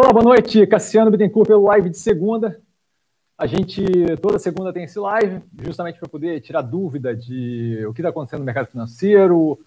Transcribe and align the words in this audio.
Olá, 0.00 0.12
boa 0.12 0.22
noite. 0.22 0.64
Cassiano 0.64 1.10
Bittencourt 1.10 1.48
pelo 1.48 1.64
live 1.64 1.90
de 1.90 1.98
segunda. 1.98 2.60
A 3.36 3.48
gente 3.48 3.84
toda 4.22 4.38
segunda 4.38 4.72
tem 4.72 4.84
esse 4.84 4.96
live, 4.96 5.42
justamente 5.60 5.98
para 5.98 6.08
poder 6.08 6.40
tirar 6.40 6.62
dúvida 6.62 7.16
de 7.16 7.84
o 7.84 7.92
que 7.92 8.00
está 8.00 8.10
acontecendo 8.10 8.38
no 8.38 8.46
mercado 8.46 8.68
financeiro, 8.68 9.58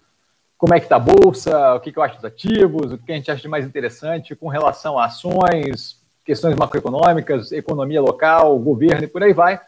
como 0.56 0.72
é 0.72 0.80
que 0.80 0.86
está 0.86 0.96
a 0.96 0.98
bolsa, 0.98 1.74
o 1.74 1.80
que, 1.80 1.92
que 1.92 1.98
eu 1.98 2.02
acho 2.02 2.14
dos 2.14 2.24
ativos, 2.24 2.92
o 2.92 2.96
que 2.96 3.12
a 3.12 3.14
gente 3.14 3.30
acha 3.30 3.42
de 3.42 3.48
mais 3.48 3.66
interessante 3.66 4.34
com 4.34 4.48
relação 4.48 4.98
a 4.98 5.04
ações, 5.04 6.00
questões 6.24 6.56
macroeconômicas, 6.56 7.52
economia 7.52 8.00
local, 8.00 8.58
governo 8.58 9.04
e 9.04 9.08
por 9.08 9.22
aí 9.22 9.34
vai. 9.34 9.60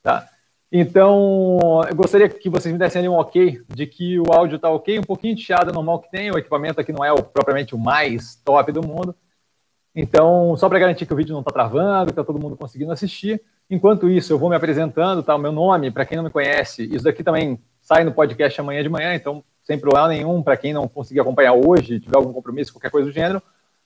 Tá? 0.00 0.28
Então, 0.70 1.58
eu 1.90 1.96
gostaria 1.96 2.28
que 2.28 2.48
vocês 2.48 2.72
me 2.72 2.78
dessem 2.78 3.00
ali 3.00 3.08
um 3.08 3.18
ok 3.18 3.64
de 3.68 3.84
que 3.84 4.20
o 4.20 4.32
áudio 4.32 4.56
está 4.56 4.70
ok, 4.70 4.96
um 4.96 5.02
pouquinho 5.02 5.34
de 5.34 5.42
chiado 5.42 5.72
normal 5.72 5.98
que 5.98 6.10
tem, 6.12 6.30
o 6.30 6.38
equipamento 6.38 6.80
aqui 6.80 6.92
não 6.92 7.04
é 7.04 7.12
o, 7.12 7.20
propriamente 7.20 7.74
o 7.74 7.78
mais 7.80 8.36
top 8.44 8.70
do 8.70 8.80
mundo, 8.80 9.12
então, 9.94 10.56
só 10.56 10.68
para 10.68 10.78
garantir 10.78 11.06
que 11.06 11.12
o 11.12 11.16
vídeo 11.16 11.32
não 11.32 11.40
está 11.40 11.52
travando, 11.52 12.06
que 12.06 12.12
está 12.12 12.24
todo 12.24 12.38
mundo 12.38 12.56
conseguindo 12.56 12.92
assistir. 12.92 13.40
Enquanto 13.70 14.08
isso, 14.08 14.32
eu 14.32 14.38
vou 14.38 14.50
me 14.50 14.56
apresentando, 14.56 15.22
tá? 15.22 15.34
O 15.34 15.38
meu 15.38 15.52
nome, 15.52 15.90
para 15.90 16.04
quem 16.04 16.16
não 16.16 16.24
me 16.24 16.30
conhece, 16.30 16.84
isso 16.84 17.04
daqui 17.04 17.22
também 17.22 17.58
sai 17.80 18.04
no 18.04 18.12
podcast 18.12 18.60
amanhã 18.60 18.82
de 18.82 18.88
manhã, 18.88 19.14
então 19.14 19.42
sem 19.62 19.78
problema 19.78 20.08
nenhum, 20.08 20.42
para 20.42 20.56
quem 20.56 20.72
não 20.72 20.86
conseguir 20.86 21.20
acompanhar 21.20 21.54
hoje, 21.54 22.00
tiver 22.00 22.16
algum 22.16 22.32
compromisso, 22.32 22.72
qualquer 22.72 22.90
coisa 22.90 23.08
do 23.08 23.14
gênero, 23.14 23.42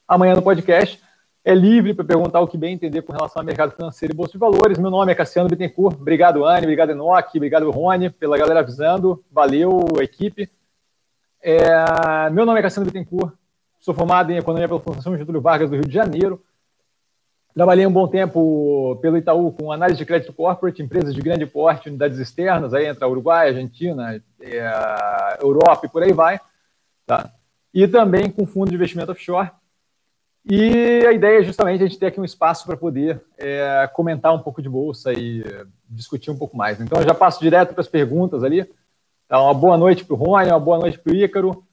amanhã 0.09 0.34
no 0.34 0.43
podcast 0.43 1.01
é 1.45 1.55
livre 1.55 1.95
para 1.95 2.05
perguntar 2.05 2.41
o 2.41 2.48
que 2.48 2.59
bem 2.59 2.75
entender 2.75 3.03
com 3.03 3.12
relação 3.12 3.41
ao 3.41 3.47
mercado 3.47 3.70
financeiro 3.70 4.12
e 4.12 4.17
bolsa 4.17 4.33
de 4.33 4.39
valores. 4.39 4.79
Meu 4.79 4.91
nome 4.91 5.12
é 5.12 5.15
Cassiano 5.15 5.48
Bittencourt. 5.48 5.97
Obrigado, 5.98 6.45
Anne, 6.45 6.67
obrigado, 6.67 6.91
Enoch, 6.91 7.31
obrigado, 7.37 7.70
Rony, 7.70 8.11
pela 8.11 8.37
galera 8.37 8.61
avisando. 8.61 9.25
Valeu, 9.31 9.81
equipe. 10.01 10.51
É... 11.41 12.29
Meu 12.31 12.45
nome 12.45 12.59
é 12.59 12.62
Cassiano 12.62 12.84
Bittencourt, 12.84 13.33
Sou 13.79 13.95
formado 13.95 14.31
em 14.33 14.37
Economia 14.37 14.67
pela 14.67 14.81
Fundação 14.81 15.17
Getúlio 15.17 15.41
Vargas 15.41 15.71
do 15.71 15.77
Rio 15.77 15.87
de 15.87 15.95
Janeiro. 15.95 16.43
Trabalhei 17.55 17.87
um 17.87 17.93
bom 17.93 18.07
tempo 18.07 18.98
pelo 19.01 19.17
Itaú 19.17 19.53
com 19.53 19.73
análise 19.73 19.98
de 19.98 20.05
crédito 20.05 20.33
corporate, 20.33 20.83
empresas 20.83 21.15
de 21.15 21.20
grande 21.20 21.47
porte, 21.47 21.89
unidades 21.89 22.19
externas, 22.19 22.75
aí 22.75 22.87
entra 22.87 23.09
Uruguai, 23.09 23.48
Argentina, 23.48 24.23
é, 24.41 25.39
Europa 25.41 25.87
e 25.87 25.89
por 25.89 26.03
aí 26.03 26.12
vai. 26.12 26.41
Tá? 27.07 27.31
E 27.73 27.87
também 27.89 28.31
com 28.31 28.47
fundo 28.47 28.69
de 28.69 28.75
investimento 28.75 29.12
offshore. 29.12 29.51
E 30.51 31.07
a 31.07 31.13
ideia 31.13 31.41
é 31.41 31.45
justamente 31.45 31.83
a 31.83 31.87
gente 31.87 31.98
ter 31.98 32.07
aqui 32.07 32.20
um 32.20 32.25
espaço 32.25 32.65
para 32.67 32.77
poder 32.77 33.23
é, 33.37 33.89
comentar 33.92 34.35
um 34.35 34.41
pouco 34.41 34.63
de 34.63 34.69
bolsa 34.69 35.13
e 35.13 35.45
discutir 35.89 36.31
um 36.31 36.39
pouco 36.39 36.57
mais. 36.57 36.81
Então, 36.81 37.01
eu 37.01 37.05
já 37.05 37.15
passo 37.15 37.41
direto 37.41 37.75
para 37.75 37.81
as 37.81 37.89
perguntas 37.89 38.42
ali. 38.42 38.69
Então, 39.27 39.45
uma 39.45 39.55
boa 39.55 39.77
noite 39.77 40.05
para 40.05 40.15
o 40.15 40.17
Rony, 40.17 40.51
uma 40.51 40.61
boa 40.61 40.79
noite 40.79 40.98
para 40.98 41.13
o 41.13 41.17
Ícaro. 41.17 41.65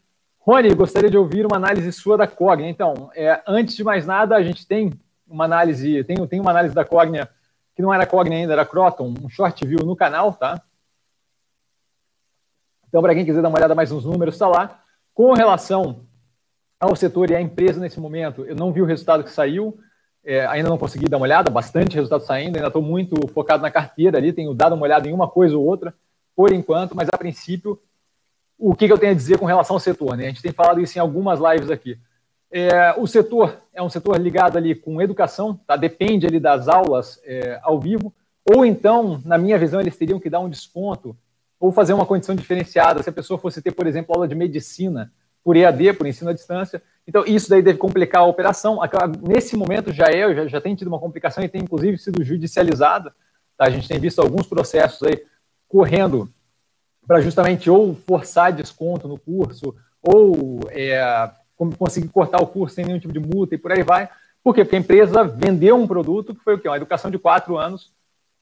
Rony, 0.45 0.75
gostaria 0.75 1.09
de 1.09 1.17
ouvir 1.17 1.43
uma 1.43 1.55
análise 1.55 1.91
sua 1.91 2.15
da 2.15 2.27
Cognia. 2.27 2.69
Então, 2.69 3.09
é, 3.15 3.41
antes 3.47 3.75
de 3.75 3.83
mais 3.83 4.05
nada, 4.05 4.35
a 4.35 4.43
gente 4.43 4.67
tem 4.67 4.93
uma 5.27 5.45
análise, 5.45 6.03
tem, 6.03 6.15
tem 6.27 6.39
uma 6.39 6.51
análise 6.51 6.75
da 6.75 6.85
Cognia, 6.85 7.27
que 7.75 7.81
não 7.81 7.91
era 7.91 8.05
Cognia 8.05 8.37
ainda, 8.37 8.53
era 8.53 8.63
Croton, 8.63 9.11
um 9.23 9.27
short 9.27 9.65
view 9.65 9.79
no 9.79 9.95
canal, 9.95 10.33
tá? 10.33 10.61
Então, 12.87 13.01
para 13.01 13.15
quem 13.15 13.25
quiser 13.25 13.41
dar 13.41 13.49
uma 13.49 13.57
olhada 13.57 13.73
mais 13.73 13.89
nos 13.89 14.05
números, 14.05 14.35
está 14.35 14.47
lá. 14.47 14.83
Com 15.15 15.33
relação 15.33 16.05
ao 16.79 16.95
setor 16.95 17.31
e 17.31 17.35
à 17.35 17.41
empresa 17.41 17.79
nesse 17.79 17.99
momento, 17.99 18.45
eu 18.45 18.55
não 18.55 18.71
vi 18.71 18.83
o 18.83 18.85
resultado 18.85 19.23
que 19.23 19.31
saiu, 19.31 19.75
é, 20.23 20.45
ainda 20.45 20.69
não 20.69 20.77
consegui 20.77 21.09
dar 21.09 21.17
uma 21.17 21.23
olhada, 21.23 21.49
bastante 21.49 21.95
resultado 21.95 22.21
saindo, 22.21 22.57
ainda 22.57 22.67
estou 22.67 22.83
muito 22.83 23.27
focado 23.29 23.63
na 23.63 23.71
carteira 23.71 24.19
ali, 24.19 24.31
tenho 24.31 24.53
dado 24.53 24.75
uma 24.75 24.83
olhada 24.83 25.09
em 25.09 25.13
uma 25.13 25.27
coisa 25.27 25.57
ou 25.57 25.65
outra, 25.65 25.91
por 26.35 26.51
enquanto, 26.51 26.95
mas 26.95 27.09
a 27.11 27.17
princípio 27.17 27.81
o 28.57 28.75
que, 28.75 28.87
que, 28.87 28.93
eu 28.93 28.97
tenho 28.97 29.11
a 29.11 29.15
dizer 29.15 29.37
com 29.37 29.45
relação 29.45 29.75
ao 29.75 29.79
setor. 29.79 30.15
Né? 30.15 30.25
A 30.25 30.27
gente 30.29 30.41
tem 30.41 30.51
falado 30.51 30.79
isso 30.79 30.97
em 30.97 31.01
algumas 31.01 31.39
lives 31.39 31.69
aqui. 31.69 31.97
É, 32.51 32.93
o 32.97 33.05
setor 33.05 33.57
é 33.73 33.81
um 33.81 33.89
setor 33.89 34.17
ligado 34.17 34.57
ali 34.57 34.73
com 34.75 35.01
educação, 35.01 35.59
tá? 35.67 35.75
depende 35.75 36.25
ali 36.25 36.39
das 36.39 36.67
aulas 36.67 37.19
é, 37.25 37.59
ao 37.61 37.79
vivo, 37.79 38.13
ou 38.45 38.65
então, 38.65 39.19
na 39.25 39.37
minha 39.37 39.57
visão, 39.57 39.81
eles 39.81 39.97
teriam 39.97 40.19
que 40.19 40.29
dar 40.29 40.39
um 40.39 40.49
desconto 40.49 41.17
ou 41.59 41.71
fazer 41.71 41.93
uma 41.93 42.05
condição 42.05 42.35
diferenciada. 42.35 43.01
Se 43.01 43.09
a 43.09 43.13
pessoa 43.13 43.39
fosse 43.39 43.61
ter, 43.61 43.71
por 43.71 43.87
exemplo, 43.87 44.13
aula 44.13 44.27
de 44.27 44.35
medicina 44.35 45.11
por 45.43 45.57
EAD, 45.57 45.93
por 45.93 46.05
ensino 46.05 46.29
à 46.29 46.33
distância, 46.33 46.81
então 47.07 47.23
isso 47.25 47.49
daí 47.49 47.61
deve 47.61 47.79
complicar 47.79 48.21
a 48.21 48.25
operação. 48.25 48.79
Nesse 49.27 49.55
momento 49.55 49.91
já 49.91 50.05
é, 50.05 50.33
já, 50.33 50.47
já 50.47 50.61
tem 50.61 50.75
tido 50.75 50.87
uma 50.87 50.99
complicação 50.99 51.43
e 51.43 51.49
tem 51.49 51.61
inclusive 51.61 51.97
sido 51.97 52.23
judicializada. 52.23 53.11
Tá? 53.57 53.65
A 53.65 53.69
gente 53.69 53.87
tem 53.87 53.99
visto 53.99 54.19
alguns 54.19 54.47
processos 54.47 55.01
aí 55.03 55.23
correndo 55.67 56.29
para 57.07 57.21
justamente 57.21 57.69
ou 57.69 57.95
forçar 57.95 58.51
desconto 58.51 59.07
no 59.07 59.17
curso, 59.17 59.75
ou 60.01 60.59
é, 60.69 61.31
conseguir 61.77 62.09
cortar 62.09 62.41
o 62.41 62.47
curso 62.47 62.75
sem 62.75 62.85
nenhum 62.85 62.99
tipo 62.99 63.13
de 63.13 63.19
multa 63.19 63.55
e 63.55 63.57
por 63.57 63.71
aí 63.71 63.83
vai. 63.83 64.09
Por 64.43 64.53
quê? 64.53 64.63
Porque 64.63 64.75
a 64.75 64.79
empresa 64.79 65.23
vendeu 65.23 65.75
um 65.75 65.87
produto 65.87 66.35
que 66.35 66.43
foi 66.43 66.55
o 66.55 66.59
quê? 66.59 66.67
Uma 66.67 66.77
educação 66.77 67.09
de 67.09 67.17
quatro 67.17 67.57
anos, 67.57 67.91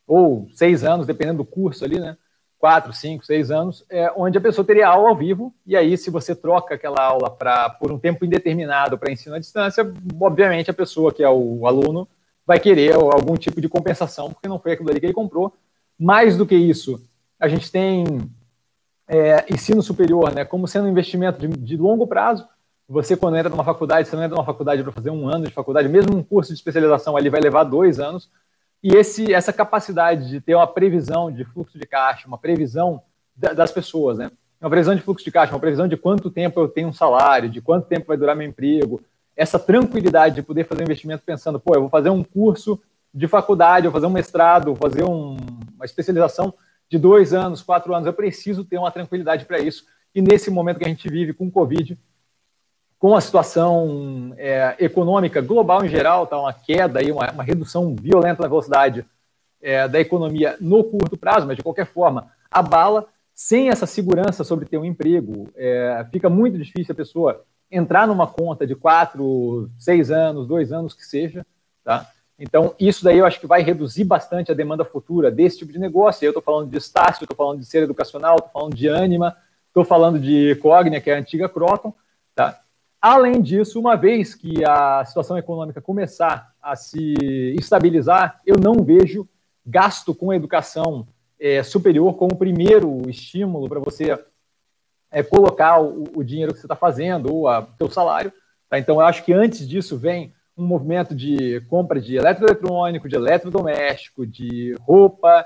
ou 0.05 0.49
seis 0.53 0.83
anos, 0.83 1.07
dependendo 1.07 1.37
do 1.37 1.45
curso 1.45 1.85
ali, 1.85 1.99
né? 1.99 2.17
Quatro, 2.59 2.93
cinco, 2.93 3.25
seis 3.25 3.51
anos, 3.51 3.85
é, 3.89 4.11
onde 4.15 4.37
a 4.37 4.41
pessoa 4.41 4.65
teria 4.65 4.87
aula 4.87 5.09
ao 5.09 5.15
vivo, 5.15 5.53
e 5.65 5.75
aí, 5.75 5.97
se 5.97 6.09
você 6.09 6.33
troca 6.33 6.75
aquela 6.75 7.01
aula 7.01 7.29
pra, 7.29 7.69
por 7.69 7.91
um 7.91 7.99
tempo 7.99 8.23
indeterminado 8.23 8.97
para 8.97 9.11
ensino 9.11 9.35
à 9.35 9.39
distância, 9.39 9.85
obviamente 10.19 10.71
a 10.71 10.73
pessoa 10.73 11.13
que 11.13 11.23
é 11.23 11.29
o 11.29 11.67
aluno 11.67 12.07
vai 12.45 12.59
querer 12.59 12.93
algum 12.93 13.35
tipo 13.35 13.59
de 13.59 13.67
compensação, 13.67 14.31
porque 14.31 14.47
não 14.47 14.59
foi 14.59 14.73
aquilo 14.73 14.89
ali 14.89 14.99
que 14.99 15.05
ele 15.05 15.13
comprou. 15.13 15.53
Mais 15.99 16.37
do 16.37 16.45
que 16.45 16.55
isso, 16.55 17.01
a 17.39 17.47
gente 17.47 17.71
tem 17.71 18.05
é, 19.07 19.45
ensino 19.51 19.81
superior, 19.81 20.33
né, 20.33 20.45
como 20.45 20.67
sendo 20.67 20.85
um 20.85 20.91
investimento 20.91 21.39
de, 21.39 21.47
de, 21.47 21.77
longo 21.77 22.07
prazo. 22.07 22.47
Você, 22.87 23.15
quando 23.15 23.37
entra 23.37 23.49
numa 23.49 23.63
faculdade, 23.63 24.07
você 24.07 24.15
não 24.15 24.23
entra 24.23 24.35
numa 24.35 24.45
faculdade 24.45 24.83
para 24.83 24.91
fazer 24.91 25.09
um 25.09 25.27
ano 25.27 25.45
de 25.45 25.51
faculdade, 25.51 25.87
mesmo 25.87 26.15
um 26.15 26.23
curso 26.23 26.51
de 26.51 26.59
especialização 26.59 27.15
ali 27.15 27.29
vai 27.29 27.41
levar 27.41 27.63
dois 27.63 27.99
anos. 27.99 28.29
E 28.83 28.95
esse, 28.95 29.33
essa 29.33 29.53
capacidade 29.53 30.29
de 30.29 30.41
ter 30.41 30.55
uma 30.55 30.67
previsão 30.67 31.31
de 31.31 31.45
fluxo 31.45 31.79
de 31.79 31.85
caixa, 31.85 32.27
uma 32.27 32.37
previsão 32.37 33.01
da, 33.35 33.53
das 33.53 33.71
pessoas, 33.71 34.17
né? 34.17 34.29
Uma 34.59 34.69
previsão 34.69 34.95
de 34.95 35.01
fluxo 35.01 35.23
de 35.23 35.31
caixa, 35.31 35.53
uma 35.53 35.59
previsão 35.59 35.87
de 35.87 35.97
quanto 35.97 36.29
tempo 36.29 36.59
eu 36.59 36.67
tenho 36.67 36.89
um 36.89 36.93
salário, 36.93 37.49
de 37.49 37.61
quanto 37.61 37.87
tempo 37.87 38.07
vai 38.07 38.17
durar 38.17 38.35
meu 38.35 38.47
emprego, 38.47 39.01
essa 39.35 39.57
tranquilidade 39.57 40.35
de 40.35 40.41
poder 40.41 40.65
fazer 40.65 40.81
um 40.81 40.85
investimento 40.85 41.23
pensando, 41.25 41.59
pô, 41.59 41.75
eu 41.75 41.81
vou 41.81 41.89
fazer 41.89 42.09
um 42.09 42.23
curso 42.23 42.79
de 43.13 43.27
faculdade, 43.27 43.85
eu 43.85 43.91
vou 43.91 43.99
fazer 43.99 44.11
um 44.11 44.15
mestrado, 44.15 44.65
vou 44.65 44.75
fazer 44.75 45.03
um, 45.03 45.37
uma 45.75 45.85
especialização 45.85 46.53
de 46.89 46.97
dois 46.97 47.33
anos, 47.33 47.61
quatro 47.61 47.93
anos. 47.93 48.07
Eu 48.07 48.13
preciso 48.13 48.63
ter 48.63 48.77
uma 48.77 48.91
tranquilidade 48.91 49.45
para 49.45 49.59
isso. 49.59 49.85
E 50.13 50.21
nesse 50.21 50.51
momento 50.51 50.77
que 50.77 50.85
a 50.85 50.89
gente 50.89 51.09
vive 51.09 51.33
com 51.33 51.47
o 51.47 51.51
Covid, 51.51 51.97
com 52.99 53.15
a 53.15 53.21
situação 53.21 54.33
é, 54.37 54.75
econômica 54.79 55.41
global 55.41 55.83
em 55.83 55.89
geral, 55.89 56.25
tá, 56.27 56.39
uma 56.39 56.53
queda, 56.53 56.99
aí, 56.99 57.11
uma, 57.11 57.29
uma 57.31 57.43
redução 57.43 57.95
violenta 57.95 58.43
na 58.43 58.47
velocidade 58.47 59.05
é, 59.61 59.87
da 59.87 59.99
economia 59.99 60.55
no 60.59 60.83
curto 60.83 61.17
prazo, 61.17 61.47
mas 61.47 61.57
de 61.57 61.63
qualquer 61.63 61.85
forma, 61.85 62.31
abala. 62.51 63.07
Sem 63.33 63.69
essa 63.69 63.87
segurança 63.87 64.43
sobre 64.43 64.65
ter 64.67 64.77
um 64.77 64.85
emprego, 64.85 65.49
é, 65.55 66.05
fica 66.11 66.29
muito 66.29 66.57
difícil 66.57 66.93
a 66.93 66.95
pessoa 66.95 67.43
entrar 67.71 68.07
numa 68.07 68.27
conta 68.27 68.67
de 68.67 68.75
quatro, 68.75 69.69
seis 69.77 70.11
anos, 70.11 70.47
dois 70.47 70.71
anos 70.71 70.93
que 70.93 71.03
seja, 71.03 71.43
tá? 71.83 72.07
Então, 72.43 72.75
isso 72.77 73.05
daí 73.05 73.19
eu 73.19 73.25
acho 73.25 73.39
que 73.39 73.47
vai 73.47 73.61
reduzir 73.61 74.03
bastante 74.03 74.51
a 74.51 74.53
demanda 74.53 74.83
futura 74.83 75.31
desse 75.31 75.59
tipo 75.59 75.71
de 75.71 75.79
negócio. 75.79 76.25
Eu 76.25 76.31
estou 76.31 76.43
falando 76.43 76.69
de 76.69 76.77
Estácio, 76.77 77.23
estou 77.23 77.37
falando 77.37 77.61
de 77.61 77.65
ser 77.65 77.83
educacional, 77.83 78.35
estou 78.35 78.51
falando 78.51 78.75
de 78.75 78.89
Anima, 78.89 79.33
estou 79.69 79.85
falando 79.85 80.19
de 80.19 80.53
Cognia, 80.55 80.99
que 80.99 81.09
é 81.09 81.15
a 81.15 81.19
antiga 81.19 81.47
Croton. 81.47 81.93
Tá? 82.35 82.59
Além 83.01 83.41
disso, 83.41 83.79
uma 83.79 83.95
vez 83.95 84.35
que 84.35 84.61
a 84.65 85.05
situação 85.05 85.37
econômica 85.37 85.79
começar 85.79 86.53
a 86.61 86.75
se 86.75 87.13
estabilizar, 87.57 88.41
eu 88.45 88.57
não 88.59 88.83
vejo 88.83 89.25
gasto 89.65 90.13
com 90.13 90.33
educação 90.33 91.07
é, 91.39 91.63
superior 91.63 92.13
como 92.15 92.35
primeiro 92.35 93.09
estímulo 93.09 93.69
para 93.69 93.79
você 93.79 94.19
é, 95.09 95.23
colocar 95.23 95.79
o, 95.79 96.09
o, 96.13 96.21
dinheiro 96.21 96.51
que 96.51 96.59
você 96.59 96.65
está 96.65 96.75
fazendo 96.75 97.33
ou 97.33 97.47
o 97.47 97.65
seu 97.77 97.89
salário. 97.89 98.33
Tá? 98.69 98.77
Então, 98.77 98.95
eu 98.95 99.05
acho 99.05 99.23
que 99.23 99.31
antes 99.31 99.65
disso 99.65 99.97
vem 99.97 100.33
um 100.55 100.65
movimento 100.65 101.15
de 101.15 101.61
compra 101.61 101.99
de 101.99 102.15
eletroeletrônico, 102.15 103.09
de 103.09 103.15
eletrodoméstico, 103.15 104.25
de 104.25 104.75
roupa 104.81 105.45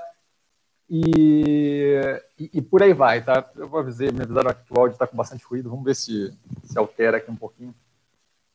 e, 0.88 2.00
e, 2.38 2.50
e, 2.54 2.62
por 2.62 2.82
aí 2.82 2.94
vai, 2.94 3.22
tá? 3.22 3.44
Eu 3.56 3.68
vou 3.68 3.80
avisar, 3.80 4.12
me 4.12 4.22
avisaram 4.22 4.52
que 4.52 4.72
o 4.72 4.78
áudio 4.78 4.94
está 4.94 5.06
com 5.06 5.16
bastante 5.16 5.44
ruído, 5.44 5.68
vamos 5.68 5.84
ver 5.84 5.94
se, 5.94 6.32
se 6.64 6.78
altera 6.78 7.18
aqui 7.18 7.30
um 7.30 7.36
pouquinho. 7.36 7.74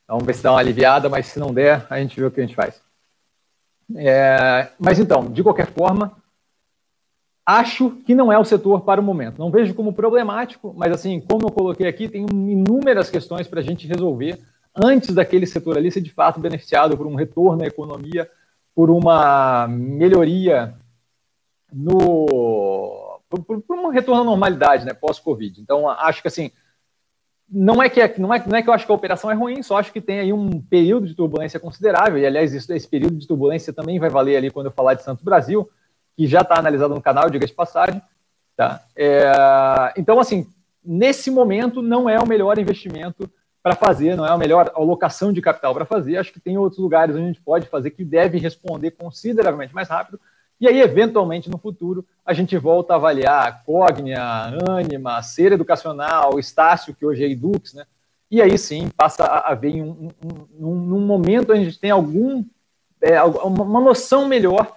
Então, 0.04 0.18
vamos 0.18 0.26
ver 0.26 0.34
se 0.34 0.44
dá 0.44 0.52
uma 0.52 0.60
aliviada, 0.60 1.10
mas 1.10 1.28
se 1.28 1.40
não 1.40 1.54
der, 1.54 1.86
a 1.90 2.00
gente 2.00 2.20
vê 2.20 2.26
o 2.26 2.32
que 2.32 2.42
a 2.42 2.46
gente 2.46 2.56
faz. 2.56 2.82
É, 3.96 4.70
mas 4.80 5.00
então, 5.00 5.32
de 5.32 5.44
qualquer 5.44 5.68
forma, 5.68 6.18
acho 7.46 7.92
que 8.06 8.16
não 8.16 8.32
é 8.32 8.40
o 8.40 8.46
setor 8.46 8.82
para 8.82 9.00
o 9.00 9.04
momento. 9.04 9.38
Não 9.38 9.52
vejo 9.52 9.74
como 9.76 9.94
problemático, 9.94 10.74
mas 10.76 10.92
assim, 10.92 11.20
como 11.22 11.48
eu 11.48 11.52
coloquei 11.52 11.88
aqui, 11.88 12.10
tem 12.10 12.26
inúmeras 12.32 13.12
questões 13.12 13.48
para 13.48 13.60
a 13.60 13.64
gente 13.64 13.88
resolver 13.88 14.40
antes 14.76 15.14
daquele 15.14 15.46
setor 15.46 15.78
ali 15.78 15.92
ser 15.92 16.02
de 16.02 16.12
fato 16.12 16.40
beneficiado 16.40 16.98
por 16.98 17.08
um 17.08 17.16
retorno 17.16 17.64
à 17.64 17.68
economia, 17.68 18.30
por 18.74 18.90
uma 18.90 19.68
melhoria 19.68 20.76
no 21.72 23.20
por, 23.30 23.62
por 23.62 23.78
um 23.78 23.90
retorno 23.90 24.22
à 24.22 24.26
normalidade, 24.26 24.86
né, 24.86 24.94
pós-Covid. 24.94 25.60
Então, 25.60 25.90
acho 25.90 26.22
que 26.22 26.28
assim, 26.28 26.52
não 27.50 27.82
é, 27.82 27.90
que, 27.90 28.02
é, 28.02 28.14
não, 28.18 28.34
é, 28.34 28.44
não 28.48 28.58
é 28.58 28.62
que 28.62 28.70
eu 28.70 28.74
acho 28.74 28.86
que 28.86 28.92
a 28.92 28.96
operação 28.96 29.30
é 29.30 29.34
ruim, 29.34 29.62
só 29.62 29.78
acho 29.78 29.92
que 29.92 30.02
tem 30.02 30.20
aí 30.20 30.34
um 30.34 30.62
período 30.62 31.08
de 31.08 31.16
turbulência 31.16 31.60
considerável, 31.60 32.18
e 32.18 32.26
aliás, 32.26 32.54
esse, 32.54 32.74
esse 32.74 32.88
período 32.88 33.18
de 33.18 33.28
turbulência 33.28 33.74
também 33.74 34.00
vai 34.00 34.10
valer 34.10 34.38
ali 34.38 34.52
quando 34.52 34.68
eu 34.68 34.72
falar 34.72 34.94
de 34.94 35.04
Santos 35.04 35.24
Brasil, 35.24 35.70
que 36.16 36.28
já 36.28 36.42
está 36.42 36.58
analisado 36.58 36.94
no 36.94 37.02
canal, 37.02 37.30
diga 37.30 37.46
de 37.46 37.54
passagem. 37.54 38.02
Tá? 38.56 38.84
É, 38.96 39.32
então, 39.98 40.20
assim, 40.20 40.48
nesse 40.84 41.32
momento 41.32 41.82
não 41.82 42.08
é 42.08 42.20
o 42.20 42.28
melhor 42.28 42.60
investimento 42.60 43.30
para 43.64 43.76
fazer, 43.76 44.18
não 44.18 44.26
é 44.26 44.30
a 44.30 44.38
melhor 44.38 44.70
alocação 44.76 45.32
de 45.32 45.42
capital 45.42 45.74
para 45.74 45.86
fazer. 45.86 46.18
Acho 46.18 46.34
que 46.34 46.40
tem 46.40 46.58
outros 46.58 46.82
lugares 46.82 47.16
onde 47.16 47.24
a 47.24 47.28
gente 47.28 47.42
pode 47.42 47.68
fazer 47.68 47.92
que 47.92 48.04
deve 48.04 48.38
responder 48.38 48.92
consideravelmente 48.92 49.74
mais 49.74 49.88
rápido. 49.88 50.20
E 50.60 50.68
aí, 50.68 50.82
eventualmente, 50.82 51.50
no 51.50 51.58
futuro, 51.58 52.06
a 52.26 52.34
gente 52.34 52.58
volta 52.58 52.94
a 52.94 52.98
avaliar 52.98 53.64
Cognia, 53.64 54.54
Anima, 54.70 55.22
Ser 55.24 55.54
Educacional, 55.54 56.38
Estácio, 56.38 56.94
que 56.94 57.06
hoje 57.06 57.24
é 57.24 57.30
Edux, 57.30 57.74
né? 57.74 57.86
E 58.30 58.42
aí 58.42 58.58
sim 58.58 58.90
passa 58.90 59.24
a 59.24 59.52
haver 59.52 59.82
um, 59.82 60.10
um, 60.24 60.68
um, 60.68 60.96
um 60.96 61.06
momento 61.06 61.52
onde 61.52 61.62
a 61.62 61.66
gente 61.66 61.80
tem 61.80 61.92
algum, 61.92 62.44
é, 63.00 63.22
uma 63.24 63.80
noção 63.80 64.28
melhor 64.28 64.76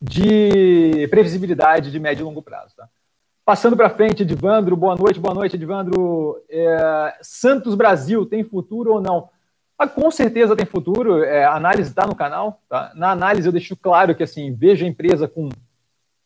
de 0.00 1.08
previsibilidade 1.08 1.90
de 1.90 1.98
médio 1.98 2.22
e 2.22 2.24
longo 2.24 2.42
prazo. 2.42 2.76
Tá? 2.76 2.88
Passando 3.50 3.76
para 3.76 3.90
frente, 3.90 4.22
Edivandro, 4.22 4.76
boa 4.76 4.94
noite, 4.94 5.18
boa 5.18 5.34
noite, 5.34 5.56
Edivandro. 5.56 6.40
É, 6.48 7.18
Santos 7.20 7.74
Brasil 7.74 8.24
tem 8.24 8.44
futuro 8.44 8.92
ou 8.92 9.00
não? 9.00 9.28
Ah, 9.76 9.88
com 9.88 10.08
certeza 10.08 10.54
tem 10.54 10.64
futuro, 10.64 11.24
é, 11.24 11.42
a 11.42 11.56
análise 11.56 11.90
está 11.90 12.06
no 12.06 12.14
canal. 12.14 12.62
Tá? 12.68 12.92
Na 12.94 13.10
análise 13.10 13.48
eu 13.48 13.52
deixo 13.52 13.76
claro 13.76 14.14
que 14.14 14.22
assim 14.22 14.54
vejo 14.54 14.84
a 14.84 14.88
empresa 14.88 15.26
com 15.26 15.48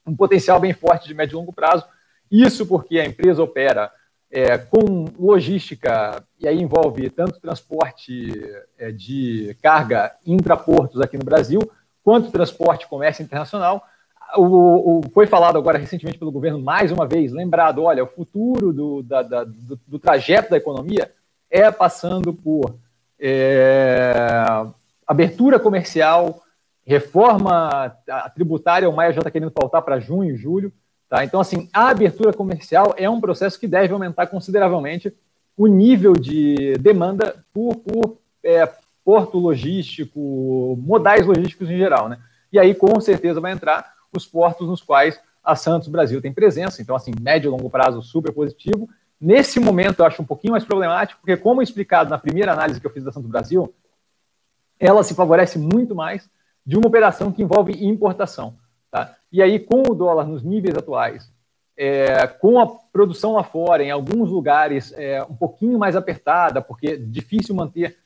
um 0.06 0.14
potencial 0.14 0.60
bem 0.60 0.74
forte 0.74 1.08
de 1.08 1.14
médio 1.14 1.36
e 1.36 1.38
longo 1.38 1.50
prazo. 1.50 1.86
Isso 2.30 2.66
porque 2.66 3.00
a 3.00 3.06
empresa 3.06 3.42
opera 3.42 3.90
é, 4.30 4.58
com 4.58 5.06
logística, 5.18 6.22
e 6.38 6.46
aí 6.46 6.60
envolve 6.60 7.08
tanto 7.08 7.40
transporte 7.40 8.34
é, 8.76 8.92
de 8.92 9.56
carga 9.62 10.12
intraportos 10.26 11.00
aqui 11.00 11.16
no 11.16 11.24
Brasil, 11.24 11.60
quanto 12.02 12.30
transporte 12.30 12.86
comércio 12.86 13.22
internacional 13.22 13.82
o, 14.36 14.98
o, 14.98 15.10
foi 15.12 15.26
falado 15.26 15.58
agora 15.58 15.78
recentemente 15.78 16.18
pelo 16.18 16.32
governo, 16.32 16.60
mais 16.60 16.90
uma 16.92 17.06
vez, 17.06 17.32
lembrado, 17.32 17.82
olha, 17.82 18.04
o 18.04 18.08
futuro 18.08 18.72
do, 18.72 19.02
da, 19.02 19.22
da, 19.22 19.44
do, 19.44 19.78
do, 19.86 19.98
trajeto 19.98 20.50
da 20.50 20.56
economia 20.56 21.10
é 21.50 21.70
passando 21.70 22.32
por 22.32 22.76
é, 23.18 24.14
abertura 25.06 25.58
comercial, 25.58 26.42
reforma 26.84 27.96
tributária, 28.34 28.88
o 28.88 28.94
Maia 28.94 29.12
já 29.12 29.20
está 29.20 29.30
querendo 29.30 29.50
pautar 29.50 29.82
para 29.82 30.00
junho 30.00 30.36
julho. 30.36 30.72
Tá? 31.08 31.24
Então, 31.24 31.40
assim, 31.40 31.68
a 31.72 31.88
abertura 31.88 32.32
comercial 32.32 32.94
é 32.96 33.08
um 33.08 33.20
processo 33.20 33.58
que 33.58 33.68
deve 33.68 33.92
aumentar 33.92 34.26
consideravelmente 34.26 35.14
o 35.56 35.66
nível 35.66 36.14
de 36.14 36.76
demanda 36.78 37.44
por, 37.52 37.76
por 37.76 38.18
é, 38.42 38.68
porto 39.04 39.38
logístico, 39.38 40.76
modais 40.82 41.26
logísticos 41.26 41.70
em 41.70 41.78
geral. 41.78 42.08
Né? 42.08 42.18
E 42.52 42.58
aí, 42.58 42.74
com 42.74 43.00
certeza, 43.00 43.40
vai 43.40 43.52
entrar 43.52 43.93
os 44.16 44.26
portos 44.26 44.68
nos 44.68 44.82
quais 44.82 45.20
a 45.42 45.54
Santos 45.54 45.88
Brasil 45.88 46.20
tem 46.22 46.32
presença. 46.32 46.80
Então, 46.80 46.96
assim, 46.96 47.12
médio 47.20 47.48
e 47.48 47.50
longo 47.50 47.68
prazo 47.68 48.02
super 48.02 48.32
positivo. 48.32 48.88
Nesse 49.20 49.60
momento, 49.60 50.00
eu 50.00 50.06
acho 50.06 50.22
um 50.22 50.24
pouquinho 50.24 50.52
mais 50.52 50.64
problemático, 50.64 51.20
porque, 51.20 51.36
como 51.36 51.62
explicado 51.62 52.10
na 52.10 52.18
primeira 52.18 52.52
análise 52.52 52.80
que 52.80 52.86
eu 52.86 52.90
fiz 52.90 53.04
da 53.04 53.12
Santos 53.12 53.30
Brasil, 53.30 53.72
ela 54.78 55.02
se 55.02 55.14
favorece 55.14 55.58
muito 55.58 55.94
mais 55.94 56.28
de 56.66 56.76
uma 56.76 56.86
operação 56.86 57.30
que 57.30 57.42
envolve 57.42 57.72
importação. 57.84 58.56
Tá? 58.90 59.14
E 59.30 59.42
aí, 59.42 59.58
com 59.58 59.82
o 59.88 59.94
dólar 59.94 60.26
nos 60.26 60.42
níveis 60.42 60.76
atuais, 60.76 61.30
é, 61.76 62.26
com 62.26 62.58
a 62.58 62.66
produção 62.66 63.32
lá 63.32 63.42
fora, 63.42 63.82
em 63.82 63.90
alguns 63.90 64.30
lugares 64.30 64.92
é, 64.96 65.22
um 65.24 65.34
pouquinho 65.34 65.78
mais 65.78 65.96
apertada, 65.96 66.62
porque 66.62 66.88
é 66.88 66.96
difícil 66.96 67.54
manter 67.54 67.98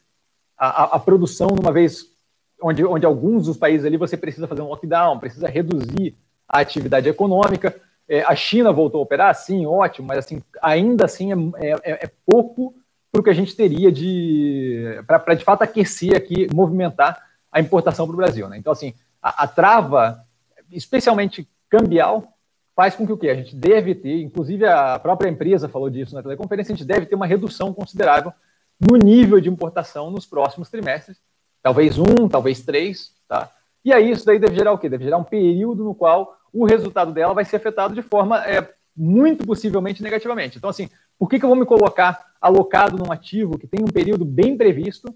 a, 0.56 0.68
a, 0.68 0.84
a 0.96 0.98
produção 0.98 1.48
numa 1.48 1.72
vez 1.72 2.17
onde, 2.62 2.84
onde 2.84 3.06
alguns 3.06 3.46
dos 3.46 3.56
países 3.56 3.86
ali 3.86 3.96
você 3.96 4.16
precisa 4.16 4.46
fazer 4.46 4.62
um 4.62 4.68
lockdown, 4.68 5.18
precisa 5.18 5.48
reduzir 5.48 6.16
a 6.48 6.60
atividade 6.60 7.08
econômica. 7.08 7.74
É, 8.08 8.22
a 8.22 8.34
China 8.34 8.72
voltou 8.72 9.00
a 9.00 9.02
operar, 9.02 9.34
sim, 9.34 9.66
ótimo, 9.66 10.08
mas 10.08 10.18
assim, 10.18 10.42
ainda 10.62 11.04
assim 11.04 11.32
é, 11.56 11.70
é, 11.70 12.04
é 12.04 12.10
pouco 12.24 12.74
para 13.12 13.20
o 13.20 13.24
que 13.24 13.30
a 13.30 13.34
gente 13.34 13.54
teria 13.54 13.90
de 13.90 15.00
para 15.06 15.34
de 15.34 15.44
fato 15.44 15.62
aquecer 15.62 16.16
aqui, 16.16 16.48
movimentar 16.52 17.22
a 17.50 17.60
importação 17.60 18.06
para 18.06 18.14
o 18.14 18.16
Brasil. 18.16 18.48
Né? 18.48 18.58
Então, 18.58 18.72
assim, 18.72 18.94
a, 19.22 19.44
a, 19.44 19.46
trava, 19.46 20.22
especialmente 20.70 21.48
cambial, 21.68 22.32
faz 22.76 22.94
com 22.94 23.06
que 23.06 23.12
o 23.12 23.18
que? 23.18 23.28
A 23.28 23.34
gente 23.34 23.56
deve 23.56 23.94
ter, 23.94 24.22
inclusive 24.22 24.66
a 24.66 24.98
própria 24.98 25.28
empresa 25.28 25.68
falou 25.68 25.90
disso 25.90 26.14
na 26.14 26.22
teleconferência, 26.22 26.72
a 26.72 26.76
gente 26.76 26.86
deve 26.86 27.06
ter 27.06 27.14
uma 27.14 27.26
redução 27.26 27.72
considerável 27.72 28.32
no 28.78 28.96
nível 28.96 29.40
de 29.40 29.48
importação 29.48 30.10
nos 30.10 30.24
próximos 30.24 30.70
trimestres, 30.70 31.18
talvez 31.62 31.98
um, 31.98 32.28
talvez 32.28 32.62
três, 32.62 33.12
tá? 33.28 33.50
E 33.84 33.92
aí 33.92 34.10
isso 34.10 34.24
daí 34.26 34.38
deve 34.38 34.54
gerar 34.54 34.72
o 34.72 34.78
quê? 34.78 34.88
Deve 34.88 35.04
gerar 35.04 35.18
um 35.18 35.24
período 35.24 35.84
no 35.84 35.94
qual 35.94 36.36
o 36.52 36.64
resultado 36.64 37.12
dela 37.12 37.34
vai 37.34 37.44
ser 37.44 37.56
afetado 37.56 37.94
de 37.94 38.02
forma 38.02 38.44
é, 38.46 38.68
muito 38.96 39.46
possivelmente 39.46 40.02
negativamente. 40.02 40.58
Então, 40.58 40.70
assim, 40.70 40.88
por 41.18 41.28
que, 41.28 41.38
que 41.38 41.44
eu 41.44 41.48
vou 41.48 41.58
me 41.58 41.66
colocar 41.66 42.26
alocado 42.40 42.96
num 42.96 43.12
ativo 43.12 43.58
que 43.58 43.66
tem 43.66 43.82
um 43.82 43.88
período 43.88 44.24
bem 44.24 44.56
previsto 44.56 45.14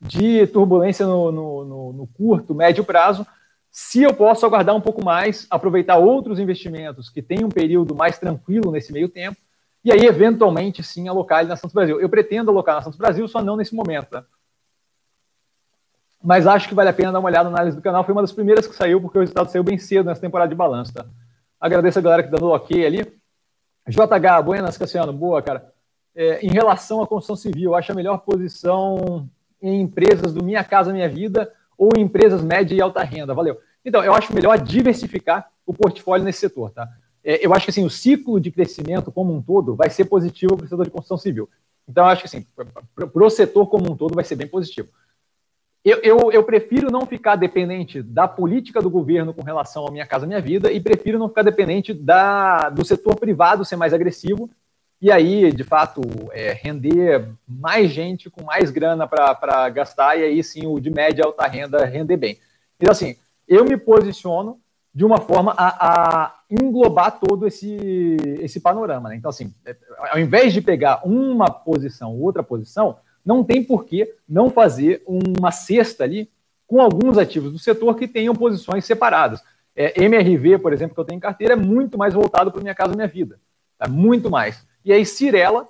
de 0.00 0.46
turbulência 0.48 1.06
no, 1.06 1.32
no, 1.32 1.64
no, 1.64 1.92
no 1.92 2.06
curto, 2.06 2.54
médio 2.54 2.84
prazo, 2.84 3.26
se 3.70 4.02
eu 4.02 4.14
posso 4.14 4.46
aguardar 4.46 4.74
um 4.76 4.80
pouco 4.80 5.04
mais, 5.04 5.46
aproveitar 5.50 5.96
outros 5.96 6.38
investimentos 6.38 7.08
que 7.08 7.22
têm 7.22 7.44
um 7.44 7.48
período 7.48 7.94
mais 7.94 8.18
tranquilo 8.18 8.70
nesse 8.70 8.92
meio 8.92 9.08
tempo, 9.08 9.36
e 9.84 9.92
aí, 9.92 10.06
eventualmente, 10.06 10.82
sim, 10.82 11.08
alocar 11.08 11.40
ele 11.40 11.50
na 11.50 11.56
Santos 11.56 11.74
Brasil. 11.74 12.00
Eu 12.00 12.08
pretendo 12.08 12.50
alocar 12.50 12.76
na 12.76 12.82
Santos 12.82 12.98
Brasil, 12.98 13.28
só 13.28 13.42
não 13.42 13.54
nesse 13.54 13.74
momento. 13.74 14.06
Tá? 14.06 14.24
Mas 16.24 16.46
acho 16.46 16.66
que 16.68 16.74
vale 16.74 16.88
a 16.88 16.92
pena 16.92 17.12
dar 17.12 17.18
uma 17.18 17.28
olhada 17.28 17.50
na 17.50 17.56
análise 17.56 17.76
do 17.76 17.82
canal. 17.82 18.02
Foi 18.02 18.12
uma 18.12 18.22
das 18.22 18.32
primeiras 18.32 18.66
que 18.66 18.74
saiu, 18.74 18.98
porque 18.98 19.18
o 19.18 19.20
resultado 19.20 19.50
saiu 19.50 19.62
bem 19.62 19.76
cedo 19.76 20.06
nessa 20.06 20.22
temporada 20.22 20.48
de 20.48 20.54
balanço, 20.54 20.94
tá? 20.94 21.04
Agradeço 21.60 21.98
a 21.98 22.02
galera 22.02 22.22
que 22.22 22.30
dando 22.30 22.48
ok 22.48 22.86
ali. 22.86 23.06
JH, 23.86 24.42
Buenas, 24.42 24.78
Cassiano, 24.78 25.12
boa, 25.12 25.42
cara. 25.42 25.70
É, 26.14 26.40
em 26.40 26.48
relação 26.48 27.02
à 27.02 27.06
construção 27.06 27.36
civil, 27.36 27.74
acho 27.74 27.92
a 27.92 27.94
melhor 27.94 28.18
posição 28.18 29.28
em 29.60 29.82
empresas 29.82 30.32
do 30.32 30.42
Minha 30.42 30.64
Casa 30.64 30.94
Minha 30.94 31.08
Vida 31.10 31.52
ou 31.76 31.90
em 31.94 32.00
empresas 32.00 32.42
média 32.42 32.74
e 32.74 32.80
alta 32.80 33.02
renda. 33.02 33.34
Valeu. 33.34 33.58
Então, 33.84 34.02
eu 34.02 34.14
acho 34.14 34.34
melhor 34.34 34.58
diversificar 34.58 35.50
o 35.66 35.74
portfólio 35.74 36.24
nesse 36.24 36.40
setor, 36.40 36.70
tá? 36.70 36.88
É, 37.22 37.44
eu 37.44 37.52
acho 37.52 37.66
que 37.66 37.70
assim, 37.70 37.84
o 37.84 37.90
ciclo 37.90 38.40
de 38.40 38.50
crescimento 38.50 39.12
como 39.12 39.34
um 39.34 39.42
todo 39.42 39.74
vai 39.74 39.90
ser 39.90 40.06
positivo 40.06 40.56
para 40.56 40.64
o 40.64 40.68
setor 40.68 40.84
de 40.84 40.90
construção 40.90 41.18
civil. 41.18 41.50
Então, 41.86 42.04
eu 42.04 42.08
acho 42.08 42.22
que 42.22 42.28
assim, 42.28 42.46
para 42.94 43.26
o 43.26 43.30
setor 43.30 43.66
como 43.66 43.92
um 43.92 43.96
todo 43.96 44.14
vai 44.14 44.24
ser 44.24 44.36
bem 44.36 44.48
positivo. 44.48 44.88
Eu, 45.84 45.98
eu, 45.98 46.32
eu, 46.32 46.42
prefiro 46.42 46.90
não 46.90 47.04
ficar 47.04 47.36
dependente 47.36 48.02
da 48.02 48.26
política 48.26 48.80
do 48.80 48.88
governo 48.88 49.34
com 49.34 49.42
relação 49.42 49.86
à 49.86 49.90
minha 49.90 50.06
casa, 50.06 50.26
minha 50.26 50.40
vida, 50.40 50.72
e 50.72 50.80
prefiro 50.80 51.18
não 51.18 51.28
ficar 51.28 51.42
dependente 51.42 51.92
da, 51.92 52.70
do 52.70 52.84
setor 52.84 53.16
privado 53.16 53.64
ser 53.66 53.76
mais 53.76 53.92
agressivo 53.92 54.48
e 55.04 55.12
aí, 55.12 55.52
de 55.52 55.62
fato, 55.64 56.00
é, 56.32 56.54
render 56.54 57.28
mais 57.46 57.90
gente 57.90 58.30
com 58.30 58.42
mais 58.42 58.70
grana 58.70 59.06
para 59.06 59.68
gastar, 59.68 60.18
e 60.18 60.22
aí 60.22 60.42
sim 60.42 60.66
o 60.66 60.80
de 60.80 60.88
média 60.88 61.20
e 61.20 61.26
alta 61.26 61.46
renda 61.46 61.84
render 61.84 62.16
bem. 62.16 62.38
Então, 62.78 62.90
assim, 62.90 63.14
eu 63.46 63.66
me 63.66 63.76
posiciono 63.76 64.58
de 64.94 65.04
uma 65.04 65.18
forma 65.18 65.52
a, 65.58 66.22
a 66.24 66.34
englobar 66.50 67.18
todo 67.20 67.46
esse, 67.46 68.16
esse 68.40 68.60
panorama. 68.60 69.10
Né? 69.10 69.16
Então, 69.16 69.28
assim, 69.28 69.52
é, 69.66 69.76
ao 70.10 70.18
invés 70.18 70.54
de 70.54 70.62
pegar 70.62 71.02
uma 71.04 71.50
posição, 71.50 72.18
outra 72.18 72.42
posição, 72.42 72.96
não 73.24 73.42
tem 73.42 73.62
por 73.62 73.84
que 73.84 74.12
não 74.28 74.50
fazer 74.50 75.02
uma 75.06 75.50
cesta 75.50 76.04
ali 76.04 76.30
com 76.66 76.80
alguns 76.80 77.16
ativos 77.16 77.52
do 77.52 77.58
setor 77.58 77.96
que 77.96 78.06
tenham 78.06 78.34
posições 78.34 78.84
separadas. 78.84 79.42
É, 79.74 80.02
MRV, 80.04 80.58
por 80.58 80.72
exemplo, 80.72 80.94
que 80.94 81.00
eu 81.00 81.04
tenho 81.04 81.16
em 81.16 81.20
carteira, 81.20 81.54
é 81.54 81.56
muito 81.56 81.98
mais 81.98 82.14
voltado 82.14 82.52
para 82.52 82.60
Minha 82.60 82.74
Casa 82.74 82.94
Minha 82.94 83.08
Vida. 83.08 83.40
É 83.80 83.88
muito 83.88 84.30
mais. 84.30 84.66
E 84.84 84.92
aí, 84.92 85.04
Cirela, 85.04 85.68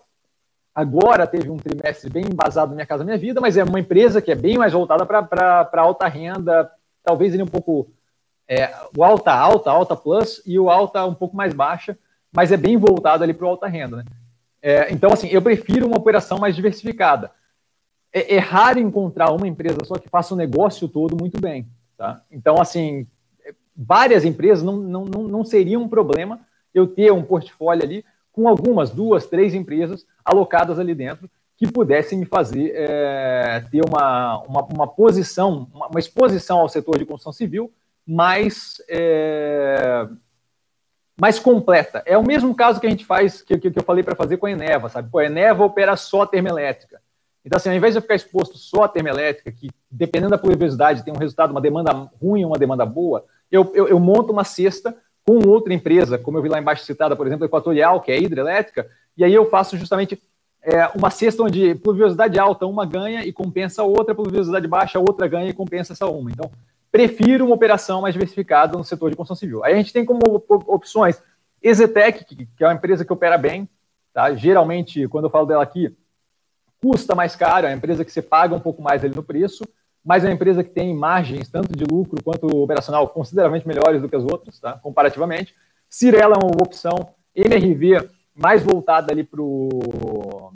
agora 0.74 1.26
teve 1.26 1.50
um 1.50 1.56
trimestre 1.56 2.10
bem 2.10 2.24
embasado 2.24 2.70
na 2.70 2.74
Minha 2.74 2.86
Casa 2.86 3.04
Minha 3.04 3.16
Vida, 3.16 3.40
mas 3.40 3.56
é 3.56 3.64
uma 3.64 3.80
empresa 3.80 4.20
que 4.20 4.30
é 4.30 4.34
bem 4.34 4.58
mais 4.58 4.72
voltada 4.72 5.06
para 5.06 5.68
alta 5.76 6.06
renda, 6.06 6.70
talvez 7.02 7.32
ele 7.32 7.42
um 7.42 7.48
pouco. 7.48 7.90
É, 8.46 8.74
o 8.94 9.02
alta 9.02 9.32
alta, 9.32 9.70
alta 9.70 9.96
plus 9.96 10.42
e 10.44 10.58
o 10.58 10.68
alta 10.68 11.06
um 11.06 11.14
pouco 11.14 11.34
mais 11.34 11.54
baixa, 11.54 11.96
mas 12.30 12.52
é 12.52 12.58
bem 12.58 12.76
voltado 12.76 13.24
ali 13.24 13.32
para 13.32 13.46
o 13.46 13.48
alta 13.48 13.66
renda. 13.66 13.98
Né? 13.98 14.04
É, 14.60 14.92
então, 14.92 15.10
assim, 15.10 15.28
eu 15.28 15.40
prefiro 15.40 15.86
uma 15.86 15.96
operação 15.96 16.38
mais 16.38 16.54
diversificada 16.54 17.30
é, 18.14 18.36
é 18.36 18.38
raro 18.38 18.78
encontrar 18.78 19.32
uma 19.32 19.48
empresa 19.48 19.84
só 19.84 19.98
que 19.98 20.08
faça 20.08 20.32
o 20.32 20.36
negócio 20.36 20.88
todo 20.88 21.16
muito 21.20 21.40
bem. 21.40 21.66
Tá? 21.98 22.22
Então, 22.30 22.60
assim, 22.60 23.06
várias 23.76 24.24
empresas 24.24 24.62
não, 24.62 24.76
não, 24.76 25.04
não, 25.04 25.22
não 25.24 25.44
seria 25.44 25.78
um 25.78 25.88
problema 25.88 26.38
eu 26.72 26.86
ter 26.86 27.12
um 27.12 27.22
portfólio 27.22 27.82
ali 27.82 28.04
com 28.32 28.48
algumas, 28.48 28.90
duas, 28.90 29.26
três 29.26 29.54
empresas 29.54 30.06
alocadas 30.24 30.78
ali 30.78 30.94
dentro 30.94 31.28
que 31.56 31.70
pudessem 31.70 32.18
me 32.18 32.24
fazer 32.24 32.72
é, 32.74 33.64
ter 33.70 33.80
uma, 33.84 34.38
uma, 34.42 34.62
uma 34.64 34.86
posição, 34.88 35.68
uma, 35.72 35.86
uma, 35.86 36.00
exposição 36.00 36.58
ao 36.58 36.68
setor 36.68 36.98
de 36.98 37.04
construção 37.04 37.32
civil 37.32 37.72
mais, 38.04 38.82
é, 38.88 40.08
mais 41.16 41.38
completa. 41.38 42.02
É 42.06 42.18
o 42.18 42.24
mesmo 42.24 42.54
caso 42.56 42.80
que 42.80 42.86
a 42.88 42.90
gente 42.90 43.04
faz, 43.04 43.40
que, 43.40 43.56
que, 43.56 43.70
que 43.70 43.78
eu 43.78 43.84
falei 43.84 44.02
para 44.02 44.16
fazer 44.16 44.36
com 44.36 44.46
a 44.46 44.50
Eneva, 44.50 44.88
sabe? 44.88 45.08
Pô, 45.10 45.18
a 45.18 45.26
Eneva 45.26 45.64
opera 45.64 45.96
só 45.96 46.26
termoelétrica. 46.26 47.00
Então, 47.44 47.56
assim, 47.56 47.68
ao 47.68 47.74
invés 47.74 47.92
de 47.94 47.98
eu 47.98 48.02
ficar 48.02 48.14
exposto 48.14 48.56
só 48.56 48.84
à 48.84 48.88
termoelétrica, 48.88 49.52
que 49.52 49.70
dependendo 49.90 50.30
da 50.30 50.38
pluviosidade 50.38 51.04
tem 51.04 51.12
um 51.12 51.18
resultado, 51.18 51.50
uma 51.50 51.60
demanda 51.60 51.92
ruim 52.20 52.44
uma 52.44 52.58
demanda 52.58 52.86
boa, 52.86 53.24
eu, 53.50 53.70
eu, 53.74 53.86
eu, 53.88 54.00
monto 54.00 54.32
uma 54.32 54.44
cesta 54.44 54.96
com 55.26 55.46
outra 55.46 55.72
empresa, 55.72 56.18
como 56.18 56.38
eu 56.38 56.42
vi 56.42 56.48
lá 56.48 56.58
embaixo 56.58 56.84
citada, 56.84 57.14
por 57.14 57.26
exemplo, 57.26 57.44
Equatorial, 57.44 58.00
que 58.00 58.10
é 58.10 58.20
hidrelétrica, 58.20 58.88
e 59.16 59.22
aí 59.22 59.32
eu 59.32 59.44
faço 59.44 59.76
justamente 59.76 60.20
é, 60.62 60.86
uma 60.94 61.10
cesta 61.10 61.42
onde 61.42 61.74
pluviosidade 61.74 62.38
alta 62.38 62.66
uma 62.66 62.86
ganha 62.86 63.24
e 63.24 63.32
compensa 63.32 63.82
a 63.82 63.84
outra, 63.84 64.14
pluviosidade 64.14 64.66
baixa 64.66 64.98
a 64.98 65.02
outra 65.02 65.28
ganha 65.28 65.50
e 65.50 65.54
compensa 65.54 65.92
essa 65.92 66.06
uma. 66.06 66.30
Então, 66.30 66.50
prefiro 66.90 67.44
uma 67.44 67.54
operação 67.54 68.00
mais 68.00 68.14
diversificada 68.14 68.76
no 68.76 68.84
setor 68.84 69.10
de 69.10 69.16
construção 69.16 69.38
civil. 69.38 69.62
Aí 69.62 69.74
a 69.74 69.76
gente 69.76 69.92
tem 69.92 70.04
como 70.04 70.20
opções 70.48 71.20
Exetec, 71.62 72.24
que 72.24 72.62
é 72.62 72.66
uma 72.66 72.74
empresa 72.74 73.04
que 73.04 73.12
opera 73.12 73.38
bem, 73.38 73.68
tá? 74.12 74.34
geralmente, 74.34 75.08
quando 75.08 75.24
eu 75.24 75.30
falo 75.30 75.46
dela 75.46 75.62
aqui, 75.62 75.94
custa 76.84 77.14
mais 77.14 77.34
caro, 77.34 77.66
é 77.66 77.70
uma 77.70 77.76
empresa 77.76 78.04
que 78.04 78.12
você 78.12 78.20
paga 78.20 78.54
um 78.54 78.60
pouco 78.60 78.82
mais 78.82 79.02
ali 79.02 79.14
no 79.14 79.22
preço, 79.22 79.64
mas 80.04 80.22
é 80.22 80.28
uma 80.28 80.34
empresa 80.34 80.62
que 80.62 80.68
tem 80.68 80.94
margens, 80.94 81.48
tanto 81.48 81.74
de 81.74 81.82
lucro 81.82 82.22
quanto 82.22 82.46
operacional, 82.46 83.08
consideravelmente 83.08 83.66
melhores 83.66 84.02
do 84.02 84.08
que 84.08 84.14
as 84.14 84.22
outras, 84.22 84.60
tá? 84.60 84.74
comparativamente. 84.74 85.54
Cirela 85.88 86.34
é 86.34 86.44
uma 86.44 86.62
opção, 86.62 87.08
MRV, 87.34 88.06
mais 88.34 88.62
voltada 88.62 89.10
ali 89.10 89.24
para 89.24 89.40
o 89.40 90.52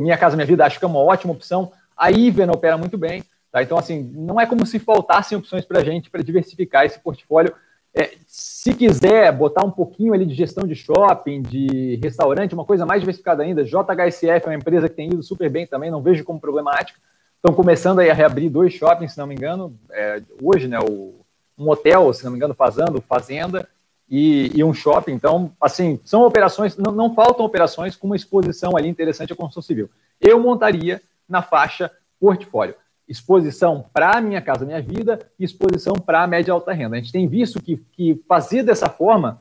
Minha 0.00 0.16
Casa 0.16 0.36
Minha 0.36 0.46
Vida, 0.46 0.64
acho 0.64 0.78
que 0.78 0.84
é 0.84 0.88
uma 0.88 1.00
ótima 1.00 1.32
opção. 1.32 1.72
A 1.96 2.12
Iven 2.12 2.50
opera 2.50 2.78
muito 2.78 2.96
bem. 2.96 3.24
Tá? 3.50 3.60
Então, 3.60 3.76
assim, 3.76 4.04
não 4.14 4.40
é 4.40 4.46
como 4.46 4.64
se 4.64 4.78
faltassem 4.78 5.36
opções 5.36 5.64
para 5.64 5.80
a 5.80 5.84
gente 5.84 6.10
para 6.10 6.22
diversificar 6.22 6.84
esse 6.84 7.00
portfólio. 7.00 7.52
É, 7.94 8.12
se 8.26 8.74
quiser 8.74 9.30
botar 9.32 9.64
um 9.64 9.70
pouquinho 9.70 10.12
ali 10.12 10.26
de 10.26 10.34
gestão 10.34 10.66
de 10.66 10.74
shopping, 10.74 11.42
de 11.42 12.00
restaurante, 12.02 12.54
uma 12.54 12.64
coisa 12.64 12.84
mais 12.84 13.00
diversificada 13.00 13.42
ainda, 13.42 13.64
JHSF 13.64 14.26
é 14.26 14.48
uma 14.48 14.54
empresa 14.54 14.88
que 14.88 14.96
tem 14.96 15.06
ido 15.06 15.22
super 15.22 15.48
bem 15.48 15.66
também, 15.66 15.90
não 15.90 16.02
vejo 16.02 16.24
como 16.24 16.40
problemática. 16.40 16.98
Estão 17.36 17.54
começando 17.54 18.00
a 18.00 18.12
reabrir 18.12 18.50
dois 18.50 18.72
shoppings, 18.72 19.12
se 19.12 19.18
não 19.18 19.26
me 19.26 19.34
engano, 19.34 19.78
é, 19.92 20.20
hoje, 20.42 20.66
né? 20.66 20.78
O, 20.80 21.14
um 21.56 21.70
hotel, 21.70 22.12
se 22.12 22.24
não 22.24 22.32
me 22.32 22.36
engano, 22.36 22.54
fazendo, 22.54 23.00
fazenda 23.00 23.68
e, 24.10 24.50
e, 24.54 24.64
um 24.64 24.74
shopping. 24.74 25.12
Então, 25.12 25.52
assim, 25.60 26.00
são 26.04 26.22
operações, 26.24 26.76
não, 26.76 26.90
não 26.90 27.14
faltam 27.14 27.46
operações 27.46 27.94
com 27.94 28.06
uma 28.08 28.16
exposição 28.16 28.76
ali 28.76 28.88
interessante 28.88 29.32
à 29.32 29.36
construção 29.36 29.62
civil. 29.62 29.88
Eu 30.20 30.40
montaria 30.40 31.00
na 31.28 31.42
faixa 31.42 31.90
portfólio 32.18 32.74
exposição 33.08 33.84
para 33.92 34.18
a 34.18 34.20
minha 34.20 34.40
casa, 34.40 34.64
minha 34.64 34.80
vida, 34.80 35.18
e 35.38 35.44
exposição 35.44 35.94
para 35.94 36.22
a 36.22 36.26
média 36.26 36.50
e 36.50 36.52
alta 36.52 36.72
renda. 36.72 36.96
A 36.96 37.00
gente 37.00 37.12
tem 37.12 37.28
visto 37.28 37.62
que, 37.62 37.76
que 37.92 38.22
fazer 38.26 38.62
dessa 38.62 38.88
forma 38.88 39.40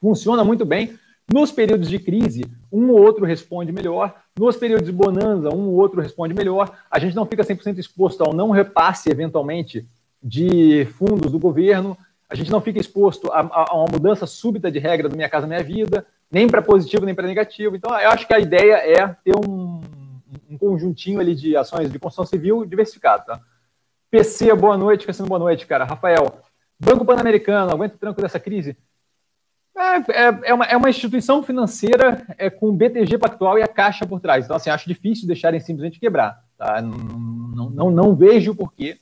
funciona 0.00 0.44
muito 0.44 0.64
bem. 0.64 0.98
Nos 1.30 1.52
períodos 1.52 1.90
de 1.90 1.98
crise, 1.98 2.46
um 2.72 2.90
ou 2.90 3.00
outro 3.00 3.24
responde 3.24 3.70
melhor. 3.70 4.14
Nos 4.38 4.56
períodos 4.56 4.86
de 4.86 4.92
bonança, 4.92 5.54
um 5.54 5.68
ou 5.68 5.74
outro 5.74 6.00
responde 6.00 6.32
melhor. 6.32 6.74
A 6.90 6.98
gente 6.98 7.14
não 7.14 7.26
fica 7.26 7.44
100% 7.44 7.78
exposto 7.78 8.22
ao 8.22 8.32
não 8.32 8.50
repasse, 8.50 9.10
eventualmente, 9.10 9.86
de 10.22 10.86
fundos 10.96 11.30
do 11.30 11.38
governo. 11.38 11.98
A 12.30 12.34
gente 12.34 12.50
não 12.50 12.60
fica 12.60 12.80
exposto 12.80 13.30
a, 13.30 13.40
a, 13.40 13.66
a 13.70 13.74
uma 13.74 13.92
mudança 13.92 14.26
súbita 14.26 14.70
de 14.70 14.78
regra 14.78 15.08
do 15.08 15.16
Minha 15.16 15.28
Casa 15.28 15.46
Minha 15.46 15.62
Vida, 15.62 16.06
nem 16.30 16.46
para 16.46 16.62
positivo, 16.62 17.04
nem 17.04 17.14
para 17.14 17.26
negativo. 17.26 17.76
Então, 17.76 17.90
eu 17.98 18.10
acho 18.10 18.26
que 18.26 18.34
a 18.34 18.40
ideia 18.40 18.74
é 18.74 19.06
ter 19.22 19.34
um, 19.36 19.80
um 20.48 20.56
conjuntinho 20.56 21.20
ali 21.20 21.34
de 21.34 21.56
ações 21.56 21.90
de 21.90 21.98
construção 21.98 22.26
civil 22.26 22.64
diversificado, 22.64 23.26
tá? 23.26 23.40
PC, 24.10 24.54
boa 24.54 24.76
noite, 24.76 25.06
Cassino, 25.06 25.28
boa 25.28 25.38
noite, 25.38 25.66
cara. 25.66 25.84
Rafael, 25.84 26.40
Banco 26.80 27.04
Pan-Americano, 27.04 27.70
aguenta 27.70 27.94
o 27.94 27.98
tranco 27.98 28.22
dessa 28.22 28.40
crise? 28.40 28.76
É, 29.76 29.96
é, 29.96 30.40
é, 30.44 30.54
uma, 30.54 30.64
é 30.64 30.76
uma 30.76 30.88
instituição 30.88 31.42
financeira 31.42 32.26
é, 32.38 32.48
com 32.48 32.74
BTG 32.74 33.18
Pactual 33.18 33.58
e 33.58 33.62
a 33.62 33.68
Caixa 33.68 34.06
por 34.06 34.18
trás. 34.18 34.44
Então, 34.44 34.56
assim, 34.56 34.70
acho 34.70 34.88
difícil 34.88 35.26
deixarem 35.26 35.60
simplesmente 35.60 36.00
quebrar. 36.00 36.42
Tá? 36.56 36.80
Não, 36.80 36.96
não, 36.96 37.70
não, 37.70 37.90
não 37.90 38.16
vejo 38.16 38.52
o 38.52 38.56
porquê. 38.56 38.96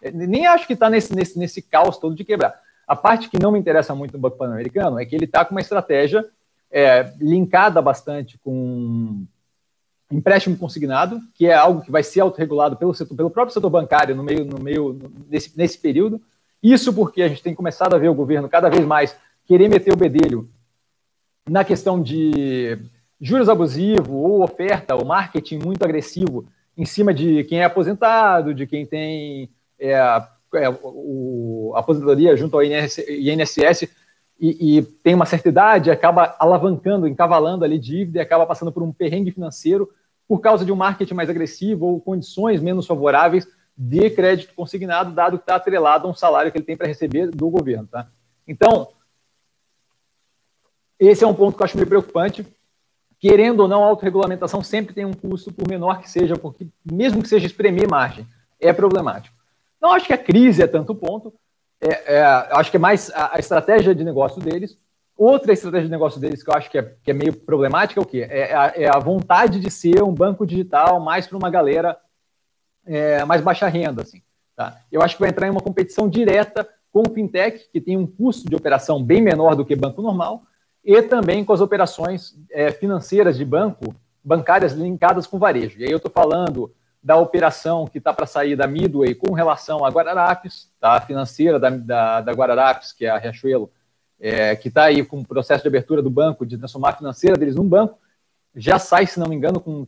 É, 0.00 0.10
nem 0.12 0.46
acho 0.46 0.66
que 0.66 0.72
está 0.74 0.88
nesse, 0.88 1.14
nesse, 1.14 1.38
nesse 1.38 1.60
caos 1.60 1.98
todo 1.98 2.14
de 2.14 2.24
quebrar. 2.24 2.54
A 2.86 2.94
parte 2.94 3.28
que 3.28 3.38
não 3.38 3.52
me 3.52 3.58
interessa 3.58 3.94
muito 3.94 4.12
no 4.12 4.20
Banco 4.20 4.38
Pan-Americano 4.38 4.98
é 4.98 5.04
que 5.04 5.14
ele 5.14 5.24
está 5.24 5.44
com 5.44 5.54
uma 5.54 5.60
estratégia 5.60 6.24
é, 6.70 7.12
linkada 7.20 7.82
bastante 7.82 8.38
com 8.38 9.26
empréstimo 10.12 10.56
consignado, 10.56 11.20
que 11.34 11.46
é 11.46 11.54
algo 11.54 11.80
que 11.80 11.90
vai 11.90 12.02
ser 12.02 12.20
autorregulado 12.20 12.76
pelo, 12.76 12.94
setor, 12.94 13.16
pelo 13.16 13.30
próprio 13.30 13.54
setor 13.54 13.70
bancário 13.70 14.14
no 14.14 14.22
meio, 14.22 14.44
no 14.44 14.58
meio 14.58 14.98
nesse, 15.28 15.56
nesse 15.56 15.78
período. 15.78 16.20
Isso 16.62 16.92
porque 16.92 17.22
a 17.22 17.28
gente 17.28 17.42
tem 17.42 17.54
começado 17.54 17.94
a 17.94 17.98
ver 17.98 18.08
o 18.08 18.14
governo 18.14 18.48
cada 18.48 18.68
vez 18.68 18.84
mais 18.84 19.16
querer 19.46 19.68
meter 19.68 19.92
o 19.92 19.96
bedelho 19.96 20.48
na 21.48 21.64
questão 21.64 22.00
de 22.00 22.78
juros 23.20 23.48
abusivos 23.48 24.08
ou 24.08 24.42
oferta, 24.42 24.94
ou 24.94 25.04
marketing 25.04 25.58
muito 25.58 25.82
agressivo 25.82 26.46
em 26.76 26.84
cima 26.84 27.12
de 27.12 27.44
quem 27.44 27.60
é 27.60 27.64
aposentado, 27.64 28.54
de 28.54 28.66
quem 28.66 28.86
tem 28.86 29.50
é, 29.78 29.94
é, 30.54 30.68
o, 30.82 31.72
aposentadoria 31.74 32.36
junto 32.36 32.56
ao 32.56 32.64
INSS 32.64 33.88
e, 34.40 34.78
e, 34.78 34.82
tem 34.82 35.14
uma 35.14 35.26
certa 35.26 35.48
idade, 35.48 35.90
acaba 35.90 36.34
alavancando, 36.38 37.06
encavalando 37.06 37.64
ali 37.64 37.78
dívida 37.78 38.18
e 38.18 38.22
acaba 38.22 38.46
passando 38.46 38.72
por 38.72 38.82
um 38.82 38.92
perrengue 38.92 39.30
financeiro 39.30 39.88
por 40.32 40.40
causa 40.40 40.64
de 40.64 40.72
um 40.72 40.76
marketing 40.76 41.12
mais 41.12 41.28
agressivo 41.28 41.84
ou 41.84 42.00
condições 42.00 42.62
menos 42.62 42.86
favoráveis 42.86 43.46
de 43.76 44.08
crédito 44.08 44.54
consignado, 44.54 45.12
dado 45.12 45.36
que 45.36 45.42
está 45.42 45.56
atrelado 45.56 46.08
a 46.08 46.10
um 46.10 46.14
salário 46.14 46.50
que 46.50 46.56
ele 46.56 46.64
tem 46.64 46.74
para 46.74 46.86
receber 46.86 47.30
do 47.30 47.50
governo. 47.50 47.86
Tá? 47.86 48.08
Então, 48.48 48.88
esse 50.98 51.22
é 51.22 51.26
um 51.26 51.34
ponto 51.34 51.54
que 51.54 51.62
eu 51.62 51.66
acho 51.66 51.76
meio 51.76 51.86
preocupante. 51.86 52.46
Querendo 53.20 53.60
ou 53.60 53.68
não, 53.68 53.84
a 53.84 53.88
autorregulamentação 53.88 54.62
sempre 54.62 54.94
tem 54.94 55.04
um 55.04 55.12
custo, 55.12 55.52
por 55.52 55.68
menor 55.68 56.00
que 56.00 56.08
seja, 56.08 56.34
porque 56.34 56.66
mesmo 56.82 57.22
que 57.22 57.28
seja 57.28 57.46
espremer 57.46 57.86
margem, 57.86 58.26
é 58.58 58.72
problemático. 58.72 59.36
Não 59.78 59.92
acho 59.92 60.06
que 60.06 60.14
a 60.14 60.18
crise 60.18 60.62
é 60.62 60.66
tanto 60.66 60.94
ponto, 60.94 61.34
é, 61.78 62.14
é, 62.14 62.22
acho 62.52 62.70
que 62.70 62.78
é 62.78 62.80
mais 62.80 63.10
a, 63.10 63.36
a 63.36 63.38
estratégia 63.38 63.94
de 63.94 64.02
negócio 64.02 64.40
deles, 64.40 64.78
Outra 65.24 65.52
estratégia 65.52 65.84
de 65.84 65.90
negócio 65.92 66.20
deles 66.20 66.42
que 66.42 66.50
eu 66.50 66.54
acho 66.54 66.68
que 66.68 66.76
é, 66.76 66.82
que 67.00 67.12
é 67.12 67.14
meio 67.14 67.32
problemática 67.32 68.00
é 68.00 68.02
o 68.02 68.04
quê? 68.04 68.26
É 68.28 68.52
a, 68.52 68.72
é 68.74 68.88
a 68.88 68.98
vontade 68.98 69.60
de 69.60 69.70
ser 69.70 70.02
um 70.02 70.12
banco 70.12 70.44
digital 70.44 70.98
mais 70.98 71.28
para 71.28 71.38
uma 71.38 71.48
galera 71.48 71.96
é, 72.84 73.24
mais 73.24 73.40
baixa 73.40 73.68
renda. 73.68 74.02
Assim, 74.02 74.20
tá? 74.56 74.80
Eu 74.90 75.00
acho 75.00 75.14
que 75.14 75.20
vai 75.20 75.30
entrar 75.30 75.46
em 75.46 75.50
uma 75.50 75.60
competição 75.60 76.08
direta 76.08 76.68
com 76.92 77.04
o 77.06 77.14
fintech, 77.14 77.70
que 77.72 77.80
tem 77.80 77.96
um 77.96 78.04
custo 78.04 78.50
de 78.50 78.56
operação 78.56 79.00
bem 79.00 79.22
menor 79.22 79.54
do 79.54 79.64
que 79.64 79.76
banco 79.76 80.02
normal, 80.02 80.42
e 80.84 81.00
também 81.02 81.44
com 81.44 81.52
as 81.52 81.60
operações 81.60 82.34
é, 82.50 82.72
financeiras 82.72 83.36
de 83.36 83.44
banco, 83.44 83.94
bancárias 84.24 84.72
linkadas 84.72 85.24
com 85.24 85.38
varejo. 85.38 85.78
E 85.78 85.84
aí 85.84 85.90
eu 85.92 85.98
estou 85.98 86.10
falando 86.10 86.74
da 87.00 87.16
operação 87.16 87.86
que 87.86 87.98
está 87.98 88.12
para 88.12 88.26
sair 88.26 88.56
da 88.56 88.66
Midway 88.66 89.14
com 89.14 89.32
relação 89.34 89.84
à 89.84 89.88
Guararapes, 89.88 90.68
tá? 90.80 90.94
a 90.94 91.00
financeira 91.00 91.60
da, 91.60 91.70
da, 91.70 92.20
da 92.22 92.32
Guararapes, 92.32 92.90
que 92.90 93.06
é 93.06 93.10
a 93.10 93.18
Riachuelo, 93.18 93.70
é, 94.22 94.54
que 94.54 94.68
está 94.68 94.84
aí 94.84 95.04
com 95.04 95.18
o 95.18 95.26
processo 95.26 95.62
de 95.62 95.68
abertura 95.68 96.00
do 96.00 96.08
banco, 96.08 96.46
de 96.46 96.56
transformar 96.56 96.90
a 96.90 96.96
financeira 96.96 97.36
deles 97.36 97.56
num 97.56 97.68
banco, 97.68 97.98
já 98.54 98.78
sai, 98.78 99.04
se 99.04 99.18
não 99.18 99.26
me 99.26 99.34
engano, 99.34 99.58
com 99.58 99.84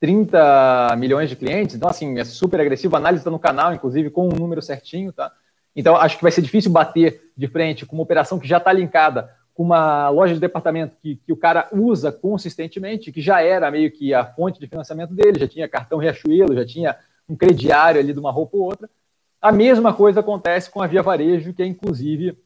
30 0.00 0.96
milhões 0.98 1.30
de 1.30 1.36
clientes. 1.36 1.76
Então, 1.76 1.88
assim, 1.88 2.18
é 2.18 2.24
super 2.24 2.60
agressivo. 2.60 2.96
A 2.96 2.98
análise 2.98 3.20
está 3.20 3.30
no 3.30 3.38
canal, 3.38 3.72
inclusive, 3.72 4.10
com 4.10 4.26
um 4.26 4.36
número 4.36 4.60
certinho, 4.60 5.12
tá? 5.12 5.30
Então, 5.76 5.94
acho 5.94 6.16
que 6.16 6.22
vai 6.22 6.32
ser 6.32 6.42
difícil 6.42 6.72
bater 6.72 7.30
de 7.36 7.46
frente 7.46 7.86
com 7.86 7.94
uma 7.94 8.02
operação 8.02 8.40
que 8.40 8.48
já 8.48 8.56
está 8.58 8.72
linkada 8.72 9.30
com 9.54 9.62
uma 9.62 10.08
loja 10.08 10.34
de 10.34 10.40
departamento 10.40 10.96
que, 11.00 11.16
que 11.16 11.32
o 11.32 11.36
cara 11.36 11.68
usa 11.70 12.10
consistentemente, 12.10 13.12
que 13.12 13.20
já 13.20 13.40
era 13.40 13.70
meio 13.70 13.92
que 13.92 14.12
a 14.12 14.24
fonte 14.24 14.58
de 14.58 14.66
financiamento 14.66 15.14
dele, 15.14 15.38
já 15.38 15.46
tinha 15.46 15.68
cartão 15.68 15.98
Riachuelo, 15.98 16.54
já 16.54 16.64
tinha 16.64 16.96
um 17.28 17.36
crediário 17.36 18.00
ali 18.00 18.12
de 18.12 18.18
uma 18.18 18.32
roupa 18.32 18.56
ou 18.56 18.64
outra. 18.64 18.90
A 19.40 19.52
mesma 19.52 19.92
coisa 19.94 20.20
acontece 20.20 20.70
com 20.70 20.82
a 20.82 20.86
Via 20.88 21.02
Varejo, 21.02 21.52
que 21.52 21.62
é, 21.62 21.66
inclusive, 21.66 22.36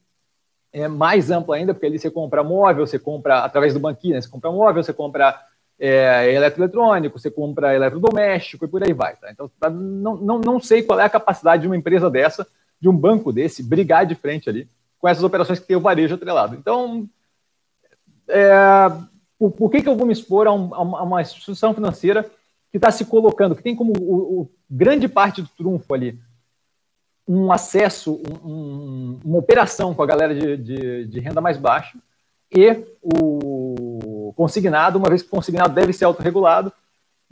é 0.74 0.88
mais 0.88 1.30
amplo 1.30 1.54
ainda, 1.54 1.72
porque 1.72 1.86
ali 1.86 1.98
você 2.00 2.10
compra 2.10 2.42
móvel, 2.42 2.84
você 2.84 2.98
compra 2.98 3.44
através 3.44 3.72
do 3.72 3.78
banquinho, 3.78 4.14
né? 4.14 4.20
você 4.20 4.28
compra 4.28 4.50
móvel, 4.50 4.82
você 4.82 4.92
compra 4.92 5.40
é, 5.78 6.32
eletroeletrônico, 6.34 7.18
você 7.18 7.30
compra 7.30 7.74
eletrodoméstico 7.76 8.64
e 8.64 8.68
por 8.68 8.82
aí 8.82 8.92
vai. 8.92 9.14
Tá? 9.14 9.30
Então, 9.30 9.48
tá, 9.60 9.70
não, 9.70 10.16
não, 10.16 10.40
não 10.40 10.60
sei 10.60 10.82
qual 10.82 10.98
é 10.98 11.04
a 11.04 11.08
capacidade 11.08 11.62
de 11.62 11.68
uma 11.68 11.76
empresa 11.76 12.10
dessa, 12.10 12.44
de 12.80 12.88
um 12.88 12.96
banco 12.96 13.32
desse, 13.32 13.62
brigar 13.62 14.04
de 14.04 14.16
frente 14.16 14.50
ali 14.50 14.68
com 14.98 15.06
essas 15.06 15.22
operações 15.22 15.60
que 15.60 15.66
tem 15.66 15.76
o 15.76 15.80
varejo 15.80 16.16
atrelado. 16.16 16.56
Então, 16.56 17.08
é, 18.26 18.52
por, 19.38 19.52
por, 19.52 19.70
que, 19.70 19.80
que 19.80 19.88
eu 19.88 19.96
vou 19.96 20.06
me 20.06 20.12
expor 20.12 20.48
a, 20.48 20.52
um, 20.52 20.74
a 20.74 21.02
uma 21.04 21.22
instituição 21.22 21.72
financeira 21.72 22.28
que 22.72 22.78
está 22.78 22.90
se 22.90 23.04
colocando, 23.04 23.54
que 23.54 23.62
tem 23.62 23.76
como 23.76 23.92
o, 23.96 24.40
o, 24.40 24.50
grande 24.68 25.06
parte 25.06 25.40
do 25.40 25.48
trunfo 25.56 25.94
ali 25.94 26.18
um 27.26 27.50
acesso, 27.50 28.20
um, 28.44 29.18
uma 29.24 29.38
operação 29.38 29.94
com 29.94 30.02
a 30.02 30.06
galera 30.06 30.34
de, 30.34 30.56
de, 30.56 31.06
de, 31.06 31.20
renda 31.20 31.40
mais 31.40 31.56
baixa 31.56 31.98
e 32.52 32.84
o 33.02 34.32
consignado, 34.36 34.98
uma 34.98 35.08
vez 35.08 35.22
que 35.22 35.28
o 35.28 35.30
consignado 35.30 35.74
deve 35.74 35.92
ser 35.92 36.04
autorregulado, 36.04 36.72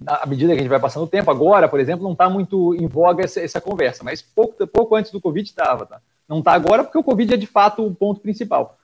à 0.06 0.26
medida 0.26 0.52
que 0.52 0.58
a 0.58 0.62
gente 0.62 0.70
vai 0.70 0.80
passando 0.80 1.04
o 1.04 1.08
tempo, 1.08 1.30
agora, 1.30 1.68
por 1.68 1.78
exemplo, 1.78 2.04
não 2.04 2.12
está 2.12 2.28
muito 2.28 2.74
em 2.74 2.86
voga 2.86 3.24
essa, 3.24 3.40
essa, 3.40 3.60
conversa, 3.60 4.02
mas 4.02 4.22
pouco, 4.22 4.66
pouco 4.66 4.96
antes 4.96 5.12
do 5.12 5.20
Covid 5.20 5.48
estava. 5.48 5.86
Tá? 5.86 6.00
Não 6.28 6.38
está 6.38 6.52
agora 6.52 6.82
porque 6.82 6.98
o 6.98 7.04
Covid 7.04 7.34
é 7.34 7.36
de 7.36 7.46
fato 7.46 7.86
o 7.86 7.94
ponto 7.94 8.20
principal. 8.20 8.78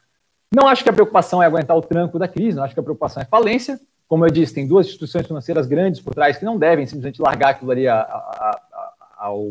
Não 0.54 0.68
acho 0.68 0.82
que 0.82 0.88
a 0.88 0.92
preocupação 0.92 1.42
é 1.42 1.46
aguentar 1.46 1.76
o 1.76 1.82
tranco 1.82 2.18
da 2.18 2.28
crise, 2.28 2.56
não 2.56 2.64
acho 2.64 2.74
que 2.74 2.80
a 2.80 2.82
preocupação 2.82 3.22
é 3.22 3.26
falência. 3.26 3.80
Como 4.06 4.24
eu 4.24 4.30
disse, 4.30 4.54
tem 4.54 4.66
duas 4.66 4.86
instituições 4.86 5.26
financeiras 5.26 5.66
grandes 5.66 6.00
por 6.00 6.14
trás 6.14 6.38
que 6.38 6.44
não 6.44 6.56
devem 6.56 6.86
simplesmente 6.86 7.20
largar 7.20 7.50
aquilo 7.50 7.70
ali 7.70 7.86
a, 7.86 8.00
a, 8.00 8.60
a, 8.72 8.92
ao, 9.18 9.44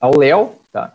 ao 0.00 0.16
Léo, 0.16 0.54
tá? 0.72 0.94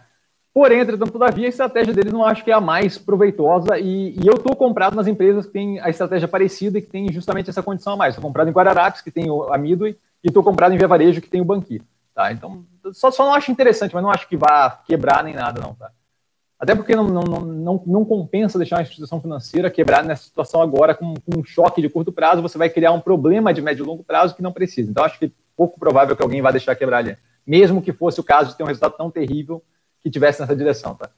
Porém, 0.54 0.80
entretanto, 0.80 1.12
todavia, 1.12 1.48
a 1.48 1.50
estratégia 1.50 1.94
deles 1.94 2.14
não 2.14 2.26
acho 2.26 2.44
que 2.44 2.50
é 2.50 2.54
a 2.54 2.62
mais 2.62 2.98
proveitosa 2.98 3.78
e, 3.78 4.18
e 4.18 4.26
eu 4.26 4.36
estou 4.36 4.56
comprado 4.56 4.96
nas 4.96 5.06
empresas 5.06 5.46
que 5.46 5.52
têm 5.52 5.80
a 5.82 5.90
estratégia 5.90 6.30
parecida 6.30 6.78
e 6.78 6.82
que 6.82 6.90
tem 6.90 7.12
justamente 7.12 7.50
essa 7.50 7.62
condição 7.62 7.94
a 7.94 7.98
mais. 7.98 8.14
Estou 8.14 8.26
comprado 8.26 8.50
em 8.50 8.54
Guararapes, 8.54 9.02
que 9.02 9.12
tem 9.12 9.26
a 9.52 9.58
Midway, 9.58 9.98
e 10.24 10.28
estou 10.30 10.42
comprado 10.42 10.74
em 10.74 10.78
Via 10.78 10.88
Varejo, 10.88 11.22
que 11.22 11.30
tem 11.30 11.42
o 11.42 11.46
Banqui. 11.46 11.82
Tá? 12.16 12.32
Então, 12.32 12.64
só, 12.94 13.12
só 13.12 13.26
não 13.26 13.34
acho 13.34 13.52
interessante, 13.52 13.94
mas 13.94 14.02
não 14.02 14.10
acho 14.10 14.30
que 14.30 14.38
vá 14.38 14.82
quebrar 14.88 15.26
nem 15.26 15.34
nada, 15.34 15.60
não. 15.60 15.74
Tá? 15.74 15.92
Até 16.58 16.74
porque 16.74 16.96
não, 16.96 17.04
não, 17.04 17.24
não, 17.24 17.84
não 17.86 18.06
compensa 18.06 18.58
deixar 18.58 18.78
uma 18.78 18.82
instituição 18.82 19.20
financeira 19.20 19.70
quebrar 19.70 20.06
nessa 20.06 20.24
situação 20.24 20.62
agora 20.62 20.96
com, 20.96 21.14
com, 21.16 21.40
um 21.40 21.44
choque 21.44 21.82
de 21.82 21.90
curto 21.90 22.14
prazo, 22.14 22.42
você 22.42 22.58
vai 22.58 22.70
criar 22.70 22.94
um 22.94 23.02
problema 23.02 23.54
de 23.54 23.62
médio 23.62 23.84
e 23.84 23.88
longo 23.88 24.06
prazo 24.06 24.34
que 24.34 24.42
não 24.42 24.54
precisa. 24.54 24.90
Então, 24.90 25.04
acho 25.04 25.20
que 25.20 25.34
pouco 25.56 25.78
provável 25.78 26.16
que 26.16 26.24
alguém 26.24 26.42
vá 26.42 26.50
deixar 26.50 26.76
quebrar 26.76 27.00
ali. 27.00 27.18
Mesmo 27.46 27.82
que 27.82 27.94
fosse 27.94 28.20
o 28.20 28.24
caso 28.24 28.50
de 28.50 28.58
ter 28.58 28.64
um 28.64 28.68
resultado 28.68 28.98
tão 28.98 29.12
terrível 29.12 29.64
que 30.02 30.10
tivesse 30.10 30.42
nessa 30.42 30.56
direção, 30.56 30.96
tá? 30.96 31.10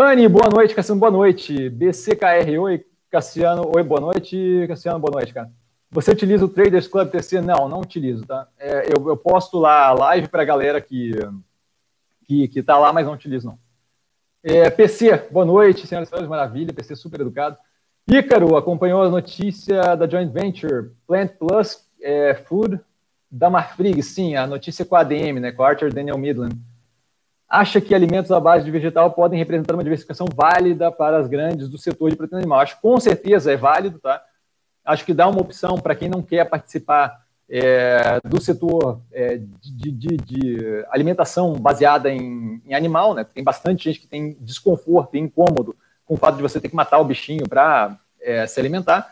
Anne, 0.00 0.28
boa 0.28 0.48
noite, 0.48 0.74
Cassiano, 0.74 1.00
boa 1.00 1.10
noite. 1.10 1.68
BCKR, 1.70 2.58
oi, 2.60 2.84
Cassiano, 3.10 3.70
oi, 3.74 3.82
boa 3.82 4.00
noite. 4.00 4.64
Cassiano, 4.68 4.98
boa 4.98 5.12
noite, 5.12 5.34
cara. 5.34 5.50
Você 5.90 6.12
utiliza 6.12 6.44
o 6.44 6.48
Traders 6.48 6.86
Club 6.86 7.10
TC? 7.10 7.40
Não, 7.40 7.68
não 7.68 7.80
utilizo, 7.80 8.24
tá? 8.26 8.46
É, 8.58 8.86
eu, 8.86 9.08
eu, 9.08 9.16
posto 9.16 9.58
lá 9.58 9.86
a 9.86 9.92
live 9.92 10.28
para 10.28 10.42
a 10.42 10.44
galera 10.44 10.80
que, 10.80 11.12
que, 12.26 12.46
que 12.46 12.62
tá 12.62 12.78
lá, 12.78 12.92
mas 12.92 13.06
não 13.06 13.14
utilizo, 13.14 13.46
não. 13.48 13.58
É, 14.42 14.70
PC, 14.70 15.28
boa 15.30 15.44
noite, 15.44 15.86
senhoras 15.86 16.08
e 16.08 16.10
senhores, 16.10 16.28
maravilha, 16.28 16.72
PC 16.72 16.94
super 16.94 17.22
educado. 17.22 17.56
Ícaro, 18.06 18.56
acompanhou 18.56 19.02
a 19.02 19.10
notícia 19.10 19.96
da 19.96 20.08
joint 20.08 20.32
venture 20.32 20.92
Plant 21.06 21.32
Plus 21.38 21.88
é, 22.00 22.34
Food 22.34 22.80
da 23.30 23.50
Marfrig, 23.50 24.02
sim, 24.02 24.36
a 24.36 24.46
notícia 24.46 24.84
com 24.84 24.96
a 24.96 25.00
ADM, 25.00 25.40
né, 25.40 25.52
com 25.52 25.62
a 25.62 25.68
Archer 25.68 25.92
Daniel 25.92 26.18
Midland 26.18 26.58
acha 27.48 27.80
que 27.80 27.94
alimentos 27.94 28.30
à 28.30 28.38
base 28.38 28.64
de 28.64 28.70
vegetal 28.70 29.10
podem 29.12 29.38
representar 29.38 29.74
uma 29.74 29.82
diversificação 29.82 30.26
válida 30.34 30.92
para 30.92 31.18
as 31.18 31.26
grandes 31.26 31.68
do 31.68 31.78
setor 31.78 32.10
de 32.10 32.16
proteína 32.16 32.42
animal. 32.42 32.60
Acho 32.60 32.76
que 32.76 32.82
com 32.82 33.00
certeza 33.00 33.50
é 33.50 33.56
válido, 33.56 33.98
tá? 33.98 34.22
Acho 34.84 35.04
que 35.04 35.14
dá 35.14 35.26
uma 35.26 35.40
opção 35.40 35.78
para 35.78 35.94
quem 35.94 36.08
não 36.08 36.22
quer 36.22 36.44
participar 36.48 37.26
é, 37.48 38.20
do 38.22 38.40
setor 38.40 39.00
é, 39.10 39.38
de, 39.38 39.90
de, 39.90 40.16
de, 40.18 40.86
alimentação 40.90 41.54
baseada 41.54 42.10
em, 42.10 42.60
em, 42.66 42.74
animal, 42.74 43.14
né? 43.14 43.24
Tem 43.24 43.42
bastante 43.42 43.84
gente 43.84 44.00
que 44.00 44.06
tem 44.06 44.36
desconforto 44.40 45.16
e 45.16 45.18
incômodo 45.18 45.74
com 46.04 46.14
o 46.14 46.18
fato 46.18 46.36
de 46.36 46.42
você 46.42 46.60
ter 46.60 46.68
que 46.68 46.76
matar 46.76 46.98
o 46.98 47.04
bichinho 47.04 47.48
para 47.48 47.98
é, 48.20 48.46
se 48.46 48.60
alimentar. 48.60 49.10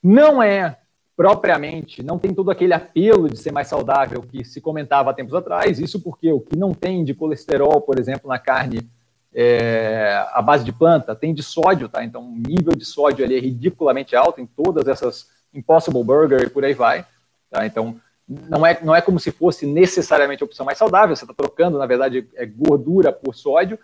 Não 0.00 0.40
é 0.40 0.78
propriamente 1.16 2.02
não 2.02 2.18
tem 2.18 2.32
todo 2.34 2.50
aquele 2.50 2.72
apelo 2.72 3.28
de 3.28 3.36
ser 3.36 3.52
mais 3.52 3.68
saudável 3.68 4.22
que 4.22 4.44
se 4.44 4.60
comentava 4.60 5.10
há 5.10 5.14
tempos 5.14 5.34
atrás. 5.34 5.78
Isso 5.78 6.00
porque 6.00 6.32
o 6.32 6.40
que 6.40 6.56
não 6.56 6.72
tem 6.72 7.04
de 7.04 7.14
colesterol, 7.14 7.80
por 7.80 7.98
exemplo, 7.98 8.28
na 8.28 8.38
carne 8.38 8.88
é, 9.34 10.26
à 10.32 10.42
base 10.42 10.64
de 10.64 10.72
planta, 10.72 11.14
tem 11.14 11.32
de 11.34 11.42
sódio, 11.42 11.88
tá? 11.88 12.04
Então 12.04 12.22
o 12.22 12.36
nível 12.36 12.74
de 12.74 12.84
sódio 12.84 13.24
ali 13.24 13.36
é 13.36 13.40
ridiculamente 13.40 14.16
alto 14.16 14.40
em 14.40 14.46
todas 14.46 14.86
essas 14.88 15.30
Impossible 15.54 16.02
Burger 16.02 16.42
e 16.42 16.50
por 16.50 16.64
aí 16.64 16.74
vai. 16.74 17.06
Tá? 17.50 17.66
Então 17.66 18.00
não 18.26 18.64
é, 18.64 18.78
não 18.82 18.94
é 18.94 19.02
como 19.02 19.20
se 19.20 19.30
fosse 19.30 19.66
necessariamente 19.66 20.42
a 20.42 20.46
opção 20.46 20.64
mais 20.64 20.78
saudável, 20.78 21.14
você 21.14 21.24
está 21.24 21.34
trocando, 21.34 21.78
na 21.78 21.86
verdade, 21.86 22.28
é 22.34 22.46
gordura 22.46 23.12
por 23.12 23.34
sódio, 23.34 23.78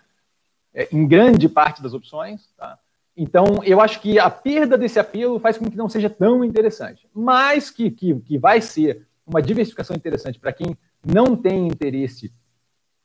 é, 0.73 0.87
em 0.91 1.07
grande 1.07 1.47
parte 1.47 1.81
das 1.81 1.93
opções. 1.93 2.49
Tá? 2.57 2.77
Então, 3.21 3.61
eu 3.65 3.81
acho 3.81 3.99
que 3.99 4.17
a 4.17 4.29
perda 4.29 4.77
desse 4.77 4.97
apelo 4.97 5.41
faz 5.41 5.57
com 5.57 5.69
que 5.69 5.75
não 5.75 5.89
seja 5.89 6.09
tão 6.09 6.41
interessante. 6.41 7.05
Mas 7.13 7.69
que, 7.69 7.91
que, 7.91 8.15
que 8.21 8.37
vai 8.37 8.61
ser 8.61 9.05
uma 9.27 9.41
diversificação 9.41 9.93
interessante 9.93 10.39
para 10.39 10.53
quem 10.53 10.77
não 11.05 11.35
tem 11.35 11.67
interesse 11.67 12.31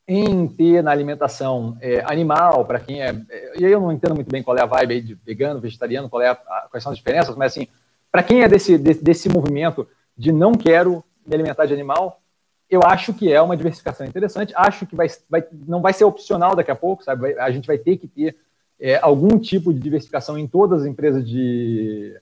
em 0.07 0.47
ter 0.47 0.81
na 0.81 0.91
alimentação 0.91 1.77
é, 1.81 2.01
animal, 2.05 2.63
para 2.63 2.79
quem 2.79 3.01
é, 3.01 3.09
é. 3.29 3.59
E 3.59 3.65
aí 3.65 3.71
eu 3.73 3.81
não 3.81 3.91
entendo 3.91 4.15
muito 4.15 4.31
bem 4.31 4.41
qual 4.41 4.55
é 4.55 4.61
a 4.61 4.65
vibe 4.65 5.01
de 5.01 5.15
vegano, 5.15 5.59
vegetariano, 5.59 6.09
qual 6.09 6.21
é 6.21 6.29
a, 6.29 6.35
quais 6.71 6.81
são 6.81 6.93
as 6.93 6.97
diferenças, 6.97 7.35
mas 7.35 7.51
assim, 7.51 7.67
para 8.09 8.23
quem 8.23 8.41
é 8.41 8.47
desse, 8.47 8.77
desse, 8.77 9.03
desse 9.03 9.27
movimento 9.27 9.85
de 10.17 10.31
não 10.31 10.53
quero 10.53 11.03
me 11.27 11.35
alimentar 11.35 11.65
de 11.65 11.73
animal, 11.73 12.21
eu 12.69 12.79
acho 12.85 13.13
que 13.13 13.33
é 13.33 13.41
uma 13.41 13.57
diversificação 13.57 14.05
interessante. 14.05 14.53
Acho 14.55 14.85
que 14.85 14.95
vai, 14.95 15.07
vai, 15.29 15.43
não 15.67 15.81
vai 15.81 15.91
ser 15.91 16.05
opcional 16.05 16.55
daqui 16.55 16.71
a 16.71 16.75
pouco, 16.75 17.03
sabe? 17.03 17.37
A 17.37 17.51
gente 17.51 17.67
vai 17.67 17.77
ter 17.77 17.97
que 17.97 18.07
ter 18.07 18.37
é, 18.79 18.97
algum 19.01 19.39
tipo 19.39 19.73
de 19.73 19.79
diversificação 19.79 20.37
em 20.37 20.47
todas 20.47 20.81
as 20.81 20.87
empresas 20.87 21.27
de, 21.27 22.19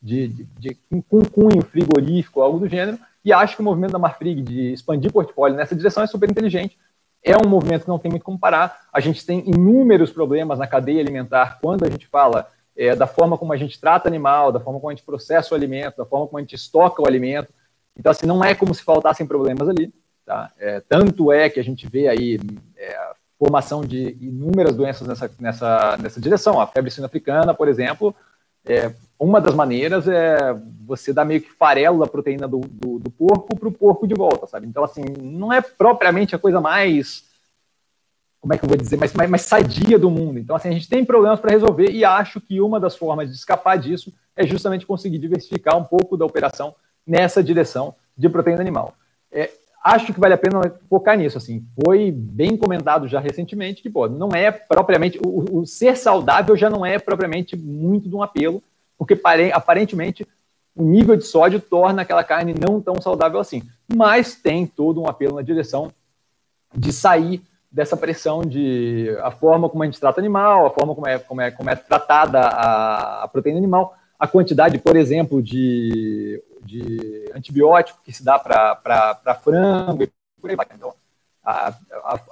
de, 0.00 0.28
de, 0.28 0.48
de, 0.58 0.76
com 1.08 1.24
cunho 1.24 1.62
frigorífico, 1.62 2.40
algo 2.40 2.58
do 2.58 2.68
gênero, 2.68 2.98
e 3.24 3.32
acho 3.32 3.56
que 3.56 3.62
o 3.62 3.64
movimento 3.64 3.92
da 3.92 3.98
Marfrig 3.98 4.42
de 4.42 4.72
expandir 4.72 5.10
portfólio 5.10 5.56
nessa 5.56 5.74
direção 5.74 6.02
é 6.02 6.06
super 6.06 6.30
inteligente. 6.30 6.78
É 7.22 7.34
um 7.38 7.48
movimento 7.48 7.84
que 7.84 7.88
não 7.88 7.98
tem 7.98 8.10
muito 8.10 8.22
como 8.22 8.38
parar. 8.38 8.86
A 8.92 9.00
gente 9.00 9.24
tem 9.24 9.48
inúmeros 9.48 10.12
problemas 10.12 10.58
na 10.58 10.66
cadeia 10.66 11.00
alimentar 11.00 11.58
quando 11.60 11.84
a 11.84 11.88
gente 11.88 12.06
fala 12.06 12.46
é, 12.76 12.94
da 12.94 13.06
forma 13.06 13.38
como 13.38 13.54
a 13.54 13.56
gente 13.56 13.80
trata 13.80 14.08
animal, 14.08 14.52
da 14.52 14.60
forma 14.60 14.78
como 14.78 14.90
a 14.90 14.94
gente 14.94 15.06
processa 15.06 15.54
o 15.54 15.56
alimento, 15.56 15.96
da 15.96 16.04
forma 16.04 16.26
como 16.26 16.36
a 16.36 16.42
gente 16.42 16.54
estoca 16.54 17.00
o 17.00 17.06
alimento. 17.06 17.48
Então, 17.96 18.12
assim, 18.12 18.26
não 18.26 18.44
é 18.44 18.54
como 18.54 18.74
se 18.74 18.82
faltassem 18.82 19.26
problemas 19.26 19.68
ali. 19.70 19.90
Tá? 20.26 20.50
É, 20.58 20.80
tanto 20.80 21.32
é 21.32 21.48
que 21.48 21.60
a 21.60 21.64
gente 21.64 21.88
vê 21.88 22.08
aí 22.08 22.38
é, 22.76 23.13
formação 23.38 23.84
de 23.84 24.16
inúmeras 24.20 24.74
doenças 24.74 25.06
nessa, 25.06 25.30
nessa, 25.38 25.96
nessa 25.96 26.20
direção. 26.20 26.60
A 26.60 26.66
febre 26.66 26.90
suína 26.90 27.06
africana, 27.06 27.52
por 27.52 27.68
exemplo, 27.68 28.14
é, 28.64 28.92
uma 29.18 29.40
das 29.40 29.54
maneiras 29.54 30.08
é 30.08 30.54
você 30.86 31.12
dar 31.12 31.24
meio 31.24 31.40
que 31.40 31.50
farelo 31.50 31.98
da 31.98 32.06
proteína 32.06 32.48
do, 32.48 32.60
do, 32.60 32.98
do 32.98 33.10
porco 33.10 33.56
para 33.56 33.68
o 33.68 33.72
porco 33.72 34.06
de 34.06 34.14
volta, 34.14 34.46
sabe? 34.46 34.66
Então, 34.66 34.82
assim, 34.82 35.02
não 35.20 35.52
é 35.52 35.60
propriamente 35.60 36.34
a 36.34 36.38
coisa 36.38 36.60
mais, 36.60 37.24
como 38.40 38.54
é 38.54 38.58
que 38.58 38.64
eu 38.64 38.68
vou 38.68 38.78
dizer, 38.78 38.96
mais, 38.96 39.12
mais, 39.12 39.28
mais 39.28 39.42
sadia 39.42 39.98
do 39.98 40.10
mundo. 40.10 40.38
Então, 40.38 40.56
assim, 40.56 40.68
a 40.68 40.72
gente 40.72 40.88
tem 40.88 41.04
problemas 41.04 41.40
para 41.40 41.52
resolver 41.52 41.90
e 41.90 42.04
acho 42.04 42.40
que 42.40 42.60
uma 42.60 42.80
das 42.80 42.96
formas 42.96 43.28
de 43.28 43.36
escapar 43.36 43.78
disso 43.78 44.12
é 44.34 44.46
justamente 44.46 44.86
conseguir 44.86 45.18
diversificar 45.18 45.76
um 45.76 45.84
pouco 45.84 46.16
da 46.16 46.24
operação 46.24 46.74
nessa 47.06 47.42
direção 47.42 47.94
de 48.16 48.28
proteína 48.28 48.60
animal. 48.60 48.94
É, 49.30 49.50
acho 49.84 50.14
que 50.14 50.18
vale 50.18 50.32
a 50.32 50.38
pena 50.38 50.60
focar 50.88 51.18
nisso. 51.18 51.36
Assim, 51.36 51.62
foi 51.84 52.10
bem 52.10 52.56
comentado 52.56 53.06
já 53.06 53.20
recentemente 53.20 53.82
que 53.82 53.90
pô, 53.90 54.08
não 54.08 54.30
é 54.30 54.50
propriamente 54.50 55.20
o, 55.22 55.60
o 55.60 55.66
ser 55.66 55.96
saudável 55.96 56.56
já 56.56 56.70
não 56.70 56.86
é 56.86 56.98
propriamente 56.98 57.54
muito 57.54 58.08
de 58.08 58.16
um 58.16 58.22
apelo, 58.22 58.62
porque 58.96 59.20
aparentemente 59.52 60.26
o 60.74 60.82
nível 60.82 61.16
de 61.16 61.24
sódio 61.24 61.60
torna 61.60 62.02
aquela 62.02 62.24
carne 62.24 62.54
não 62.58 62.80
tão 62.80 63.00
saudável 63.00 63.38
assim. 63.38 63.62
Mas 63.94 64.34
tem 64.34 64.66
todo 64.66 65.02
um 65.02 65.06
apelo 65.06 65.36
na 65.36 65.42
direção 65.42 65.92
de 66.74 66.92
sair 66.92 67.42
dessa 67.70 67.96
pressão 67.96 68.42
de 68.42 69.14
a 69.20 69.30
forma 69.30 69.68
como 69.68 69.82
a 69.82 69.86
gente 69.86 70.00
trata 70.00 70.20
animal, 70.20 70.66
a 70.66 70.70
forma 70.70 70.94
como 70.94 71.06
é, 71.06 71.18
como 71.18 71.40
é, 71.40 71.50
como 71.50 71.70
é 71.70 71.76
tratada 71.76 72.40
a, 72.40 73.24
a 73.24 73.28
proteína 73.28 73.58
animal, 73.58 73.94
a 74.18 74.26
quantidade, 74.26 74.78
por 74.78 74.96
exemplo, 74.96 75.42
de 75.42 76.42
de 76.64 77.30
antibiótico 77.34 78.00
que 78.04 78.12
se 78.12 78.24
dá 78.24 78.38
para 78.38 79.40
frango 79.42 80.02
e 80.02 80.12
por 80.40 80.50
aí 80.50 80.56
vai. 80.56 80.66
Então, 80.74 80.94
a, 81.44 81.74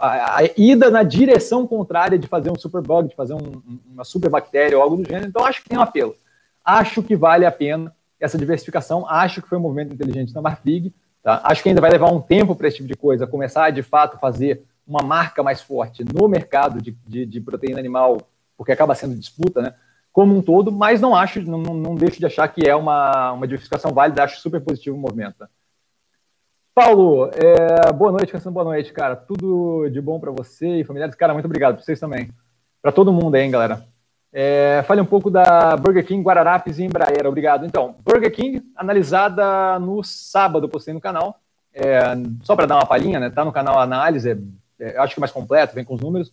a, 0.01 0.39
a, 0.39 0.43
ida 0.57 0.91
na 0.91 1.03
direção 1.03 1.67
contrária 1.67 2.19
de 2.19 2.27
fazer 2.27 2.51
um 2.51 2.59
superbug, 2.59 3.11
de 3.11 3.15
fazer 3.15 3.35
um, 3.35 3.63
uma 3.93 4.05
superbactéria 4.05 4.77
ou 4.77 4.83
algo 4.83 4.97
do 4.97 5.05
gênero, 5.05 5.27
então 5.27 5.45
acho 5.45 5.63
que 5.63 5.69
tem 5.69 5.79
um 5.79 5.83
apelo. 5.83 6.17
Acho 6.65 7.03
que 7.03 7.15
vale 7.15 7.45
a 7.45 7.53
pena 7.53 7.95
essa 8.19 8.39
diversificação, 8.39 9.07
acho 9.09 9.43
que 9.43 9.49
foi 9.49 9.59
um 9.59 9.63
movimento 9.63 9.93
inteligente 9.93 10.33
na 10.33 10.41
Marfrig, 10.41 10.95
tá? 11.23 11.41
acho 11.45 11.63
que 11.63 11.69
ainda 11.69 11.81
vai 11.81 11.91
levar 11.91 12.11
um 12.11 12.21
tempo 12.21 12.55
para 12.55 12.69
esse 12.69 12.77
tipo 12.77 12.89
de 12.89 12.95
coisa, 12.95 13.27
começar 13.27 13.65
a, 13.65 13.71
de 13.71 13.83
fato 13.83 14.19
fazer 14.19 14.65
uma 14.87 15.03
marca 15.03 15.43
mais 15.43 15.61
forte 15.61 16.05
no 16.05 16.29
mercado 16.29 16.81
de, 16.81 16.97
de, 17.07 17.27
de 17.27 17.41
proteína 17.41 17.79
animal, 17.79 18.19
porque 18.57 18.73
acaba 18.73 18.95
sendo 18.95 19.15
disputa, 19.17 19.61
né? 19.61 19.75
Como 20.13 20.37
um 20.37 20.43
todo, 20.43 20.71
mas 20.71 21.01
não 21.01 21.17
acho, 21.17 21.41
não, 21.43 21.59
não 21.59 21.95
deixo 21.95 22.19
de 22.19 22.27
achar 22.27 22.47
que 22.49 22.69
é 22.69 22.77
uma, 22.77 23.33
uma 23.33 23.47
diversificação 23.47 23.93
válida, 23.93 24.23
acho 24.23 24.41
super 24.41 24.61
positivo 24.61 24.97
o 24.97 25.01
movimento. 25.01 25.47
Paulo, 26.75 27.31
é, 27.35 27.93
boa 27.93 28.13
noite, 28.13 28.33
Cassiano, 28.33 28.55
boa 28.55 28.65
noite, 28.65 28.93
cara. 28.93 29.15
Tudo 29.15 29.89
de 29.91 30.01
bom 30.01 30.19
para 30.19 30.31
você 30.31 30.81
e 30.81 30.85
familiares. 30.85 31.15
Cara, 31.15 31.35
muito 31.35 31.45
obrigado 31.45 31.75
para 31.75 31.85
vocês 31.85 32.01
também. 32.01 32.31
Para 32.81 32.91
todo 32.91 33.13
mundo 33.13 33.35
aí, 33.35 33.43
hein, 33.43 33.51
galera. 33.51 33.85
É, 34.33 34.83
fale 34.87 35.03
um 35.03 35.07
pouco 35.07 35.31
da 35.31 35.77
Burger 35.77 36.07
King, 36.07 36.23
Guararapes 36.23 36.79
e 36.79 36.85
Embraer. 36.85 37.27
Obrigado. 37.27 37.67
Então, 37.67 37.97
Burger 38.03 38.33
King, 38.33 38.63
analisada 38.75 39.79
no 39.79 40.03
sábado, 40.03 40.69
postei 40.69 40.95
no 40.95 41.01
canal. 41.01 41.39
É, 41.75 42.01
só 42.43 42.57
para 42.57 42.65
dar 42.65 42.77
uma 42.77 42.87
palhinha, 42.87 43.21
né? 43.21 43.29
Tá 43.29 43.45
no 43.45 43.53
canal 43.53 43.79
análise, 43.79 44.31
é, 44.81 44.97
acho 44.99 45.15
que 45.15 45.21
mais 45.21 45.33
completo, 45.33 45.75
vem 45.75 45.85
com 45.85 45.95
os 45.95 46.01
números. 46.01 46.33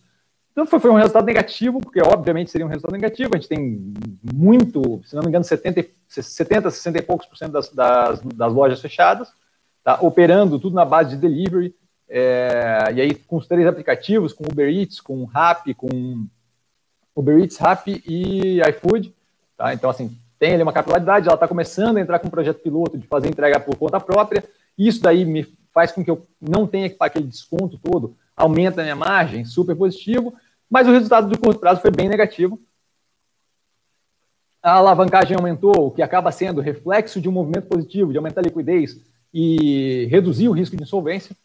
Então 0.60 0.68
foi, 0.68 0.80
foi 0.82 0.92
um 0.92 0.96
resultado 0.96 1.26
negativo, 1.26 1.80
porque 1.80 2.02
obviamente 2.02 2.52
seria 2.52 2.68
um 2.68 2.70
resultado 2.70 2.92
negativo. 2.92 3.30
A 3.34 3.38
gente 3.38 3.48
tem 3.48 3.94
muito, 4.34 5.02
se 5.06 5.16
não 5.16 5.24
me 5.24 5.30
engano, 5.30 5.46
70, 5.46 5.86
70 6.10 6.70
60 6.70 6.98
e 6.98 7.02
poucos 7.02 7.26
por 7.26 7.38
cento 7.38 7.54
das, 7.54 7.70
das, 7.70 8.20
das 8.22 8.54
lojas 8.54 8.82
fechadas, 8.82 9.30
tá? 9.86 9.98
operando 10.02 10.60
tudo 10.60 10.76
na 10.76 10.84
base 10.84 11.12
de 11.12 11.16
delivery. 11.16 11.74
É, 12.10 12.92
e 12.94 13.00
aí 13.00 13.16
com 13.16 13.38
os 13.38 13.48
três 13.48 13.66
aplicativos, 13.66 14.34
com 14.34 14.44
Uber 14.44 14.68
Eats, 14.68 15.00
com 15.00 15.24
Rappi, 15.24 15.74
com 15.74 16.28
Uber 17.16 17.40
Eats, 17.40 17.56
Rappi 17.56 18.04
e 18.06 18.60
iFood. 18.60 19.16
Tá? 19.56 19.74
Então, 19.74 19.90
assim, 19.90 20.14
tem 20.38 20.56
ali 20.56 20.64
uma 20.64 20.74
capilaridade, 20.74 21.28
ela 21.28 21.36
está 21.36 21.48
começando 21.48 21.96
a 21.96 22.02
entrar 22.02 22.20
com 22.20 22.28
um 22.28 22.32
projeto 22.32 22.60
piloto 22.62 22.98
de 22.98 23.08
fazer 23.08 23.30
entrega 23.30 23.62
por 23.62 23.78
conta 23.78 23.98
própria. 23.98 24.44
Isso 24.78 25.02
daí 25.02 25.24
me 25.24 25.48
faz 25.74 25.94
com 25.94 26.04
que 26.04 26.12
eu 26.12 26.22
não 26.42 26.68
tenha 26.68 26.90
que 26.90 26.96
pagar 26.96 27.12
aquele 27.12 27.28
desconto 27.28 27.80
todo, 27.82 28.18
aumenta 28.36 28.82
a 28.82 28.84
minha 28.84 28.96
margem, 28.96 29.46
super 29.46 29.74
positivo, 29.74 30.34
mas 30.70 30.88
o 30.88 30.92
resultado 30.92 31.30
de 31.30 31.38
curto 31.38 31.60
prazo 31.60 31.82
foi 31.82 31.92
bem 31.92 32.08
negativo. 32.08 32.62
A 34.62 34.74
alavancagem 34.74 35.36
aumentou, 35.36 35.88
o 35.88 35.92
que 35.92 36.02
acaba 36.02 36.32
sendo 36.32 36.62
reflexo 36.62 37.20
de 37.20 37.30
um 37.30 37.32
movimento 37.32 37.68
positivo, 37.68 38.12
de 38.12 38.18
aumentar 38.18 38.42
a 38.42 38.44
liquidez 38.44 39.02
e 39.34 40.06
reduzir 40.12 40.50
o 40.50 40.54
risco 40.54 40.76
de 40.76 40.84
insolvência. 40.84 41.36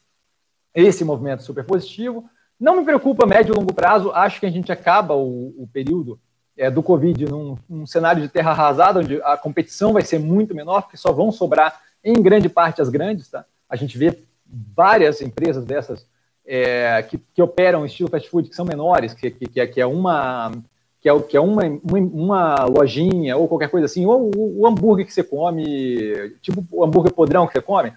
Esse 0.74 1.04
movimento 1.04 1.42
super 1.42 1.64
positivo. 1.64 2.28
Não 2.58 2.76
me 2.76 2.84
preocupa 2.84 3.26
médio 3.26 3.54
e 3.54 3.56
longo 3.56 3.72
prazo, 3.72 4.10
acho 4.12 4.40
que 4.40 4.46
a 4.46 4.50
gente 4.50 4.70
acaba 4.72 5.14
o, 5.14 5.54
o 5.62 5.68
período 5.72 6.18
é, 6.56 6.70
do 6.70 6.82
Covid 6.82 7.24
num, 7.26 7.56
num, 7.68 7.86
cenário 7.86 8.22
de 8.22 8.28
terra 8.28 8.50
arrasada, 8.50 9.00
onde 9.00 9.20
a 9.22 9.36
competição 9.36 9.92
vai 9.92 10.02
ser 10.02 10.18
muito 10.18 10.54
menor, 10.54 10.82
porque 10.82 10.96
só 10.96 11.12
vão 11.12 11.32
sobrar 11.32 11.80
em 12.02 12.14
grande 12.14 12.48
parte 12.48 12.80
as 12.80 12.88
grandes. 12.88 13.28
Tá? 13.28 13.44
A 13.68 13.76
gente 13.76 13.96
vê 13.98 14.18
várias 14.46 15.20
empresas 15.20 15.64
dessas 15.64 16.06
é, 16.46 17.02
que, 17.02 17.18
que, 17.34 17.42
operam 17.42 17.86
estilo 17.86 18.10
fast 18.10 18.28
food, 18.28 18.48
que 18.48 18.56
são 18.56 18.64
menores, 18.64 19.14
que, 19.14 19.30
que, 19.30 19.46
que 19.46 19.60
é, 19.60 19.80
é 19.80 19.86
uma 19.86 20.52
que 21.00 21.08
é, 21.08 21.20
que 21.20 21.36
é 21.36 21.40
uma, 21.40 21.62
uma, 21.64 21.98
uma, 21.98 22.64
lojinha 22.64 23.36
ou 23.36 23.46
qualquer 23.46 23.68
coisa 23.68 23.86
assim, 23.86 24.06
ou 24.06 24.30
o, 24.34 24.60
o, 24.60 24.66
hambúrguer 24.66 25.04
que 25.04 25.12
você 25.12 25.22
come, 25.22 26.30
tipo 26.40 26.64
o 26.70 26.84
hambúrguer 26.84 27.12
podrão 27.12 27.46
que 27.46 27.52
você 27.52 27.60
come. 27.60 27.92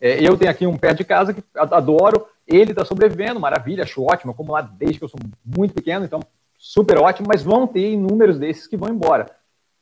É, 0.00 0.20
eu 0.24 0.36
tenho 0.36 0.50
aqui 0.50 0.66
um 0.66 0.76
perto 0.76 0.98
de 0.98 1.04
casa 1.04 1.32
que 1.32 1.42
adoro, 1.54 2.26
ele 2.46 2.70
está 2.72 2.84
sobrevivendo, 2.84 3.38
maravilha, 3.38 3.84
acho 3.84 4.02
ótimo, 4.02 4.32
eu 4.32 4.34
como 4.34 4.52
lá 4.52 4.60
desde 4.60 4.98
que 4.98 5.04
eu 5.04 5.08
sou 5.08 5.20
muito 5.44 5.74
pequeno, 5.74 6.04
então 6.04 6.20
super 6.58 6.98
ótimo, 6.98 7.28
mas 7.28 7.42
vão 7.42 7.66
ter 7.66 7.92
inúmeros 7.92 8.38
desses 8.38 8.66
que 8.66 8.76
vão 8.76 8.88
embora, 8.88 9.30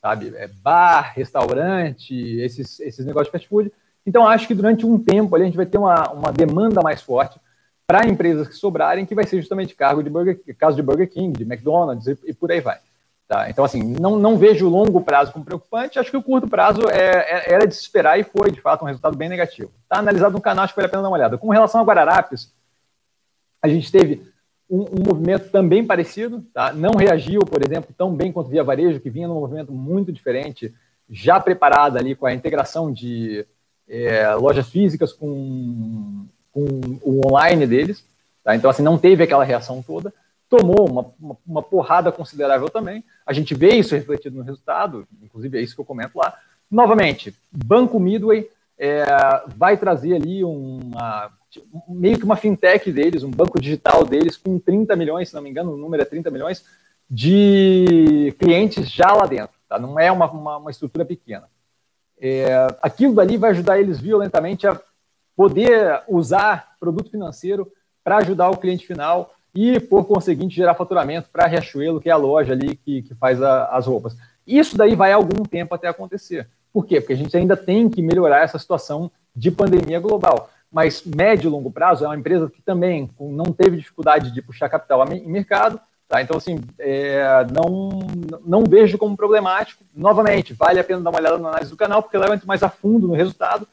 sabe? 0.00 0.35
É 0.37 0.46
bar, 0.46 1.12
restaurante, 1.14 2.14
esses, 2.14 2.79
esses 2.81 3.07
negócios 3.07 3.29
de 3.29 3.33
fast 3.33 3.48
food. 3.48 3.72
Então, 4.07 4.29
acho 4.29 4.46
que 4.46 4.55
durante 4.55 4.85
um 4.87 4.98
tempo 4.98 5.35
ali, 5.35 5.44
a 5.44 5.46
gente 5.46 5.57
vai 5.57 5.66
ter 5.66 5.79
uma, 5.79 6.11
uma 6.12 6.33
demanda 6.33 6.83
mais 6.83 7.00
forte 7.00 7.40
para 7.87 8.07
empresas 8.07 8.49
que 8.49 8.55
sobrarem, 8.55 9.07
que 9.07 9.14
vai 9.14 9.25
ser 9.27 9.37
justamente 9.37 9.75
cargo 9.75 10.03
de 10.03 10.11
Burger, 10.11 10.40
caso 10.59 10.77
de 10.77 10.83
Burger 10.83 11.09
King, 11.09 11.38
de 11.38 11.44
McDonald's 11.44 12.07
e, 12.07 12.18
e 12.31 12.35
por 12.35 12.51
aí 12.51 12.61
vai. 12.61 12.79
Tá? 13.29 13.49
Então, 13.51 13.64
assim, 13.64 13.83
não, 13.83 14.16
não 14.16 14.37
vejo 14.37 14.66
o 14.66 14.70
longo 14.70 15.01
prazo 15.01 15.33
como 15.33 15.44
preocupante, 15.44 15.99
acho 15.99 16.11
que 16.11 16.16
o 16.16 16.22
curto 16.22 16.49
prazo 16.49 16.88
é, 16.88 16.99
é, 16.99 17.55
era 17.55 17.66
de 17.66 17.75
se 17.75 17.83
esperar 17.83 18.18
e 18.18 18.25
foi, 18.25 18.51
de 18.51 18.61
fato, 18.61 18.83
um 18.83 18.87
resultado 18.87 19.16
bem 19.16 19.29
negativo. 19.29 19.70
Está 19.83 19.99
analisado 19.99 20.33
no 20.33 20.40
canal, 20.40 20.64
acho 20.64 20.75
que 20.75 20.81
vale 20.81 20.87
a 20.87 20.90
pena 20.90 21.03
dar 21.03 21.09
uma 21.09 21.16
olhada. 21.16 21.38
Com 21.38 21.49
relação 21.49 21.81
a 21.81 21.85
Guararapes, 21.85 22.53
a 23.62 23.68
gente 23.68 23.90
teve 23.90 24.22
um, 24.70 24.83
um, 24.83 25.05
movimento 25.05 25.51
também 25.51 25.85
parecido, 25.85 26.40
tá? 26.53 26.72
não 26.72 26.92
reagiu, 26.92 27.40
por 27.40 27.64
exemplo, 27.64 27.94
tão 27.96 28.14
bem 28.14 28.31
quanto 28.33 28.51
Via 28.51 28.62
Varejo, 28.62 29.01
que 29.01 29.11
vinha 29.11 29.27
num 29.27 29.40
movimento 29.40 29.72
muito 29.72 30.12
diferente, 30.12 30.72
já 31.09 31.40
preparada 31.40 31.99
ali 31.99 32.14
com 32.14 32.27
a 32.27 32.35
integração 32.35 32.92
de 32.92 33.44
é, 33.88 34.35
lojas 34.35 34.68
físicas 34.68 35.12
com 35.12 36.27
com 36.57 36.99
o 37.03 37.21
online 37.27 37.66
deles. 37.66 38.03
Tá? 38.42 38.57
Então, 38.57 38.71
assim, 38.71 38.83
não 38.83 38.97
teve 38.97 39.23
aquela 39.23 39.45
reação 39.45 39.83
toda. 39.83 40.12
Tomou 40.49 40.88
uma, 40.88 41.12
uma, 41.21 41.37
uma, 41.47 41.62
porrada 41.62 42.11
considerável 42.11 42.71
também. 42.71 43.05
A 43.27 43.33
gente 43.35 43.55
vê 43.55 43.75
isso 43.75 43.95
refletido 43.95 44.38
no 44.38 44.42
resultado, 44.42 45.07
inclusive 45.23 45.59
é 45.59 45.61
isso 45.61 45.75
que 45.75 45.81
eu 45.83 45.85
comento 45.85 46.16
lá. 46.16 46.33
Novamente, 46.71 47.35
Banco 47.53 48.01
Midway 48.01 48.49
é, 48.79 49.05
vai 49.55 49.77
trazer 49.77 50.14
ali 50.14 50.42
uma, 50.42 51.31
meio 51.88 52.16
que 52.16 52.25
uma 52.25 52.37
fintech 52.37 52.90
deles, 52.90 53.23
um 53.23 53.31
banco 53.31 53.61
digital 53.61 54.05
deles 54.05 54.37
com 54.37 54.59
30 54.59 54.97
milhões, 54.97 55.29
se 55.29 55.35
não 55.35 55.42
me 55.42 55.51
engano, 55.51 55.75
o 55.75 55.77
número 55.77 56.03
é 56.03 56.07
30 56.07 56.31
milhões, 56.31 56.64
de 57.11 58.35
clientes 58.38 58.90
já 58.90 59.12
lá 59.12 59.27
dentro. 59.27 59.55
Tá? 59.69 59.79
Não 59.79 59.99
é 59.99 60.11
uma, 60.11 60.31
uma, 60.31 60.57
uma 60.57 60.71
estrutura 60.71 61.05
pequena. 61.05 61.49
É, 62.19 62.66
aquilo 62.81 63.14
dali 63.14 63.37
vai 63.37 63.51
ajudar 63.51 63.79
eles 63.79 64.01
violentamente 64.01 64.66
a 64.66 64.81
poder 65.37 66.03
usar 66.09 66.72
produto 66.81 67.11
financeiro 67.11 67.70
para 68.03 68.16
ajudar 68.16 68.51
o 68.51 68.57
cliente 68.57 68.87
final 68.87 69.35
e, 69.55 69.79
por 69.79 70.05
conseguinte, 70.07 70.57
gerar 70.57 70.75
faturamento 70.75 71.29
para 71.31 71.44
a 71.44 71.49
Riachuelo, 71.49 72.01
que 72.01 72.09
é 72.09 72.12
a 72.12 72.16
loja 72.16 72.53
ali 72.53 72.77
que, 72.77 73.03
que 73.03 73.14
faz 73.14 73.42
a, 73.42 73.66
as 73.66 73.87
roupas. 73.87 74.16
Isso 74.46 74.77
daí 74.77 74.94
vai 74.94 75.12
algum 75.12 75.42
tempo 75.44 75.75
até 75.75 75.88
acontecer. 75.88 76.49
Por 76.72 76.87
quê? 76.87 77.01
Porque 77.01 77.12
a 77.12 77.16
gente 77.16 77.37
ainda 77.37 77.57
tem 77.57 77.88
que 77.88 78.03
melhorar 78.03 78.42
essa 78.42 78.59
situação 78.59 79.11
de 79.35 79.51
pandemia 79.51 79.99
global. 80.01 80.51
Mas 80.70 81.03
médio 81.05 81.49
e 81.49 81.51
longo 81.51 81.70
prazo 81.70 82.05
é 82.05 82.09
uma 82.09 82.16
empresa 82.16 82.51
que 82.51 82.62
também 82.62 83.11
não 83.18 83.46
teve 83.46 83.77
dificuldade 83.77 84.31
de 84.31 84.42
puxar 84.42 84.68
capital 84.68 85.05
em 85.12 85.27
mercado. 85.27 85.81
Tá? 86.09 86.22
Então, 86.22 86.37
assim, 86.37 86.61
é, 86.79 87.46
não, 87.53 88.07
não 88.44 88.62
vejo 88.62 88.99
como 88.99 89.16
problemático. 89.16 89.83
Novamente, 89.94 90.53
vale 90.53 90.79
a 90.79 90.85
pena 90.85 91.01
dar 91.01 91.11
uma 91.11 91.18
olhada 91.18 91.38
na 91.38 91.49
análise 91.49 91.70
do 91.70 91.77
canal, 91.77 92.03
porque 92.03 92.16
leva 92.16 92.33
muito 92.33 92.46
mais 92.46 92.62
a 92.62 92.68
fundo 92.68 93.09
no 93.09 93.14
resultado 93.14 93.66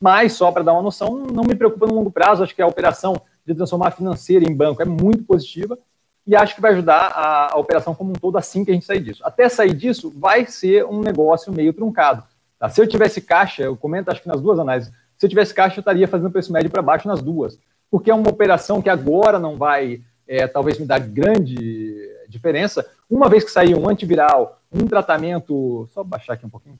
mas, 0.00 0.32
só 0.32 0.50
para 0.50 0.62
dar 0.62 0.72
uma 0.72 0.82
noção, 0.82 1.26
não 1.30 1.44
me 1.44 1.54
preocupa 1.54 1.86
no 1.86 1.94
longo 1.94 2.10
prazo. 2.10 2.42
Acho 2.42 2.54
que 2.54 2.62
a 2.62 2.66
operação 2.66 3.20
de 3.46 3.54
transformar 3.54 3.90
financeira 3.90 4.44
em 4.44 4.54
banco 4.54 4.80
é 4.80 4.84
muito 4.84 5.24
positiva 5.24 5.78
e 6.26 6.34
acho 6.36 6.54
que 6.54 6.60
vai 6.60 6.72
ajudar 6.72 7.12
a, 7.14 7.54
a, 7.54 7.58
operação 7.58 7.94
como 7.94 8.10
um 8.10 8.14
todo 8.14 8.38
assim 8.38 8.64
que 8.64 8.70
a 8.70 8.74
gente 8.74 8.86
sair 8.86 9.00
disso. 9.00 9.22
Até 9.24 9.48
sair 9.48 9.74
disso, 9.74 10.12
vai 10.16 10.46
ser 10.46 10.84
um 10.86 11.00
negócio 11.00 11.52
meio 11.52 11.72
truncado. 11.72 12.22
Tá? 12.58 12.68
Se 12.68 12.80
eu 12.80 12.86
tivesse 12.86 13.20
caixa, 13.20 13.62
eu 13.62 13.76
comento 13.76 14.10
acho 14.10 14.22
que 14.22 14.28
nas 14.28 14.40
duas 14.40 14.58
análises, 14.58 14.92
se 15.18 15.26
eu 15.26 15.30
tivesse 15.30 15.52
caixa, 15.52 15.78
eu 15.78 15.80
estaria 15.80 16.08
fazendo 16.08 16.30
preço 16.30 16.52
médio 16.52 16.70
para 16.70 16.82
baixo 16.82 17.08
nas 17.08 17.20
duas, 17.20 17.58
porque 17.90 18.10
é 18.10 18.14
uma 18.14 18.30
operação 18.30 18.80
que 18.80 18.88
agora 18.88 19.38
não 19.38 19.56
vai, 19.56 20.00
é, 20.26 20.46
talvez, 20.46 20.78
me 20.78 20.86
dar 20.86 21.00
grande 21.00 22.08
diferença. 22.28 22.86
Uma 23.10 23.28
vez 23.28 23.44
que 23.44 23.50
sair 23.50 23.74
um 23.74 23.88
antiviral, 23.88 24.60
um 24.72 24.86
tratamento. 24.86 25.88
Só 25.92 26.04
baixar 26.04 26.34
aqui 26.34 26.46
um 26.46 26.50
pouquinho. 26.50 26.78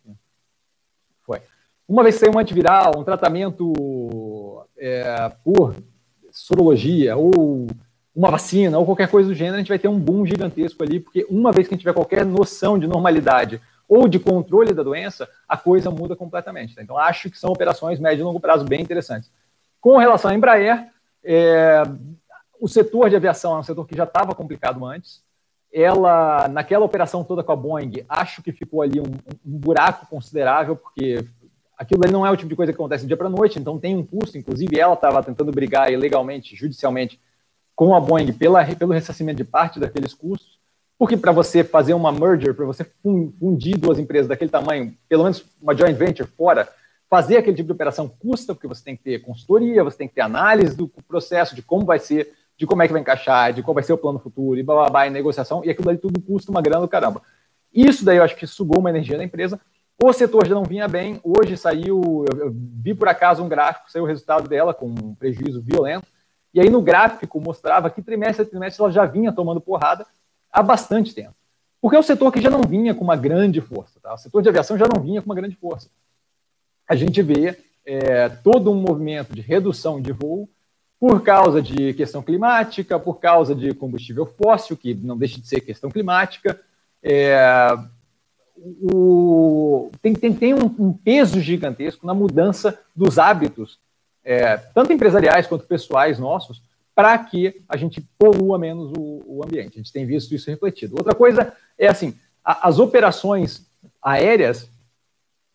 Uma 1.90 2.04
vez 2.04 2.14
que 2.14 2.20
sair 2.20 2.32
um 2.32 2.38
antiviral, 2.38 2.92
um 2.96 3.02
tratamento 3.02 4.64
é, 4.78 5.28
por 5.42 5.74
sorologia 6.30 7.16
ou 7.16 7.66
uma 8.14 8.30
vacina 8.30 8.78
ou 8.78 8.86
qualquer 8.86 9.10
coisa 9.10 9.28
do 9.28 9.34
gênero, 9.34 9.56
a 9.56 9.58
gente 9.58 9.70
vai 9.70 9.78
ter 9.78 9.88
um 9.88 9.98
boom 9.98 10.24
gigantesco 10.24 10.84
ali, 10.84 11.00
porque 11.00 11.26
uma 11.28 11.50
vez 11.50 11.66
que 11.66 11.74
a 11.74 11.76
gente 11.76 11.82
tiver 11.82 11.92
qualquer 11.92 12.24
noção 12.24 12.78
de 12.78 12.86
normalidade 12.86 13.60
ou 13.88 14.06
de 14.06 14.20
controle 14.20 14.72
da 14.72 14.84
doença, 14.84 15.28
a 15.48 15.56
coisa 15.56 15.90
muda 15.90 16.14
completamente. 16.14 16.76
Tá? 16.76 16.82
Então, 16.82 16.96
acho 16.96 17.28
que 17.28 17.36
são 17.36 17.50
operações 17.50 17.98
médio 17.98 18.22
e 18.22 18.24
longo 18.24 18.38
prazo 18.38 18.64
bem 18.64 18.80
interessantes. 18.80 19.28
Com 19.80 19.96
relação 19.96 20.30
à 20.30 20.34
Embraer, 20.34 20.86
é, 21.24 21.82
o 22.60 22.68
setor 22.68 23.10
de 23.10 23.16
aviação 23.16 23.56
é 23.56 23.58
um 23.58 23.64
setor 23.64 23.84
que 23.84 23.96
já 23.96 24.04
estava 24.04 24.32
complicado 24.32 24.86
antes. 24.86 25.24
Ela, 25.72 26.46
naquela 26.46 26.84
operação 26.84 27.24
toda 27.24 27.42
com 27.42 27.50
a 27.50 27.56
Boeing, 27.56 28.04
acho 28.08 28.42
que 28.44 28.52
ficou 28.52 28.80
ali 28.80 29.00
um, 29.00 29.10
um 29.44 29.58
buraco 29.58 30.06
considerável, 30.06 30.76
porque 30.76 31.24
aquilo 31.80 32.02
ali 32.04 32.12
não 32.12 32.26
é 32.26 32.30
o 32.30 32.36
tipo 32.36 32.50
de 32.50 32.54
coisa 32.54 32.70
que 32.70 32.76
acontece 32.76 33.04
do 33.04 33.06
dia 33.06 33.16
para 33.16 33.30
noite, 33.30 33.58
então 33.58 33.78
tem 33.78 33.96
um 33.96 34.04
custo. 34.04 34.36
Inclusive, 34.36 34.78
ela 34.78 34.92
estava 34.92 35.22
tentando 35.22 35.50
brigar 35.50 35.90
ilegalmente, 35.90 36.54
judicialmente, 36.54 37.18
com 37.74 37.94
a 37.94 38.00
Boeing 38.00 38.34
pela, 38.34 38.62
pelo 38.62 38.92
ressarcimento 38.92 39.38
de 39.38 39.44
parte 39.44 39.80
daqueles 39.80 40.12
custos, 40.12 40.58
porque 40.98 41.16
para 41.16 41.32
você 41.32 41.64
fazer 41.64 41.94
uma 41.94 42.12
merger, 42.12 42.54
para 42.54 42.66
você 42.66 42.84
fundir 43.40 43.78
duas 43.78 43.98
empresas 43.98 44.28
daquele 44.28 44.50
tamanho, 44.50 44.94
pelo 45.08 45.22
menos 45.22 45.42
uma 45.62 45.74
joint 45.74 45.96
venture 45.96 46.28
fora, 46.28 46.68
fazer 47.08 47.38
aquele 47.38 47.56
tipo 47.56 47.68
de 47.68 47.72
operação 47.72 48.06
custa, 48.06 48.54
porque 48.54 48.68
você 48.68 48.84
tem 48.84 48.94
que 48.94 49.02
ter 49.02 49.22
consultoria, 49.22 49.82
você 49.82 49.96
tem 49.96 50.06
que 50.06 50.14
ter 50.14 50.20
análise 50.20 50.76
do 50.76 50.86
processo, 50.86 51.56
de 51.56 51.62
como 51.62 51.86
vai 51.86 51.98
ser, 51.98 52.30
de 52.58 52.66
como 52.66 52.82
é 52.82 52.86
que 52.86 52.92
vai 52.92 53.00
encaixar, 53.00 53.54
de 53.54 53.62
qual 53.62 53.74
vai 53.74 53.82
ser 53.82 53.94
o 53.94 53.98
plano 53.98 54.18
futuro, 54.18 54.60
e 54.60 54.62
blá, 54.62 54.74
blá, 54.74 54.90
blá, 54.90 55.06
e 55.06 55.10
negociação, 55.10 55.64
e 55.64 55.70
aquilo 55.70 55.88
ali 55.88 55.98
tudo 55.98 56.20
custa 56.20 56.50
uma 56.50 56.60
grana 56.60 56.82
do 56.82 56.88
caramba. 56.88 57.22
Isso 57.72 58.04
daí 58.04 58.18
eu 58.18 58.22
acho 58.22 58.36
que 58.36 58.46
sugou 58.46 58.80
uma 58.80 58.90
energia 58.90 59.16
da 59.16 59.24
empresa, 59.24 59.58
o 60.02 60.12
setor 60.14 60.46
já 60.46 60.54
não 60.54 60.64
vinha 60.64 60.88
bem, 60.88 61.20
hoje 61.22 61.58
saiu, 61.58 62.24
eu 62.38 62.50
vi 62.52 62.94
por 62.94 63.06
acaso 63.06 63.42
um 63.42 63.48
gráfico, 63.48 63.90
saiu 63.90 64.04
o 64.04 64.06
resultado 64.06 64.48
dela 64.48 64.72
com 64.72 64.86
um 64.86 65.14
prejuízo 65.14 65.60
violento, 65.60 66.06
e 66.54 66.60
aí 66.60 66.70
no 66.70 66.80
gráfico 66.80 67.38
mostrava 67.38 67.90
que 67.90 68.00
trimestre 68.00 68.42
a 68.42 68.48
trimestre 68.48 68.82
ela 68.82 68.90
já 68.90 69.04
vinha 69.04 69.30
tomando 69.30 69.60
porrada 69.60 70.06
há 70.50 70.62
bastante 70.62 71.14
tempo. 71.14 71.34
Porque 71.82 71.96
é 71.96 72.00
um 72.00 72.02
setor 72.02 72.32
que 72.32 72.40
já 72.40 72.48
não 72.48 72.62
vinha 72.62 72.94
com 72.94 73.04
uma 73.04 73.16
grande 73.16 73.60
força, 73.60 74.00
tá? 74.00 74.14
o 74.14 74.18
setor 74.18 74.42
de 74.42 74.48
aviação 74.48 74.76
já 74.76 74.86
não 74.86 75.02
vinha 75.02 75.20
com 75.20 75.26
uma 75.26 75.34
grande 75.34 75.56
força. 75.56 75.90
A 76.88 76.96
gente 76.96 77.20
vê 77.20 77.58
é, 77.84 78.28
todo 78.28 78.70
um 78.70 78.74
movimento 78.74 79.34
de 79.34 79.42
redução 79.42 80.00
de 80.00 80.12
voo 80.12 80.48
por 80.98 81.22
causa 81.22 81.62
de 81.62 81.94
questão 81.94 82.22
climática, 82.22 82.98
por 82.98 83.20
causa 83.20 83.54
de 83.54 83.74
combustível 83.74 84.26
fóssil, 84.26 84.76
que 84.76 84.94
não 84.94 85.16
deixa 85.16 85.40
de 85.40 85.46
ser 85.46 85.60
questão 85.60 85.90
climática, 85.90 86.58
é, 87.02 87.38
o, 88.62 89.90
tem, 90.02 90.14
tem, 90.14 90.32
tem 90.32 90.54
um, 90.54 90.66
um, 90.78 90.92
peso 90.92 91.40
gigantesco 91.40 92.06
na 92.06 92.14
mudança 92.14 92.78
dos 92.94 93.18
hábitos, 93.18 93.78
é, 94.22 94.56
tanto 94.56 94.92
empresariais 94.92 95.46
quanto 95.46 95.66
pessoais 95.66 96.18
nossos, 96.18 96.62
para 96.94 97.16
que 97.18 97.62
a 97.68 97.76
gente 97.76 98.06
polua 98.18 98.58
menos 98.58 98.92
o, 98.96 99.22
o, 99.26 99.44
ambiente. 99.44 99.74
A 99.74 99.76
gente 99.78 99.92
tem 99.92 100.04
visto 100.04 100.34
isso 100.34 100.50
refletido. 100.50 100.96
Outra 100.96 101.14
coisa 101.14 101.52
é 101.78 101.88
assim, 101.88 102.14
a, 102.44 102.68
as 102.68 102.78
operações 102.78 103.66
aéreas, 104.02 104.68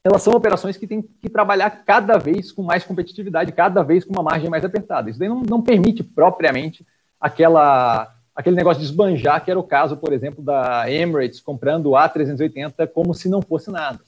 elas 0.03 0.23
são 0.23 0.33
operações 0.33 0.77
que 0.77 0.87
têm 0.87 1.01
que 1.01 1.29
trabalhar 1.29 1.69
cada 1.69 2.17
vez 2.17 2.51
com 2.51 2.63
mais 2.63 2.83
competitividade, 2.83 3.51
cada 3.51 3.83
vez 3.83 4.03
com 4.03 4.13
uma 4.13 4.23
margem 4.23 4.49
mais 4.49 4.65
apertada. 4.65 5.09
Isso 5.09 5.19
daí 5.19 5.29
não, 5.29 5.41
não 5.41 5.61
permite 5.61 6.03
propriamente 6.03 6.85
aquela 7.19 8.11
aquele 8.35 8.55
negócio 8.55 8.81
de 8.81 8.87
esbanjar, 8.87 9.43
que 9.43 9.49
era 9.49 9.59
o 9.59 9.63
caso, 9.63 9.95
por 9.95 10.11
exemplo, 10.11 10.43
da 10.43 10.91
Emirates 10.91 11.39
comprando 11.39 11.87
o 11.87 11.91
A380 11.91 12.87
como 12.93 13.13
se 13.13 13.29
não 13.29 13.41
fosse 13.41 13.71
nada. 13.71 13.99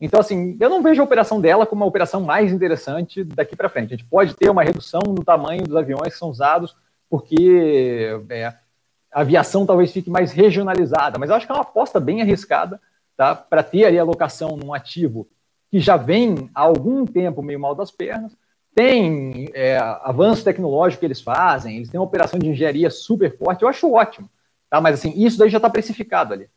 Então, 0.00 0.20
assim, 0.20 0.56
eu 0.60 0.68
não 0.68 0.82
vejo 0.82 1.00
a 1.00 1.04
operação 1.04 1.40
dela 1.40 1.64
como 1.64 1.84
a 1.84 1.86
operação 1.86 2.20
mais 2.20 2.52
interessante 2.52 3.22
daqui 3.22 3.54
para 3.54 3.68
frente. 3.68 3.94
A 3.94 3.96
gente 3.96 4.08
pode 4.08 4.34
ter 4.34 4.50
uma 4.50 4.62
redução 4.62 5.00
no 5.06 5.24
tamanho 5.24 5.62
dos 5.62 5.76
aviões 5.76 6.12
que 6.12 6.18
são 6.18 6.28
usados, 6.28 6.76
porque 7.08 8.10
é, 8.28 8.46
a 8.46 9.20
aviação 9.20 9.64
talvez 9.64 9.92
fique 9.92 10.10
mais 10.10 10.32
regionalizada, 10.32 11.18
mas 11.18 11.30
eu 11.30 11.36
acho 11.36 11.46
que 11.46 11.52
é 11.52 11.54
uma 11.54 11.62
aposta 11.62 12.00
bem 12.00 12.20
arriscada 12.20 12.80
tá, 13.16 13.34
para 13.34 13.62
ter 13.62 13.84
ali 13.84 13.98
alocação 13.98 14.56
num 14.56 14.74
ativo 14.74 15.28
que 15.70 15.78
já 15.80 15.96
vem 15.96 16.50
há 16.54 16.60
algum 16.60 17.06
tempo 17.06 17.42
meio 17.42 17.60
mal 17.60 17.74
das 17.74 17.90
pernas, 17.90 18.36
tem 18.74 19.50
é, 19.54 19.78
avanço 19.78 20.44
tecnológico 20.44 21.00
que 21.00 21.06
eles 21.06 21.20
fazem, 21.20 21.76
eles 21.76 21.88
têm 21.88 22.00
uma 22.00 22.06
operação 22.06 22.38
de 22.38 22.48
engenharia 22.48 22.90
super 22.90 23.36
forte, 23.36 23.62
eu 23.62 23.68
acho 23.68 23.92
ótimo. 23.92 24.28
Tá? 24.68 24.80
Mas 24.80 24.94
assim, 24.94 25.12
isso 25.16 25.38
daí 25.38 25.48
já 25.48 25.58
está 25.58 25.70
precificado 25.70 26.34
ali. 26.34 26.48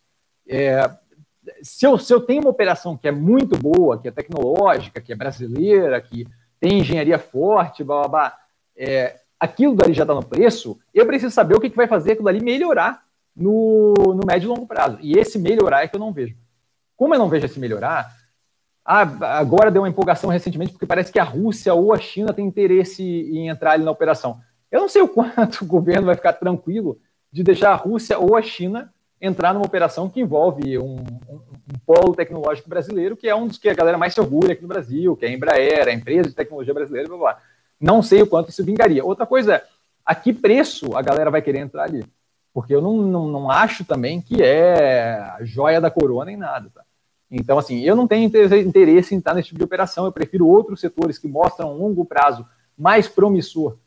É, 0.47 0.89
se, 1.61 1.85
eu, 1.85 1.97
se 1.97 2.11
eu 2.13 2.21
tenho 2.21 2.41
uma 2.41 2.49
operação 2.49 2.97
que 2.97 3.07
é 3.07 3.11
muito 3.11 3.57
boa, 3.57 3.99
que 3.99 4.07
é 4.07 4.11
tecnológica, 4.11 4.99
que 4.99 5.13
é 5.13 5.15
brasileira, 5.15 6.01
que 6.01 6.27
tem 6.59 6.79
engenharia 6.79 7.19
forte, 7.19 7.83
blá, 7.83 8.01
blá, 8.01 8.09
blá 8.09 8.37
é, 8.75 9.17
aquilo 9.39 9.75
dali 9.75 9.93
já 9.93 10.03
está 10.03 10.13
no 10.13 10.25
preço, 10.25 10.79
eu 10.93 11.05
preciso 11.05 11.33
saber 11.33 11.55
o 11.55 11.59
que, 11.59 11.69
que 11.69 11.75
vai 11.75 11.87
fazer 11.87 12.13
aquilo 12.13 12.25
dali 12.25 12.41
melhorar 12.41 13.01
no, 13.35 13.93
no 13.93 14.25
médio 14.25 14.47
e 14.47 14.49
longo 14.49 14.65
prazo. 14.65 14.97
E 15.01 15.13
esse 15.17 15.37
melhorar 15.37 15.83
é 15.83 15.87
que 15.87 15.95
eu 15.95 15.99
não 15.99 16.11
vejo. 16.11 16.35
Como 16.95 17.13
eu 17.13 17.19
não 17.19 17.29
vejo 17.29 17.45
esse 17.45 17.59
melhorar, 17.59 18.16
ah, 18.89 19.01
agora 19.37 19.69
deu 19.69 19.81
uma 19.81 19.89
empolgação 19.89 20.29
recentemente 20.29 20.71
porque 20.71 20.85
parece 20.85 21.11
que 21.11 21.19
a 21.19 21.23
Rússia 21.23 21.73
ou 21.73 21.93
a 21.93 21.97
China 21.97 22.33
tem 22.33 22.47
interesse 22.47 23.03
em 23.03 23.49
entrar 23.49 23.71
ali 23.71 23.83
na 23.83 23.91
operação. 23.91 24.39
Eu 24.71 24.79
não 24.79 24.87
sei 24.87 25.01
o 25.01 25.09
quanto 25.09 25.63
o 25.65 25.67
governo 25.67 26.05
vai 26.05 26.15
ficar 26.15 26.31
tranquilo 26.31 26.97
de 27.29 27.43
deixar 27.43 27.71
a 27.71 27.75
Rússia 27.75 28.17
ou 28.17 28.37
a 28.37 28.41
China 28.41 28.93
entrar 29.19 29.53
numa 29.53 29.65
operação 29.65 30.09
que 30.09 30.21
envolve 30.21 30.77
um, 30.77 30.95
um, 31.27 31.35
um, 31.35 31.79
polo 31.85 32.15
tecnológico 32.15 32.69
brasileiro, 32.69 33.17
que 33.17 33.27
é 33.27 33.35
um 33.35 33.47
dos 33.47 33.57
que 33.57 33.67
a 33.67 33.73
galera 33.73 33.97
mais 33.97 34.13
se 34.13 34.21
orgulha 34.21 34.53
aqui 34.53 34.61
no 34.61 34.69
Brasil, 34.69 35.17
que 35.17 35.25
é 35.25 35.27
a 35.27 35.31
Embraer, 35.33 35.87
a 35.89 35.91
empresa 35.91 36.29
de 36.29 36.35
tecnologia 36.35 36.73
brasileira, 36.73 37.09
blá, 37.09 37.17
blá. 37.17 37.37
Não 37.81 38.01
sei 38.01 38.21
o 38.21 38.27
quanto 38.27 38.51
isso 38.51 38.63
vingaria. 38.63 39.03
Outra 39.03 39.25
coisa 39.25 39.55
é, 39.55 39.63
a 40.05 40.15
que 40.15 40.31
preço 40.31 40.95
a 40.95 41.01
galera 41.01 41.29
vai 41.29 41.41
querer 41.41 41.59
entrar 41.59 41.83
ali? 41.83 42.05
Porque 42.53 42.73
eu 42.73 42.81
não, 42.81 42.95
não, 42.95 43.27
não 43.27 43.51
acho 43.51 43.83
também 43.83 44.21
que 44.21 44.41
é 44.41 45.35
joia 45.41 45.81
da 45.81 45.91
coroa 45.91 46.23
nem 46.23 46.37
nada, 46.37 46.69
tá? 46.73 46.83
Então, 47.29 47.57
assim, 47.57 47.81
eu 47.81 47.95
não 47.95 48.07
tenho 48.07 48.25
interesse 48.25 49.13
em 49.13 49.17
estar 49.17 49.33
nesse 49.33 49.49
tipo 49.49 49.59
de 49.59 49.65
operação, 49.65 50.05
eu 50.05 50.11
prefiro 50.11 50.47
outros 50.47 50.79
setores 50.79 51.17
que 51.17 51.27
mostram 51.27 51.73
um 51.73 51.77
longo 51.77 52.05
prazo 52.05 52.45
mais 52.77 53.07
promissor, 53.07 53.77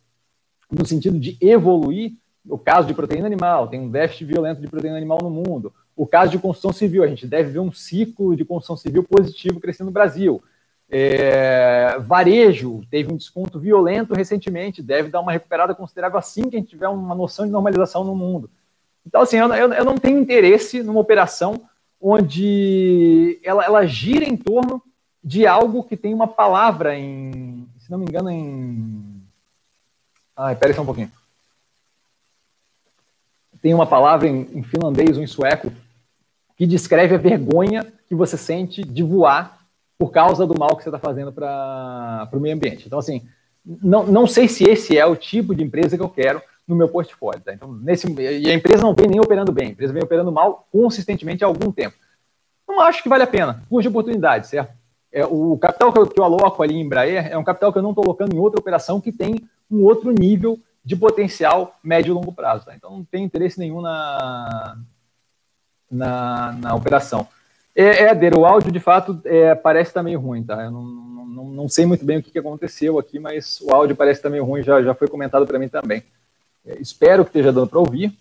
no 0.70 0.85
sentido 0.85 1.18
de 1.18 1.37
evoluir. 1.40 2.12
O 2.48 2.59
caso 2.59 2.88
de 2.88 2.94
proteína 2.94 3.26
animal, 3.26 3.68
tem 3.68 3.81
um 3.81 3.90
déficit 3.90 4.24
violento 4.24 4.61
de 4.61 4.68
proteína 4.68 4.96
animal 4.96 5.18
no 5.22 5.31
mundo. 5.31 5.72
O 5.94 6.07
caso 6.07 6.33
de 6.33 6.38
construção 6.38 6.72
civil, 6.72 7.03
a 7.03 7.07
gente 7.07 7.26
deve 7.26 7.50
ver 7.50 7.59
um 7.59 7.70
ciclo 7.70 8.35
de 8.35 8.44
construção 8.44 8.76
civil 8.76 9.05
positivo 9.05 9.61
crescendo 9.61 9.88
no 9.88 9.92
Brasil. 9.92 10.42
É, 10.88 11.98
varejo 12.00 12.81
teve 12.90 13.12
um 13.12 13.16
desconto 13.16 13.61
violento 13.61 14.14
recentemente, 14.14 14.83
deve 14.83 15.09
dar 15.09 15.20
uma 15.20 15.31
recuperada 15.31 15.74
considerável 15.74 16.18
assim 16.18 16.48
que 16.48 16.57
a 16.57 16.59
gente 16.59 16.70
tiver 16.70 16.88
uma 16.88 17.14
noção 17.14 17.46
de 17.46 17.53
normalização 17.53 18.03
no 18.03 18.16
mundo. 18.16 18.50
Então, 19.07 19.20
assim, 19.20 19.37
eu, 19.37 19.53
eu, 19.55 19.72
eu 19.72 19.85
não 19.85 19.96
tenho 19.96 20.18
interesse 20.18 20.83
numa 20.83 21.00
operação 21.00 21.62
onde 22.01 23.39
ela, 23.45 23.65
ela 23.65 23.87
gira 23.87 24.25
em 24.25 24.37
torno 24.37 24.83
de 25.23 25.47
algo 25.47 25.85
que 25.85 25.97
tem 25.97 26.15
uma 26.15 26.27
palavra 26.27 26.99
em, 26.99 27.69
se 27.79 27.91
não 27.91 27.99
me 27.99 28.07
engano, 28.07 28.31
em. 28.31 29.23
Ai, 30.35 30.57
peraí 30.57 30.75
só 30.75 30.83
um 30.83 30.87
pouquinho. 30.87 31.13
Tem 33.61 33.75
uma 33.75 33.87
palavra 33.87 34.27
em, 34.27 34.49
em 34.55 34.63
finlandês 34.63 35.19
ou 35.19 35.23
em 35.23 35.27
sueco 35.27 35.71
que 36.57 36.67
descreve 36.67 37.15
a 37.15 37.19
vergonha 37.19 37.93
que 38.09 38.15
você 38.15 38.37
sente 38.37 38.83
de 38.83 39.03
voar 39.03 39.61
por 39.99 40.11
causa 40.11 40.47
do 40.47 40.59
mal 40.59 40.77
que 40.77 40.83
você 40.83 40.89
está 40.89 40.99
fazendo 40.99 41.31
para 41.31 42.29
o 42.33 42.41
meio 42.41 42.55
ambiente. 42.55 42.87
Então, 42.87 42.99
assim, 42.99 43.23
não, 43.65 44.07
não 44.07 44.27
sei 44.27 44.49
se 44.49 44.65
esse 44.65 44.97
é 44.97 45.05
o 45.05 45.15
tipo 45.15 45.55
de 45.55 45.63
empresa 45.63 45.97
que 45.97 46.03
eu 46.03 46.09
quero 46.09 46.41
no 46.66 46.77
meu 46.77 46.88
portfólio. 46.88 47.40
Tá? 47.40 47.53
Então, 47.53 47.73
nesse, 47.73 48.11
e 48.12 48.51
a 48.51 48.55
empresa 48.55 48.83
não 48.83 48.94
vem 48.94 49.09
nem 49.09 49.20
operando 49.20 49.53
bem, 49.53 49.68
a 49.68 49.70
empresa 49.70 49.92
vem 49.92 50.03
operando 50.03 50.33
mal 50.33 50.66
consistentemente 50.73 51.44
há 51.44 51.46
algum 51.46 51.70
tempo. 51.73 51.96
Não 52.68 52.81
acho 52.81 53.03
que 53.03 53.09
vale 53.09 53.25
a 53.25 53.27
pena, 53.27 53.62
cuja 53.68 53.88
oportunidade, 53.88 54.46
certo? 54.46 54.73
É, 55.12 55.27
o 55.27 55.59
capital 55.59 55.92
que 55.92 55.99
eu, 55.99 56.07
que 56.07 56.20
eu 56.20 56.25
aloco 56.25 56.62
ali 56.62 56.75
em 56.75 56.83
Embraer 56.83 57.27
é 57.33 57.37
um 57.37 57.42
capital 57.42 57.73
que 57.73 57.79
eu 57.79 57.83
não 57.83 57.90
estou 57.90 58.05
colocando 58.05 58.35
em 58.35 58.38
outra 58.38 58.61
operação 58.61 59.01
que 59.01 59.11
tem 59.11 59.40
um 59.68 59.83
outro 59.83 60.12
nível 60.12 60.57
de 60.85 60.94
potencial 60.94 61.77
médio 61.83 62.12
e 62.12 62.14
longo 62.14 62.33
prazo. 62.33 62.64
Tá? 62.66 62.75
Então, 62.75 62.90
não 62.90 63.05
tem 63.05 63.25
interesse 63.25 63.59
nenhum 63.59 63.81
na, 63.81 64.79
na, 65.90 66.53
na 66.53 66.75
operação. 66.75 67.27
É, 67.75 68.05
é 68.05 68.37
o 68.37 68.46
áudio 68.46 68.70
de 68.70 68.81
fato 68.81 69.20
é, 69.25 69.55
parece 69.55 69.90
estar 69.90 70.05
tá 70.05 70.16
ruim, 70.16 70.42
tá? 70.42 70.64
Eu 70.64 70.70
não, 70.70 70.83
não, 70.83 71.44
não 71.44 71.68
sei 71.68 71.87
muito 71.87 72.05
bem 72.05 72.18
o 72.18 72.23
que, 72.23 72.31
que 72.31 72.38
aconteceu 72.38 72.99
aqui, 72.99 73.18
mas 73.18 73.61
o 73.61 73.73
áudio 73.73 73.96
parece 73.96 74.18
estar 74.18 74.31
tá 74.31 74.40
ruim, 74.40 74.62
já, 74.62 74.83
já 74.83 74.94
foi 74.94 75.09
comentado 75.09 75.46
para 75.46 75.59
mim 75.59 75.68
também. 75.68 76.03
É, 76.64 76.81
espero 76.81 77.25
que 77.25 77.31
esteja 77.31 77.53
dando 77.53 77.68
para 77.68 77.79
ouvir, 77.79 78.12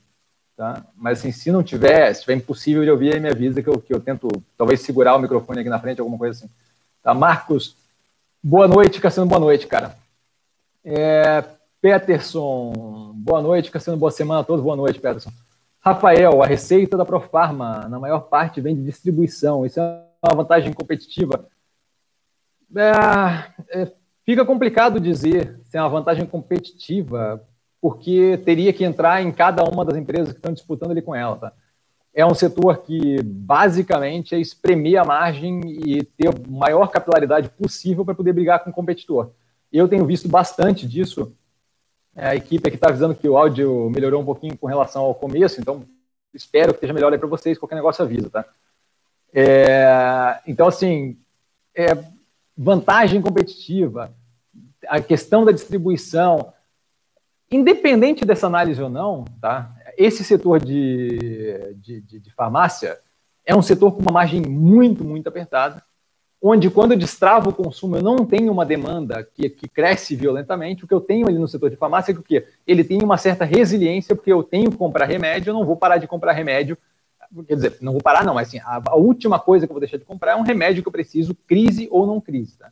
tá? 0.55 0.85
Mas 0.95 1.19
assim, 1.19 1.31
se 1.31 1.51
não 1.51 1.63
tiver, 1.63 2.13
se 2.13 2.21
tiver 2.21 2.35
impossível 2.35 2.83
de 2.83 2.91
ouvir, 2.91 3.13
aí 3.13 3.19
me 3.19 3.29
avisa 3.29 3.61
que 3.61 3.69
eu, 3.69 3.79
que 3.79 3.93
eu 3.93 3.99
tento 3.99 4.27
talvez 4.57 4.81
segurar 4.81 5.15
o 5.15 5.19
microfone 5.19 5.59
aqui 5.59 5.69
na 5.69 5.79
frente, 5.79 5.99
alguma 5.99 6.17
coisa 6.17 6.37
assim. 6.37 6.53
Tá, 7.01 7.13
Marcos, 7.13 7.75
boa 8.43 8.67
noite, 8.67 9.01
Cassiano, 9.01 9.29
boa 9.29 9.39
noite, 9.39 9.67
cara. 9.67 9.95
É, 10.83 11.43
Peterson, 11.81 13.11
boa 13.15 13.41
noite, 13.41 13.71
Cassiano, 13.71 13.97
boa 13.99 14.11
semana 14.11 14.41
a 14.41 14.43
todos, 14.43 14.63
boa 14.63 14.75
noite, 14.75 14.99
Peterson. 14.99 15.31
Rafael, 15.81 16.43
a 16.43 16.45
receita 16.45 16.97
da 16.97 17.05
Profarma, 17.05 17.87
na 17.87 17.99
maior 17.99 18.21
parte, 18.21 18.59
vem 18.59 18.75
de 18.75 18.83
distribuição. 18.83 19.65
Isso 19.65 19.79
é 19.79 20.03
uma 20.23 20.35
vantagem 20.35 20.73
competitiva. 20.73 21.45
É, 22.75 23.81
é, 23.81 23.91
fica 24.25 24.45
complicado 24.45 24.99
dizer 24.99 25.59
se 25.63 25.77
é 25.77 25.81
uma 25.81 25.89
vantagem 25.89 26.25
competitiva, 26.25 27.41
porque 27.81 28.39
teria 28.43 28.73
que 28.73 28.83
entrar 28.83 29.21
em 29.21 29.31
cada 29.31 29.63
uma 29.63 29.85
das 29.85 29.95
empresas 29.95 30.29
que 30.29 30.39
estão 30.39 30.53
disputando 30.53 30.91
ali 30.91 31.01
com 31.01 31.15
ela. 31.15 31.35
Tá? 31.37 31.53
É 32.13 32.25
um 32.25 32.33
setor 32.33 32.79
que 32.79 33.21
basicamente 33.23 34.35
é 34.35 34.39
espremer 34.39 35.01
a 35.01 35.05
margem 35.05 35.61
e 35.65 36.03
ter 36.03 36.29
a 36.29 36.49
maior 36.49 36.87
capilaridade 36.87 37.49
possível 37.49 38.03
para 38.03 38.15
poder 38.15 38.33
brigar 38.33 38.63
com 38.63 38.69
o 38.69 38.73
competidor. 38.73 39.31
Eu 39.71 39.87
tenho 39.87 40.05
visto 40.05 40.27
bastante 40.27 40.87
disso. 40.87 41.33
É, 42.15 42.29
a 42.29 42.35
equipe 42.35 42.67
aqui 42.67 42.75
está 42.75 42.89
avisando 42.89 43.15
que 43.15 43.29
o 43.29 43.37
áudio 43.37 43.89
melhorou 43.89 44.21
um 44.21 44.25
pouquinho 44.25 44.57
com 44.57 44.67
relação 44.67 45.03
ao 45.03 45.15
começo, 45.15 45.61
então 45.61 45.83
espero 46.33 46.73
que 46.73 46.77
esteja 46.77 46.93
melhor 46.93 47.13
aí 47.13 47.19
para 47.19 47.27
vocês. 47.27 47.57
Qualquer 47.57 47.75
negócio 47.75 48.03
avisa, 48.03 48.29
tá? 48.29 48.45
É, 49.31 50.39
então, 50.47 50.67
assim, 50.67 51.17
é, 51.75 51.95
vantagem 52.57 53.21
competitiva, 53.21 54.11
a 54.87 54.99
questão 54.99 55.45
da 55.45 55.51
distribuição, 55.51 56.51
Independente 57.51 58.25
dessa 58.25 58.47
análise 58.47 58.81
ou 58.81 58.89
não, 58.89 59.25
tá? 59.41 59.73
esse 59.99 60.23
setor 60.23 60.63
de, 60.63 61.75
de, 61.75 61.99
de, 61.99 62.19
de 62.19 62.33
farmácia 62.33 62.97
é 63.45 63.53
um 63.53 63.61
setor 63.61 63.91
com 63.91 64.01
uma 64.01 64.13
margem 64.13 64.41
muito, 64.41 65.03
muito 65.03 65.27
apertada, 65.27 65.83
onde 66.41 66.69
quando 66.69 66.93
eu 66.93 66.97
destravo 66.97 67.49
o 67.49 67.53
consumo 67.53 67.97
eu 67.97 68.01
não 68.01 68.25
tenho 68.25 68.49
uma 68.49 68.65
demanda 68.65 69.27
que, 69.35 69.49
que 69.49 69.67
cresce 69.67 70.15
violentamente, 70.15 70.85
o 70.85 70.87
que 70.87 70.93
eu 70.93 71.01
tenho 71.01 71.27
ali 71.27 71.37
no 71.37 71.49
setor 71.49 71.69
de 71.69 71.75
farmácia 71.75 72.13
é 72.13 72.15
que 72.15 72.37
o? 72.37 72.47
Ele 72.65 72.81
tem 72.81 73.03
uma 73.03 73.17
certa 73.17 73.43
resiliência, 73.43 74.15
porque 74.15 74.31
eu 74.31 74.41
tenho 74.41 74.71
que 74.71 74.77
comprar 74.77 75.05
remédio, 75.05 75.49
eu 75.49 75.53
não 75.53 75.65
vou 75.65 75.75
parar 75.75 75.97
de 75.97 76.07
comprar 76.07 76.31
remédio, 76.31 76.77
quer 77.45 77.55
dizer, 77.55 77.77
não 77.81 77.91
vou 77.91 78.01
parar 78.01 78.23
não, 78.23 78.35
mas 78.35 78.47
assim, 78.47 78.59
a, 78.59 78.81
a 78.85 78.95
última 78.95 79.37
coisa 79.37 79.67
que 79.67 79.71
eu 79.71 79.75
vou 79.75 79.81
deixar 79.81 79.97
de 79.97 80.05
comprar 80.05 80.31
é 80.31 80.35
um 80.37 80.43
remédio 80.43 80.81
que 80.81 80.87
eu 80.87 80.93
preciso, 80.93 81.35
crise 81.45 81.89
ou 81.91 82.07
não 82.07 82.21
crise. 82.21 82.57
Tá? 82.57 82.71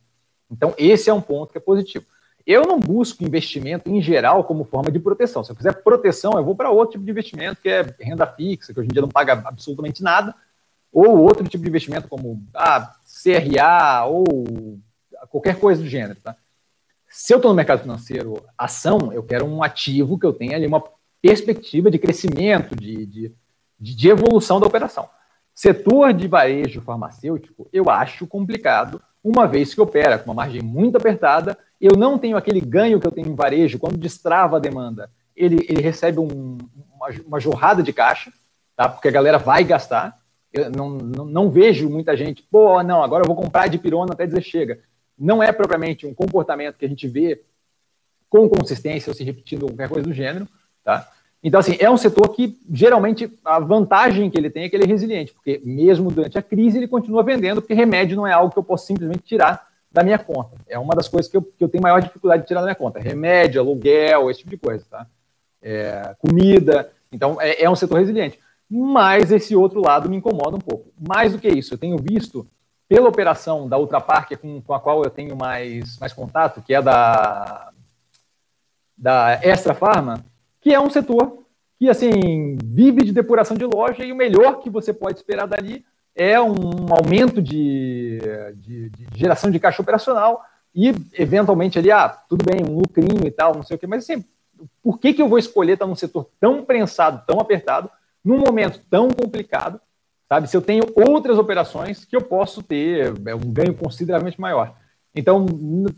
Então 0.49 0.73
esse 0.77 1.09
é 1.09 1.13
um 1.13 1.21
ponto 1.21 1.51
que 1.51 1.57
é 1.57 1.61
positivo. 1.61 2.05
Eu 2.47 2.61
não 2.61 2.79
busco 2.79 3.25
investimento 3.25 3.89
em 3.89 4.01
geral 4.01 4.41
como 4.45 4.63
forma 4.63 4.89
de 4.89 4.99
proteção. 4.99 5.43
Se 5.43 5.51
eu 5.51 5.55
quiser 5.55 5.83
proteção, 5.83 6.31
eu 6.37 6.45
vou 6.45 6.55
para 6.55 6.71
outro 6.71 6.93
tipo 6.93 7.03
de 7.03 7.11
investimento, 7.11 7.61
que 7.61 7.67
é 7.67 7.93
renda 7.99 8.25
fixa, 8.25 8.73
que 8.73 8.79
hoje 8.79 8.87
em 8.87 8.93
dia 8.93 9.01
não 9.01 9.09
paga 9.09 9.33
absolutamente 9.33 10.01
nada, 10.01 10.33
ou 10.89 11.17
outro 11.17 11.45
tipo 11.45 11.61
de 11.61 11.69
investimento 11.69 12.07
como 12.07 12.41
ah, 12.53 12.95
CRA 13.21 14.05
ou 14.05 14.79
qualquer 15.29 15.59
coisa 15.59 15.81
do 15.81 15.89
gênero. 15.89 16.17
Tá? 16.21 16.37
Se 17.09 17.33
eu 17.33 17.37
estou 17.37 17.51
no 17.51 17.55
mercado 17.55 17.81
financeiro, 17.81 18.41
ação, 18.57 19.11
eu 19.11 19.23
quero 19.23 19.45
um 19.45 19.61
ativo 19.61 20.17
que 20.17 20.25
eu 20.25 20.31
tenha 20.31 20.55
ali 20.55 20.65
uma 20.65 20.81
perspectiva 21.21 21.91
de 21.91 21.99
crescimento, 21.99 22.77
de, 22.77 23.05
de, 23.05 23.35
de 23.77 24.09
evolução 24.09 24.57
da 24.57 24.67
operação. 24.67 25.09
Setor 25.53 26.13
de 26.13 26.29
varejo 26.29 26.79
farmacêutico, 26.79 27.67
eu 27.73 27.89
acho 27.89 28.25
complicado, 28.25 29.01
uma 29.21 29.45
vez 29.45 29.73
que 29.73 29.81
opera 29.81 30.17
com 30.17 30.31
uma 30.31 30.35
margem 30.35 30.61
muito 30.61 30.95
apertada 30.95 31.57
eu 31.79 31.95
não 31.95 32.17
tenho 32.17 32.37
aquele 32.37 32.59
ganho 32.59 32.99
que 32.99 33.07
eu 33.07 33.11
tenho 33.11 33.27
em 33.27 33.35
varejo, 33.35 33.79
quando 33.79 33.97
destrava 33.97 34.57
a 34.57 34.59
demanda, 34.59 35.09
ele, 35.35 35.65
ele 35.69 35.81
recebe 35.81 36.19
um, 36.19 36.57
uma, 36.95 37.07
uma, 37.25 37.39
jorrada 37.39 37.83
de 37.83 37.93
caixa, 37.93 38.31
tá? 38.75 38.89
porque 38.89 39.07
a 39.07 39.11
galera 39.11 39.37
vai 39.37 39.63
gastar. 39.63 40.17
Eu 40.51 40.71
não, 40.71 40.89
não, 40.89 41.25
não, 41.25 41.49
vejo 41.51 41.89
muita 41.89 42.17
gente, 42.17 42.41
pô, 42.41 42.81
não, 42.81 43.03
agora 43.03 43.23
eu 43.23 43.27
vou 43.27 43.35
comprar 43.35 43.67
de 43.67 43.77
pirona 43.77 44.13
até 44.13 44.25
dizer 44.25 44.41
chega. 44.41 44.79
Não 45.17 45.43
é 45.43 45.51
propriamente 45.51 46.07
um 46.07 46.13
comportamento 46.13 46.77
que 46.77 46.85
a 46.85 46.89
gente 46.89 47.07
vê 47.07 47.41
com 48.29 48.49
consistência 48.49 49.09
ou 49.09 49.15
se 49.15 49.23
repetindo 49.23 49.67
qualquer 49.67 49.89
coisa 49.89 50.07
do 50.07 50.13
gênero. 50.13 50.47
Tá? 50.83 51.07
Então, 51.43 51.59
assim, 51.59 51.77
é 51.79 51.89
um 51.89 51.97
setor 51.97 52.29
que, 52.29 52.59
geralmente, 52.71 53.31
a 53.45 53.59
vantagem 53.59 54.29
que 54.29 54.37
ele 54.37 54.49
tem 54.49 54.63
é 54.63 54.69
que 54.69 54.75
ele 54.75 54.85
é 54.85 54.87
resiliente, 54.87 55.33
porque 55.33 55.61
mesmo 55.63 56.11
durante 56.11 56.37
a 56.37 56.41
crise 56.41 56.77
ele 56.77 56.87
continua 56.87 57.23
vendendo, 57.23 57.61
porque 57.61 57.73
remédio 57.73 58.17
não 58.17 58.25
é 58.25 58.33
algo 58.33 58.51
que 58.51 58.59
eu 58.59 58.63
posso 58.63 58.87
simplesmente 58.87 59.23
tirar 59.23 59.66
da 59.97 60.03
minha 60.03 60.19
conta. 60.19 60.55
É 60.67 60.77
uma 60.77 60.95
das 60.95 61.07
coisas 61.07 61.29
que 61.29 61.35
eu, 61.35 61.41
que 61.41 61.63
eu 61.63 61.67
tenho 61.67 61.81
maior 61.81 61.99
dificuldade 61.99 62.43
de 62.43 62.47
tirar 62.47 62.59
da 62.59 62.67
minha 62.67 62.75
conta. 62.75 62.99
Remédio, 62.99 63.59
aluguel, 63.59 64.29
esse 64.29 64.41
tipo 64.41 64.51
de 64.51 64.57
coisa, 64.57 64.85
tá? 64.87 65.07
É, 65.59 66.15
comida. 66.19 66.91
Então, 67.11 67.41
é, 67.41 67.63
é 67.63 67.67
um 67.67 67.75
setor 67.75 67.97
resiliente. 67.97 68.39
Mas 68.69 69.31
esse 69.31 69.55
outro 69.55 69.81
lado 69.81 70.07
me 70.07 70.15
incomoda 70.15 70.55
um 70.55 70.59
pouco. 70.59 70.91
Mais 70.99 71.33
do 71.33 71.39
que 71.39 71.47
isso, 71.47 71.73
eu 71.73 71.79
tenho 71.79 71.97
visto, 71.97 72.45
pela 72.87 73.09
operação 73.09 73.67
da 73.67 73.79
Ultrapar, 73.79 74.27
que 74.27 74.35
é 74.35 74.37
com, 74.37 74.61
com 74.61 74.73
a 74.73 74.79
qual 74.79 75.03
eu 75.03 75.09
tenho 75.09 75.35
mais, 75.35 75.97
mais 75.97 76.13
contato, 76.13 76.61
que 76.61 76.75
é 76.75 76.81
da, 76.81 77.71
da 78.95 79.39
Extra 79.41 79.73
Pharma, 79.73 80.23
que 80.61 80.75
é 80.75 80.79
um 80.79 80.91
setor 80.91 81.39
que, 81.79 81.89
assim, 81.89 82.55
vive 82.63 83.03
de 83.03 83.11
depuração 83.11 83.57
de 83.57 83.65
loja 83.65 84.05
e 84.05 84.11
o 84.11 84.15
melhor 84.15 84.59
que 84.59 84.69
você 84.69 84.93
pode 84.93 85.17
esperar 85.17 85.47
dali 85.47 85.83
é 86.17 86.41
um 86.41 86.91
aumento 86.91 87.41
de, 87.41 88.19
de, 88.55 88.89
de 88.89 89.07
geração 89.13 89.51
de 89.51 89.59
caixa 89.59 89.81
operacional 89.81 90.41
e, 90.75 90.93
eventualmente, 91.13 91.77
ali, 91.77 91.91
ah, 91.91 92.09
tudo 92.09 92.43
bem, 92.43 92.65
um 92.65 92.79
lucrinho 92.79 93.25
e 93.25 93.31
tal, 93.31 93.55
não 93.55 93.63
sei 93.63 93.77
o 93.77 93.79
quê, 93.79 93.85
mas, 93.85 94.03
assim, 94.03 94.25
por 94.81 94.99
que, 94.99 95.13
que 95.13 95.21
eu 95.21 95.29
vou 95.29 95.37
escolher 95.37 95.73
estar 95.73 95.85
num 95.85 95.95
setor 95.95 96.29
tão 96.39 96.65
prensado, 96.65 97.23
tão 97.27 97.39
apertado, 97.39 97.89
num 98.25 98.39
momento 98.39 98.81
tão 98.89 99.09
complicado, 99.09 99.79
sabe? 100.27 100.49
Se 100.49 100.57
eu 100.57 100.61
tenho 100.61 100.83
outras 100.95 101.37
operações 101.37 102.03
que 102.03 102.15
eu 102.15 102.21
posso 102.21 102.63
ter 102.63 103.13
é, 103.25 103.35
um 103.35 103.51
ganho 103.51 103.75
consideravelmente 103.75 104.41
maior. 104.41 104.75
Então, 105.15 105.45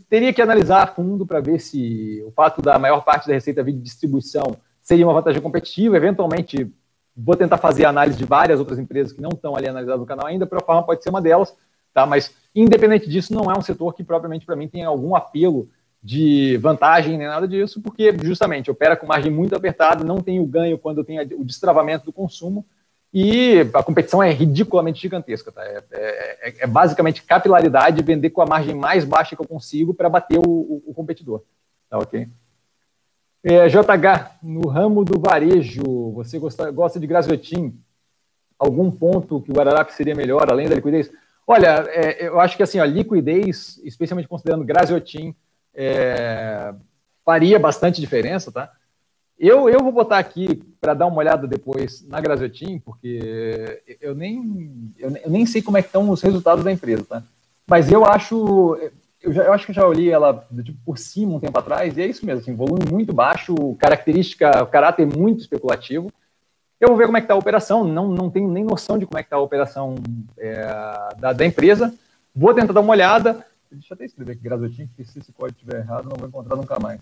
teria 0.08 0.32
que 0.32 0.40
analisar 0.40 0.82
a 0.82 0.86
fundo 0.86 1.26
para 1.26 1.40
ver 1.40 1.58
se 1.60 2.22
o 2.26 2.30
fato 2.30 2.62
da 2.62 2.78
maior 2.78 3.04
parte 3.04 3.26
da 3.26 3.34
receita 3.34 3.62
vir 3.62 3.72
de 3.72 3.80
distribuição 3.80 4.56
seria 4.80 5.06
uma 5.06 5.14
vantagem 5.14 5.42
competitiva. 5.42 5.96
Eventualmente, 5.96 6.72
vou 7.16 7.36
tentar 7.36 7.58
fazer 7.58 7.84
análise 7.84 8.18
de 8.18 8.24
várias 8.24 8.58
outras 8.58 8.78
empresas 8.78 9.12
que 9.12 9.20
não 9.20 9.30
estão 9.30 9.56
ali 9.56 9.68
analisadas 9.68 10.00
no 10.00 10.06
canal 10.06 10.26
ainda, 10.26 10.48
a 10.50 10.60
forma 10.60 10.82
pode 10.82 11.02
ser 11.02 11.10
uma 11.10 11.20
delas, 11.20 11.54
tá? 11.92 12.06
Mas, 12.06 12.34
independente 12.54 13.08
disso, 13.08 13.34
não 13.34 13.50
é 13.50 13.58
um 13.58 13.62
setor 13.62 13.94
que 13.94 14.04
propriamente 14.04 14.46
para 14.46 14.56
mim 14.56 14.68
tem 14.68 14.84
algum 14.84 15.14
apelo 15.14 15.68
de 16.02 16.56
vantagem 16.58 17.18
nem 17.18 17.26
nada 17.26 17.46
disso, 17.46 17.80
porque 17.82 18.16
justamente 18.22 18.70
opera 18.70 18.96
com 18.96 19.06
margem 19.06 19.30
muito 19.30 19.54
apertada, 19.54 20.02
não 20.02 20.20
tem 20.20 20.40
o 20.40 20.46
ganho 20.46 20.78
quando 20.78 21.04
tenho 21.04 21.22
o 21.38 21.44
destravamento 21.44 22.06
do 22.06 22.12
consumo 22.12 22.64
e 23.12 23.60
a 23.74 23.82
competição 23.82 24.22
é 24.22 24.30
ridiculamente 24.30 25.00
gigantesca. 25.00 25.50
Tá? 25.50 25.62
É, 25.64 25.82
é, 25.90 26.54
é 26.60 26.66
basicamente 26.66 27.22
capilaridade, 27.22 28.02
vender 28.02 28.30
com 28.30 28.40
a 28.40 28.46
margem 28.46 28.74
mais 28.74 29.04
baixa 29.04 29.34
que 29.34 29.42
eu 29.42 29.48
consigo 29.48 29.92
para 29.92 30.08
bater 30.08 30.38
o, 30.38 30.48
o, 30.48 30.82
o, 30.86 30.94
competidor. 30.94 31.42
Tá 31.88 31.98
ok? 31.98 32.28
É, 33.42 33.68
JH, 33.68 34.38
no 34.42 34.68
ramo 34.68 35.04
do 35.04 35.18
varejo, 35.18 36.12
você 36.12 36.38
gosta, 36.38 36.70
gosta 36.70 37.00
de 37.00 37.06
Graziotin? 37.06 37.78
Algum 38.58 38.90
ponto 38.90 39.40
que 39.40 39.50
o 39.50 39.54
Guararapes 39.54 39.96
seria 39.96 40.14
melhor, 40.14 40.50
além 40.50 40.68
da 40.68 40.74
liquidez? 40.74 41.10
Olha, 41.46 41.86
é, 41.88 42.28
eu 42.28 42.38
acho 42.38 42.56
que 42.56 42.62
assim, 42.62 42.78
a 42.78 42.84
liquidez, 42.84 43.80
especialmente 43.82 44.28
considerando 44.28 44.64
Graziotin, 44.64 45.34
é, 45.74 46.74
faria 47.24 47.58
bastante 47.58 48.00
diferença, 48.00 48.52
tá? 48.52 48.70
Eu, 49.38 49.70
eu 49.70 49.80
vou 49.80 49.90
botar 49.90 50.18
aqui 50.18 50.62
para 50.78 50.92
dar 50.92 51.06
uma 51.06 51.16
olhada 51.16 51.46
depois 51.46 52.06
na 52.06 52.20
Graziotin, 52.20 52.78
porque 52.78 53.82
eu 53.98 54.14
nem, 54.14 54.92
eu 54.98 55.30
nem 55.30 55.46
sei 55.46 55.62
como 55.62 55.78
é 55.78 55.82
que 55.82 55.88
estão 55.88 56.10
os 56.10 56.20
resultados 56.20 56.62
da 56.62 56.70
empresa, 56.70 57.06
tá? 57.08 57.22
Mas 57.66 57.90
eu 57.90 58.04
acho, 58.04 58.76
eu, 59.22 59.32
já, 59.32 59.44
eu 59.44 59.52
acho 59.52 59.66
que 59.66 59.72
já 59.72 59.86
olhei 59.86 60.10
ela 60.10 60.46
tipo, 60.64 60.78
por 60.84 60.98
cima 60.98 61.34
um 61.34 61.40
tempo 61.40 61.58
atrás, 61.58 61.96
e 61.96 62.02
é 62.02 62.06
isso 62.06 62.24
mesmo, 62.24 62.40
assim, 62.40 62.54
volume 62.54 62.84
muito 62.90 63.12
baixo, 63.12 63.54
característica, 63.78 64.64
caráter 64.66 65.06
muito 65.06 65.40
especulativo. 65.40 66.12
Eu 66.80 66.88
vou 66.88 66.96
ver 66.96 67.04
como 67.04 67.18
é 67.18 67.20
que 67.20 67.26
está 67.26 67.34
a 67.34 67.38
operação, 67.38 67.84
não, 67.84 68.08
não 68.08 68.30
tenho 68.30 68.50
nem 68.50 68.64
noção 68.64 68.98
de 68.98 69.04
como 69.04 69.18
é 69.18 69.22
que 69.22 69.26
está 69.26 69.36
a 69.36 69.40
operação 69.40 69.96
é, 70.38 70.64
da, 71.18 71.32
da 71.34 71.44
empresa. 71.44 71.94
Vou 72.34 72.54
tentar 72.54 72.72
dar 72.72 72.80
uma 72.80 72.92
olhada. 72.92 73.44
Deixa 73.70 73.92
eu 73.92 73.94
até 73.94 74.06
escrever 74.06 74.32
aqui, 74.32 74.42
Graziotin, 74.42 74.86
porque 74.86 75.04
se 75.04 75.18
esse 75.18 75.32
código 75.32 75.58
estiver 75.58 75.80
errado, 75.80 76.08
não 76.08 76.16
vou 76.16 76.26
encontrar 76.26 76.56
nunca 76.56 76.78
mais. 76.78 77.00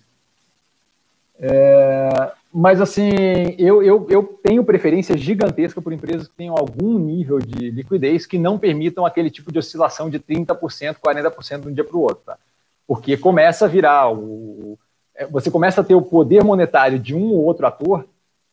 É, 1.40 2.32
mas 2.52 2.80
assim, 2.80 3.10
eu, 3.58 3.82
eu, 3.82 4.06
eu 4.10 4.22
tenho 4.42 4.64
preferência 4.64 5.16
gigantesca 5.16 5.80
por 5.80 5.92
empresas 5.92 6.26
que 6.26 6.34
tenham 6.34 6.56
algum 6.56 6.98
nível 6.98 7.38
de 7.38 7.70
liquidez 7.70 8.26
que 8.26 8.38
não 8.38 8.58
permitam 8.58 9.06
aquele 9.06 9.30
tipo 9.30 9.52
de 9.52 9.58
oscilação 9.58 10.10
de 10.10 10.18
30%, 10.18 10.96
40% 10.96 11.60
de 11.60 11.68
um 11.68 11.72
dia 11.72 11.84
para 11.84 11.96
o 11.96 12.00
outro. 12.00 12.24
Tá? 12.24 12.38
Porque 12.86 13.16
começa 13.16 13.66
a 13.66 13.68
virar 13.68 14.10
o. 14.12 14.78
É, 15.14 15.26
você 15.26 15.50
começa 15.50 15.80
a 15.80 15.84
ter 15.84 15.94
o 15.94 16.02
poder 16.02 16.42
monetário 16.42 16.98
de 16.98 17.14
um 17.14 17.32
ou 17.32 17.44
outro 17.44 17.66
ator 17.66 18.06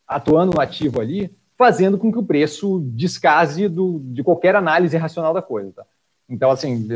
atuando 0.08 0.54
no 0.54 0.62
ativo 0.62 1.02
ali, 1.02 1.32
fazendo 1.58 1.98
com 1.98 2.12
que 2.12 2.19
o 2.19 2.24
preço 2.24 2.82
descase 2.93 3.67
do, 3.67 4.00
de 4.04 4.24
qualquer 4.24 4.56
análise 4.56 4.95
racional 4.98 5.34
da 5.34 5.41
coisa. 5.41 5.71
Tá? 5.71 5.86
Então, 6.28 6.50
assim, 6.50 6.88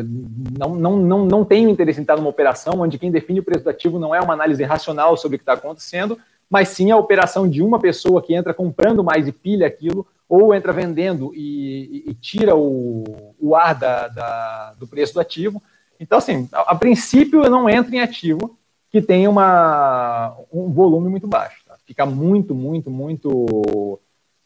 não, 0.57 0.75
não, 0.75 0.97
não, 0.97 1.25
não 1.25 1.45
tenho 1.45 1.69
interesse 1.69 1.99
em 1.99 2.01
estar 2.01 2.17
numa 2.17 2.29
operação 2.29 2.79
onde 2.79 2.97
quem 2.97 3.11
define 3.11 3.39
o 3.39 3.43
preço 3.43 3.63
do 3.63 3.69
ativo 3.69 3.99
não 3.99 4.13
é 4.13 4.19
uma 4.19 4.33
análise 4.33 4.63
racional 4.63 5.15
sobre 5.15 5.35
o 5.35 5.39
que 5.39 5.43
está 5.43 5.53
acontecendo, 5.53 6.17
mas 6.49 6.69
sim 6.69 6.89
a 6.89 6.97
operação 6.97 7.47
de 7.47 7.61
uma 7.61 7.79
pessoa 7.79 8.21
que 8.21 8.33
entra 8.33 8.53
comprando 8.53 9.03
mais 9.03 9.27
e 9.27 9.31
pilha 9.31 9.67
aquilo, 9.67 10.07
ou 10.29 10.53
entra 10.53 10.71
vendendo 10.71 11.31
e, 11.33 12.03
e, 12.07 12.11
e 12.11 12.13
tira 12.13 12.55
o, 12.55 13.35
o 13.39 13.55
ar 13.55 13.73
da, 13.73 14.07
da, 14.07 14.73
do 14.79 14.87
preço 14.87 15.15
do 15.15 15.19
ativo. 15.19 15.61
Então, 15.99 16.19
assim, 16.19 16.47
a, 16.51 16.71
a, 16.71 16.75
princípio 16.75 17.43
eu 17.43 17.49
não 17.49 17.67
entro 17.67 17.93
em 17.93 17.99
ativo 17.99 18.55
que 18.91 19.01
tem 19.01 19.27
uma, 19.27 20.35
um 20.53 20.71
volume 20.71 21.09
muito 21.09 21.27
baixo. 21.27 21.63
Tá? 21.65 21.75
Fica 21.85 22.05
muito, 22.05 22.53
muito, 22.53 22.91
muito 22.91 23.99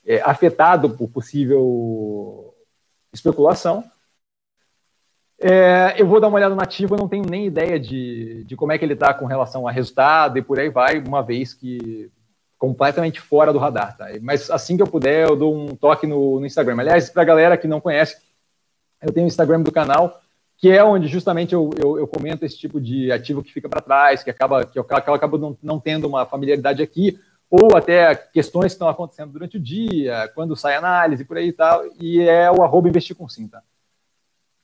é, 0.06 0.22
afetado 0.22 0.90
por 0.92 1.10
possível 1.10 2.54
especulação. 3.14 3.84
É, 5.46 5.96
eu 5.98 6.08
vou 6.08 6.22
dar 6.22 6.30
uma 6.30 6.38
olhada 6.38 6.56
no 6.56 6.64
ativo, 6.64 6.96
eu 6.96 7.00
não 7.00 7.10
tenho 7.10 7.26
nem 7.30 7.46
ideia 7.46 7.78
de, 7.78 8.46
de 8.46 8.56
como 8.56 8.72
é 8.72 8.78
que 8.78 8.86
ele 8.86 8.94
está 8.94 9.14
com 9.14 9.26
relação 9.26 9.68
a 9.68 9.72
resultado 9.74 10.38
e 10.38 10.42
por 10.42 10.58
aí 10.58 10.70
vai, 10.70 11.00
uma 11.00 11.22
vez 11.22 11.54
que 11.54 12.10
completamente 12.58 13.20
fora 13.20 13.52
do 13.52 13.60
radar, 13.60 13.98
tá? 13.98 14.08
Mas 14.22 14.50
assim 14.50 14.78
que 14.78 14.82
eu 14.82 14.88
puder, 14.88 15.28
eu 15.28 15.36
dou 15.36 15.54
um 15.54 15.76
toque 15.76 16.08
no, 16.08 16.40
no 16.40 16.46
Instagram. 16.46 16.80
Aliás, 16.80 17.10
para 17.10 17.24
a 17.24 17.26
galera 17.26 17.58
que 17.58 17.68
não 17.68 17.82
conhece, 17.82 18.16
eu 19.02 19.12
tenho 19.12 19.26
o 19.26 19.28
Instagram 19.28 19.62
do 19.62 19.70
canal, 19.70 20.18
que 20.58 20.72
é 20.72 20.82
onde 20.82 21.08
justamente 21.10 21.54
eu, 21.54 21.72
eu, 21.78 22.00
eu 22.00 22.08
comento 22.08 22.46
esse 22.46 22.58
tipo 22.58 22.80
de 22.80 23.12
ativo 23.12 23.44
que 23.44 23.52
fica 23.52 23.68
para 23.68 23.82
trás, 23.82 24.24
que 24.24 24.30
acaba 24.30 24.66
que 24.66 24.80
eu, 24.80 24.84
que 24.86 25.10
eu 25.10 25.14
acabo 25.14 25.38
não, 25.38 25.58
não 25.62 25.78
tendo 25.78 26.08
uma 26.08 26.26
familiaridade 26.26 26.82
aqui, 26.82 27.20
ou 27.50 27.76
até 27.76 28.16
questões 28.16 28.68
que 28.68 28.76
estão 28.76 28.88
acontecendo 28.88 29.34
durante 29.34 29.58
o 29.58 29.60
dia, 29.60 30.32
quando 30.34 30.56
sai 30.56 30.76
análise, 30.76 31.26
por 31.26 31.36
aí 31.36 31.50
e 31.50 31.54
tal, 31.54 31.84
e 32.00 32.22
é 32.22 32.50
o 32.50 32.64
arroba 32.64 32.88
investir 32.88 33.14
com 33.14 33.28
sim, 33.28 33.46
tá? 33.46 33.62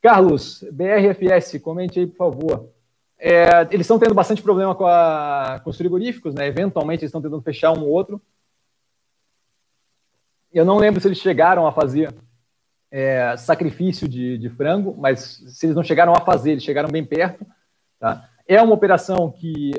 Carlos, 0.00 0.64
BRFS, 0.72 1.58
comente 1.60 2.00
aí, 2.00 2.06
por 2.06 2.16
favor. 2.16 2.70
É, 3.18 3.62
eles 3.70 3.82
estão 3.82 3.98
tendo 3.98 4.14
bastante 4.14 4.42
problema 4.42 4.74
com, 4.74 4.86
a, 4.86 5.60
com 5.62 5.68
os 5.68 5.76
frigoríficos, 5.76 6.34
né? 6.34 6.46
Eventualmente 6.46 7.02
eles 7.02 7.10
estão 7.10 7.20
tentando 7.20 7.42
fechar 7.42 7.72
um 7.72 7.82
ou 7.82 7.90
outro. 7.90 8.20
Eu 10.50 10.64
não 10.64 10.78
lembro 10.78 11.00
se 11.00 11.06
eles 11.06 11.18
chegaram 11.18 11.66
a 11.66 11.72
fazer 11.72 12.14
é, 12.90 13.36
sacrifício 13.36 14.08
de, 14.08 14.38
de, 14.38 14.48
frango, 14.48 14.96
mas 14.98 15.42
se 15.46 15.66
eles 15.66 15.76
não 15.76 15.82
chegaram 15.82 16.14
a 16.14 16.20
fazer, 16.20 16.52
eles 16.52 16.64
chegaram 16.64 16.88
bem 16.88 17.04
perto. 17.04 17.46
Tá? 17.98 18.26
É 18.48 18.60
uma 18.62 18.74
operação 18.74 19.30
que 19.30 19.72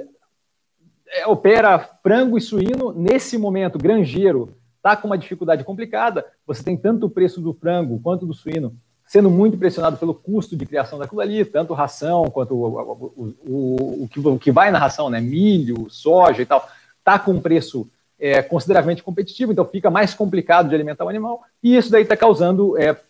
é, 1.08 1.26
opera 1.26 1.80
frango 1.80 2.38
e 2.38 2.42
suíno. 2.42 2.94
Nesse 2.94 3.40
momento, 3.40 3.80
granjeiro 3.80 4.56
está 4.78 4.96
com 4.96 5.08
uma 5.08 5.18
dificuldade 5.18 5.64
complicada. 5.64 6.24
Você 6.46 6.64
tem 6.64 6.78
tanto 6.78 7.08
o 7.08 7.10
preço 7.10 7.42
do 7.42 7.56
frango 7.56 8.00
quanto 8.00 8.26
do 8.26 8.36
suíno 8.36 8.80
sendo 9.12 9.30
muito 9.30 9.58
pressionado 9.58 9.98
pelo 9.98 10.14
custo 10.14 10.56
de 10.56 10.66
criação 10.66 10.98
daquilo 10.98 11.20
ali, 11.20 11.44
tanto 11.44 11.74
ração 11.74 12.32
quanto 12.32 12.56
o, 12.56 12.66
o, 12.66 13.36
o, 13.46 14.04
o, 14.04 14.08
que, 14.08 14.20
o 14.22 14.40
que 14.40 14.52
vai 14.54 14.72
na 14.72 14.80
ração, 14.80 15.10
né? 15.10 15.20
Milho, 15.20 15.90
soja 15.90 16.42
e 16.42 16.46
tal, 16.46 16.66
está 16.98 17.20
com 17.20 17.34
um 17.34 17.42
preço 17.42 17.92
é, 18.18 18.42
consideravelmente 18.42 19.04
competitivo, 19.04 19.52
então 19.52 19.66
fica 19.66 19.92
mais 19.92 20.14
complicado 20.14 20.70
de 20.70 20.76
alimentar 20.76 21.04
o 21.04 21.10
animal, 21.10 21.42
e 21.62 21.76
isso 21.76 21.92
daí 21.92 22.04
está 22.04 22.16
causando, 22.16 22.78
está 22.78 22.90
é, 22.90 23.02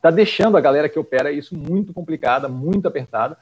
tá 0.00 0.10
deixando 0.12 0.56
a 0.56 0.60
galera 0.60 0.88
que 0.88 0.96
opera 0.96 1.32
isso 1.32 1.56
muito 1.56 1.92
complicada, 1.92 2.46
muito 2.48 2.86
apertada. 2.86 3.36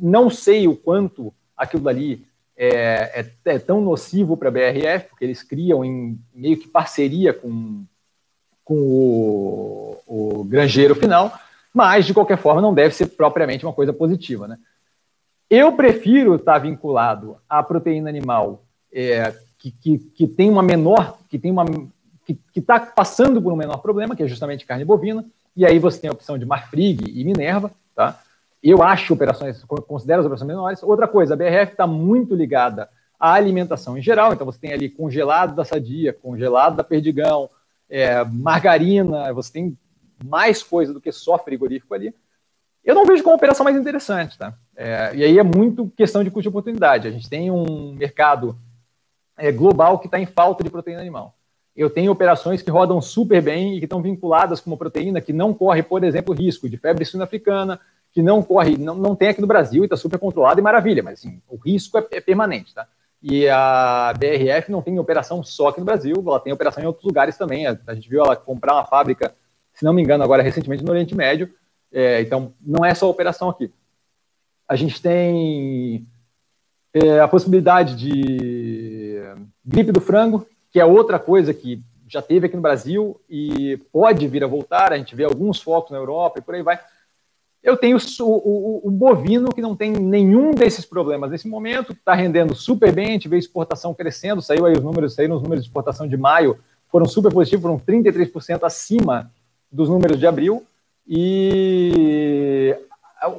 Não 0.00 0.30
sei 0.30 0.66
o 0.66 0.74
quanto 0.74 1.30
aquilo 1.54 1.82
dali 1.82 2.26
é, 2.56 3.20
é, 3.20 3.30
é 3.44 3.58
tão 3.58 3.82
nocivo 3.82 4.34
para 4.34 4.48
a 4.48 4.52
BRF, 4.52 5.10
porque 5.10 5.26
eles 5.26 5.42
criam 5.42 5.84
em 5.84 6.18
meio 6.34 6.58
que 6.58 6.66
parceria 6.66 7.34
com 7.34 7.84
com 8.66 8.74
o, 8.74 10.40
o 10.40 10.44
granjeiro 10.44 10.96
final, 10.96 11.32
mas 11.72 12.04
de 12.04 12.12
qualquer 12.12 12.36
forma 12.36 12.60
não 12.60 12.74
deve 12.74 12.94
ser 12.94 13.06
propriamente 13.06 13.64
uma 13.64 13.72
coisa 13.72 13.92
positiva. 13.92 14.48
Né? 14.48 14.58
Eu 15.48 15.72
prefiro 15.72 16.34
estar 16.34 16.58
vinculado 16.58 17.36
à 17.48 17.62
proteína 17.62 18.10
animal 18.10 18.64
é, 18.92 19.32
que, 19.56 19.70
que, 19.70 19.98
que, 19.98 20.26
tem 20.26 20.50
uma 20.50 20.64
menor, 20.64 21.16
que 21.30 21.38
tem 21.38 21.52
uma 21.52 21.64
que 22.26 22.36
está 22.56 22.80
passando 22.80 23.40
por 23.40 23.52
um 23.52 23.56
menor 23.56 23.76
problema, 23.76 24.16
que 24.16 24.22
é 24.24 24.26
justamente 24.26 24.66
carne 24.66 24.84
bovina, 24.84 25.24
e 25.56 25.64
aí 25.64 25.78
você 25.78 26.00
tem 26.00 26.10
a 26.10 26.12
opção 26.12 26.36
de 26.36 26.44
Marfrig 26.44 27.04
e 27.06 27.24
Minerva, 27.24 27.70
tá? 27.94 28.20
Eu 28.60 28.82
acho 28.82 29.14
operações, 29.14 29.62
considero 29.86 30.20
as 30.20 30.26
operações 30.26 30.48
menores. 30.48 30.82
Outra 30.82 31.06
coisa, 31.06 31.34
a 31.34 31.36
BRF 31.36 31.70
está 31.70 31.86
muito 31.86 32.34
ligada 32.34 32.88
a 33.18 33.32
alimentação 33.32 33.96
em 33.96 34.02
geral. 34.02 34.32
Então, 34.32 34.44
você 34.44 34.58
tem 34.58 34.72
ali 34.72 34.88
congelado 34.88 35.54
da 35.54 35.64
Sadia, 35.64 36.12
congelado 36.12 36.74
da 36.74 36.82
Perdigão, 36.82 37.48
é, 37.88 38.24
margarina, 38.24 39.32
você 39.32 39.52
tem 39.52 39.78
mais 40.24 40.62
coisa 40.62 40.92
do 40.92 41.00
que 41.00 41.12
só 41.12 41.38
frigorífico 41.38 41.94
ali. 41.94 42.14
Eu 42.84 42.94
não 42.94 43.04
vejo 43.04 43.22
como 43.22 43.36
operação 43.36 43.64
mais 43.64 43.76
interessante, 43.76 44.38
tá? 44.38 44.54
É, 44.76 45.14
e 45.14 45.24
aí 45.24 45.38
é 45.38 45.42
muito 45.42 45.90
questão 45.96 46.22
de 46.22 46.30
custo 46.30 46.42
de 46.42 46.48
oportunidade. 46.48 47.08
A 47.08 47.10
gente 47.10 47.28
tem 47.28 47.50
um 47.50 47.92
mercado 47.92 48.56
é, 49.36 49.50
global 49.50 49.98
que 49.98 50.06
está 50.06 50.18
em 50.18 50.26
falta 50.26 50.62
de 50.62 50.70
proteína 50.70 51.00
animal. 51.00 51.36
Eu 51.74 51.90
tenho 51.90 52.12
operações 52.12 52.62
que 52.62 52.70
rodam 52.70 53.00
super 53.02 53.42
bem 53.42 53.74
e 53.74 53.78
que 53.80 53.84
estão 53.84 54.00
vinculadas 54.00 54.60
com 54.60 54.70
uma 54.70 54.76
proteína 54.76 55.20
que 55.20 55.32
não 55.32 55.52
corre, 55.52 55.82
por 55.82 56.02
exemplo, 56.04 56.34
risco 56.34 56.68
de 56.68 56.78
febre 56.78 57.04
suína 57.04 57.24
africana, 57.24 57.78
que 58.12 58.22
não 58.22 58.42
corre, 58.42 58.78
não, 58.78 58.94
não 58.94 59.14
tem 59.14 59.28
aqui 59.28 59.42
no 59.42 59.46
Brasil 59.46 59.82
e 59.82 59.86
está 59.86 59.96
super 59.96 60.18
controlado 60.18 60.58
e 60.58 60.62
maravilha, 60.62 61.02
mas 61.02 61.18
assim, 61.18 61.42
o 61.46 61.56
risco 61.56 61.98
é, 61.98 62.06
é 62.12 62.20
permanente, 62.20 62.74
tá? 62.74 62.88
E 63.22 63.48
a 63.48 64.12
BRF 64.16 64.70
não 64.70 64.82
tem 64.82 64.98
operação 64.98 65.42
só 65.42 65.68
aqui 65.68 65.80
no 65.80 65.86
Brasil, 65.86 66.22
ela 66.26 66.40
tem 66.40 66.52
operação 66.52 66.82
em 66.82 66.86
outros 66.86 67.04
lugares 67.04 67.36
também. 67.36 67.66
A, 67.66 67.94
gente 67.94 68.08
viu 68.08 68.24
ela 68.24 68.36
comprar 68.36 68.74
uma 68.74 68.84
fábrica, 68.84 69.34
se 69.72 69.84
não 69.84 69.92
me 69.92 70.02
engano, 70.02 70.22
agora 70.22 70.42
recentemente 70.42 70.84
no 70.84 70.90
Oriente 70.90 71.14
Médio. 71.14 71.52
É, 71.92 72.20
então, 72.20 72.52
não 72.60 72.84
é 72.84 72.94
só 72.94 73.08
operação 73.08 73.48
aqui. 73.48 73.72
A 74.68 74.76
gente 74.76 75.00
tem 75.00 76.06
é, 76.92 77.20
a 77.20 77.28
possibilidade 77.28 77.96
de 77.96 79.22
gripe 79.64 79.92
do 79.92 80.00
frango, 80.00 80.46
que 80.70 80.78
é 80.78 80.84
outra 80.84 81.18
coisa 81.18 81.54
que 81.54 81.82
já 82.08 82.22
teve 82.22 82.46
aqui 82.46 82.56
no 82.56 82.62
Brasil 82.62 83.20
e 83.28 83.78
pode 83.92 84.28
vir 84.28 84.44
a 84.44 84.46
voltar. 84.46 84.92
A 84.92 84.98
gente 84.98 85.16
vê 85.16 85.24
alguns 85.24 85.60
focos 85.60 85.90
na 85.90 85.98
Europa 85.98 86.38
e 86.38 86.42
por 86.42 86.54
aí 86.54 86.62
vai. 86.62 86.78
Eu 87.66 87.76
tenho 87.76 87.98
o, 88.20 88.24
o, 88.24 88.80
o, 88.84 88.90
bovino 88.92 89.52
que 89.52 89.60
não 89.60 89.74
tem 89.74 89.90
nenhum 89.90 90.52
desses 90.52 90.84
problemas 90.84 91.32
nesse 91.32 91.48
momento, 91.48 91.92
está 91.92 92.14
rendendo 92.14 92.54
super 92.54 92.92
bem, 92.92 93.06
a 93.08 93.10
gente 93.10 93.28
vê 93.28 93.38
exportação 93.38 93.92
crescendo, 93.92 94.40
saiu 94.40 94.66
aí 94.66 94.74
os 94.74 94.84
números, 94.84 95.14
saíram 95.16 95.34
os 95.34 95.42
números 95.42 95.64
de 95.64 95.68
exportação 95.68 96.06
de 96.06 96.16
maio, 96.16 96.56
foram 96.88 97.06
super 97.06 97.32
positivos, 97.32 97.62
foram 97.62 97.80
33% 97.80 98.62
acima 98.62 99.32
dos 99.70 99.88
números 99.88 100.16
de 100.16 100.28
abril, 100.28 100.64
e 101.08 102.72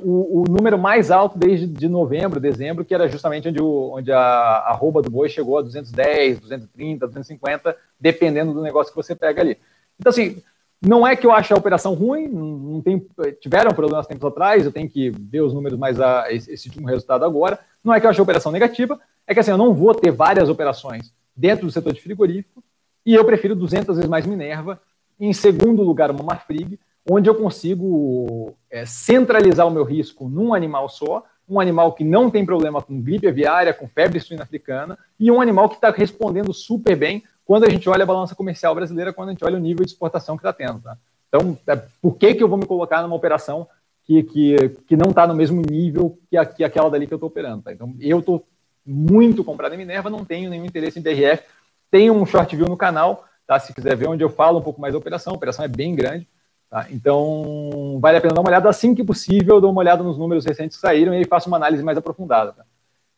o, 0.04 0.42
o, 0.42 0.44
número 0.50 0.78
mais 0.78 1.10
alto 1.10 1.40
desde 1.40 1.66
de 1.66 1.88
novembro, 1.88 2.38
dezembro, 2.38 2.84
que 2.84 2.94
era 2.94 3.08
justamente 3.08 3.48
onde, 3.48 3.62
o, 3.62 3.94
onde 3.94 4.12
a 4.12 4.20
arroba 4.20 5.02
do 5.02 5.10
boi 5.10 5.30
chegou 5.30 5.58
a 5.58 5.62
210, 5.62 6.42
230, 6.42 7.08
250, 7.08 7.78
dependendo 7.98 8.54
do 8.54 8.62
negócio 8.62 8.92
que 8.92 9.02
você 9.02 9.16
pega 9.16 9.40
ali. 9.42 9.58
Então, 9.98 10.10
assim, 10.10 10.44
não 10.82 11.06
é 11.06 11.16
que 11.16 11.26
eu 11.26 11.32
ache 11.32 11.54
a 11.54 11.58
operação 11.58 11.94
ruim, 11.94 12.28
não 12.28 12.82
tem, 12.82 13.06
tiveram 13.42 13.72
problemas 13.72 14.06
tempos 14.06 14.26
atrás, 14.26 14.64
eu 14.64 14.72
tenho 14.72 14.90
que 14.90 15.10
ver 15.10 15.42
os 15.42 15.54
números 15.54 15.78
mais 15.78 16.00
a, 16.00 16.32
esse, 16.32 16.52
esse 16.52 16.68
último 16.68 16.88
resultado 16.88 17.26
agora. 17.26 17.60
Não 17.84 17.94
é 17.94 18.00
que 18.00 18.06
eu 18.06 18.10
ache 18.10 18.20
a 18.20 18.24
operação 18.24 18.52
negativa, 18.52 19.00
é 19.26 19.34
que 19.34 19.40
assim, 19.40 19.52
eu 19.52 19.58
não 19.58 19.74
vou 19.74 19.94
ter 19.96 20.12
várias 20.12 20.50
operações 20.50 21.12
dentro 21.36 21.66
do 21.66 21.72
setor 21.72 21.94
de 21.94 22.02
frigorífico 22.02 22.64
e 23.06 23.16
eu 23.16 23.26
prefiro 23.26 23.56
200 23.56 23.96
vezes 23.96 24.10
mais 24.10 24.26
Minerva, 24.26 24.80
em 25.20 25.34
segundo 25.34 25.82
lugar 25.82 26.12
uma 26.12 26.24
Marfrig, 26.24 26.80
onde 27.10 27.30
eu 27.30 27.36
consigo 27.36 28.54
é, 28.70 28.86
centralizar 28.86 29.66
o 29.66 29.72
meu 29.72 29.84
risco 29.84 30.28
num 30.28 30.54
animal 30.54 30.90
só, 30.90 31.24
um 31.50 31.60
animal 31.60 31.94
que 31.94 32.04
não 32.04 32.30
tem 32.30 32.46
problema 32.46 32.82
com 32.82 33.02
gripe 33.02 33.28
aviária, 33.28 33.74
com 33.74 33.88
febre 33.88 34.20
suína 34.20 34.44
africana, 34.44 34.98
e 35.18 35.32
um 35.32 35.40
animal 35.40 35.70
que 35.70 35.76
está 35.76 35.90
respondendo 35.90 36.54
super 36.54 36.96
bem 36.96 37.24
quando 37.48 37.64
a 37.64 37.70
gente 37.70 37.88
olha 37.89 38.04
a 38.04 38.06
balança 38.06 38.36
comercial 38.36 38.76
brasileira, 38.76 39.14
quando 39.14 39.30
a 39.30 39.32
gente 39.32 39.45
olha 39.45 39.56
o 39.56 39.60
nível 39.60 39.86
de 39.86 39.91
exportação 39.93 40.36
que 40.36 40.41
está 40.41 40.52
tendo. 40.52 40.82
Tá? 40.82 40.98
Então, 41.30 41.58
é, 41.66 41.78
por 42.02 42.18
que, 42.18 42.36
que 42.36 42.43
eu 42.43 42.48
vou 42.50 42.58
me 42.58 42.66
colocar 42.66 43.02
numa 43.02 43.16
operação 43.16 43.66
que, 44.04 44.22
que, 44.22 44.70
que 44.86 44.98
não 44.98 45.12
está 45.12 45.26
no 45.26 45.34
mesmo 45.34 45.62
nível 45.62 46.20
que, 46.30 46.36
a, 46.36 46.45
que 46.45 46.62
aquela 46.62 46.89
dali 46.89 47.08
que 47.08 47.14
eu 47.14 47.16
estou 47.16 47.30
operando? 47.30 47.64
Tá? 47.64 47.72
Então, 47.72 47.95
eu 48.02 48.20
estou 48.20 48.45
muito 48.86 49.45
comprado 49.45 49.74
em 49.74 49.78
Minerva, 49.78 50.10
não 50.10 50.26
tenho 50.26 50.50
nenhum 50.50 50.66
interesse 50.66 51.00
em 51.00 51.02
DRF. 51.02 51.41
Tenho 51.89 52.14
um 52.14 52.26
short 52.26 52.54
view 52.54 52.68
no 52.68 52.76
canal, 52.76 53.24
tá? 53.48 53.58
se 53.58 53.74
quiser 53.74 53.95
ver 53.95 54.10
onde 54.10 54.22
eu 54.22 54.30
falo 54.30 54.60
um 54.60 54.64
pouco 54.64 54.82
mais 54.82 54.93
da 54.93 55.00
operação. 55.00 55.32
A 55.32 55.38
operação 55.38 55.64
é 55.64 55.70
bem 55.70 55.95
grande. 55.95 56.28
Tá? 56.70 56.86
Então, 56.91 57.98
vale 58.02 58.18
a 58.18 58.22
pena 58.22 58.34
dar 58.34 58.41
uma 58.41 58.50
olhada. 58.50 58.68
Assim 58.68 58.93
que 58.93 59.06
possível, 59.06 59.62
dou 59.62 59.72
uma 59.72 59.80
olhada 59.80 60.04
nos 60.04 60.18
números 60.18 60.45
recentes 60.45 60.76
que 60.76 60.82
saíram 60.82 61.14
e 61.14 61.20
aí 61.20 61.26
faço 61.26 61.48
uma 61.48 61.56
análise 61.56 61.82
mais 61.82 61.98
aprofundada. 61.98 62.52
Tá? 62.52 62.66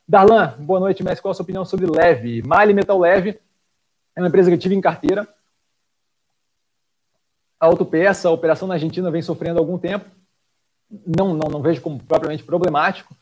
Darlan, 0.07 0.53
boa 0.59 0.79
noite, 0.79 1.03
mestre. 1.03 1.23
Qual 1.23 1.31
a 1.31 1.33
sua 1.33 1.41
opinião 1.41 1.65
sobre 1.65 1.87
leve? 1.87 2.43
Mali 2.43 2.75
Metal 2.75 2.99
Leve 2.99 3.39
é 4.19 4.21
uma 4.21 4.27
empresa 4.27 4.49
que 4.49 4.55
eu 4.55 4.59
tive 4.59 4.75
em 4.75 4.81
carteira. 4.81 5.27
A 7.59 7.65
autopeça, 7.65 8.27
a 8.27 8.31
operação 8.31 8.67
na 8.67 8.73
Argentina 8.73 9.09
vem 9.09 9.21
sofrendo 9.21 9.57
há 9.57 9.61
algum 9.61 9.77
tempo. 9.77 10.05
Não, 11.05 11.33
não, 11.33 11.49
não 11.49 11.61
vejo 11.61 11.81
como 11.81 12.03
propriamente 12.03 12.43
problemático, 12.43 13.15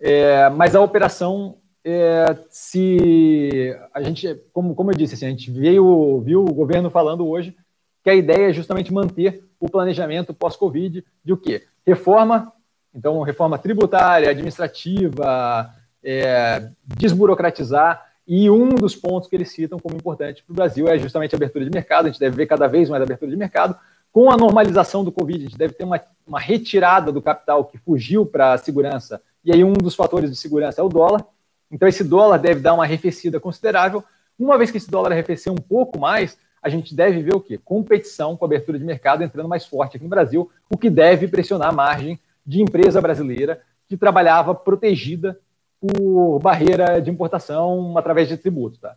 é, 0.00 0.48
mas 0.48 0.74
a 0.74 0.80
operação, 0.80 1.58
é, 1.84 2.36
se 2.48 3.76
a 3.92 4.02
gente, 4.02 4.34
como, 4.52 4.74
como 4.74 4.90
eu 4.90 4.96
disse, 4.96 5.14
assim, 5.14 5.26
a 5.26 5.30
gente 5.30 5.50
veio, 5.50 6.20
viu 6.22 6.42
o 6.42 6.54
governo 6.54 6.90
falando 6.90 7.28
hoje 7.28 7.54
que 8.02 8.08
a 8.08 8.14
ideia 8.14 8.48
é 8.48 8.52
justamente 8.52 8.92
manter 8.92 9.44
o 9.60 9.68
planejamento 9.68 10.32
pós-Covid 10.32 11.04
de 11.22 11.32
o 11.32 11.36
quê? 11.36 11.66
Reforma, 11.86 12.50
então 12.94 13.20
reforma 13.20 13.58
tributária, 13.58 14.30
administrativa, 14.30 15.70
é, 16.02 16.70
desburocratizar, 16.84 18.09
e 18.32 18.48
um 18.48 18.68
dos 18.68 18.94
pontos 18.94 19.28
que 19.28 19.34
eles 19.34 19.50
citam 19.50 19.76
como 19.80 19.96
importante 19.96 20.44
para 20.44 20.52
o 20.52 20.54
Brasil 20.54 20.86
é 20.86 20.96
justamente 20.96 21.34
a 21.34 21.36
abertura 21.36 21.64
de 21.64 21.70
mercado. 21.72 22.06
A 22.06 22.10
gente 22.10 22.20
deve 22.20 22.36
ver 22.36 22.46
cada 22.46 22.68
vez 22.68 22.88
mais 22.88 23.02
abertura 23.02 23.28
de 23.28 23.36
mercado. 23.36 23.76
Com 24.12 24.30
a 24.30 24.36
normalização 24.36 25.02
do 25.02 25.10
Covid, 25.10 25.40
a 25.40 25.48
gente 25.48 25.58
deve 25.58 25.74
ter 25.74 25.82
uma, 25.82 26.00
uma 26.24 26.38
retirada 26.38 27.10
do 27.10 27.20
capital 27.20 27.64
que 27.64 27.76
fugiu 27.76 28.24
para 28.24 28.52
a 28.52 28.58
segurança. 28.58 29.20
E 29.44 29.52
aí, 29.52 29.64
um 29.64 29.72
dos 29.72 29.96
fatores 29.96 30.30
de 30.30 30.36
segurança 30.36 30.80
é 30.80 30.84
o 30.84 30.88
dólar. 30.88 31.26
Então, 31.72 31.88
esse 31.88 32.04
dólar 32.04 32.38
deve 32.38 32.60
dar 32.60 32.74
uma 32.74 32.84
arrefecida 32.84 33.40
considerável. 33.40 34.04
Uma 34.38 34.56
vez 34.56 34.70
que 34.70 34.76
esse 34.76 34.88
dólar 34.88 35.10
arrefecer 35.10 35.52
um 35.52 35.56
pouco 35.56 35.98
mais, 35.98 36.38
a 36.62 36.68
gente 36.68 36.94
deve 36.94 37.20
ver 37.22 37.34
o 37.34 37.40
quê? 37.40 37.58
Competição 37.58 38.36
com 38.36 38.44
abertura 38.44 38.78
de 38.78 38.84
mercado 38.84 39.24
entrando 39.24 39.48
mais 39.48 39.66
forte 39.66 39.96
aqui 39.96 40.04
no 40.04 40.10
Brasil, 40.10 40.48
o 40.72 40.78
que 40.78 40.88
deve 40.88 41.26
pressionar 41.26 41.70
a 41.70 41.72
margem 41.72 42.16
de 42.46 42.62
empresa 42.62 43.00
brasileira 43.00 43.60
que 43.88 43.96
trabalhava 43.96 44.54
protegida 44.54 45.36
por 45.80 46.38
barreira 46.40 47.00
de 47.00 47.10
importação 47.10 47.96
através 47.96 48.28
de 48.28 48.36
tributos. 48.36 48.78
Tá? 48.78 48.96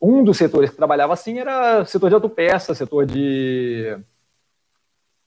Um 0.00 0.24
dos 0.24 0.38
setores 0.38 0.70
que 0.70 0.76
trabalhava 0.76 1.12
assim 1.12 1.38
era 1.38 1.84
setor 1.84 2.08
de 2.08 2.14
autopeça, 2.14 2.74
setor 2.74 3.04
de 3.04 3.98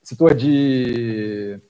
setor 0.02 0.34
de 0.34 1.60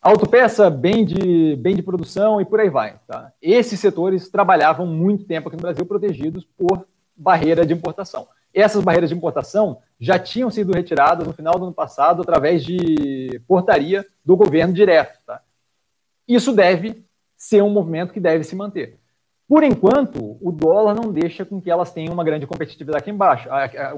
autopeça, 0.00 0.68
bem 0.68 1.04
de, 1.04 1.56
bem 1.56 1.76
de 1.76 1.82
produção 1.82 2.40
e 2.40 2.44
por 2.44 2.60
aí 2.60 2.68
vai. 2.68 2.98
Tá? 3.06 3.32
Esses 3.40 3.80
setores 3.80 4.28
trabalhavam 4.28 4.86
muito 4.86 5.24
tempo 5.24 5.48
aqui 5.48 5.56
no 5.56 5.62
Brasil 5.62 5.86
protegidos 5.86 6.44
por 6.44 6.86
barreira 7.16 7.64
de 7.64 7.72
importação. 7.72 8.28
Essas 8.52 8.82
barreiras 8.84 9.08
de 9.08 9.16
importação 9.16 9.78
já 9.98 10.18
tinham 10.18 10.50
sido 10.50 10.72
retiradas 10.72 11.26
no 11.26 11.32
final 11.32 11.58
do 11.58 11.64
ano 11.64 11.74
passado 11.74 12.20
através 12.20 12.62
de 12.62 13.40
portaria 13.46 14.04
do 14.24 14.36
governo 14.36 14.74
direto. 14.74 15.18
Tá? 15.24 15.40
Isso 16.28 16.52
deve 16.52 17.02
ser 17.42 17.60
um 17.60 17.70
movimento 17.70 18.12
que 18.12 18.20
deve 18.20 18.44
se 18.44 18.54
manter. 18.54 19.00
Por 19.48 19.64
enquanto, 19.64 20.38
o 20.40 20.52
dólar 20.52 20.94
não 20.94 21.10
deixa 21.12 21.44
com 21.44 21.60
que 21.60 21.68
elas 21.68 21.92
tenham 21.92 22.14
uma 22.14 22.22
grande 22.22 22.46
competitividade 22.46 23.02
aqui 23.02 23.10
embaixo, 23.10 23.48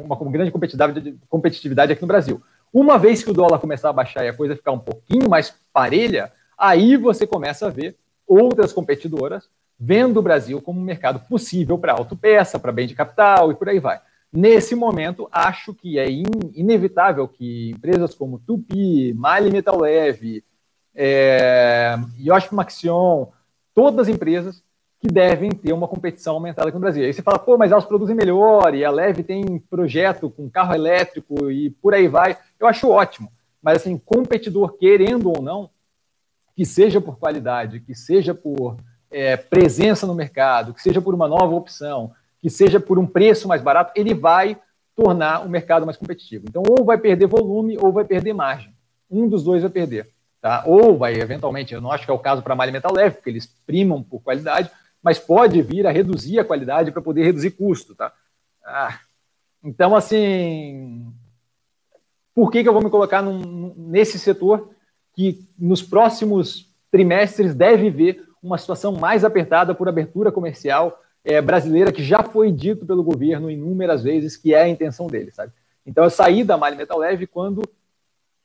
uma 0.02 0.16
grande 0.30 0.50
competitividade, 0.50 1.92
aqui 1.92 2.00
no 2.00 2.08
Brasil. 2.08 2.40
Uma 2.72 2.98
vez 2.98 3.22
que 3.22 3.30
o 3.30 3.34
dólar 3.34 3.58
começar 3.58 3.90
a 3.90 3.92
baixar 3.92 4.24
e 4.24 4.28
a 4.28 4.34
coisa 4.34 4.56
ficar 4.56 4.72
um 4.72 4.78
pouquinho 4.78 5.28
mais 5.28 5.54
parelha, 5.74 6.32
aí 6.56 6.96
você 6.96 7.26
começa 7.26 7.66
a 7.66 7.70
ver 7.70 7.98
outras 8.26 8.72
competidoras 8.72 9.46
vendo 9.78 10.20
o 10.20 10.22
Brasil 10.22 10.62
como 10.62 10.80
um 10.80 10.84
mercado 10.84 11.20
possível 11.28 11.76
para 11.76 11.92
autopeça, 11.92 12.58
para 12.58 12.72
bem 12.72 12.86
de 12.86 12.94
capital 12.94 13.52
e 13.52 13.54
por 13.54 13.68
aí 13.68 13.78
vai. 13.78 14.00
Nesse 14.32 14.74
momento, 14.74 15.28
acho 15.30 15.74
que 15.74 15.98
é 15.98 16.10
in 16.10 16.24
inevitável 16.54 17.28
que 17.28 17.72
empresas 17.72 18.14
como 18.14 18.38
Tupi, 18.38 19.12
Mali 19.12 19.50
Metal 19.50 19.78
Leve, 19.78 20.42
é, 20.94 21.96
Yoshi 22.18 22.54
Maxion, 22.54 23.26
todas 23.74 24.08
as 24.08 24.14
empresas 24.14 24.62
que 25.00 25.08
devem 25.08 25.50
ter 25.50 25.72
uma 25.72 25.86
competição 25.86 26.34
aumentada 26.34 26.68
aqui 26.68 26.76
no 26.76 26.80
Brasil. 26.80 27.04
Aí 27.04 27.12
você 27.12 27.20
fala, 27.20 27.38
pô, 27.38 27.58
mas 27.58 27.70
elas 27.70 27.84
produzem 27.84 28.16
melhor, 28.16 28.74
e 28.74 28.84
a 28.84 28.90
Leve 28.90 29.22
tem 29.22 29.58
projeto 29.58 30.30
com 30.30 30.48
carro 30.48 30.74
elétrico 30.74 31.50
e 31.50 31.70
por 31.70 31.92
aí 31.92 32.08
vai. 32.08 32.38
Eu 32.58 32.66
acho 32.66 32.88
ótimo. 32.88 33.30
Mas, 33.62 33.78
assim, 33.78 33.98
competidor, 33.98 34.78
querendo 34.78 35.28
ou 35.28 35.42
não, 35.42 35.68
que 36.56 36.64
seja 36.64 37.00
por 37.00 37.18
qualidade, 37.18 37.80
que 37.80 37.94
seja 37.94 38.34
por 38.34 38.76
é, 39.10 39.36
presença 39.36 40.06
no 40.06 40.14
mercado, 40.14 40.72
que 40.72 40.80
seja 40.80 41.02
por 41.02 41.14
uma 41.14 41.28
nova 41.28 41.54
opção, 41.54 42.12
que 42.40 42.48
seja 42.48 42.78
por 42.78 42.98
um 42.98 43.06
preço 43.06 43.48
mais 43.48 43.60
barato, 43.60 43.92
ele 43.94 44.14
vai 44.14 44.56
tornar 44.96 45.44
o 45.44 45.48
mercado 45.48 45.84
mais 45.84 45.98
competitivo. 45.98 46.46
Então, 46.48 46.62
ou 46.66 46.84
vai 46.84 46.96
perder 46.96 47.26
volume 47.26 47.76
ou 47.78 47.92
vai 47.92 48.04
perder 48.04 48.32
margem. 48.32 48.72
Um 49.10 49.28
dos 49.28 49.44
dois 49.44 49.62
vai 49.62 49.70
perder. 49.70 50.13
Tá? 50.44 50.62
Ou 50.66 50.98
vai, 50.98 51.14
eventualmente, 51.14 51.72
eu 51.72 51.80
não 51.80 51.90
acho 51.90 52.04
que 52.04 52.10
é 52.10 52.12
o 52.12 52.18
caso 52.18 52.42
para 52.42 52.54
malha 52.54 52.70
metal 52.70 52.92
leve, 52.92 53.14
porque 53.14 53.30
eles 53.30 53.46
primam 53.66 54.02
por 54.02 54.20
qualidade, 54.20 54.70
mas 55.02 55.18
pode 55.18 55.62
vir 55.62 55.86
a 55.86 55.90
reduzir 55.90 56.38
a 56.38 56.44
qualidade 56.44 56.92
para 56.92 57.00
poder 57.00 57.24
reduzir 57.24 57.52
custo. 57.52 57.94
Tá? 57.94 58.12
Ah, 58.62 58.98
então, 59.62 59.96
assim, 59.96 61.10
por 62.34 62.50
que, 62.50 62.62
que 62.62 62.68
eu 62.68 62.74
vou 62.74 62.84
me 62.84 62.90
colocar 62.90 63.22
num, 63.22 63.72
nesse 63.74 64.18
setor 64.18 64.68
que 65.14 65.42
nos 65.58 65.82
próximos 65.82 66.70
trimestres 66.90 67.54
deve 67.54 67.88
ver 67.88 68.22
uma 68.42 68.58
situação 68.58 68.92
mais 68.92 69.24
apertada 69.24 69.74
por 69.74 69.88
abertura 69.88 70.30
comercial 70.30 71.00
é, 71.24 71.40
brasileira 71.40 71.90
que 71.90 72.04
já 72.04 72.22
foi 72.22 72.52
dito 72.52 72.84
pelo 72.84 73.02
governo 73.02 73.50
inúmeras 73.50 74.02
vezes 74.02 74.36
que 74.36 74.52
é 74.52 74.60
a 74.60 74.68
intenção 74.68 75.06
dele, 75.06 75.30
sabe? 75.30 75.54
Então 75.86 76.04
eu 76.04 76.10
saí 76.10 76.44
da 76.44 76.58
Mali 76.58 76.76
Metal 76.76 76.98
Leve 76.98 77.26
quando 77.26 77.62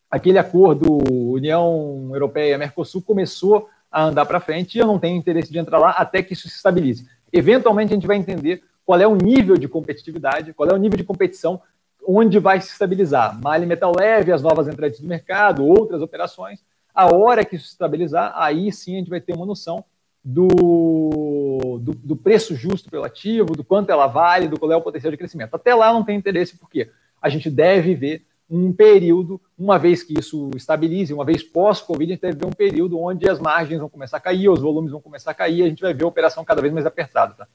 aquele 0.09 0.37
acordo 0.37 0.99
União 1.11 2.09
Europeia-Mercosul 2.13 3.01
começou 3.01 3.69
a 3.91 4.03
andar 4.03 4.25
para 4.25 4.39
frente 4.39 4.75
e 4.75 4.79
eu 4.79 4.87
não 4.87 4.99
tenho 4.99 5.17
interesse 5.17 5.51
de 5.51 5.59
entrar 5.59 5.77
lá 5.77 5.91
até 5.91 6.21
que 6.21 6.33
isso 6.33 6.47
se 6.49 6.55
estabilize. 6.55 7.07
Eventualmente 7.31 7.93
a 7.93 7.95
gente 7.95 8.07
vai 8.07 8.17
entender 8.17 8.63
qual 8.85 8.99
é 8.99 9.07
o 9.07 9.15
nível 9.15 9.55
de 9.55 9.67
competitividade, 9.67 10.53
qual 10.53 10.69
é 10.69 10.73
o 10.73 10.77
nível 10.77 10.97
de 10.97 11.03
competição 11.03 11.61
onde 12.07 12.39
vai 12.39 12.59
se 12.59 12.71
estabilizar. 12.71 13.39
Mali 13.39 13.65
Metal 13.65 13.93
Leve, 13.95 14.31
as 14.31 14.41
novas 14.41 14.67
entrantes 14.67 14.99
do 14.99 15.07
mercado, 15.07 15.65
outras 15.65 16.01
operações. 16.01 16.63
A 16.93 17.13
hora 17.13 17.45
que 17.45 17.55
isso 17.55 17.65
se 17.65 17.71
estabilizar, 17.73 18.33
aí 18.35 18.71
sim 18.71 18.95
a 18.95 18.99
gente 18.99 19.09
vai 19.09 19.21
ter 19.21 19.33
uma 19.33 19.45
noção 19.45 19.85
do, 20.23 21.79
do, 21.79 21.93
do, 21.93 22.15
preço 22.15 22.55
justo 22.55 22.89
pelo 22.89 23.05
ativo, 23.05 23.55
do 23.55 23.63
quanto 23.63 23.89
ela 23.89 24.07
vale, 24.07 24.47
do 24.47 24.59
qual 24.59 24.71
é 24.71 24.75
o 24.75 24.81
potencial 24.81 25.11
de 25.11 25.17
crescimento. 25.17 25.55
Até 25.55 25.73
lá 25.73 25.93
não 25.93 26.03
tem 26.03 26.17
interesse, 26.17 26.57
porque 26.57 26.89
a 27.21 27.29
gente 27.29 27.49
deve 27.49 27.95
ver 27.95 28.25
um 28.49 28.73
período, 28.73 29.39
uma 29.57 29.77
vez 29.77 30.01
que 30.01 30.17
isso 30.17 30.49
estabilize, 30.55 31.13
uma 31.13 31.23
vez 31.23 31.43
pós-Covid, 31.43 32.11
a 32.11 32.15
gente 32.15 32.21
deve 32.21 32.37
ver 32.37 32.45
um 32.45 32.51
período 32.51 32.99
onde 32.99 33.29
as 33.29 33.39
margens 33.39 33.79
vão 33.79 33.89
começar 33.89 34.17
a 34.17 34.21
cair, 34.21 34.49
os 34.49 34.59
volumes 34.59 34.91
vão 34.91 34.99
começar 34.99 35.31
a 35.31 35.35
cair, 35.35 35.63
a 35.63 35.69
gente 35.69 35.81
vai 35.81 35.93
ver 35.93 36.03
a 36.03 36.07
operação 36.07 36.43
cada 36.43 36.61
vez 36.61 36.73
mais 36.73 36.85
apertada. 36.85 37.35
Tá? 37.35 37.47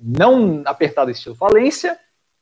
Não 0.00 0.62
apertada 0.64 1.10
estilo 1.10 1.34
falência, 1.34 1.98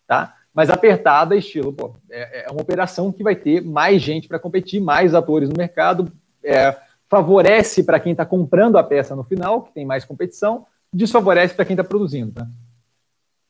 tá? 0.07 0.34
mas 0.53 0.68
apertada 0.68 1.34
estilo, 1.34 1.72
pô, 1.72 1.95
é, 2.11 2.47
é 2.47 2.51
uma 2.51 2.61
operação 2.61 3.11
que 3.11 3.22
vai 3.22 3.36
ter 3.36 3.62
mais 3.62 4.03
gente 4.03 4.28
para 4.28 4.39
competir, 4.39 4.80
mais 4.80 5.14
atores 5.14 5.49
no 5.49 5.57
mercado, 5.57 6.12
é, 6.45 6.76
favorece 7.09 7.82
para 7.82 7.99
quem 7.99 8.12
está 8.12 8.26
comprando 8.26 8.76
a 8.76 8.82
peça 8.82 9.16
no 9.16 9.24
final, 9.24 9.62
que 9.62 9.72
tem 9.72 9.86
mais 9.86 10.05
competição, 10.05 10.66
desfavorece 10.93 11.55
para 11.55 11.64
quem 11.64 11.74
está 11.74 11.84
produzindo. 11.84 12.32
Tá? 12.32 12.47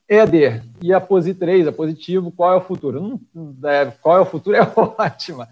Éder, 0.08 0.62
e 0.80 0.92
a 0.92 1.00
POSI 1.00 1.34
3, 1.34 1.66
a 1.66 1.72
positivo, 1.72 2.32
qual 2.32 2.54
é 2.54 2.56
o 2.56 2.62
futuro? 2.62 3.20
Hum, 3.34 3.56
é, 3.64 3.86
qual 4.00 4.16
é 4.16 4.20
o 4.20 4.24
futuro? 4.24 4.56
É 4.58 4.62
ótima. 4.74 5.48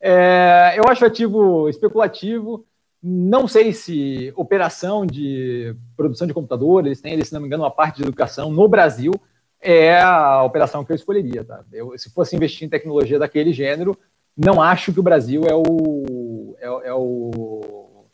É, 0.00 0.74
eu 0.76 0.84
acho 0.88 1.04
ativo 1.04 1.68
especulativo. 1.68 2.64
Não 3.02 3.48
sei 3.48 3.72
se 3.72 4.32
operação 4.36 5.04
de 5.04 5.74
produção 5.96 6.26
de 6.26 6.34
computador, 6.34 6.86
eles 6.86 7.00
têm, 7.00 7.22
se 7.22 7.32
não 7.32 7.40
me 7.40 7.46
engano, 7.46 7.64
uma 7.64 7.70
parte 7.70 7.96
de 7.96 8.02
educação 8.02 8.50
no 8.50 8.68
Brasil, 8.68 9.12
é 9.60 10.00
a 10.00 10.42
operação 10.44 10.84
que 10.84 10.92
eu 10.92 10.96
escolheria. 10.96 11.44
Tá? 11.44 11.64
Eu, 11.72 11.96
se 11.98 12.10
fosse 12.10 12.36
investir 12.36 12.66
em 12.66 12.70
tecnologia 12.70 13.18
daquele 13.18 13.52
gênero, 13.52 13.96
não 14.36 14.62
acho 14.62 14.92
que 14.92 15.00
o 15.00 15.02
Brasil 15.02 15.44
é 15.44 15.54
o 15.54 16.56
é, 16.60 16.88
é 16.88 16.94
o 16.94 18.04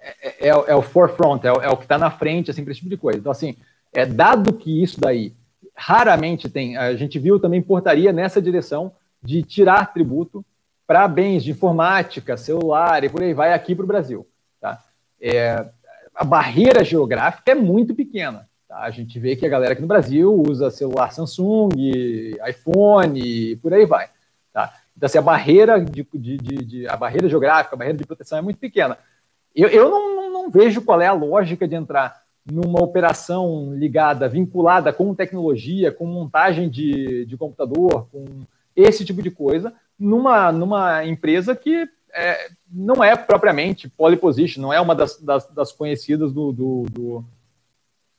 é, 0.00 0.48
é, 0.48 0.48
é, 0.48 0.74
o 0.74 0.82
forefront, 0.82 1.44
é 1.44 1.52
o, 1.52 1.56
é 1.56 1.68
o 1.68 1.76
que 1.76 1.82
está 1.82 1.98
na 1.98 2.10
frente 2.10 2.50
assim 2.50 2.62
para 2.62 2.70
esse 2.72 2.80
tipo 2.80 2.90
de 2.90 2.96
coisa. 2.96 3.18
Então 3.18 3.32
assim, 3.32 3.56
é 3.92 4.06
dado 4.06 4.52
que 4.52 4.82
isso 4.82 5.00
daí 5.00 5.32
raramente 5.74 6.48
tem, 6.48 6.76
a 6.76 6.94
gente 6.94 7.18
viu 7.18 7.40
também 7.40 7.62
portaria 7.62 8.12
nessa 8.12 8.40
direção 8.40 8.92
de 9.22 9.42
tirar 9.42 9.92
tributo 9.92 10.44
para 10.86 11.06
bens 11.06 11.44
de 11.44 11.52
informática, 11.52 12.36
celular 12.36 13.04
e 13.04 13.08
por 13.08 13.22
aí 13.22 13.32
vai 13.32 13.52
aqui 13.52 13.74
para 13.74 13.84
o 13.84 13.88
Brasil. 13.88 14.26
Tá? 14.60 14.78
É, 15.20 15.66
a 16.14 16.24
barreira 16.24 16.84
geográfica 16.84 17.52
é 17.52 17.54
muito 17.54 17.94
pequena. 17.94 18.48
Tá? 18.68 18.80
A 18.80 18.90
gente 18.90 19.18
vê 19.18 19.36
que 19.36 19.46
a 19.46 19.48
galera 19.48 19.72
aqui 19.72 19.82
no 19.82 19.88
Brasil 19.88 20.32
usa 20.32 20.70
celular 20.70 21.12
Samsung, 21.12 21.70
iPhone 22.48 23.20
e 23.20 23.56
por 23.56 23.72
aí 23.72 23.86
vai. 23.86 24.08
Tá? 24.52 24.72
Então, 24.96 25.06
assim, 25.06 25.18
a 25.18 25.22
barreira 25.22 25.80
de, 25.80 26.06
de, 26.12 26.36
de, 26.36 26.56
de, 26.64 26.88
a 26.88 26.96
barreira 26.96 27.28
geográfica, 27.28 27.74
a 27.74 27.78
barreira 27.78 27.98
de 27.98 28.06
proteção 28.06 28.38
é 28.38 28.42
muito 28.42 28.58
pequena. 28.58 28.98
Eu, 29.54 29.68
eu 29.68 29.90
não, 29.90 30.14
não, 30.14 30.32
não, 30.32 30.50
vejo 30.50 30.82
qual 30.82 31.00
é 31.00 31.06
a 31.06 31.12
lógica 31.12 31.66
de 31.66 31.74
entrar 31.74 32.20
numa 32.50 32.82
operação 32.82 33.74
ligada, 33.74 34.28
vinculada 34.28 34.92
com 34.92 35.14
tecnologia, 35.14 35.92
com 35.92 36.06
montagem 36.06 36.68
de, 36.68 37.24
de 37.26 37.36
computador, 37.36 38.08
com 38.10 38.24
esse 38.74 39.04
tipo 39.04 39.22
de 39.22 39.30
coisa, 39.30 39.72
numa, 39.98 40.50
numa 40.50 41.04
empresa 41.04 41.54
que 41.54 41.88
é, 42.12 42.48
não 42.70 43.02
é 43.02 43.16
propriamente 43.16 43.88
pole 43.88 44.16
position, 44.16 44.62
não 44.62 44.72
é 44.72 44.80
uma 44.80 44.94
das, 44.94 45.20
das, 45.20 45.46
das 45.52 45.72
conhecidas 45.72 46.32
do, 46.32 46.52
do, 46.52 46.86
do, 46.90 47.24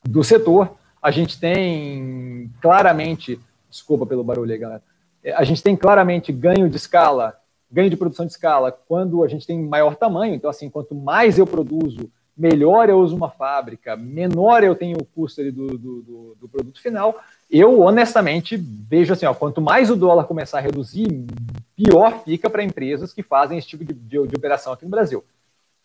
do 0.04 0.24
setor. 0.24 0.74
A 1.00 1.10
gente 1.10 1.38
tem 1.38 2.50
claramente, 2.60 3.38
desculpa 3.68 4.06
pelo 4.06 4.24
barulho 4.24 4.52
aí, 4.52 4.58
galera, 4.58 4.82
é, 5.22 5.32
a 5.32 5.44
gente 5.44 5.62
tem 5.62 5.76
claramente 5.76 6.32
ganho 6.32 6.68
de 6.68 6.76
escala, 6.76 7.36
ganho 7.70 7.90
de 7.90 7.96
produção 7.96 8.26
de 8.26 8.32
escala 8.32 8.72
quando 8.72 9.22
a 9.24 9.28
gente 9.28 9.46
tem 9.46 9.60
maior 9.60 9.96
tamanho. 9.96 10.34
Então, 10.34 10.50
assim, 10.50 10.70
quanto 10.70 10.94
mais 10.94 11.38
eu 11.38 11.46
produzo, 11.46 12.10
melhor 12.36 12.88
eu 12.88 12.98
uso 12.98 13.14
uma 13.14 13.30
fábrica, 13.30 13.96
menor 13.96 14.64
eu 14.64 14.74
tenho 14.74 14.98
o 14.98 15.04
custo 15.04 15.42
do, 15.52 15.66
do, 15.78 16.02
do, 16.02 16.36
do, 16.40 16.48
produto 16.48 16.80
final. 16.80 17.20
Eu, 17.50 17.80
honestamente, 17.80 18.56
vejo 18.56 19.12
assim, 19.12 19.26
ó, 19.26 19.34
quanto 19.34 19.60
mais 19.60 19.90
o 19.90 19.96
dólar 19.96 20.24
começar 20.24 20.58
a 20.58 20.62
reduzir, 20.62 21.26
pior 21.76 22.22
fica 22.24 22.48
para 22.48 22.64
empresas 22.64 23.12
que 23.12 23.22
fazem 23.22 23.58
esse 23.58 23.68
tipo 23.68 23.84
de, 23.84 23.92
de, 23.92 24.26
de, 24.26 24.36
operação 24.36 24.72
aqui 24.72 24.84
no 24.84 24.90
Brasil. 24.90 25.22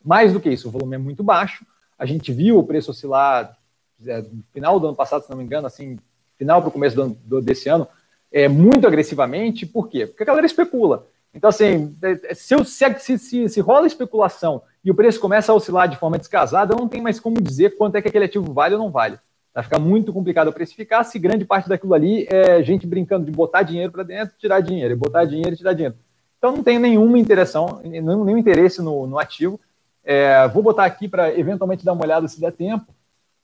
Mais 0.04 0.32
do 0.32 0.40
que 0.40 0.50
isso, 0.50 0.70
o 0.70 0.72
volume 0.72 0.96
é 0.96 1.00
muito 1.00 1.24
baixo. 1.24 1.66
A 2.00 2.06
gente 2.06 2.32
viu 2.32 2.58
o 2.58 2.64
preço 2.64 2.92
oscilar 2.92 3.58
é, 4.06 4.22
no 4.22 4.44
final 4.54 4.80
do 4.80 4.88
ano 4.88 4.96
passado, 4.96 5.24
se 5.24 5.30
não 5.30 5.38
me 5.38 5.44
engano, 5.44 5.68
assim, 5.68 5.98
final 6.38 6.62
para 6.62 6.70
o 6.70 6.72
começo 6.72 6.96
do, 6.96 7.42
desse 7.42 7.68
ano, 7.68 7.88
é, 8.32 8.48
muito 8.48 8.86
agressivamente, 8.86 9.66
por 9.66 9.90
quê? 9.90 10.06
Porque 10.06 10.24
a 10.24 10.26
galera 10.26 10.46
especula. 10.46 11.06
Então, 11.38 11.52
assim, 11.52 11.96
é, 12.02 12.32
é, 12.32 12.34
se, 12.34 12.56
eu, 12.56 12.66
se, 12.66 13.18
se, 13.20 13.48
se, 13.48 13.62
rola 13.62 13.86
especulação 13.86 14.64
e 14.84 14.90
o 14.90 14.96
preço 14.96 15.20
começa 15.20 15.52
a 15.52 15.56
oscilar 15.56 15.88
de 15.88 15.96
forma 15.96 16.18
descasada, 16.18 16.76
não 16.76 16.88
tenho 16.88 17.04
mais 17.04 17.20
como 17.20 17.40
dizer 17.40 17.78
quanto 17.78 17.96
é 17.96 18.02
que 18.02 18.08
aquele 18.08 18.26
ativo 18.26 18.52
vale 18.52 18.74
ou 18.74 18.82
não 18.82 18.90
vale. 18.90 19.20
Vai 19.54 19.64
ficar 19.64 19.78
muito 19.78 20.12
complicado 20.12 20.52
precificar 20.52 21.06
se 21.06 21.20
grande 21.20 21.46
parte 21.46 21.70
daquilo 21.70 21.94
ali 21.94 22.26
é 22.28 22.62
gente 22.64 22.88
brincando 22.88 23.26
de 23.26 23.32
botar 23.32 23.62
dinheiro 23.62 23.92
para 23.92 24.02
dentro, 24.02 24.36
tirar 24.40 24.62
dinheiro, 24.62 24.98
botar 24.98 25.26
dinheiro 25.26 25.54
e 25.54 25.58
tirar 25.58 25.74
dinheiro. 25.74 25.96
Então, 26.40 26.56
não 26.56 26.64
tenho 26.64 26.80
nenhuma 26.80 27.20
interação, 27.20 27.82
nenhum 27.84 28.38
interesse 28.38 28.82
no, 28.82 29.06
no 29.06 29.20
ativo. 29.20 29.60
É, 30.04 30.48
vou 30.48 30.64
botar 30.64 30.86
aqui 30.86 31.08
para 31.08 31.38
eventualmente 31.38 31.86
dar 31.86 31.94
uma 31.94 32.04
olhada 32.04 32.28
se 32.28 32.42
der 32.42 32.52
tempo, 32.52 32.88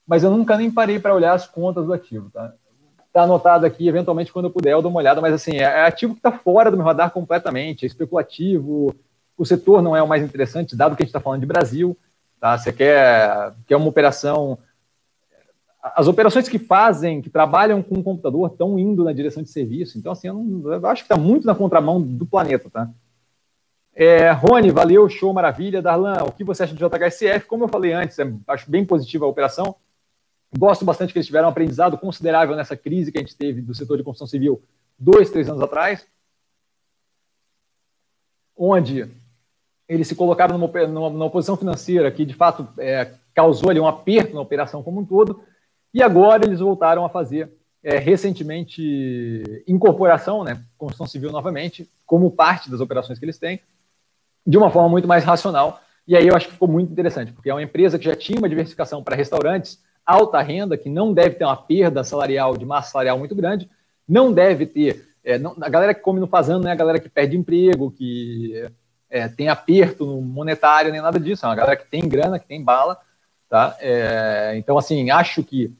mas 0.04 0.24
eu 0.24 0.32
nunca 0.32 0.56
nem 0.56 0.68
parei 0.68 0.98
para 0.98 1.14
olhar 1.14 1.32
as 1.32 1.46
contas 1.46 1.86
do 1.86 1.92
ativo. 1.92 2.28
Tá? 2.30 2.54
Está 3.14 3.22
anotado 3.22 3.64
aqui, 3.64 3.86
eventualmente, 3.86 4.32
quando 4.32 4.46
eu 4.46 4.50
puder, 4.50 4.72
eu 4.72 4.82
dou 4.82 4.90
uma 4.90 4.98
olhada, 4.98 5.20
mas 5.20 5.32
assim, 5.32 5.58
é 5.58 5.86
ativo 5.86 6.14
que 6.14 6.18
está 6.18 6.32
fora 6.32 6.68
do 6.68 6.76
meu 6.76 6.84
radar 6.84 7.12
completamente, 7.12 7.84
é 7.84 7.86
especulativo, 7.86 8.92
o 9.38 9.46
setor 9.46 9.80
não 9.80 9.94
é 9.94 10.02
o 10.02 10.08
mais 10.08 10.20
interessante, 10.20 10.74
dado 10.74 10.96
que 10.96 11.04
a 11.04 11.04
gente 11.04 11.10
está 11.10 11.20
falando 11.20 11.38
de 11.38 11.46
Brasil, 11.46 11.96
tá? 12.40 12.58
Você 12.58 12.72
quer, 12.72 13.52
quer 13.68 13.76
uma 13.76 13.86
operação. 13.86 14.58
As 15.80 16.08
operações 16.08 16.48
que 16.48 16.58
fazem, 16.58 17.22
que 17.22 17.30
trabalham 17.30 17.84
com 17.84 18.00
o 18.00 18.02
computador, 18.02 18.50
estão 18.50 18.76
indo 18.80 19.04
na 19.04 19.12
direção 19.12 19.44
de 19.44 19.48
serviço. 19.48 19.96
Então, 19.96 20.10
assim, 20.10 20.26
eu, 20.26 20.34
não, 20.34 20.72
eu 20.72 20.84
acho 20.88 21.04
que 21.04 21.12
está 21.12 21.16
muito 21.16 21.46
na 21.46 21.54
contramão 21.54 22.02
do 22.02 22.26
planeta, 22.26 22.68
tá? 22.68 22.90
É, 23.94 24.32
Rony, 24.32 24.72
valeu, 24.72 25.08
show, 25.08 25.32
maravilha. 25.32 25.80
Darlan, 25.80 26.24
o 26.24 26.32
que 26.32 26.42
você 26.42 26.64
acha 26.64 26.74
de 26.74 26.80
JHSF? 26.80 27.46
Como 27.46 27.62
eu 27.62 27.68
falei 27.68 27.92
antes, 27.92 28.18
é, 28.18 28.28
acho 28.48 28.68
bem 28.68 28.84
positiva 28.84 29.24
a 29.24 29.28
operação. 29.28 29.76
Gosto 30.56 30.84
bastante 30.84 31.12
que 31.12 31.18
eles 31.18 31.26
tiveram 31.26 31.48
um 31.48 31.50
aprendizado 31.50 31.98
considerável 31.98 32.54
nessa 32.54 32.76
crise 32.76 33.10
que 33.10 33.18
a 33.18 33.20
gente 33.20 33.36
teve 33.36 33.60
do 33.60 33.74
setor 33.74 33.96
de 33.98 34.04
construção 34.04 34.26
civil 34.26 34.62
dois, 34.96 35.30
três 35.30 35.48
anos 35.48 35.60
atrás, 35.60 36.06
onde 38.56 39.10
eles 39.88 40.06
se 40.06 40.14
colocaram 40.14 40.56
numa, 40.56 40.86
numa, 40.86 41.10
numa 41.10 41.30
posição 41.30 41.56
financeira 41.56 42.10
que, 42.10 42.24
de 42.24 42.34
fato, 42.34 42.68
é, 42.78 43.10
causou 43.34 43.68
ali 43.68 43.80
um 43.80 43.86
aperto 43.86 44.32
na 44.32 44.40
operação 44.40 44.82
como 44.82 45.00
um 45.00 45.04
todo, 45.04 45.42
e 45.92 46.02
agora 46.02 46.44
eles 46.44 46.60
voltaram 46.60 47.04
a 47.04 47.08
fazer 47.08 47.52
é, 47.82 47.98
recentemente 47.98 49.42
incorporação, 49.66 50.44
né, 50.44 50.62
construção 50.78 51.06
civil 51.06 51.32
novamente, 51.32 51.88
como 52.06 52.30
parte 52.30 52.70
das 52.70 52.80
operações 52.80 53.18
que 53.18 53.24
eles 53.24 53.38
têm, 53.38 53.60
de 54.46 54.56
uma 54.56 54.70
forma 54.70 54.88
muito 54.88 55.08
mais 55.08 55.24
racional. 55.24 55.80
E 56.06 56.16
aí 56.16 56.26
eu 56.28 56.36
acho 56.36 56.46
que 56.46 56.52
ficou 56.52 56.68
muito 56.68 56.92
interessante, 56.92 57.32
porque 57.32 57.50
é 57.50 57.54
uma 57.54 57.62
empresa 57.62 57.98
que 57.98 58.04
já 58.04 58.14
tinha 58.14 58.38
uma 58.38 58.48
diversificação 58.48 59.02
para 59.02 59.16
restaurantes, 59.16 59.82
alta 60.04 60.40
renda, 60.40 60.76
que 60.76 60.88
não 60.88 61.12
deve 61.12 61.36
ter 61.36 61.44
uma 61.44 61.56
perda 61.56 62.04
salarial, 62.04 62.56
de 62.56 62.64
massa 62.64 62.90
salarial 62.90 63.18
muito 63.18 63.34
grande, 63.34 63.68
não 64.08 64.32
deve 64.32 64.66
ter. 64.66 65.08
É, 65.24 65.38
não, 65.38 65.56
a 65.60 65.68
galera 65.68 65.94
que 65.94 66.00
come 66.00 66.20
no 66.20 66.26
fazendo 66.26 66.60
não 66.62 66.68
é 66.68 66.72
a 66.72 66.76
galera 66.76 67.00
que 67.00 67.08
perde 67.08 67.36
emprego, 67.36 67.90
que 67.90 68.68
é, 69.08 69.28
tem 69.28 69.48
aperto 69.48 70.04
no 70.04 70.20
monetário, 70.20 70.92
nem 70.92 71.00
nada 71.00 71.18
disso. 71.18 71.46
É 71.46 71.48
uma 71.48 71.54
galera 71.54 71.76
que 71.76 71.88
tem 71.88 72.06
grana, 72.06 72.38
que 72.38 72.46
tem 72.46 72.62
bala. 72.62 72.98
Tá? 73.48 73.76
É, 73.80 74.54
então, 74.56 74.76
assim, 74.76 75.10
acho 75.10 75.42
que 75.42 75.72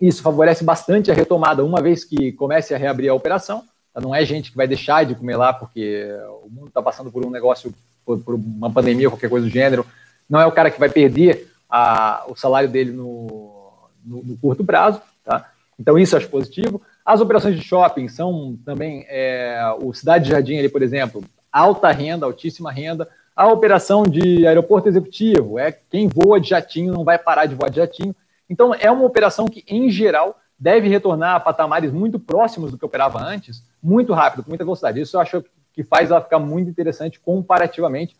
isso 0.00 0.22
favorece 0.22 0.64
bastante 0.64 1.10
a 1.10 1.14
retomada, 1.14 1.64
uma 1.64 1.80
vez 1.80 2.04
que 2.04 2.32
comece 2.32 2.74
a 2.74 2.78
reabrir 2.78 3.08
a 3.08 3.14
operação. 3.14 3.62
Tá? 3.92 4.00
Não 4.00 4.14
é 4.14 4.24
gente 4.24 4.50
que 4.50 4.56
vai 4.56 4.66
deixar 4.66 5.04
de 5.04 5.14
comer 5.14 5.36
lá 5.36 5.52
porque 5.52 6.08
o 6.44 6.48
mundo 6.50 6.68
está 6.68 6.82
passando 6.82 7.12
por 7.12 7.24
um 7.24 7.30
negócio, 7.30 7.72
por, 8.04 8.18
por 8.20 8.34
uma 8.34 8.70
pandemia, 8.70 9.08
qualquer 9.08 9.30
coisa 9.30 9.46
do 9.46 9.52
gênero. 9.52 9.86
Não 10.28 10.40
é 10.40 10.46
o 10.46 10.52
cara 10.52 10.70
que 10.70 10.80
vai 10.80 10.88
perder 10.88 11.53
a, 11.74 12.24
o 12.28 12.36
salário 12.36 12.68
dele 12.68 12.92
no, 12.92 13.72
no, 14.04 14.22
no, 14.22 14.36
curto 14.36 14.64
prazo. 14.64 15.02
Tá? 15.24 15.50
Então, 15.76 15.98
isso 15.98 16.16
acho 16.16 16.28
positivo. 16.28 16.80
As 17.04 17.20
operações 17.20 17.56
de 17.56 17.64
shopping 17.64 18.06
são 18.06 18.56
também 18.64 19.04
é, 19.08 19.60
o 19.80 19.92
Cidade 19.92 20.30
Jardim, 20.30 20.56
ali, 20.56 20.68
por 20.68 20.82
exemplo, 20.82 21.24
alta 21.52 21.90
renda, 21.90 22.26
altíssima 22.26 22.70
renda. 22.70 23.08
A 23.34 23.48
operação 23.48 24.04
de 24.04 24.46
aeroporto 24.46 24.88
executivo 24.88 25.58
é 25.58 25.72
quem 25.72 26.06
voa 26.06 26.40
de 26.40 26.50
jatinho 26.50 26.92
não 26.92 27.02
vai 27.02 27.18
parar 27.18 27.46
de 27.46 27.56
voar 27.56 27.70
de 27.70 27.76
jatinho. 27.78 28.14
Então, 28.48 28.72
é 28.72 28.88
uma 28.88 29.04
operação 29.04 29.46
que, 29.46 29.64
em 29.66 29.90
geral, 29.90 30.38
deve 30.56 30.88
retornar 30.88 31.34
a 31.34 31.40
patamares 31.40 31.90
muito 31.90 32.20
próximos 32.20 32.70
do 32.70 32.78
que 32.78 32.84
operava 32.84 33.20
antes, 33.20 33.64
muito 33.82 34.12
rápido, 34.12 34.44
com 34.44 34.50
muita 34.50 34.64
velocidade. 34.64 35.00
Isso 35.00 35.16
eu 35.16 35.20
acho 35.20 35.44
que 35.72 35.82
faz 35.82 36.12
ela 36.12 36.20
ficar 36.20 36.38
muito 36.38 36.70
interessante 36.70 37.18
comparativamente 37.18 38.14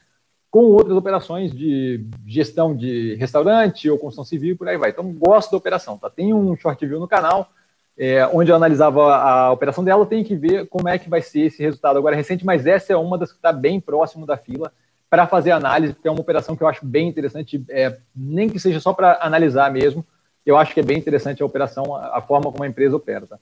com 0.54 0.66
outras 0.66 0.96
operações 0.96 1.50
de 1.50 2.06
gestão 2.24 2.76
de 2.76 3.16
restaurante 3.16 3.90
ou 3.90 3.98
construção 3.98 4.24
civil 4.24 4.52
e 4.52 4.54
por 4.54 4.68
aí 4.68 4.78
vai. 4.78 4.90
Então, 4.90 5.12
gosto 5.12 5.50
da 5.50 5.56
operação. 5.56 5.98
Tá? 5.98 6.08
Tem 6.08 6.32
um 6.32 6.54
short 6.54 6.86
view 6.86 7.00
no 7.00 7.08
canal, 7.08 7.50
é, 7.98 8.24
onde 8.28 8.52
eu 8.52 8.54
analisava 8.54 9.16
a 9.16 9.50
operação 9.50 9.82
dela, 9.82 10.06
tem 10.06 10.22
que 10.22 10.36
ver 10.36 10.68
como 10.68 10.88
é 10.88 10.96
que 10.96 11.10
vai 11.10 11.20
ser 11.20 11.40
esse 11.40 11.60
resultado 11.60 11.98
agora 11.98 12.14
recente, 12.14 12.46
mas 12.46 12.66
essa 12.68 12.92
é 12.92 12.96
uma 12.96 13.18
das 13.18 13.32
que 13.32 13.38
está 13.38 13.52
bem 13.52 13.80
próximo 13.80 14.24
da 14.24 14.36
fila 14.36 14.72
para 15.10 15.26
fazer 15.26 15.50
análise, 15.50 15.92
porque 15.92 16.06
é 16.06 16.10
uma 16.12 16.20
operação 16.20 16.54
que 16.54 16.62
eu 16.62 16.68
acho 16.68 16.86
bem 16.86 17.08
interessante, 17.08 17.64
é, 17.68 17.98
nem 18.14 18.48
que 18.48 18.60
seja 18.60 18.78
só 18.78 18.92
para 18.92 19.18
analisar 19.22 19.72
mesmo, 19.72 20.06
eu 20.46 20.56
acho 20.56 20.72
que 20.72 20.78
é 20.78 20.84
bem 20.84 20.98
interessante 20.98 21.42
a 21.42 21.46
operação, 21.46 21.96
a, 21.96 22.18
a 22.18 22.20
forma 22.20 22.52
como 22.52 22.62
a 22.62 22.68
empresa 22.68 22.94
opera. 22.94 23.26
Tá? 23.26 23.40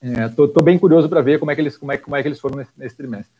É, 0.00 0.62
bem 0.62 0.78
curioso 0.78 1.08
para 1.08 1.22
ver 1.22 1.40
como 1.40 1.50
é 1.50 1.56
que 1.56 1.60
eles, 1.60 1.76
como 1.76 1.90
é, 1.90 1.98
como 1.98 2.14
é 2.14 2.22
que 2.22 2.28
eles 2.28 2.38
foram 2.38 2.58
nesse, 2.58 2.70
nesse 2.76 2.96
trimestre. 2.96 3.36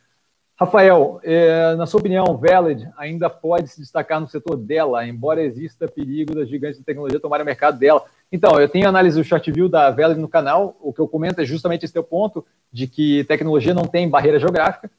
Rafael, 0.59 1.21
é, 1.23 1.73
na 1.75 1.85
sua 1.85 2.01
opinião, 2.01 2.35
Valid 2.35 2.85
ainda 2.97 3.29
pode 3.29 3.69
se 3.69 3.79
destacar 3.79 4.19
no 4.19 4.27
setor 4.27 4.57
dela, 4.57 5.07
embora 5.07 5.41
exista 5.41 5.87
perigo 5.87 6.35
das 6.35 6.49
gigantes 6.49 6.77
de 6.77 6.83
tecnologia 6.83 7.17
tomarem 7.17 7.43
o 7.43 7.45
mercado 7.45 7.79
dela. 7.79 8.03
Então, 8.29 8.59
eu 8.59 8.67
tenho 8.67 8.85
análise 8.85 9.17
do 9.17 9.23
short 9.23 9.49
view 9.53 9.69
da 9.69 9.89
Valid 9.89 10.19
no 10.19 10.27
canal. 10.27 10.75
O 10.81 10.91
que 10.91 10.99
eu 10.99 11.07
comento 11.07 11.39
é 11.39 11.45
justamente 11.45 11.85
esse 11.85 11.93
teu 11.93 12.03
ponto 12.03 12.45
de 12.73 12.87
que 12.87 13.23
tecnologia 13.23 13.73
não 13.73 13.85
tem 13.85 14.09
barreira 14.09 14.37
geográfica. 14.37 14.91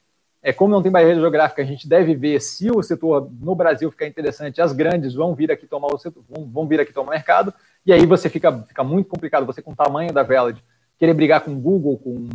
É 0.43 0.51
como 0.51 0.73
não 0.73 0.83
tem 0.83 0.91
barreira 0.91 1.21
geográfica, 1.21 1.61
a 1.61 1.67
gente 1.67 1.87
deve 1.87 2.15
ver 2.15 2.41
se 2.41 2.71
o 2.71 2.83
setor 2.83 3.31
no 3.39 3.55
Brasil 3.55 3.91
ficar 3.91 4.07
interessante, 4.07 4.63
as 4.63 4.73
grandes 4.73 5.13
vão 5.13 5.35
vir 5.35 5.53
aqui 5.53 5.67
tomar 5.67 5.89
o 5.89 5.99
setor, 5.99 6.25
vão, 6.27 6.49
vão 6.51 6.67
vir 6.67 6.81
aqui 6.81 6.95
tomar 6.95 7.09
o 7.09 7.15
mercado, 7.15 7.53
e 7.85 7.93
aí 7.93 8.07
você 8.07 8.31
fica, 8.31 8.51
fica 8.63 8.83
muito 8.83 9.11
complicado, 9.11 9.45
você 9.45 9.61
com 9.61 9.73
o 9.73 9.77
tamanho 9.77 10.15
da 10.15 10.23
Valid, 10.23 10.65
querer 10.99 11.13
brigar 11.13 11.43
com 11.43 11.61
Google, 11.61 11.99
com 11.99 12.27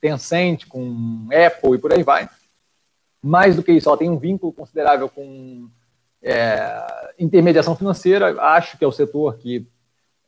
Tencent, 0.00 0.66
com 0.66 1.28
Apple 1.30 1.74
e 1.74 1.78
por 1.78 1.92
aí 1.92 2.02
vai 2.02 2.26
mais 3.22 3.54
do 3.54 3.62
que 3.62 3.72
isso, 3.72 3.88
ela 3.88 3.96
tem 3.96 4.10
um 4.10 4.18
vínculo 4.18 4.52
considerável 4.52 5.08
com 5.08 5.68
é, 6.22 7.12
intermediação 7.18 7.76
financeira. 7.76 8.40
Acho 8.40 8.76
que 8.76 8.84
é 8.84 8.88
o 8.88 8.92
setor 8.92 9.36
que, 9.36 9.66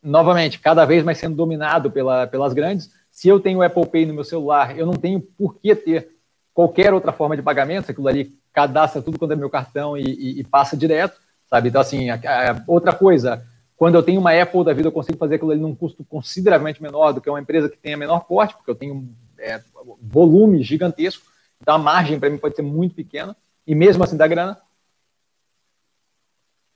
novamente, 0.02 0.60
cada 0.60 0.84
vez 0.84 1.02
mais 1.02 1.18
sendo 1.18 1.34
dominado 1.34 1.90
pela, 1.90 2.26
pelas 2.26 2.52
grandes. 2.52 2.90
Se 3.10 3.28
eu 3.28 3.40
tenho 3.40 3.62
Apple 3.62 3.86
Pay 3.86 4.06
no 4.06 4.14
meu 4.14 4.24
celular, 4.24 4.78
eu 4.78 4.86
não 4.86 4.94
tenho 4.94 5.20
por 5.20 5.56
que 5.56 5.74
ter 5.74 6.08
qualquer 6.52 6.94
outra 6.94 7.12
forma 7.12 7.36
de 7.36 7.42
pagamento. 7.42 7.90
Aquilo 7.90 8.08
ali 8.08 8.32
cadastra 8.52 9.02
tudo 9.02 9.18
quando 9.18 9.32
é 9.32 9.36
meu 9.36 9.50
cartão 9.50 9.96
e, 9.96 10.02
e, 10.02 10.40
e 10.40 10.44
passa 10.44 10.76
direto, 10.76 11.18
sabe? 11.50 11.68
Então, 11.68 11.80
assim, 11.80 12.10
a, 12.10 12.14
a, 12.14 12.62
outra 12.68 12.92
coisa, 12.92 13.44
quando 13.76 13.96
eu 13.96 14.02
tenho 14.02 14.20
uma 14.20 14.40
Apple 14.40 14.64
da 14.64 14.72
vida, 14.72 14.88
eu 14.88 14.92
consigo 14.92 15.18
fazer 15.18 15.34
aquilo 15.34 15.50
ali 15.50 15.60
num 15.60 15.74
custo 15.74 16.04
consideravelmente 16.04 16.82
menor 16.82 17.12
do 17.12 17.20
que 17.20 17.28
uma 17.28 17.40
empresa 17.40 17.68
que 17.68 17.76
tenha 17.76 17.96
menor 17.96 18.20
porte, 18.20 18.54
porque 18.54 18.70
eu 18.70 18.76
tenho 18.76 19.08
é, 19.38 19.60
volume 20.00 20.62
gigantesco. 20.62 21.33
Então 21.64 21.76
a 21.76 21.78
margem 21.78 22.20
para 22.20 22.28
mim 22.28 22.36
pode 22.36 22.54
ser 22.54 22.60
muito 22.60 22.94
pequena 22.94 23.34
e 23.66 23.74
mesmo 23.74 24.04
assim 24.04 24.18
dá 24.18 24.28
grana. 24.28 24.58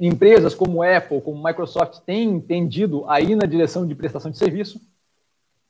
Empresas 0.00 0.54
como 0.54 0.82
Apple, 0.82 1.20
como 1.20 1.44
Microsoft 1.44 2.00
têm 2.06 2.40
tendido 2.40 3.04
aí 3.06 3.34
na 3.36 3.44
direção 3.44 3.86
de 3.86 3.94
prestação 3.94 4.30
de 4.30 4.38
serviço. 4.38 4.80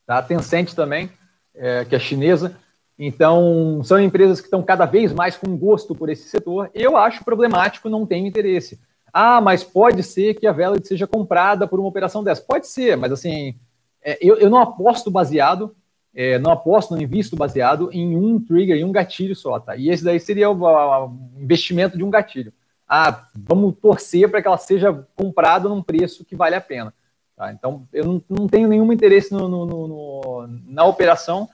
Tá? 0.07 0.23
Tencent 0.23 0.73
também, 0.73 1.11
é, 1.53 1.85
que 1.85 1.97
é 1.97 1.99
chinesa. 1.99 2.57
Então, 2.97 3.83
são 3.83 4.01
empresas 4.01 4.41
que 4.41 4.47
estão 4.47 4.63
cada 4.63 4.87
vez 4.87 5.13
mais 5.13 5.37
com 5.37 5.57
gosto 5.57 5.97
por 5.97 6.09
esse 6.09 6.29
setor. 6.29 6.71
Eu 6.73 6.97
acho 6.97 7.25
problemático, 7.25 7.89
não 7.89 8.07
tenho 8.07 8.27
interesse. 8.27 8.79
Ah, 9.13 9.41
mas 9.41 9.65
pode 9.65 10.05
ser 10.05 10.35
que 10.35 10.47
a 10.47 10.53
Valid 10.53 10.87
seja 10.87 11.09
comprada 11.09 11.67
por 11.67 11.81
uma 11.81 11.89
operação 11.89 12.23
dessa. 12.23 12.43
Pode 12.43 12.69
ser, 12.69 12.97
mas 12.97 13.11
assim, 13.11 13.57
é, 14.01 14.17
eu, 14.21 14.37
eu 14.37 14.49
não 14.49 14.59
aposto 14.59 15.11
baseado 15.11 15.75
é, 16.15 16.39
não 16.39 16.51
aposto, 16.51 16.95
não 16.95 17.01
invisto 17.01 17.37
baseado 17.37 17.91
em 17.93 18.17
um 18.17 18.41
trigger, 18.41 18.77
em 18.77 18.85
um 18.85 18.93
gatilho 18.93 19.37
só, 19.37 19.59
tá? 19.61 19.77
E 19.77 19.89
esse 19.89 20.03
daí 20.05 20.19
seria 20.19 20.51
o, 20.51 21.17
investimento 21.37 21.97
de 21.97 22.05
um 22.05 22.11
gatilho. 22.11 22.53
Ah, 22.89 23.27
vamos 23.35 23.77
torcer 23.81 24.31
para 24.31 24.41
que 24.41 24.49
ela 24.49 24.57
seja 24.57 25.07
comprada 25.15 25.69
num 25.69 25.83
preço 25.83 26.25
que 26.25 26.35
vale 26.35 26.55
a 26.55 26.61
pena. 26.61 26.93
Tá? 27.37 27.53
Então, 27.53 27.87
eu 27.93 28.05
não, 28.05 28.23
não 28.29 28.49
tenho 28.49 28.67
nenhum 28.67 28.93
interesse 28.93 29.33
no, 29.33 29.49
no, 29.49 29.67
no, 29.67 30.47
na 30.67 30.85
operação. 30.85 31.49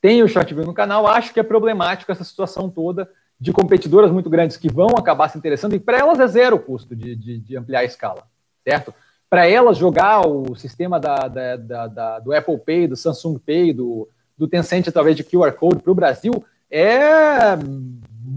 Tenho 0.00 0.24
o 0.24 0.28
view 0.28 0.64
no 0.64 0.72
canal, 0.72 1.06
acho 1.06 1.32
que 1.32 1.38
é 1.38 1.42
problemático 1.42 2.10
essa 2.10 2.24
situação 2.24 2.70
toda 2.70 3.08
de 3.38 3.52
competidoras 3.52 4.10
muito 4.10 4.28
grandes 4.28 4.56
que 4.56 4.70
vão 4.70 4.88
acabar 4.98 5.28
se 5.28 5.38
interessando, 5.38 5.74
e 5.74 5.80
para 5.80 5.98
elas 5.98 6.20
é 6.20 6.26
zero 6.26 6.56
o 6.56 6.60
custo 6.60 6.94
de, 6.94 7.16
de, 7.16 7.38
de 7.38 7.56
ampliar 7.56 7.80
a 7.80 7.84
escala, 7.84 8.24
certo? 8.62 8.92
Para 9.30 9.46
elas 9.46 9.78
jogar 9.78 10.26
o 10.26 10.56
sistema 10.56 10.98
da, 10.98 11.28
da, 11.28 11.56
da, 11.56 11.86
da, 11.86 12.18
do 12.18 12.34
Apple 12.34 12.58
Pay, 12.58 12.88
do 12.88 12.96
Samsung 12.96 13.38
Pay, 13.38 13.72
do, 13.72 14.08
do 14.36 14.48
Tencent, 14.48 14.88
talvez 14.92 15.16
de 15.16 15.22
QR 15.22 15.52
Code 15.52 15.80
para 15.80 15.92
o 15.92 15.94
Brasil, 15.94 16.44
é 16.68 17.56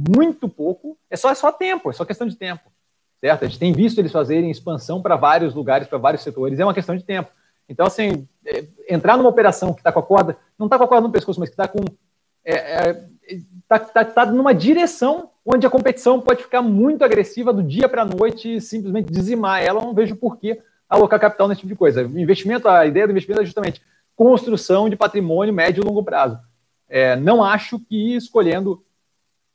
muito 0.08 0.48
pouco, 0.48 0.96
é 1.10 1.18
só, 1.18 1.32
é 1.32 1.36
só 1.36 1.52
tempo, 1.52 1.90
é 1.90 1.94
só 1.94 2.06
questão 2.06 2.28
de 2.28 2.36
tempo. 2.36 2.72
Certo? 3.20 3.44
A 3.44 3.48
gente 3.48 3.58
tem 3.58 3.74
visto 3.74 3.98
eles 3.98 4.12
fazerem 4.12 4.52
expansão 4.52 5.02
para 5.02 5.16
vários 5.16 5.56
lugares, 5.56 5.88
para 5.88 5.98
vários 5.98 6.22
setores, 6.22 6.60
é 6.60 6.64
uma 6.64 6.74
questão 6.76 6.96
de 6.96 7.04
tempo. 7.04 7.32
Então, 7.68 7.88
assim, 7.88 8.28
é, 8.46 8.64
entrar 8.88 9.18
numa 9.18 9.30
operação 9.30 9.74
que 9.74 9.80
está 9.80 9.92
com 9.92 10.00
a 10.00 10.04
corda, 10.04 10.38
não 10.60 10.68
está 10.68 10.78
com 10.78 10.84
a 10.84 10.88
corda 10.88 11.08
no 11.08 11.14
pescoço, 11.14 11.40
mas 11.40 11.50
que 11.50 11.54
está 11.54 11.68
com. 11.68 11.80
É, 12.46 12.54
é, 12.54 13.06
tá, 13.68 13.80
tá, 13.80 14.06
tá 14.06 14.26
numa 14.28 14.54
direção 14.54 15.32
onde 15.44 15.66
a 15.66 15.70
competição 15.70 16.22
pode 16.22 16.44
ficar 16.44 16.62
muito 16.62 17.04
agressiva 17.04 17.52
do 17.52 17.64
dia 17.64 17.90
para 17.90 18.04
a 18.04 18.06
noite 18.06 18.56
e 18.56 18.62
simplesmente 18.62 19.12
dizimar 19.12 19.64
ela. 19.64 19.82
não 19.82 19.94
vejo 19.94 20.16
porquê 20.18 20.62
alocar 20.90 21.20
capital 21.20 21.48
nesse 21.48 21.62
tipo 21.62 21.74
de 21.74 21.78
coisa. 21.78 22.02
Investimento, 22.04 22.68
a 22.68 22.86
ideia 22.86 23.08
do 23.08 23.12
investimento 23.12 23.42
é 23.42 23.46
justamente 23.46 23.82
construção 24.16 24.90
de 24.90 24.96
patrimônio 24.96 25.54
médio 25.54 25.82
e 25.82 25.86
longo 25.86 26.04
prazo. 26.04 26.40
É, 26.88 27.16
não 27.16 27.44
acho 27.44 27.80
que 27.80 28.16
escolhendo 28.16 28.84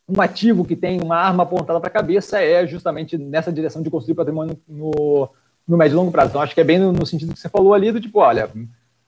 um 0.08 0.20
ativo 0.20 0.64
que 0.64 0.74
tem 0.74 1.00
uma 1.00 1.16
arma 1.16 1.42
apontada 1.42 1.78
para 1.78 1.88
a 1.88 1.92
cabeça 1.92 2.40
é 2.40 2.66
justamente 2.66 3.18
nessa 3.18 3.52
direção 3.52 3.82
de 3.82 3.90
construir 3.90 4.14
patrimônio 4.14 4.58
no, 4.66 5.28
no 5.66 5.76
médio 5.76 5.94
e 5.94 5.96
longo 5.96 6.10
prazo. 6.10 6.30
Então, 6.30 6.40
acho 6.40 6.54
que 6.54 6.60
é 6.60 6.64
bem 6.64 6.78
no, 6.78 6.92
no 6.92 7.06
sentido 7.06 7.34
que 7.34 7.38
você 7.38 7.48
falou 7.48 7.74
ali, 7.74 7.92
do 7.92 8.00
tipo, 8.00 8.18
olha, 8.18 8.50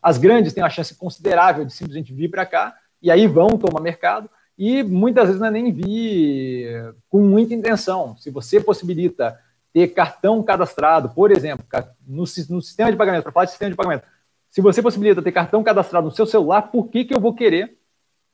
as 0.02 0.18
grandes 0.18 0.52
têm 0.52 0.62
uma 0.62 0.70
chance 0.70 0.94
considerável 0.94 1.64
de 1.64 1.72
simplesmente 1.72 2.12
vir 2.12 2.30
para 2.30 2.44
cá, 2.44 2.74
e 3.02 3.10
aí 3.10 3.26
vão 3.26 3.56
tomar 3.56 3.80
mercado, 3.80 4.28
e 4.58 4.82
muitas 4.82 5.24
vezes 5.26 5.40
não 5.40 5.48
é 5.48 5.50
nem 5.50 5.72
vir 5.72 6.94
com 7.08 7.20
muita 7.22 7.54
intenção. 7.54 8.14
Se 8.18 8.30
você 8.30 8.60
possibilita 8.60 9.38
ter 9.72 9.88
cartão 9.88 10.42
cadastrado, 10.42 11.10
por 11.10 11.30
exemplo, 11.30 11.64
no, 12.06 12.24
no 12.48 12.62
sistema 12.62 12.90
de 12.90 12.96
pagamento, 12.96 13.22
para 13.22 13.32
falar 13.32 13.44
de 13.44 13.52
sistema 13.52 13.70
de 13.70 13.76
pagamento, 13.76 14.04
se 14.50 14.60
você 14.60 14.82
possibilita 14.82 15.22
ter 15.22 15.32
cartão 15.32 15.62
cadastrado 15.62 16.06
no 16.06 16.12
seu 16.12 16.26
celular, 16.26 16.62
por 16.62 16.88
que, 16.88 17.04
que 17.04 17.14
eu 17.14 17.20
vou 17.20 17.32
querer 17.32 17.78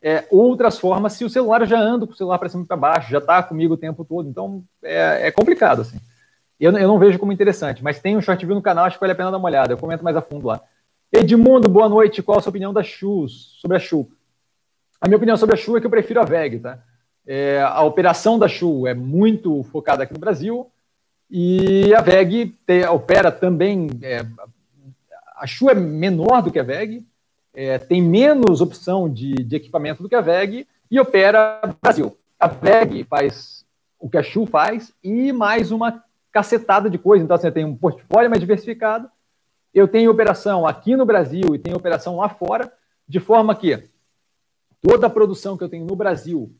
é, 0.02 0.24
outras 0.30 0.78
formas 0.78 1.12
se 1.12 1.24
o 1.24 1.30
celular 1.30 1.66
já 1.66 1.78
ando 1.78 2.06
com 2.06 2.14
o 2.14 2.16
celular 2.16 2.38
para 2.38 2.48
cima 2.48 2.62
e 2.62 2.66
para 2.66 2.76
baixo, 2.76 3.10
já 3.10 3.18
está 3.18 3.42
comigo 3.42 3.74
o 3.74 3.78
tempo 3.78 4.04
todo? 4.04 4.28
Então 4.28 4.64
é, 4.82 5.28
é 5.28 5.30
complicado 5.30 5.82
assim. 5.82 5.98
Eu, 6.58 6.72
eu, 6.72 6.88
não 6.88 6.98
vejo 6.98 7.18
como 7.18 7.32
interessante, 7.32 7.84
mas 7.84 8.00
tem 8.00 8.16
um 8.16 8.22
short 8.22 8.44
view 8.44 8.54
no 8.54 8.62
canal, 8.62 8.86
acho 8.86 8.96
que 8.96 9.00
vale 9.00 9.12
a 9.12 9.16
pena 9.16 9.30
dar 9.30 9.36
uma 9.36 9.48
olhada. 9.48 9.74
Eu 9.74 9.78
comento 9.78 10.02
mais 10.02 10.16
a 10.16 10.22
fundo 10.22 10.46
lá. 10.46 10.60
Edmundo, 11.12 11.68
boa 11.68 11.88
noite. 11.88 12.22
Qual 12.22 12.38
a 12.38 12.40
sua 12.40 12.50
opinião 12.50 12.72
da 12.72 12.82
Chu, 12.82 13.28
sobre 13.28 13.76
a 13.76 13.80
Chu? 13.80 14.08
A 15.00 15.06
minha 15.06 15.18
opinião 15.18 15.36
sobre 15.36 15.54
a 15.54 15.58
Chu 15.58 15.76
é 15.76 15.80
que 15.80 15.86
eu 15.86 15.90
prefiro 15.90 16.20
a 16.20 16.24
VEG, 16.24 16.60
tá? 16.60 16.78
É, 17.26 17.60
a 17.60 17.82
operação 17.82 18.38
da 18.38 18.48
Chu 18.48 18.86
é 18.86 18.94
muito 18.94 19.62
focada 19.64 20.02
aqui 20.02 20.14
no 20.14 20.18
Brasil. 20.18 20.70
E 21.30 21.94
a 21.94 22.00
VEG 22.00 22.54
te, 22.66 22.84
opera 22.86 23.32
também. 23.32 23.88
É, 24.02 24.24
a 25.36 25.46
Chu 25.46 25.68
é 25.68 25.74
menor 25.74 26.42
do 26.42 26.50
que 26.50 26.58
a 26.58 26.62
VEG, 26.62 27.06
é, 27.52 27.78
tem 27.78 28.02
menos 28.02 28.60
opção 28.60 29.08
de, 29.08 29.34
de, 29.34 29.56
equipamento 29.56 30.02
do 30.02 30.08
que 30.08 30.14
a 30.14 30.20
VEG 30.20 30.66
e 30.90 31.00
opera 31.00 31.60
Brasil. 31.82 32.16
A 32.38 32.48
VEG 32.48 33.04
faz 33.04 33.64
o 33.98 34.08
que 34.08 34.18
a 34.18 34.22
Chu 34.22 34.46
faz 34.46 34.92
e 35.02 35.32
mais 35.32 35.72
uma 35.72 36.02
cacetada 36.30 36.88
de 36.88 36.98
coisa. 36.98 37.24
Então, 37.24 37.36
você 37.36 37.48
assim, 37.48 37.54
tem 37.54 37.64
um 37.64 37.76
portfólio 37.76 38.30
mais 38.30 38.40
diversificado. 38.40 39.10
Eu 39.74 39.88
tenho 39.88 40.10
operação 40.10 40.66
aqui 40.66 40.96
no 40.96 41.06
Brasil 41.06 41.54
e 41.54 41.58
tenho 41.58 41.76
operação 41.76 42.16
lá 42.16 42.28
fora, 42.28 42.72
de 43.08 43.18
forma 43.20 43.54
que 43.54 43.82
toda 44.80 45.06
a 45.06 45.10
produção 45.10 45.56
que 45.56 45.64
eu 45.64 45.68
tenho 45.68 45.86
no 45.86 45.96
Brasil 45.96 46.54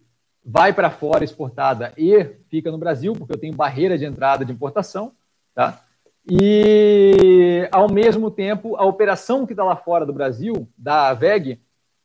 vai 0.48 0.72
para 0.72 0.90
fora 0.90 1.24
exportada 1.24 1.92
e 1.98 2.24
fica 2.48 2.70
no 2.70 2.78
Brasil, 2.78 3.14
porque 3.14 3.32
eu 3.32 3.38
tenho 3.38 3.52
barreira 3.52 3.98
de 3.98 4.04
entrada 4.04 4.44
de 4.44 4.52
importação, 4.52 5.10
tá? 5.52 5.80
E, 6.28 7.68
ao 7.72 7.90
mesmo 7.90 8.30
tempo, 8.30 8.76
a 8.76 8.84
operação 8.84 9.44
que 9.44 9.52
está 9.52 9.64
lá 9.64 9.74
fora 9.74 10.06
do 10.06 10.12
Brasil, 10.12 10.68
da 10.78 11.12
VEG, 11.14 11.60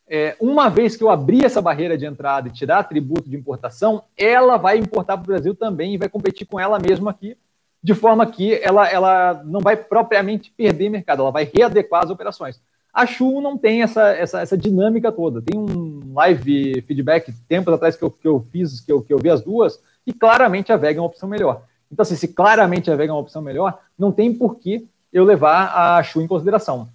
é, 0.08 0.36
uma 0.40 0.70
vez 0.70 0.96
que 0.96 1.04
eu 1.04 1.10
abrir 1.12 1.46
essa 1.46 1.62
barreira 1.62 1.96
de 1.96 2.06
entrada 2.06 2.48
e 2.48 2.52
tirar 2.52 2.84
tributo 2.84 3.30
de 3.30 3.36
importação, 3.36 4.04
ela 4.18 4.58
vai 4.58 4.78
importar 4.78 5.18
para 5.18 5.24
o 5.24 5.28
Brasil 5.28 5.54
também 5.54 5.94
e 5.94 5.98
vai 5.98 6.10
competir 6.10 6.48
com 6.48 6.60
ela 6.60 6.80
mesma 6.80 7.12
aqui, 7.12 7.38
de 7.82 7.94
forma 7.94 8.26
que 8.26 8.56
ela, 8.56 8.88
ela 8.90 9.42
não 9.46 9.60
vai 9.60 9.76
propriamente 9.76 10.52
perder 10.52 10.90
mercado, 10.90 11.22
ela 11.22 11.32
vai 11.32 11.50
readequar 11.52 12.04
as 12.04 12.10
operações. 12.10 12.60
A 12.94 13.06
Chu 13.06 13.40
não 13.40 13.58
tem 13.58 13.82
essa, 13.82 14.10
essa, 14.10 14.42
essa 14.42 14.58
dinâmica 14.58 15.12
toda. 15.12 15.42
Tem 15.42 15.58
um 15.58 16.14
live 16.14 16.82
feedback 16.82 17.34
tempos 17.48 17.74
atrás 17.74 17.96
que 17.96 18.04
eu, 18.04 18.12
que 18.12 18.28
eu 18.28 18.40
fiz, 18.52 18.82
que 18.82 18.92
eu, 18.92 19.02
que 19.02 19.14
eu 19.14 19.18
vi 19.18 19.30
as 19.30 19.42
duas, 19.42 19.80
e 20.06 20.12
claramente 20.12 20.72
a 20.72 20.78
Vega 20.78 21.00
é 21.00 21.02
uma 21.02 21.08
opção 21.08 21.30
melhor. 21.30 21.64
Então, 21.92 22.04
assim, 22.04 22.16
se 22.16 22.28
claramente 22.28 22.92
a 22.92 22.96
Vega 22.96 23.12
é 23.12 23.14
uma 23.14 23.22
opção 23.22 23.42
melhor, 23.42 23.80
não 23.98 24.12
tem 24.12 24.34
por 24.34 24.60
que 24.60 24.88
eu 25.12 25.24
levar 25.24 25.98
a 25.98 26.04
Chu 26.04 26.22
em 26.22 26.28
consideração. 26.28 26.90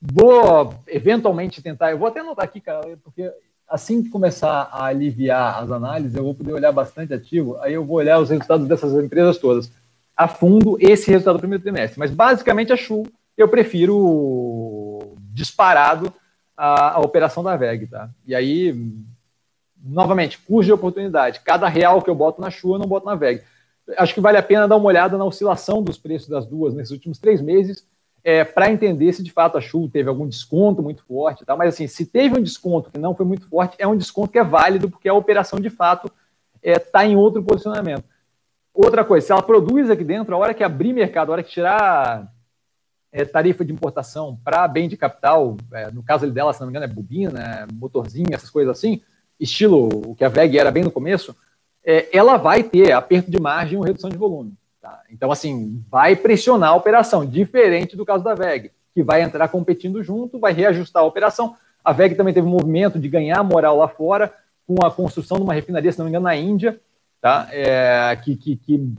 Vou 0.00 0.74
eventualmente 0.86 1.60
tentar, 1.60 1.90
eu 1.90 1.98
vou 1.98 2.08
até 2.08 2.20
anotar 2.20 2.44
aqui, 2.44 2.60
cara, 2.60 2.96
porque 3.02 3.30
assim 3.68 4.02
que 4.02 4.08
começar 4.08 4.68
a 4.72 4.86
aliviar 4.86 5.62
as 5.62 5.70
análises, 5.70 6.16
eu 6.16 6.24
vou 6.24 6.34
poder 6.34 6.52
olhar 6.52 6.72
bastante 6.72 7.12
ativo, 7.12 7.58
aí 7.60 7.74
eu 7.74 7.84
vou 7.84 7.96
olhar 7.96 8.18
os 8.18 8.30
resultados 8.30 8.66
dessas 8.66 8.92
empresas 8.94 9.38
todas 9.38 9.70
a 10.18 10.26
fundo 10.26 10.76
esse 10.80 11.08
resultado 11.10 11.36
do 11.36 11.40
primeiro 11.40 11.62
trimestre. 11.62 11.96
Mas 11.96 12.10
basicamente 12.10 12.72
a 12.72 12.76
Chu 12.76 13.04
eu 13.36 13.46
prefiro 13.46 15.16
disparado 15.38 16.12
a, 16.56 16.96
a 16.96 17.00
operação 17.00 17.42
da 17.42 17.56
VEG, 17.56 17.86
tá? 17.86 18.10
E 18.26 18.34
aí, 18.34 18.74
novamente, 19.82 20.38
custo 20.38 20.66
de 20.66 20.72
oportunidade. 20.72 21.40
Cada 21.40 21.68
real 21.68 22.02
que 22.02 22.10
eu 22.10 22.14
boto 22.14 22.40
na 22.40 22.50
Chu, 22.50 22.74
eu 22.74 22.78
não 22.78 22.86
boto 22.86 23.06
na 23.06 23.14
VEG. 23.14 23.42
Acho 23.96 24.12
que 24.12 24.20
vale 24.20 24.36
a 24.36 24.42
pena 24.42 24.66
dar 24.66 24.76
uma 24.76 24.88
olhada 24.88 25.16
na 25.16 25.24
oscilação 25.24 25.82
dos 25.82 25.96
preços 25.96 26.28
das 26.28 26.44
duas 26.44 26.74
nesses 26.74 26.90
últimos 26.90 27.18
três 27.18 27.40
meses, 27.40 27.86
é, 28.24 28.44
para 28.44 28.70
entender 28.70 29.12
se 29.12 29.22
de 29.22 29.30
fato 29.30 29.56
a 29.56 29.60
Chu 29.60 29.88
teve 29.88 30.08
algum 30.08 30.28
desconto 30.28 30.82
muito 30.82 31.04
forte, 31.04 31.44
tá? 31.44 31.56
mas 31.56 31.72
assim, 31.72 31.86
se 31.86 32.04
teve 32.04 32.38
um 32.38 32.42
desconto 32.42 32.90
que 32.90 32.98
não 32.98 33.14
foi 33.14 33.24
muito 33.24 33.48
forte, 33.48 33.76
é 33.78 33.86
um 33.86 33.96
desconto 33.96 34.32
que 34.32 34.38
é 34.38 34.44
válido, 34.44 34.90
porque 34.90 35.08
a 35.08 35.14
operação 35.14 35.60
de 35.60 35.70
fato 35.70 36.10
está 36.62 36.70
é, 36.70 36.78
tá 36.78 37.06
em 37.06 37.16
outro 37.16 37.42
posicionamento. 37.42 38.04
Outra 38.74 39.04
coisa, 39.04 39.24
se 39.24 39.32
ela 39.32 39.42
produz 39.42 39.88
aqui 39.88 40.04
dentro, 40.04 40.34
a 40.34 40.38
hora 40.38 40.52
que 40.52 40.64
abrir 40.64 40.92
mercado, 40.92 41.30
a 41.30 41.34
hora 41.34 41.42
que 41.42 41.50
tirar 41.50 42.30
é, 43.18 43.24
tarifa 43.24 43.64
de 43.64 43.72
importação 43.72 44.38
para 44.44 44.68
bem 44.68 44.88
de 44.88 44.96
capital, 44.96 45.56
é, 45.72 45.90
no 45.90 46.04
caso 46.04 46.30
dela, 46.30 46.52
se 46.52 46.60
não 46.60 46.68
me 46.68 46.70
engano, 46.70 46.84
é 46.84 46.94
bobina, 46.94 47.66
motorzinho, 47.72 48.28
essas 48.32 48.48
coisas 48.48 48.70
assim, 48.70 49.02
estilo 49.40 49.88
o 50.10 50.14
que 50.14 50.24
a 50.24 50.28
VEG 50.28 50.56
era 50.56 50.70
bem 50.70 50.84
no 50.84 50.90
começo, 50.90 51.34
é, 51.84 52.08
ela 52.16 52.36
vai 52.36 52.62
ter 52.62 52.92
aperto 52.92 53.28
de 53.28 53.40
margem 53.40 53.76
ou 53.76 53.84
redução 53.84 54.08
de 54.08 54.16
volume. 54.16 54.54
Tá? 54.80 55.02
Então, 55.10 55.32
assim, 55.32 55.82
vai 55.90 56.14
pressionar 56.14 56.70
a 56.70 56.76
operação, 56.76 57.26
diferente 57.26 57.96
do 57.96 58.06
caso 58.06 58.22
da 58.22 58.36
VEG, 58.36 58.70
que 58.94 59.02
vai 59.02 59.22
entrar 59.22 59.48
competindo 59.48 60.00
junto, 60.00 60.38
vai 60.38 60.52
reajustar 60.52 61.02
a 61.02 61.06
operação. 61.06 61.56
A 61.84 61.92
VEG 61.92 62.14
também 62.14 62.32
teve 62.32 62.46
um 62.46 62.50
movimento 62.50 63.00
de 63.00 63.08
ganhar 63.08 63.42
moral 63.42 63.76
lá 63.78 63.88
fora, 63.88 64.32
com 64.64 64.84
a 64.86 64.92
construção 64.92 65.38
de 65.38 65.42
uma 65.42 65.54
refinaria, 65.54 65.90
se 65.90 65.98
não 65.98 66.04
me 66.04 66.10
engano, 66.10 66.26
na 66.26 66.36
Índia, 66.36 66.78
tá? 67.20 67.48
É, 67.50 68.16
que, 68.22 68.36
que, 68.36 68.56
que, 68.56 68.94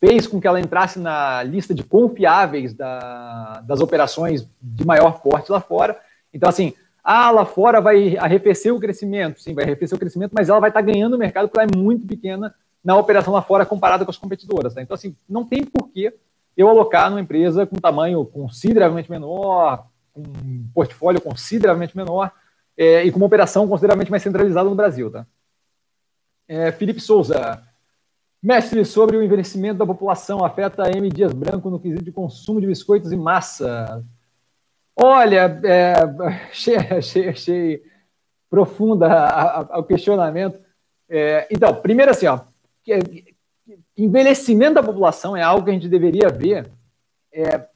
fez 0.00 0.26
com 0.26 0.40
que 0.40 0.48
ela 0.48 0.58
entrasse 0.58 0.98
na 0.98 1.42
lista 1.42 1.74
de 1.74 1.84
confiáveis 1.84 2.72
da, 2.72 3.60
das 3.60 3.80
operações 3.80 4.46
de 4.60 4.84
maior 4.86 5.20
porte 5.20 5.52
lá 5.52 5.60
fora. 5.60 5.96
Então, 6.32 6.48
assim, 6.48 6.72
ah, 7.04 7.30
lá 7.30 7.44
fora 7.44 7.80
vai 7.80 8.16
arrefecer 8.16 8.74
o 8.74 8.80
crescimento, 8.80 9.40
sim, 9.40 9.54
vai 9.54 9.64
arrefecer 9.64 9.94
o 9.94 9.98
crescimento, 9.98 10.32
mas 10.34 10.48
ela 10.48 10.58
vai 10.58 10.70
estar 10.70 10.80
ganhando 10.80 11.14
o 11.14 11.18
mercado 11.18 11.48
porque 11.48 11.60
ela 11.60 11.70
é 11.70 11.76
muito 11.76 12.06
pequena 12.06 12.54
na 12.82 12.96
operação 12.96 13.34
lá 13.34 13.42
fora 13.42 13.66
comparada 13.66 14.04
com 14.04 14.10
as 14.10 14.16
competidoras. 14.16 14.72
Tá? 14.72 14.80
Então, 14.80 14.94
assim, 14.94 15.14
não 15.28 15.44
tem 15.44 15.64
porquê 15.64 16.14
eu 16.56 16.68
alocar 16.68 17.10
numa 17.10 17.20
empresa 17.20 17.66
com 17.66 17.76
tamanho 17.76 18.24
consideravelmente 18.24 19.10
menor, 19.10 19.86
com 20.12 20.22
um 20.22 20.66
portfólio 20.74 21.20
consideravelmente 21.20 21.96
menor 21.96 22.32
é, 22.76 23.04
e 23.04 23.12
com 23.12 23.18
uma 23.18 23.26
operação 23.26 23.68
consideravelmente 23.68 24.10
mais 24.10 24.22
centralizada 24.22 24.68
no 24.68 24.74
Brasil. 24.74 25.10
Tá? 25.10 25.26
É, 26.48 26.72
Felipe 26.72 27.00
Souza. 27.00 27.62
Mestre, 28.42 28.84
sobre 28.84 29.16
o 29.16 29.22
envelhecimento 29.22 29.78
da 29.78 29.86
população, 29.86 30.44
afeta 30.44 30.84
a 30.84 30.90
M. 30.90 31.10
Dias 31.10 31.32
Branco 31.32 31.68
no 31.68 31.78
quesito 31.78 32.02
de 32.02 32.10
consumo 32.10 32.60
de 32.60 32.66
biscoitos 32.66 33.12
e 33.12 33.16
massa. 33.16 34.02
Olha, 34.96 35.60
é, 35.62 35.94
achei, 36.50 36.76
achei, 36.76 37.28
achei 37.28 37.82
profunda 38.48 39.68
o 39.74 39.84
questionamento. 39.84 40.58
É, 41.08 41.46
então, 41.50 41.74
primeiro 41.74 42.10
assim, 42.10 42.26
ó, 42.26 42.40
envelhecimento 43.96 44.74
da 44.74 44.82
população 44.82 45.36
é 45.36 45.42
algo 45.42 45.64
que 45.64 45.70
a 45.70 45.74
gente 45.74 45.88
deveria 45.88 46.28
ver 46.30 46.70
é, 47.32 47.66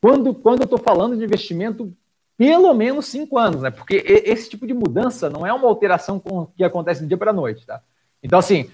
quando, 0.00 0.34
quando 0.34 0.60
eu 0.60 0.64
estou 0.64 0.78
falando 0.78 1.16
de 1.16 1.24
investimento 1.24 1.92
pelo 2.36 2.72
menos 2.72 3.06
cinco 3.06 3.36
anos, 3.36 3.62
né? 3.62 3.70
Porque 3.70 3.96
esse 4.06 4.48
tipo 4.48 4.64
de 4.64 4.72
mudança 4.72 5.28
não 5.28 5.44
é 5.44 5.52
uma 5.52 5.66
alteração 5.66 6.22
que 6.56 6.62
acontece 6.62 7.02
do 7.02 7.08
dia 7.08 7.16
para 7.16 7.32
noite, 7.32 7.66
tá? 7.66 7.82
Então, 8.22 8.38
assim, 8.38 8.70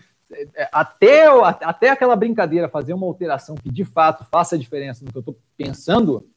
até, 0.72 1.27
até 1.61 1.91
aquela 1.91 2.16
brincadeira 2.16 2.68
fazer 2.68 2.95
uma 2.95 3.07
alteração 3.07 3.55
que 3.57 3.70
de 3.70 3.85
fato 3.85 4.25
faça 4.31 4.59
diferença 4.59 5.05
no 5.05 5.11
que 5.11 5.18
eu 5.18 5.20
estou 5.20 5.39
pensando, 5.57 6.29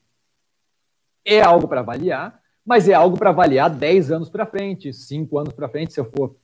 é 1.25 1.41
algo 1.41 1.67
para 1.67 1.81
avaliar, 1.81 2.39
mas 2.65 2.87
é 2.87 2.93
algo 2.93 3.17
para 3.17 3.29
avaliar 3.29 3.69
10 3.69 4.11
anos 4.11 4.29
para 4.29 4.45
frente, 4.45 4.93
5 4.93 5.37
anos 5.37 5.53
para 5.53 5.69
frente, 5.69 5.93
se 5.93 5.99
eu 5.99 6.05
for. 6.05 6.35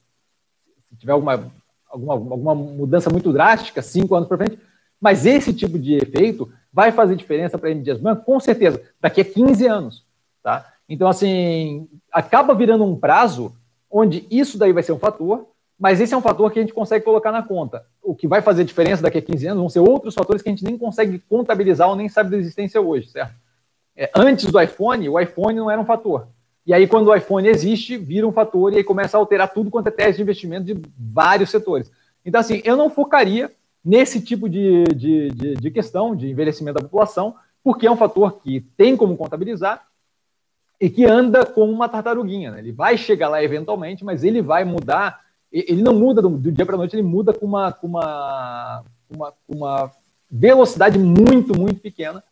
Se 0.86 0.96
tiver 0.96 1.14
alguma, 1.14 1.52
alguma, 1.88 2.14
alguma 2.14 2.56
mudança 2.56 3.10
muito 3.10 3.32
drástica, 3.32 3.82
5 3.82 4.16
anos 4.16 4.28
para 4.28 4.38
frente. 4.38 4.60
Mas 5.00 5.26
esse 5.26 5.54
tipo 5.54 5.78
de 5.78 5.96
efeito 5.96 6.52
vai 6.72 6.92
fazer 6.92 7.16
diferença 7.16 7.58
para 7.58 7.70
a 7.70 7.72
M. 7.72 7.82
Dias 7.82 8.00
Branco, 8.00 8.24
com 8.24 8.40
certeza, 8.40 8.82
daqui 9.00 9.22
a 9.22 9.26
15 9.26 9.68
anos. 9.68 10.06
Tá? 10.42 10.74
Então, 10.88 11.08
assim, 11.08 11.88
acaba 12.12 12.54
virando 12.54 12.84
um 12.84 12.98
prazo 12.98 13.54
onde 13.90 14.26
isso 14.32 14.58
daí 14.58 14.74
vai 14.74 14.82
ser 14.82 14.92
um 14.92 15.00
fator, 15.00 15.48
mas 15.84 16.00
esse 16.00 16.14
é 16.14 16.18
um 16.18 16.22
fator 16.22 16.50
que 16.50 16.58
a 16.58 16.62
gente 16.62 16.74
consegue 16.74 17.04
colocar 17.04 17.30
na 17.30 17.44
conta. 17.44 17.86
O 18.02 18.16
que 18.16 18.26
vai 18.26 18.42
fazer 18.42 18.64
diferença 18.64 19.04
daqui 19.04 19.18
a 19.18 19.22
15 19.22 19.48
anos 19.48 19.60
vão 19.60 19.68
ser 19.68 19.82
outros 19.82 20.16
fatores 20.16 20.42
que 20.42 20.48
a 20.48 20.52
gente 20.54 20.64
nem 20.64 20.78
consegue 20.78 21.20
contabilizar 21.28 21.90
ou 21.90 21.96
nem 21.98 22.08
sabe 22.08 22.30
da 22.30 22.38
existência 22.38 22.80
hoje, 22.80 23.10
certo? 23.10 23.34
É, 23.94 24.10
antes 24.16 24.50
do 24.50 24.62
iPhone, 24.62 25.10
o 25.10 25.20
iPhone 25.20 25.60
não 25.60 25.70
era 25.70 25.82
um 25.82 25.84
fator. 25.84 26.30
E 26.66 26.74
aí, 26.74 26.88
quando 26.88 27.10
o 27.10 27.14
iPhone 27.14 27.50
existe, 27.50 27.98
vira 27.98 28.26
um 28.26 28.32
fator 28.32 28.72
e 28.72 28.78
aí 28.78 28.84
começa 28.86 29.18
a 29.18 29.20
alterar 29.20 29.52
tudo 29.52 29.70
quanto 29.70 29.88
é 29.88 29.92
teste 29.92 30.16
de 30.16 30.22
investimento 30.22 30.64
de 30.64 30.82
vários 30.98 31.50
setores. 31.50 31.92
Então, 32.26 32.40
assim, 32.40 32.62
eu 32.64 32.78
não 32.78 32.90
focaria 32.90 33.52
nesse 33.84 34.22
tipo 34.22 34.48
de, 34.48 34.86
de, 34.86 35.32
de, 35.32 35.54
de 35.56 35.70
questão 35.70 36.16
de 36.16 36.30
envelhecimento 36.30 36.76
da 36.76 36.84
população, 36.86 37.36
porque 37.62 37.88
é 37.88 37.92
um 37.92 37.98
fator 37.98 38.42
que 38.42 38.62
tem 38.78 38.96
como 38.96 39.18
contabilizar 39.18 39.86
e 40.80 40.90
que 40.90 41.04
anda 41.04 41.46
como 41.46 41.74
uma 41.74 41.90
tartaruguinha. 41.90 42.52
Né? 42.52 42.60
Ele 42.60 42.72
vai 42.72 42.98
chegar 42.98 43.28
lá 43.28 43.44
eventualmente, 43.44 44.06
mas 44.06 44.24
ele 44.24 44.42
vai 44.42 44.64
mudar 44.64 45.23
ele 45.54 45.84
não 45.84 45.94
muda 45.94 46.22
do, 46.22 46.30
do 46.30 46.52
dia 46.52 46.66
para 46.66 46.76
noite, 46.76 46.96
ele 46.96 47.04
muda 47.04 47.32
com 47.32 47.46
uma, 47.46 47.72
com 47.72 47.86
uma, 47.86 48.84
uma, 49.10 49.34
uma 49.48 49.92
velocidade 50.30 50.98
muito, 50.98 51.58
muito 51.58 51.80
pequena. 51.80 52.24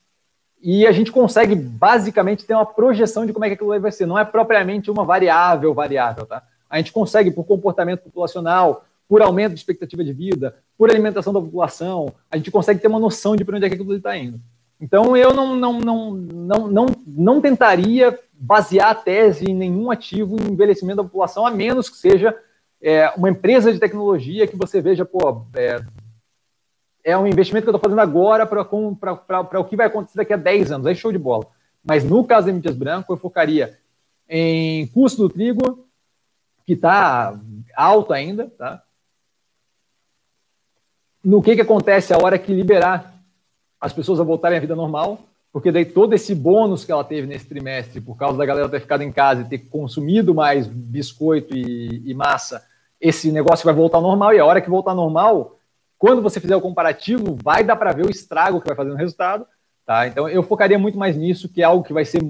E 0.60 0.86
a 0.86 0.92
gente 0.92 1.12
consegue 1.12 1.56
basicamente 1.56 2.46
ter 2.46 2.54
uma 2.54 2.66
projeção 2.66 3.26
de 3.26 3.34
como 3.34 3.46
é 3.46 3.48
que 3.48 3.54
aquilo 3.54 3.80
vai 3.80 3.92
ser. 3.92 4.06
Não 4.06 4.18
é 4.18 4.26
propriamente 4.26 4.90
uma 4.92 5.06
variável 5.06 5.74
variável, 5.74 6.26
tá? 6.26 6.44
A 6.70 6.78
gente 6.78 6.92
consegue, 6.92 7.32
por 7.32 7.44
comportamento 7.44 8.02
populacional, 8.02 8.86
por 9.08 9.22
aumento 9.22 9.54
de 9.54 9.60
expectativa 9.60 10.04
de 10.04 10.14
vida, 10.14 10.56
por 10.78 10.90
alimentação 10.90 11.34
da 11.34 11.42
população, 11.42 12.14
a 12.30 12.38
gente 12.38 12.50
consegue 12.50 12.80
ter 12.80 12.88
uma 12.88 13.00
noção 13.00 13.36
de 13.36 13.44
para 13.44 13.58
onde 13.58 13.66
é 13.66 13.70
que 13.70 13.76
aquilo 13.76 13.94
está 13.94 14.18
indo. 14.18 14.40
Então, 14.80 15.16
eu 15.16 15.34
não, 15.34 15.56
não, 15.56 15.80
não, 15.80 16.12
não, 16.12 16.68
não, 16.68 16.86
não 17.06 17.42
tentaria 17.42 18.18
basear 18.34 18.90
a 18.90 18.96
tese 18.96 19.46
em 19.46 19.54
nenhum 19.54 19.92
ativo 19.92 20.38
em 20.38 20.54
envelhecimento 20.54 20.98
da 20.98 21.04
população, 21.04 21.46
a 21.46 21.52
menos 21.52 21.90
que 21.90 21.98
seja 21.98 22.36
é, 22.82 23.10
uma 23.12 23.30
empresa 23.30 23.72
de 23.72 23.80
tecnologia 23.80 24.48
que 24.48 24.56
você 24.56 24.82
veja, 24.82 25.06
pô, 25.06 25.46
é, 25.54 25.80
é 27.04 27.18
um 27.18 27.28
investimento 27.28 27.66
que 27.66 27.70
eu 27.70 27.76
estou 27.76 27.90
fazendo 27.90 28.02
agora 28.02 28.46
para 28.46 29.60
o 29.60 29.66
que 29.66 29.76
vai 29.76 29.88
acontecer 29.88 30.18
daqui 30.18 30.34
a 30.34 30.38
10 30.38 30.72
anos. 30.72 30.88
Aí 30.88 30.96
show 30.96 31.12
de 31.12 31.18
bola. 31.18 31.46
Mas 31.84 32.04
no 32.04 32.24
caso 32.24 32.48
da 32.48 32.54
Mídias 32.54 32.76
Branco, 32.76 33.12
eu 33.14 33.18
focaria 33.18 33.78
em 34.28 34.88
custo 34.88 35.24
do 35.24 35.30
trigo, 35.30 35.88
que 36.66 36.74
está 36.74 37.38
alto 37.76 38.14
ainda, 38.14 38.50
tá? 38.58 38.84
No 41.24 41.42
que, 41.42 41.56
que 41.56 41.62
acontece 41.62 42.14
a 42.14 42.18
hora 42.18 42.40
que 42.40 42.54
liberar 42.54 43.14
as 43.80 43.94
pessoas 43.94 44.20
a 44.20 44.24
voltarem 44.24 44.58
à 44.58 44.62
vida 44.62 44.76
normal, 44.76 45.20
porque 45.52 45.72
daí 45.72 45.86
todo 45.86 46.14
esse 46.14 46.34
bônus 46.34 46.86
que 46.86 46.92
ela 46.92 47.04
teve 47.04 47.28
nesse 47.28 47.46
trimestre, 47.46 48.00
por 48.00 48.16
causa 48.16 48.38
da 48.38 48.46
galera 48.46 48.70
ter 48.70 48.80
ficado 48.80 49.02
em 49.02 49.12
casa 49.12 49.42
e 49.42 49.50
ter 49.50 49.60
consumido 49.70 50.34
mais 50.34 50.66
biscoito 50.66 51.56
e, 51.56 52.10
e 52.10 52.14
massa, 52.14 52.66
esse 53.02 53.32
negócio 53.32 53.66
vai 53.66 53.74
voltar 53.74 53.98
ao 53.98 54.04
normal, 54.04 54.34
e 54.34 54.40
a 54.40 54.46
hora 54.46 54.62
que 54.62 54.70
voltar 54.70 54.92
ao 54.92 54.98
normal, 54.98 55.58
quando 55.98 56.22
você 56.22 56.40
fizer 56.40 56.56
o 56.56 56.62
comparativo, 56.62 57.36
vai 57.44 57.64
dar 57.64 57.76
para 57.76 57.92
ver 57.92 58.06
o 58.06 58.12
estrago 58.12 58.62
que 58.62 58.68
vai 58.68 58.76
fazer 58.76 58.92
no 58.92 58.96
resultado. 58.96 59.46
Tá? 59.86 60.08
Então 60.08 60.30
eu 60.30 60.44
focaria 60.44 60.78
muito 60.78 60.98
mais 60.98 61.18
nisso, 61.18 61.50
que 61.50 61.62
é 61.62 61.66
algo 61.66 61.84
que 61.84 61.94
vai 61.94 62.06
ser. 62.06 62.22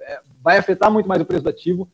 É, 0.00 0.20
vai 0.42 0.58
afetar 0.58 0.90
muito 0.90 1.08
mais 1.08 1.22
o 1.22 1.24
preço 1.24 1.44
do 1.44 1.48
ativo 1.48 1.88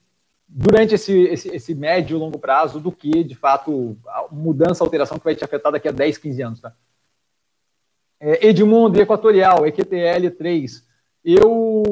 durante 0.54 0.94
esse, 0.94 1.12
esse, 1.22 1.48
esse 1.48 1.74
médio 1.74 2.16
e 2.16 2.20
longo 2.20 2.38
prazo 2.38 2.78
do 2.78 2.92
que, 2.92 3.24
de 3.24 3.34
fato, 3.34 3.96
a 4.06 4.26
mudança, 4.30 4.84
alteração 4.84 5.18
que 5.18 5.24
vai 5.24 5.34
te 5.34 5.44
afetar 5.44 5.72
daqui 5.72 5.88
a 5.88 5.92
10, 5.92 6.18
15 6.18 6.42
anos. 6.42 6.60
Tá? 6.60 6.74
É, 8.20 8.48
Edmundo 8.48 9.00
Equatorial, 9.00 9.62
EQTL3. 9.62 10.82
Eu 11.24 11.82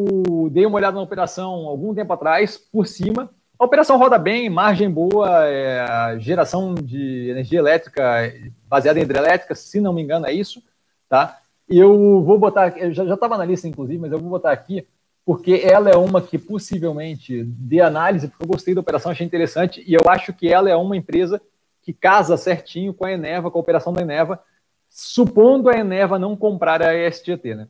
dei 0.51 0.66
uma 0.66 0.76
olhada 0.76 0.97
na 0.97 1.03
operação 1.03 1.66
algum 1.66 1.95
tempo 1.95 2.12
atrás, 2.12 2.59
por 2.59 2.86
cima, 2.86 3.30
a 3.61 3.64
operação 3.66 3.98
roda 3.98 4.16
bem, 4.16 4.48
margem 4.48 4.90
boa, 4.90 5.46
é, 5.46 6.18
geração 6.18 6.74
de 6.74 7.28
energia 7.28 7.58
elétrica 7.58 8.32
baseada 8.66 8.98
em 8.98 9.02
hidrelétrica, 9.02 9.54
se 9.54 9.82
não 9.82 9.92
me 9.92 10.00
engano 10.00 10.26
é 10.26 10.32
isso, 10.32 10.62
tá? 11.06 11.38
Eu 11.68 12.22
vou 12.22 12.38
botar, 12.38 12.78
eu 12.78 12.90
já 12.90 13.04
estava 13.12 13.36
na 13.36 13.44
lista 13.44 13.68
inclusive, 13.68 13.98
mas 13.98 14.12
eu 14.12 14.18
vou 14.18 14.30
botar 14.30 14.50
aqui, 14.50 14.88
porque 15.26 15.61
ela 15.62 15.90
é 15.90 15.94
uma 15.94 16.22
que 16.22 16.38
possivelmente 16.38 17.44
de 17.44 17.82
análise, 17.82 18.28
porque 18.28 18.42
eu 18.42 18.48
gostei 18.48 18.74
da 18.74 18.80
operação, 18.80 19.12
achei 19.12 19.26
interessante, 19.26 19.84
e 19.86 19.92
eu 19.92 20.08
acho 20.08 20.32
que 20.32 20.48
ela 20.48 20.70
é 20.70 20.74
uma 20.74 20.96
empresa 20.96 21.38
que 21.82 21.92
casa 21.92 22.38
certinho 22.38 22.94
com 22.94 23.04
a 23.04 23.12
Eneva, 23.12 23.50
com 23.50 23.58
a 23.58 23.61
operação 23.61 23.92
da 23.92 24.00
Eneva, 24.00 24.42
supondo 24.88 25.68
a 25.68 25.76
Eneva 25.76 26.18
não 26.18 26.34
comprar 26.34 26.80
a 26.80 26.94
SGT, 26.94 27.54
né? 27.54 27.68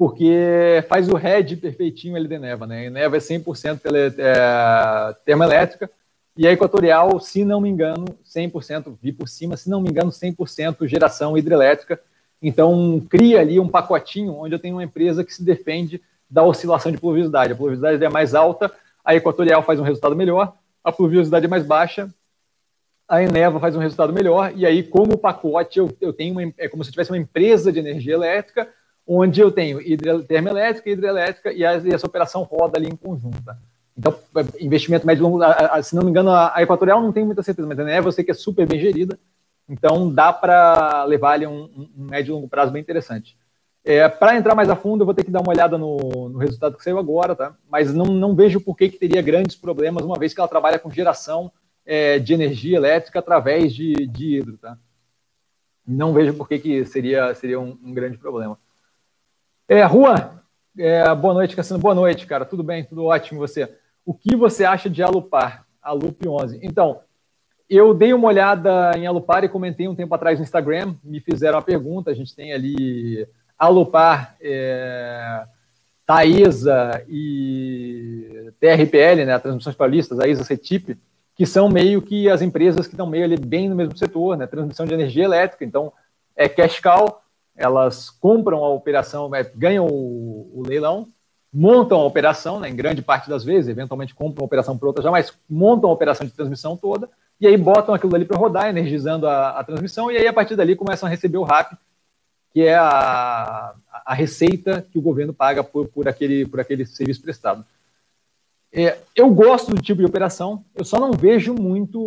Porque 0.00 0.82
faz 0.88 1.10
o 1.10 1.14
head 1.14 1.58
perfeitinho 1.58 2.16
ele 2.16 2.26
de 2.26 2.38
Neva, 2.38 2.66
né? 2.66 2.86
A 2.86 2.90
Neva 2.90 3.18
é 3.18 3.20
100% 3.20 3.80
tele, 3.80 3.98
é, 4.16 5.14
termoelétrica 5.26 5.90
e 6.34 6.48
a 6.48 6.52
Equatorial, 6.52 7.20
se 7.20 7.44
não 7.44 7.60
me 7.60 7.68
engano, 7.68 8.06
100%, 8.24 8.96
vi 9.02 9.12
por 9.12 9.28
cima, 9.28 9.58
se 9.58 9.68
não 9.68 9.82
me 9.82 9.90
engano, 9.90 10.10
100% 10.10 10.88
geração 10.88 11.36
hidrelétrica. 11.36 12.00
Então, 12.40 13.06
cria 13.10 13.40
ali 13.40 13.60
um 13.60 13.68
pacotinho 13.68 14.32
onde 14.36 14.54
eu 14.54 14.58
tenho 14.58 14.76
uma 14.76 14.84
empresa 14.84 15.22
que 15.22 15.34
se 15.34 15.44
defende 15.44 16.00
da 16.30 16.42
oscilação 16.42 16.90
de 16.90 16.96
pluviosidade. 16.96 17.52
A 17.52 17.56
pluviosidade 17.56 18.02
é 18.02 18.08
mais 18.08 18.34
alta, 18.34 18.72
a 19.04 19.14
Equatorial 19.14 19.62
faz 19.62 19.78
um 19.78 19.84
resultado 19.84 20.16
melhor, 20.16 20.56
a 20.82 20.90
pluviosidade 20.90 21.44
é 21.44 21.48
mais 21.48 21.66
baixa, 21.66 22.08
a 23.06 23.22
Eneva 23.22 23.60
faz 23.60 23.76
um 23.76 23.80
resultado 23.80 24.14
melhor, 24.14 24.50
e 24.56 24.64
aí, 24.64 24.82
como 24.82 25.18
pacote, 25.18 25.78
eu, 25.78 25.94
eu 26.00 26.14
tenho 26.14 26.32
uma, 26.32 26.54
é 26.56 26.68
como 26.68 26.82
se 26.82 26.88
eu 26.88 26.92
tivesse 26.92 27.10
uma 27.10 27.18
empresa 27.18 27.70
de 27.70 27.78
energia 27.78 28.14
elétrica, 28.14 28.66
onde 29.12 29.40
eu 29.40 29.50
tenho 29.50 29.80
termoelétrica 30.28 30.88
e 30.88 30.92
hidrelétrica, 30.92 31.52
e, 31.52 31.64
essa 31.64 32.06
operação 32.06 32.44
roda 32.44 32.78
ali 32.78 32.86
em 32.86 32.94
conjunta. 32.94 33.58
Então, 33.98 34.16
investimento 34.60 35.04
médio 35.04 35.22
e 35.22 35.24
longo, 35.24 35.40
se 35.82 35.96
não 35.96 36.04
me 36.04 36.10
engano, 36.10 36.30
a 36.30 36.54
Equatorial 36.58 37.02
não 37.02 37.10
tenho 37.10 37.26
muita 37.26 37.42
certeza, 37.42 37.66
mas 37.66 37.78
a 37.80 37.96
eu 37.96 38.12
sei 38.12 38.22
que 38.22 38.30
é 38.30 38.34
super 38.34 38.68
bem 38.68 38.78
gerida, 38.78 39.18
então 39.68 40.08
dá 40.08 40.32
para 40.32 41.02
levar 41.04 41.32
ali 41.32 41.46
um, 41.46 41.90
um, 41.96 42.06
médio 42.08 42.30
e 42.30 42.34
longo 42.34 42.48
prazo 42.48 42.70
bem 42.70 42.80
interessante. 42.80 43.36
É, 43.84 44.08
para 44.08 44.36
entrar 44.36 44.54
mais 44.54 44.70
a 44.70 44.76
fundo, 44.76 45.02
eu 45.02 45.06
vou 45.06 45.14
ter 45.14 45.24
que 45.24 45.30
dar 45.30 45.40
uma 45.40 45.50
olhada 45.50 45.76
no, 45.76 46.28
no 46.28 46.38
resultado 46.38 46.76
que 46.76 46.84
saiu 46.84 46.98
agora, 46.98 47.34
tá? 47.34 47.56
Mas 47.68 47.92
não, 47.92 48.06
não 48.06 48.36
vejo 48.36 48.60
por 48.60 48.76
que, 48.76 48.90
que 48.90 48.98
teria 48.98 49.20
grandes 49.20 49.56
problemas, 49.56 50.04
uma 50.04 50.18
vez 50.18 50.32
que 50.32 50.40
ela 50.40 50.48
trabalha 50.48 50.78
com 50.78 50.90
geração 50.90 51.50
é, 51.84 52.20
de 52.20 52.32
energia 52.32 52.76
elétrica 52.76 53.18
através 53.18 53.74
de, 53.74 54.06
de 54.06 54.36
hidro, 54.36 54.56
tá? 54.56 54.78
Não 55.84 56.12
vejo 56.12 56.32
por 56.34 56.46
que, 56.46 56.60
que 56.60 56.84
seria, 56.84 57.34
seria 57.34 57.58
um, 57.58 57.76
um 57.82 57.92
grande 57.92 58.16
problema. 58.16 58.56
É, 59.72 59.88
Juan, 59.88 60.32
é, 60.76 61.14
boa 61.14 61.32
noite, 61.32 61.54
Cassino. 61.54 61.78
Boa 61.78 61.94
noite, 61.94 62.26
cara. 62.26 62.44
Tudo 62.44 62.60
bem? 62.60 62.82
Tudo 62.82 63.04
ótimo 63.04 63.38
você. 63.38 63.72
O 64.04 64.12
que 64.12 64.34
você 64.34 64.64
acha 64.64 64.90
de 64.90 65.00
Alupar, 65.00 65.64
Alup 65.80 66.26
11? 66.26 66.58
Então, 66.60 67.02
eu 67.68 67.94
dei 67.94 68.12
uma 68.12 68.26
olhada 68.26 68.90
em 68.98 69.06
Alupar 69.06 69.44
e 69.44 69.48
comentei 69.48 69.86
um 69.86 69.94
tempo 69.94 70.12
atrás 70.12 70.40
no 70.40 70.42
Instagram. 70.42 70.96
Me 71.04 71.20
fizeram 71.20 71.56
a 71.56 71.62
pergunta. 71.62 72.10
A 72.10 72.14
gente 72.14 72.34
tem 72.34 72.52
ali 72.52 73.24
Alupar, 73.56 74.34
é, 74.40 75.44
e 77.08 78.52
TRPL, 78.58 79.24
né, 79.24 79.38
Transmissões 79.38 79.76
Paulistas, 79.76 80.18
a 80.18 80.26
ISA 80.26 80.42
CETIP, 80.42 80.98
que 81.36 81.46
são 81.46 81.68
meio 81.68 82.02
que 82.02 82.28
as 82.28 82.42
empresas 82.42 82.88
que 82.88 82.94
estão 82.94 83.06
meio 83.06 83.22
ali 83.22 83.36
bem 83.36 83.68
no 83.68 83.76
mesmo 83.76 83.96
setor, 83.96 84.36
né, 84.36 84.48
transmissão 84.48 84.84
de 84.84 84.94
energia 84.94 85.22
elétrica. 85.22 85.64
Então, 85.64 85.92
é 86.34 86.48
cash 86.48 86.80
elas 87.60 88.08
compram 88.08 88.64
a 88.64 88.70
operação, 88.70 89.32
é, 89.34 89.44
ganham 89.44 89.86
o, 89.86 90.50
o, 90.54 90.62
leilão, 90.66 91.06
montam 91.52 92.00
a 92.00 92.06
operação, 92.06 92.58
né, 92.58 92.70
em 92.70 92.74
grande 92.74 93.02
parte 93.02 93.28
das 93.28 93.44
vezes, 93.44 93.68
eventualmente 93.68 94.14
compram 94.14 94.42
a 94.42 94.46
operação 94.46 94.78
por 94.78 94.86
outra 94.86 95.02
já, 95.02 95.10
mas 95.10 95.30
montam 95.48 95.90
a 95.90 95.92
operação 95.92 96.26
de 96.26 96.32
transmissão 96.32 96.74
toda, 96.74 97.06
e 97.38 97.46
aí 97.46 97.56
botam 97.58 97.94
aquilo 97.94 98.14
ali 98.14 98.24
para 98.24 98.38
rodar, 98.38 98.70
energizando 98.70 99.26
a, 99.26 99.50
a, 99.50 99.62
transmissão, 99.64 100.10
e 100.10 100.16
aí 100.16 100.26
a 100.26 100.32
partir 100.32 100.56
dali 100.56 100.74
começam 100.74 101.06
a 101.06 101.10
receber 101.10 101.36
o 101.36 101.42
RAP, 101.42 101.74
que 102.50 102.62
é 102.62 102.74
a, 102.74 103.74
a 104.06 104.14
receita 104.14 104.84
que 104.90 104.98
o 104.98 105.02
governo 105.02 105.34
paga 105.34 105.62
por, 105.62 105.86
por, 105.88 106.08
aquele, 106.08 106.46
por 106.46 106.60
aquele 106.60 106.86
serviço 106.86 107.20
prestado. 107.20 107.62
É, 108.72 108.98
eu 109.16 109.28
gosto 109.30 109.74
do 109.74 109.82
tipo 109.82 110.00
de 110.00 110.06
operação, 110.06 110.64
eu 110.76 110.84
só 110.84 111.00
não 111.00 111.12
vejo 111.12 111.54
muito. 111.54 112.04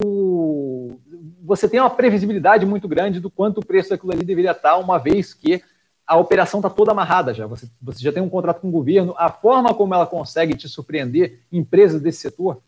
Você 1.43 1.67
tem 1.67 1.79
uma 1.79 1.89
previsibilidade 1.89 2.65
muito 2.65 2.87
grande 2.87 3.19
do 3.19 3.29
quanto 3.29 3.59
o 3.59 3.65
preço 3.65 3.89
daquilo 3.89 4.13
ali 4.13 4.23
deveria 4.23 4.51
estar, 4.51 4.77
uma 4.77 4.97
vez 4.97 5.33
que 5.33 5.61
a 6.07 6.17
operação 6.17 6.59
está 6.59 6.69
toda 6.69 6.91
amarrada 6.91 7.33
já. 7.33 7.45
Você, 7.47 7.67
você 7.81 8.01
já 8.01 8.13
tem 8.13 8.23
um 8.23 8.29
contrato 8.29 8.61
com 8.61 8.69
o 8.69 8.71
governo, 8.71 9.13
a 9.17 9.29
forma 9.29 9.73
como 9.73 9.93
ela 9.93 10.07
consegue 10.07 10.55
te 10.55 10.69
surpreender, 10.69 11.41
empresas 11.51 12.01
desse 12.01 12.19
setor, 12.19 12.61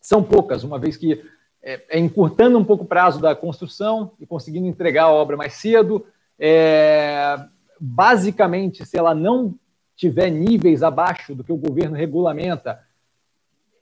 são 0.00 0.22
poucas, 0.22 0.64
uma 0.64 0.78
vez 0.78 0.96
que 0.96 1.22
é, 1.62 1.82
é 1.90 1.98
encurtando 1.98 2.58
um 2.58 2.64
pouco 2.64 2.84
o 2.84 2.88
prazo 2.88 3.20
da 3.20 3.34
construção 3.34 4.12
e 4.18 4.24
conseguindo 4.24 4.66
entregar 4.66 5.04
a 5.04 5.12
obra 5.12 5.36
mais 5.36 5.54
cedo, 5.54 6.06
é, 6.38 7.38
basicamente, 7.78 8.86
se 8.86 8.96
ela 8.96 9.14
não 9.14 9.54
tiver 9.94 10.30
níveis 10.30 10.82
abaixo 10.82 11.34
do 11.34 11.44
que 11.44 11.52
o 11.52 11.58
governo 11.58 11.94
regulamenta, 11.94 12.80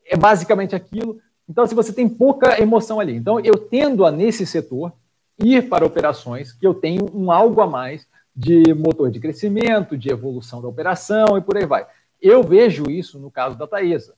é 0.09 0.17
basicamente 0.17 0.75
aquilo. 0.75 1.21
Então, 1.49 1.67
se 1.67 1.75
você 1.75 1.93
tem 1.93 2.09
pouca 2.09 2.61
emoção 2.61 3.01
ali. 3.01 3.15
Então, 3.15 3.41
eu 3.41 3.57
tendo 3.57 4.05
a, 4.05 4.11
nesse 4.11 4.45
setor, 4.47 4.93
ir 5.39 5.69
para 5.69 5.87
operações 5.87 6.53
que 6.53 6.67
eu 6.67 6.75
tenho 6.75 7.09
um 7.15 7.31
algo 7.31 7.61
a 7.61 7.67
mais 7.67 8.07
de 8.35 8.75
motor 8.75 9.11
de 9.11 9.21
crescimento, 9.21 9.97
de 9.97 10.11
evolução 10.11 10.61
da 10.61 10.69
operação 10.69 11.37
e 11.37 11.41
por 11.41 11.57
aí 11.57 11.67
vai. 11.67 11.87
Eu 12.21 12.43
vejo 12.43 12.91
isso 12.91 13.19
no 13.19 13.31
caso 13.31 13.57
da 13.57 13.67
Taesa, 13.67 14.15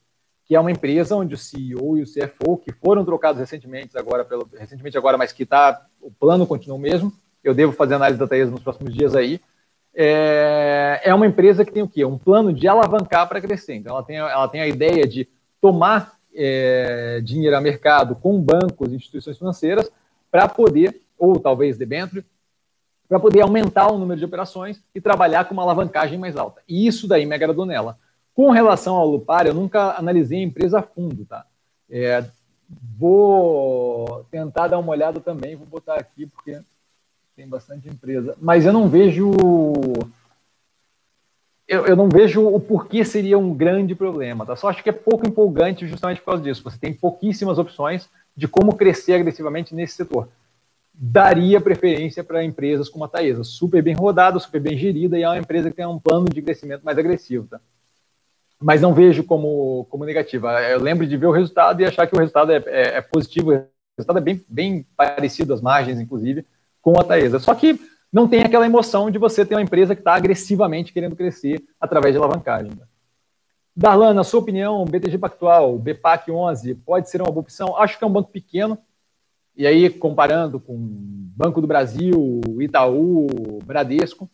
que 0.47 0.55
é 0.55 0.61
uma 0.61 0.70
empresa 0.70 1.16
onde 1.16 1.34
o 1.34 1.38
CEO 1.38 1.99
e 1.99 2.03
o 2.03 2.07
CFO, 2.07 2.59
que 2.59 2.72
foram 2.72 3.05
trocados 3.05 3.41
recentemente 3.41 3.97
agora, 3.97 4.24
pelo, 4.24 4.49
recentemente 4.59 4.97
agora, 4.97 5.16
mas 5.16 5.32
que 5.32 5.47
tá, 5.47 5.86
o 6.01 6.11
plano 6.11 6.47
continua 6.47 6.76
o 6.76 6.80
mesmo, 6.80 7.12
eu 7.43 7.55
devo 7.55 7.72
fazer 7.72 7.95
análise 7.95 8.18
da 8.18 8.26
Taesa 8.26 8.51
nos 8.51 8.62
próximos 8.62 8.93
dias 8.93 9.14
aí. 9.14 9.41
É, 9.95 11.01
é 11.05 11.14
uma 11.14 11.26
empresa 11.26 11.64
que 11.64 11.72
tem 11.72 11.82
o 11.82 11.88
quê? 11.88 12.05
Um 12.05 12.18
plano 12.18 12.53
de 12.53 12.68
alavancar 12.68 13.28
para 13.28 13.41
crescer. 13.41 13.74
Então, 13.74 13.95
ela 13.95 14.05
tem, 14.05 14.16
ela 14.16 14.49
tem 14.49 14.61
a 14.61 14.68
ideia 14.68 15.07
de 15.07 15.26
tomar 15.61 16.14
é, 16.34 17.20
dinheiro 17.22 17.56
a 17.56 17.61
mercado 17.61 18.14
com 18.14 18.40
bancos, 18.40 18.92
instituições 18.92 19.38
financeiras, 19.38 19.90
para 20.30 20.48
poder, 20.48 21.00
ou 21.18 21.38
talvez 21.38 21.76
debênture, 21.76 22.24
para 23.08 23.18
poder 23.18 23.40
aumentar 23.40 23.90
o 23.90 23.98
número 23.98 24.18
de 24.18 24.24
operações 24.24 24.80
e 24.94 25.00
trabalhar 25.00 25.44
com 25.44 25.52
uma 25.52 25.62
alavancagem 25.62 26.18
mais 26.18 26.36
alta. 26.36 26.62
E 26.68 26.86
isso 26.86 27.08
daí 27.08 27.26
me 27.26 27.34
agradou 27.34 27.66
nela. 27.66 27.98
Com 28.32 28.50
relação 28.50 28.94
ao 28.94 29.08
Lupar, 29.08 29.46
eu 29.46 29.54
nunca 29.54 29.98
analisei 29.98 30.38
a 30.38 30.44
empresa 30.44 30.78
a 30.78 30.82
fundo, 30.82 31.24
tá? 31.24 31.44
É, 31.90 32.24
vou 32.96 34.24
tentar 34.30 34.68
dar 34.68 34.78
uma 34.78 34.92
olhada 34.92 35.18
também, 35.18 35.56
vou 35.56 35.66
botar 35.66 35.96
aqui, 35.96 36.26
porque 36.26 36.61
tem 37.34 37.48
bastante 37.48 37.88
empresa. 37.88 38.36
Mas 38.40 38.64
eu 38.64 38.72
não 38.72 38.88
vejo. 38.88 39.32
Eu, 41.70 41.86
eu, 41.86 41.94
não 41.94 42.08
vejo 42.08 42.44
o 42.44 42.58
porquê 42.58 43.04
seria 43.04 43.38
um 43.38 43.54
grande 43.54 43.94
problema. 43.94 44.44
Tá? 44.44 44.56
Só 44.56 44.68
acho 44.68 44.82
que 44.82 44.88
é 44.88 44.92
pouco 44.92 45.24
empolgante 45.24 45.86
justamente 45.86 46.18
por 46.18 46.32
causa 46.32 46.42
disso. 46.42 46.64
Você 46.64 46.76
tem 46.76 46.92
pouquíssimas 46.92 47.58
opções 47.58 48.08
de 48.36 48.48
como 48.48 48.74
crescer 48.74 49.12
agressivamente 49.12 49.72
nesse 49.72 49.94
setor. 49.94 50.28
Daria 50.92 51.60
preferência 51.60 52.24
para 52.24 52.42
empresas 52.42 52.88
como 52.88 53.04
a 53.04 53.08
Taesa, 53.08 53.44
super 53.44 53.80
bem 53.84 53.94
rodada, 53.94 54.40
super 54.40 54.60
bem 54.60 54.76
gerida, 54.76 55.16
e 55.16 55.22
é 55.22 55.28
uma 55.28 55.38
empresa 55.38 55.70
que 55.70 55.76
tem 55.76 55.86
um 55.86 56.00
plano 56.00 56.26
de 56.28 56.42
crescimento 56.42 56.82
mais 56.82 56.98
agressivo. 56.98 57.46
Tá? 57.46 57.60
Mas 58.58 58.80
não 58.80 58.92
vejo 58.92 59.22
como, 59.22 59.86
como 59.88 60.04
negativa. 60.04 60.60
Eu 60.62 60.80
lembro 60.80 61.06
de 61.06 61.16
ver 61.16 61.26
o 61.26 61.32
resultado 61.32 61.80
e 61.80 61.84
achar 61.84 62.08
que 62.08 62.16
o 62.16 62.18
resultado 62.18 62.50
é, 62.50 62.64
é, 62.66 62.96
é 62.96 63.00
positivo. 63.00 63.52
O 63.52 63.64
resultado 63.96 64.18
é 64.18 64.20
bem, 64.20 64.44
bem 64.48 64.84
parecido, 64.96 65.54
as 65.54 65.60
margens, 65.60 66.00
inclusive 66.00 66.44
com 66.82 66.98
a 66.98 67.04
Taesa. 67.04 67.38
Só 67.38 67.54
que 67.54 67.78
não 68.12 68.28
tem 68.28 68.42
aquela 68.42 68.66
emoção 68.66 69.11
de 69.11 69.18
você 69.18 69.44
ter 69.44 69.54
uma 69.54 69.62
empresa 69.62 69.94
que 69.94 70.00
está 70.00 70.14
agressivamente 70.14 70.92
querendo 70.92 71.14
crescer 71.14 71.62
através 71.80 72.14
de 72.14 72.18
alavancagem. 72.18 72.72
Darlan, 73.74 74.12
na 74.12 74.24
sua 74.24 74.40
opinião, 74.40 74.84
BTG 74.84 75.16
Pactual, 75.16 75.78
BPAC 75.78 76.30
11, 76.30 76.74
pode 76.74 77.08
ser 77.08 77.22
uma 77.22 77.30
boa 77.30 77.42
opção? 77.42 77.76
Acho 77.76 77.96
que 77.96 78.04
é 78.04 78.06
um 78.06 78.12
banco 78.12 78.30
pequeno, 78.30 78.76
e 79.56 79.66
aí 79.66 79.88
comparando 79.88 80.58
com 80.58 80.76
Banco 80.76 81.61
do 81.61 81.66
Brasil, 81.66 82.40
Itaú, 82.61 83.28
Bradesco, 83.64 84.28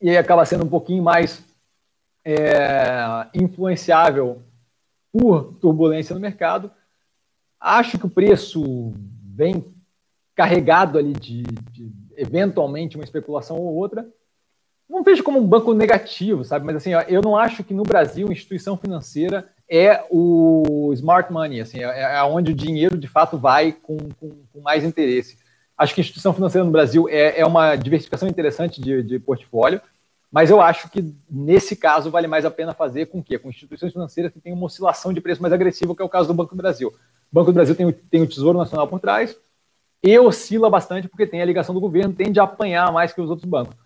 e 0.00 0.08
aí 0.08 0.16
acaba 0.16 0.44
sendo 0.44 0.64
um 0.64 0.68
pouquinho 0.68 1.02
mais 1.02 1.42
é, 2.24 3.26
influenciável 3.34 4.42
por 5.12 5.54
turbulência 5.60 6.14
no 6.14 6.20
mercado. 6.20 6.70
Acho 7.60 7.98
que 7.98 8.06
o 8.06 8.10
preço 8.10 8.94
vem 9.34 9.64
carregado 10.38 10.98
ali 10.98 11.14
de, 11.14 11.42
de, 11.72 11.90
eventualmente 12.16 12.96
uma 12.96 13.02
especulação 13.02 13.56
ou 13.56 13.74
outra. 13.74 14.06
Não 14.88 15.02
vejo 15.02 15.24
como 15.24 15.40
um 15.40 15.46
banco 15.46 15.74
negativo, 15.74 16.44
sabe? 16.44 16.64
Mas 16.64 16.76
assim, 16.76 16.90
eu 17.08 17.20
não 17.20 17.36
acho 17.36 17.64
que 17.64 17.74
no 17.74 17.82
Brasil 17.82 18.30
instituição 18.30 18.76
financeira 18.76 19.48
é 19.68 20.04
o 20.08 20.92
smart 20.94 21.32
money, 21.32 21.60
assim, 21.60 21.82
é, 21.82 22.14
é 22.16 22.22
onde 22.22 22.52
o 22.52 22.54
dinheiro 22.54 22.96
de 22.96 23.08
fato 23.08 23.36
vai 23.36 23.72
com, 23.72 23.98
com, 24.20 24.30
com, 24.52 24.60
mais 24.60 24.84
interesse. 24.84 25.36
Acho 25.76 25.92
que 25.92 26.00
instituição 26.00 26.32
financeira 26.32 26.64
no 26.64 26.70
Brasil 26.70 27.08
é, 27.08 27.40
é 27.40 27.44
uma 27.44 27.74
diversificação 27.74 28.28
interessante 28.28 28.80
de, 28.80 29.02
de 29.02 29.18
portfólio, 29.18 29.80
mas 30.30 30.50
eu 30.50 30.60
acho 30.60 30.88
que 30.88 31.12
nesse 31.28 31.74
caso 31.74 32.12
vale 32.12 32.28
mais 32.28 32.44
a 32.44 32.50
pena 32.50 32.72
fazer 32.72 33.06
com 33.06 33.18
o 33.18 33.24
quê? 33.24 33.40
Com 33.40 33.48
instituições 33.48 33.92
financeiras 33.92 34.32
que 34.32 34.40
têm 34.40 34.52
uma 34.52 34.66
oscilação 34.66 35.12
de 35.12 35.20
preço 35.20 35.42
mais 35.42 35.52
agressiva, 35.52 35.96
que 35.96 36.02
é 36.02 36.04
o 36.04 36.08
caso 36.08 36.28
do 36.28 36.34
Banco 36.34 36.54
do 36.54 36.62
Brasil. 36.62 36.90
O 36.90 37.34
Banco 37.34 37.50
do 37.50 37.54
Brasil 37.54 37.74
tem 37.74 37.90
tem 37.92 38.22
o 38.22 38.26
Tesouro 38.28 38.56
Nacional 38.56 38.86
por 38.86 39.00
trás, 39.00 39.36
e 40.02 40.18
oscila 40.18 40.70
bastante 40.70 41.08
porque 41.08 41.26
tem 41.26 41.42
a 41.42 41.44
ligação 41.44 41.74
do 41.74 41.80
governo, 41.80 42.14
tende 42.14 42.38
a 42.38 42.44
apanhar 42.44 42.92
mais 42.92 43.12
que 43.12 43.20
os 43.20 43.30
outros 43.30 43.48
bancos. 43.48 43.76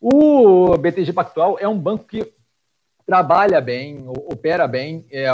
O 0.00 0.76
BTG 0.78 1.12
Pactual 1.12 1.58
é 1.58 1.68
um 1.68 1.78
banco 1.78 2.04
que 2.04 2.32
trabalha 3.04 3.60
bem, 3.60 4.04
opera 4.06 4.68
bem, 4.68 5.04
é, 5.10 5.28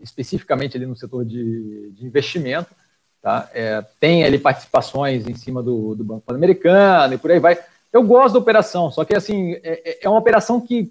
especificamente 0.00 0.76
ali 0.76 0.86
no 0.86 0.96
setor 0.96 1.24
de, 1.24 1.90
de 1.92 2.06
investimento, 2.06 2.74
tá? 3.20 3.48
É, 3.52 3.84
tem 4.00 4.24
ali 4.24 4.38
participações 4.38 5.28
em 5.28 5.34
cima 5.34 5.62
do, 5.62 5.94
do 5.94 6.02
Banco 6.02 6.22
Pan-Americano 6.22 7.14
e 7.14 7.18
por 7.18 7.30
aí 7.30 7.38
vai. 7.38 7.58
Eu 7.92 8.02
gosto 8.02 8.34
da 8.34 8.40
operação, 8.40 8.90
só 8.90 9.04
que 9.04 9.14
assim, 9.14 9.52
é, 9.62 9.90
é, 9.90 9.98
é 10.02 10.08
uma 10.08 10.18
operação 10.18 10.60
que 10.60 10.90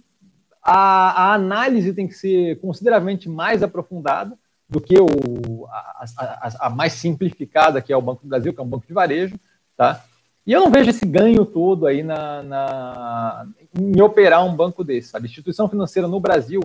a, 0.62 1.32
a, 1.32 1.34
análise 1.34 1.94
tem 1.94 2.08
que 2.08 2.14
ser 2.14 2.60
consideravelmente 2.60 3.28
mais 3.28 3.64
aprofundada 3.64 4.38
do 4.70 4.82
que 4.82 5.00
o, 5.00 5.66
a, 5.70 6.06
a, 6.18 6.68
a, 6.68 6.70
mais 6.70 6.94
simplificada, 6.94 7.82
que 7.82 7.94
é 7.94 7.98
o 7.98 8.02
Banco 8.02 8.24
do 8.24 8.30
Brasil, 8.30 8.54
que 8.54 8.60
é 8.60 8.64
um 8.64 8.68
banco 8.68 8.86
de 8.86 8.94
varejo, 8.94 9.40
tá? 9.76 10.04
E 10.46 10.52
eu 10.54 10.62
não 10.62 10.72
vejo 10.72 10.90
esse 10.90 11.06
ganho 11.06 11.46
todo 11.46 11.86
aí 11.86 12.04
na, 12.04 12.42
na, 12.44 13.48
em 13.78 14.02
operar 14.02 14.46
um 14.46 14.56
banco 14.56 14.84
desse, 14.84 15.10
sabe? 15.10 15.28
Instituição 15.28 15.68
financeira 15.68 16.08
no 16.08 16.20
Brasil 16.20 16.62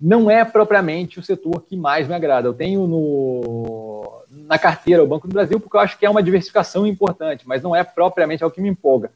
não 0.00 0.30
é 0.30 0.44
propriamente 0.44 1.18
o 1.18 1.22
setor 1.22 1.62
que 1.62 1.76
mais 1.76 2.06
me 2.06 2.14
agrada. 2.14 2.46
Eu 2.46 2.54
tenho 2.54 2.86
no, 2.86 4.22
na 4.30 4.58
carteira 4.58 5.02
o 5.02 5.06
Banco 5.06 5.26
do 5.26 5.34
Brasil 5.34 5.58
porque 5.58 5.76
eu 5.76 5.80
acho 5.80 5.98
que 5.98 6.06
é 6.06 6.10
uma 6.10 6.22
diversificação 6.22 6.86
importante, 6.86 7.46
mas 7.46 7.62
não 7.62 7.74
é 7.74 7.82
propriamente 7.82 8.44
algo 8.44 8.54
que 8.54 8.62
me 8.62 8.68
empolga. 8.68 9.10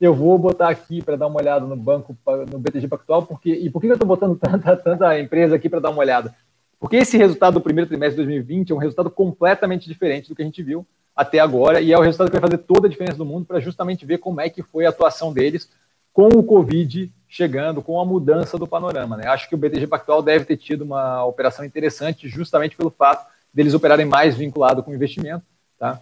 Eu 0.00 0.14
vou 0.14 0.38
botar 0.38 0.68
aqui 0.68 1.02
para 1.02 1.16
dar 1.16 1.26
uma 1.26 1.40
olhada 1.40 1.66
no 1.66 1.76
banco, 1.76 2.16
no 2.50 2.58
BTG 2.58 2.86
Pactual, 2.88 3.24
porque 3.24 3.50
e 3.50 3.70
por 3.70 3.80
que 3.80 3.88
eu 3.88 3.92
estou 3.92 4.06
botando 4.06 4.36
tanta, 4.38 4.76
tanta 4.76 5.18
empresa 5.18 5.56
aqui 5.56 5.68
para 5.68 5.80
dar 5.80 5.90
uma 5.90 6.00
olhada? 6.00 6.34
Porque 6.78 6.96
esse 6.96 7.16
resultado 7.16 7.54
do 7.54 7.60
primeiro 7.60 7.88
trimestre 7.88 8.22
de 8.22 8.26
2020 8.26 8.70
é 8.70 8.74
um 8.74 8.78
resultado 8.78 9.10
completamente 9.10 9.88
diferente 9.88 10.28
do 10.28 10.34
que 10.34 10.42
a 10.42 10.44
gente 10.44 10.62
viu 10.62 10.86
até 11.14 11.40
agora, 11.40 11.80
e 11.80 11.92
é 11.92 11.98
o 11.98 12.00
resultado 12.00 12.30
que 12.30 12.38
vai 12.38 12.48
fazer 12.48 12.62
toda 12.62 12.86
a 12.86 12.90
diferença 12.90 13.18
do 13.18 13.24
mundo 13.24 13.44
para 13.44 13.58
justamente 13.58 14.06
ver 14.06 14.18
como 14.18 14.40
é 14.40 14.48
que 14.48 14.62
foi 14.62 14.86
a 14.86 14.90
atuação 14.90 15.32
deles 15.32 15.68
com 16.12 16.28
o 16.28 16.44
Covid 16.44 17.10
chegando, 17.28 17.82
com 17.82 18.00
a 18.00 18.04
mudança 18.04 18.56
do 18.56 18.66
panorama. 18.66 19.16
Né? 19.16 19.26
Acho 19.26 19.48
que 19.48 19.54
o 19.54 19.58
BTG 19.58 19.86
Pactual 19.88 20.22
deve 20.22 20.44
ter 20.44 20.56
tido 20.56 20.82
uma 20.82 21.24
operação 21.24 21.64
interessante 21.64 22.28
justamente 22.28 22.76
pelo 22.76 22.90
fato 22.90 23.26
deles 23.52 23.74
operarem 23.74 24.06
mais 24.06 24.36
vinculado 24.36 24.82
com 24.82 24.94
investimento. 24.94 25.44
Tá? 25.78 26.00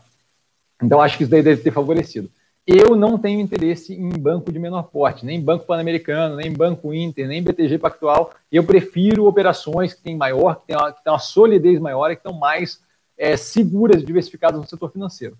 Então, 0.82 1.00
acho 1.00 1.16
que 1.16 1.22
isso 1.22 1.30
daí 1.30 1.42
deve 1.42 1.62
ter 1.62 1.70
favorecido. 1.70 2.30
Eu 2.66 2.96
não 2.96 3.16
tenho 3.16 3.40
interesse 3.40 3.94
em 3.94 4.08
banco 4.08 4.50
de 4.50 4.58
menor 4.58 4.84
porte, 4.84 5.24
nem 5.24 5.40
Banco 5.40 5.64
Pan-Americano, 5.66 6.34
nem 6.34 6.52
Banco 6.52 6.92
Inter, 6.92 7.28
nem 7.28 7.40
BTG 7.40 7.78
Pactual. 7.78 8.34
Eu 8.50 8.64
prefiro 8.64 9.26
operações 9.26 9.94
que 9.94 10.02
têm 10.02 10.16
maior, 10.16 10.56
que 10.56 10.66
têm 10.66 10.76
uma, 10.76 10.92
que 10.92 11.04
têm 11.04 11.12
uma 11.12 11.18
solidez 11.20 11.78
maior 11.78 12.10
e 12.10 12.16
que 12.16 12.20
estão 12.20 12.32
mais 12.32 12.82
é, 13.16 13.36
seguras 13.36 14.02
e 14.02 14.04
diversificadas 14.04 14.60
no 14.60 14.66
setor 14.66 14.90
financeiro, 14.90 15.38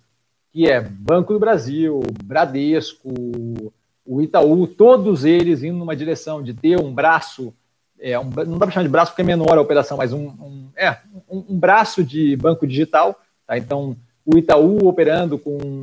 que 0.53 0.69
é 0.69 0.79
Banco 0.79 1.33
do 1.33 1.39
Brasil, 1.39 1.99
Bradesco, 2.23 3.13
o 4.05 4.21
Itaú, 4.21 4.65
todos 4.65 5.25
eles 5.25 5.63
indo 5.63 5.77
numa 5.77 5.97
direção 5.97 6.41
de 6.41 6.53
ter 6.53 6.79
um 6.79 6.93
braço, 6.93 7.53
é, 7.99 8.17
um, 8.17 8.23
não 8.23 8.57
dá 8.57 8.65
para 8.65 8.71
chamar 8.71 8.83
de 8.83 8.89
braço 8.89 9.11
porque 9.11 9.21
é 9.21 9.25
menor 9.25 9.57
a 9.57 9.61
operação, 9.61 9.97
mas 9.97 10.13
um, 10.13 10.27
um 10.27 10.69
é, 10.77 10.97
um, 11.29 11.43
um, 11.49 11.59
braço 11.59 12.05
de 12.05 12.37
banco 12.37 12.65
digital. 12.65 13.19
Tá? 13.45 13.57
Então, 13.57 13.97
o 14.25 14.37
Itaú 14.37 14.87
operando 14.87 15.37
com 15.37 15.81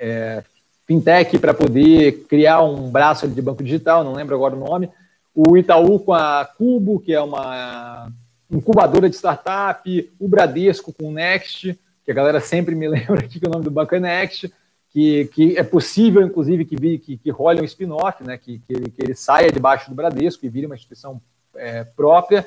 é, 0.00 0.42
fintech 0.86 1.38
para 1.38 1.52
poder 1.52 2.24
criar 2.26 2.62
um 2.62 2.90
braço 2.90 3.28
de 3.28 3.42
banco 3.42 3.62
digital, 3.62 4.02
não 4.02 4.14
lembro 4.14 4.34
agora 4.34 4.56
o 4.56 4.58
nome. 4.58 4.90
O 5.34 5.56
Itaú 5.56 6.00
com 6.00 6.14
a 6.14 6.44
Cubo, 6.44 6.98
que 6.98 7.12
é 7.12 7.20
uma 7.20 8.10
incubadora 8.50 9.08
de 9.08 9.14
startup, 9.14 10.10
o 10.18 10.26
Bradesco 10.26 10.92
com 10.92 11.08
o 11.08 11.12
Next, 11.12 11.78
que 12.04 12.10
a 12.10 12.14
galera 12.14 12.40
sempre 12.40 12.74
me 12.74 12.88
lembra 12.90 13.20
aqui 13.20 13.38
que 13.38 13.46
o 13.46 13.50
nome 13.50 13.64
do 13.64 13.70
banco 13.70 13.94
é 13.94 14.00
Next, 14.00 14.52
que, 14.90 15.26
que 15.26 15.56
é 15.56 15.62
possível, 15.62 16.22
inclusive, 16.22 16.64
que, 16.64 16.98
que, 16.98 17.16
que 17.18 17.30
role 17.30 17.60
um 17.60 17.64
spin-off, 17.64 18.24
né, 18.24 18.36
que, 18.36 18.58
que, 18.58 18.72
ele, 18.72 18.90
que 18.90 19.02
ele 19.02 19.14
saia 19.14 19.52
debaixo 19.52 19.88
do 19.88 19.94
Bradesco 19.94 20.44
e 20.44 20.48
vire 20.48 20.66
uma 20.66 20.74
instituição 20.74 21.20
é, 21.54 21.84
própria. 21.84 22.44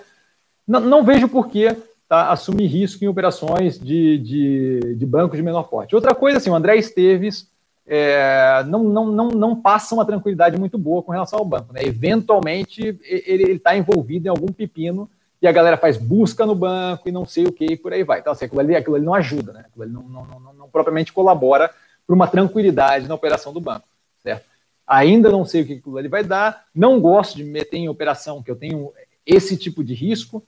Não, 0.68 0.82
não 0.82 1.04
vejo 1.06 1.30
por 1.30 1.48
que 1.48 1.74
tá, 2.08 2.32
assumir 2.32 2.68
risco 2.68 3.04
em 3.04 3.08
operações 3.08 3.80
de, 3.80 4.18
de, 4.18 4.96
de 4.96 5.06
bancos 5.06 5.38
de 5.38 5.44
menor 5.44 5.64
porte. 5.64 5.96
Outra 5.96 6.14
coisa, 6.14 6.38
assim, 6.38 6.50
o 6.50 6.56
André 6.56 6.78
Esteves 6.78 7.48
é, 7.86 8.64
não, 8.68 8.84
não, 8.84 9.08
não, 9.08 9.28
não 9.30 9.62
passa 9.62 9.94
uma 9.94 10.06
tranquilidade 10.06 10.58
muito 10.58 10.78
boa 10.78 11.04
com 11.04 11.12
relação 11.12 11.40
ao 11.40 11.46
banco. 11.46 11.74
Né? 11.74 11.82
Eventualmente, 11.84 12.98
ele 13.04 13.54
está 13.54 13.76
envolvido 13.76 14.28
em 14.28 14.30
algum 14.30 14.48
pepino 14.48 15.10
e 15.42 15.48
a 15.48 15.52
galera 15.52 15.76
faz 15.76 15.98
busca 15.98 16.46
no 16.46 16.56
banco 16.56 17.10
e 17.10 17.12
não 17.12 17.26
sei 17.26 17.46
o 17.46 17.52
que 17.52 17.66
e 17.66 17.78
por 17.78 17.92
aí 17.92 18.04
vai. 18.04 18.20
Então, 18.20 18.32
assim, 18.32 18.46
aquilo 18.46 18.62
ali, 18.62 18.76
aquilo 18.76 18.96
ali 18.96 19.06
não 19.06 19.14
ajuda, 19.14 19.52
né? 19.52 19.66
aquilo 19.68 19.84
ali 19.84 19.92
não, 19.92 20.04
não, 20.04 20.26
não, 20.26 20.54
não 20.54 20.70
propriamente 20.70 21.12
colabora 21.12 21.70
para 22.08 22.16
uma 22.16 22.28
tranquilidade 22.28 23.08
na 23.08 23.16
operação 23.16 23.52
do 23.52 23.60
banco, 23.60 23.88
certo? 24.22 24.46
Ainda 24.86 25.30
não 25.30 25.46
sei 25.46 25.62
o 25.62 25.66
que 25.66 25.74
aquilo 25.74 25.98
ali 25.98 26.08
vai 26.08 26.24
dar, 26.24 26.66
não 26.76 27.00
gosto 27.00 27.38
de 27.38 27.44
me 27.44 27.52
meter 27.52 27.78
em 27.78 27.90
operação 27.90 28.44
que 28.44 28.52
eu 28.52 28.56
tenho 28.56 28.92
esse 29.26 29.58
tipo 29.58 29.84
de 29.84 29.94
risco, 29.94 30.44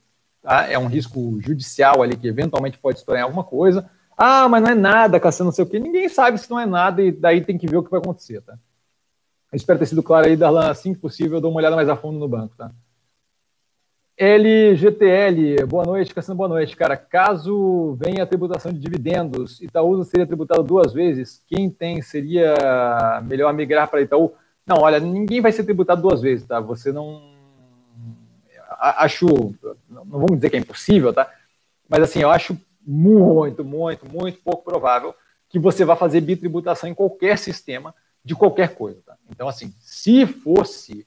tá? 0.45 0.71
É 0.71 0.77
um 0.77 0.87
risco 0.87 1.39
judicial 1.41 2.01
ali 2.01 2.15
que 2.15 2.27
eventualmente 2.27 2.77
pode 2.77 3.03
em 3.07 3.21
alguma 3.21 3.43
coisa. 3.43 3.89
Ah, 4.17 4.47
mas 4.47 4.63
não 4.63 4.69
é 4.69 4.75
nada, 4.75 5.19
Cassiano, 5.19 5.49
não 5.49 5.55
sei 5.55 5.65
o 5.65 5.67
quê. 5.67 5.79
Ninguém 5.79 6.07
sabe 6.07 6.37
se 6.37 6.49
não 6.49 6.59
é 6.59 6.65
nada 6.65 7.01
e 7.01 7.11
daí 7.11 7.41
tem 7.41 7.57
que 7.57 7.67
ver 7.67 7.77
o 7.77 7.83
que 7.83 7.91
vai 7.91 7.99
acontecer, 7.99 8.41
tá? 8.41 8.53
Eu 9.51 9.57
espero 9.57 9.79
ter 9.79 9.87
sido 9.87 10.03
claro 10.03 10.27
aí, 10.27 10.35
Darlan, 10.35 10.69
assim 10.69 10.93
que 10.93 10.99
possível, 10.99 11.37
eu 11.37 11.41
dou 11.41 11.51
uma 11.51 11.59
olhada 11.59 11.75
mais 11.75 11.89
a 11.89 11.95
fundo 11.95 12.19
no 12.19 12.27
banco, 12.27 12.55
tá? 12.55 12.71
LGTL, 14.17 15.65
boa 15.65 15.83
noite, 15.83 16.13
Cassino, 16.13 16.35
boa 16.35 16.47
noite. 16.47 16.75
Cara, 16.77 16.95
caso 16.95 17.97
venha 17.99 18.23
a 18.23 18.25
tributação 18.25 18.71
de 18.71 18.79
dividendos, 18.79 19.59
Itaúsa 19.61 20.05
seria 20.05 20.25
tributado 20.25 20.63
duas 20.63 20.93
vezes, 20.93 21.43
quem 21.47 21.69
tem 21.69 22.01
seria 22.01 23.21
melhor 23.25 23.53
migrar 23.53 23.89
para 23.89 24.01
Itaú? 24.01 24.33
Não, 24.65 24.77
olha, 24.77 25.01
ninguém 25.01 25.41
vai 25.41 25.51
ser 25.51 25.65
tributado 25.65 26.01
duas 26.01 26.21
vezes, 26.21 26.47
tá? 26.47 26.59
Você 26.61 26.91
não. 26.93 27.34
Acho. 28.80 29.28
Não 29.89 30.05
vamos 30.05 30.36
dizer 30.36 30.49
que 30.49 30.55
é 30.55 30.59
impossível, 30.59 31.13
tá? 31.13 31.32
Mas 31.88 32.03
assim, 32.03 32.19
eu 32.19 32.30
acho 32.30 32.57
muito, 32.86 33.63
muito, 33.63 34.09
muito 34.09 34.39
pouco 34.39 34.63
provável 34.63 35.13
que 35.49 35.59
você 35.59 35.86
vá 35.86 35.95
fazer 35.95 36.21
bitributação 36.21 36.89
em 36.89 36.93
qualquer 36.93 37.38
sistema 37.38 37.93
de 38.23 38.36
qualquer 38.36 38.76
coisa, 38.76 38.99
tá? 39.05 39.15
Então, 39.30 39.47
assim, 39.47 39.73
se 39.80 40.26
fosse 40.26 41.05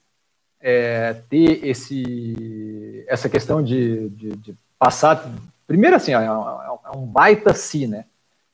é, 0.61 1.14
ter 1.29 1.64
esse, 1.66 3.05
essa 3.07 3.29
questão 3.29 3.62
de, 3.62 4.09
de, 4.11 4.31
de 4.37 4.55
passar. 4.79 5.31
Primeiro, 5.66 5.97
assim, 5.97 6.12
é, 6.12 6.25
é 6.25 6.97
um 6.97 7.07
baita 7.07 7.55
si, 7.55 7.87
né? 7.87 8.05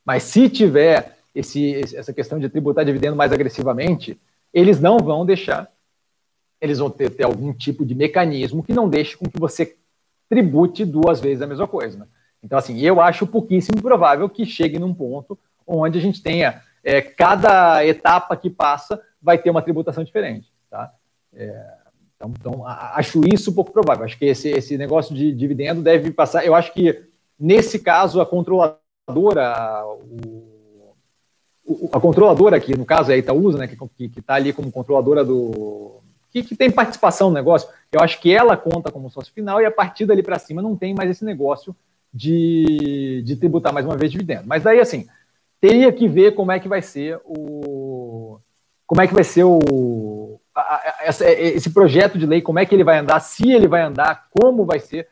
Mas 0.05 0.25
se 0.25 0.49
tiver 0.49 1.17
esse, 1.35 1.75
essa 1.97 2.13
questão 2.13 2.39
de 2.39 2.49
tributar 2.49 2.85
dividendo 2.85 3.17
mais 3.17 3.33
agressivamente, 3.33 4.19
eles 4.53 4.81
não 4.81 4.99
vão 4.99 5.25
deixar. 5.25 5.69
Eles 6.61 6.79
vão 6.79 6.91
ter, 6.91 7.11
ter 7.11 7.25
algum 7.25 7.53
tipo 7.53 7.85
de 7.85 7.95
mecanismo 7.95 8.63
que 8.63 8.73
não 8.73 8.89
deixe 8.89 9.17
com 9.17 9.29
que 9.29 9.39
você 9.39 9.77
tribute 10.29 10.85
duas 10.85 11.21
vezes 11.21 11.43
a 11.43 11.47
mesma 11.47 11.67
coisa. 11.67 11.99
Né? 11.99 12.07
Então, 12.43 12.59
assim, 12.59 12.81
eu 12.81 13.01
acho 13.01 13.27
pouquíssimo 13.27 13.81
provável 13.81 14.29
que 14.29 14.45
chegue 14.45 14.79
num 14.79 14.95
ponto 14.95 15.39
onde 15.67 15.99
a 15.99 16.01
gente 16.01 16.23
tenha 16.23 16.63
é, 16.83 17.01
cada 17.01 17.85
etapa 17.87 18.37
que 18.37 18.51
passa 18.51 19.01
vai 19.21 19.39
ter 19.39 19.51
uma 19.51 19.63
tributação 19.63 20.05
diferente. 20.05 20.53
Tá? 20.71 20.93
É, 21.33 21.75
então, 22.17 22.33
então, 22.39 22.67
acho 22.67 23.27
isso 23.27 23.55
pouco 23.55 23.73
provável. 23.73 24.05
Acho 24.05 24.19
que 24.19 24.27
esse, 24.27 24.51
esse 24.51 24.77
negócio 24.79 25.15
de 25.15 25.33
dividendo 25.33 25.83
deve 25.83 26.11
passar. 26.11 26.45
Eu 26.45 26.55
acho 26.55 26.73
que, 26.73 27.03
nesse 27.39 27.79
caso, 27.79 28.21
a 28.21 28.27
controladora, 28.27 29.85
o, 31.65 31.89
a 31.93 32.01
controladora 32.01 32.57
aqui, 32.57 32.77
no 32.77 32.85
caso 32.85 33.11
é 33.11 33.15
a 33.15 33.19
Itaúsa, 33.19 33.59
né, 33.59 33.67
que 33.67 33.75
está 34.19 34.35
ali 34.35 34.53
como 34.53 34.71
controladora 34.71 35.25
do. 35.25 36.01
Que, 36.35 36.43
que, 36.43 36.57
tem 36.57 36.69
participação 36.69 37.29
no 37.29 37.35
negócio, 37.35 37.69
eu 37.93 38.01
acho 38.01 38.21
que 38.21 38.35
ela 38.35 38.57
conta 38.57 38.91
como 38.91 39.09
sócio 39.09 39.33
final 39.33 39.61
e 39.63 39.65
a 39.65 39.71
partir 39.71 40.05
dali 40.05 40.21
para 40.21 40.37
cima 40.37 40.61
não 40.61 40.75
tem 40.75 40.93
mais 40.93 41.09
esse 41.09 41.25
negócio 41.25 41.75
de, 42.13 43.23
de 43.25 43.37
tributar 43.37 43.73
mais 43.73 43.87
uma 43.87 43.97
vez 43.97 44.11
dividendo. 44.11 44.43
Mas 44.45 44.65
daí, 44.65 44.81
assim, 44.81 45.07
teria 45.61 45.93
que 45.93 46.09
ver 46.09 46.35
como 46.35 46.51
é 46.51 46.59
que 46.59 46.69
vai 46.69 46.83
ser 46.83 47.21
o. 47.25 48.41
Como 48.85 49.01
é 49.01 49.07
que 49.07 49.15
vai 49.15 49.23
ser 49.23 49.45
o, 49.45 50.41
esse 51.31 51.71
projeto 51.71 52.19
de 52.19 52.27
lei, 52.27 52.43
como 52.43 52.59
é 52.59 52.67
que 52.67 52.75
ele 52.75 52.85
vai 52.85 52.99
andar, 52.99 53.21
se 53.21 53.51
ele 53.51 53.67
vai 53.67 53.83
andar, 53.83 54.27
como 54.31 54.65
vai 54.65 54.79
ser. 54.81 55.09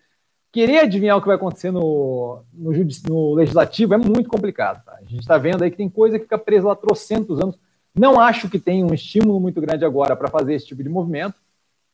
Querer 0.53 0.81
adivinhar 0.81 1.17
o 1.17 1.21
que 1.21 1.29
vai 1.29 1.37
acontecer 1.37 1.71
no, 1.71 2.43
no, 2.53 2.73
no 3.09 3.35
legislativo 3.35 3.95
é 3.95 3.97
muito 3.97 4.29
complicado. 4.29 4.85
Tá? 4.85 4.97
A 4.99 5.05
gente 5.05 5.21
está 5.21 5.39
vendo 5.39 5.63
aí 5.63 5.71
que 5.71 5.79
tem 5.79 5.89
coisa 5.89 6.19
que 6.19 6.25
fica 6.25 6.37
presa 6.37 6.69
lá 6.69 6.77
trocentos 6.77 7.41
anos. 7.41 7.59
Não 7.95 8.21
acho 8.21 8.49
que 8.49 8.59
tem 8.59 8.85
um 8.85 8.95
estímulo 8.95 9.41
muito 9.41 9.61
grande 9.61 9.85
agora 9.85 10.17
para 10.17 10.29
fazer 10.29 10.55
esse 10.55 10.67
tipo 10.67 10.83
de 10.83 10.89
movimento, 10.89 11.35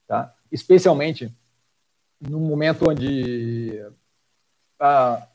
tá? 0.07 0.33
especialmente 0.51 1.33
num 2.21 2.41
momento 2.41 2.89
onde 2.89 3.83
a, 4.79 5.27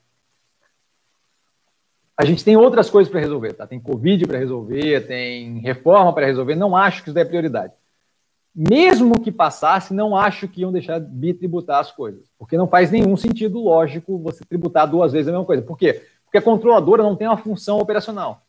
a 2.17 2.25
gente 2.25 2.43
tem 2.43 2.55
outras 2.55 2.89
coisas 2.89 3.11
para 3.11 3.19
resolver. 3.19 3.53
Tá? 3.53 3.67
Tem 3.67 3.79
Covid 3.79 4.25
para 4.25 4.37
resolver, 4.37 5.07
tem 5.07 5.59
reforma 5.59 6.13
para 6.13 6.25
resolver. 6.25 6.55
Não 6.55 6.75
acho 6.75 7.03
que 7.03 7.09
isso 7.09 7.19
é 7.19 7.25
prioridade 7.25 7.73
mesmo 8.55 9.19
que 9.19 9.31
passasse, 9.31 9.93
não 9.93 10.15
acho 10.15 10.47
que 10.47 10.61
iam 10.61 10.71
deixar 10.71 10.99
de 10.99 11.07
bitributar 11.07 11.79
as 11.79 11.91
coisas, 11.91 12.29
porque 12.37 12.55
não 12.55 12.67
faz 12.67 12.91
nenhum 12.91 13.17
sentido 13.17 13.59
lógico 13.59 14.19
você 14.19 14.45
tributar 14.45 14.89
duas 14.89 15.11
vezes 15.11 15.27
a 15.27 15.31
mesma 15.31 15.45
coisa. 15.45 15.63
Por 15.63 15.77
quê? 15.77 16.03
Porque 16.23 16.37
a 16.37 16.41
controladora 16.41 17.01
não 17.01 17.15
tem 17.15 17.27
uma 17.27 17.37
função 17.37 17.79
operacional, 17.79 18.43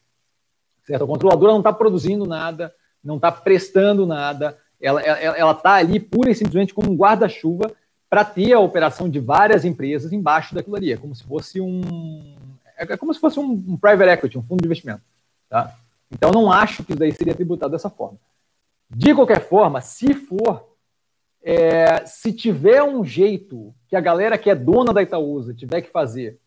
certo? 0.85 1.05
A 1.05 1.07
controladora 1.07 1.53
não 1.53 1.61
está 1.61 1.72
produzindo 1.72 2.26
nada, 2.26 2.74
não 3.03 3.16
está 3.16 3.30
prestando 3.32 4.07
nada, 4.07 4.57
ela 4.80 5.53
está 5.53 5.74
ali 5.74 5.99
pura 5.99 6.30
e 6.30 6.35
simplesmente 6.35 6.74
como 6.74 6.91
um 6.91 6.97
guarda-chuva 6.97 7.72
para 8.09 8.24
ter 8.24 8.53
a 8.53 8.61
operação 8.61 9.09
de 9.09 9.18
várias 9.18 9.64
empresas 9.64 10.12
embaixo 10.12 10.55
daquilo 10.55 10.76
ali, 10.76 10.93
é 10.93 10.97
como 10.97 11.14
se 11.14 11.24
fosse 11.24 11.61
um 11.61 12.37
é 12.76 12.97
como 12.97 13.14
se 13.14 13.20
fosse 13.20 13.39
um, 13.39 13.53
um 13.53 13.76
private 13.76 14.11
equity, 14.11 14.39
um 14.39 14.43
fundo 14.43 14.61
de 14.61 14.66
investimento, 14.66 15.03
tá? 15.49 15.74
Então, 16.11 16.30
não 16.30 16.51
acho 16.51 16.85
que 16.85 16.93
isso 16.93 16.99
daí 16.99 17.12
seria 17.12 17.35
tributado 17.35 17.72
dessa 17.72 17.91
forma. 17.91 18.18
De 18.91 19.14
qualquer 19.14 19.41
forma, 19.41 19.80
se 19.80 20.14
for, 20.14 20.76
é, 21.43 22.05
se 22.07 22.32
tiver 22.32 22.82
um 22.82 23.05
jeito 23.05 23.74
que 23.89 23.97
a 23.97 24.01
galera 24.01 24.39
que 24.39 24.51
é 24.51 24.55
dona 24.55 24.93
da 24.93 25.03
Itaúsa 25.03 25.55
tiver 25.55 25.82
que 25.82 25.91
fazer 25.91 26.39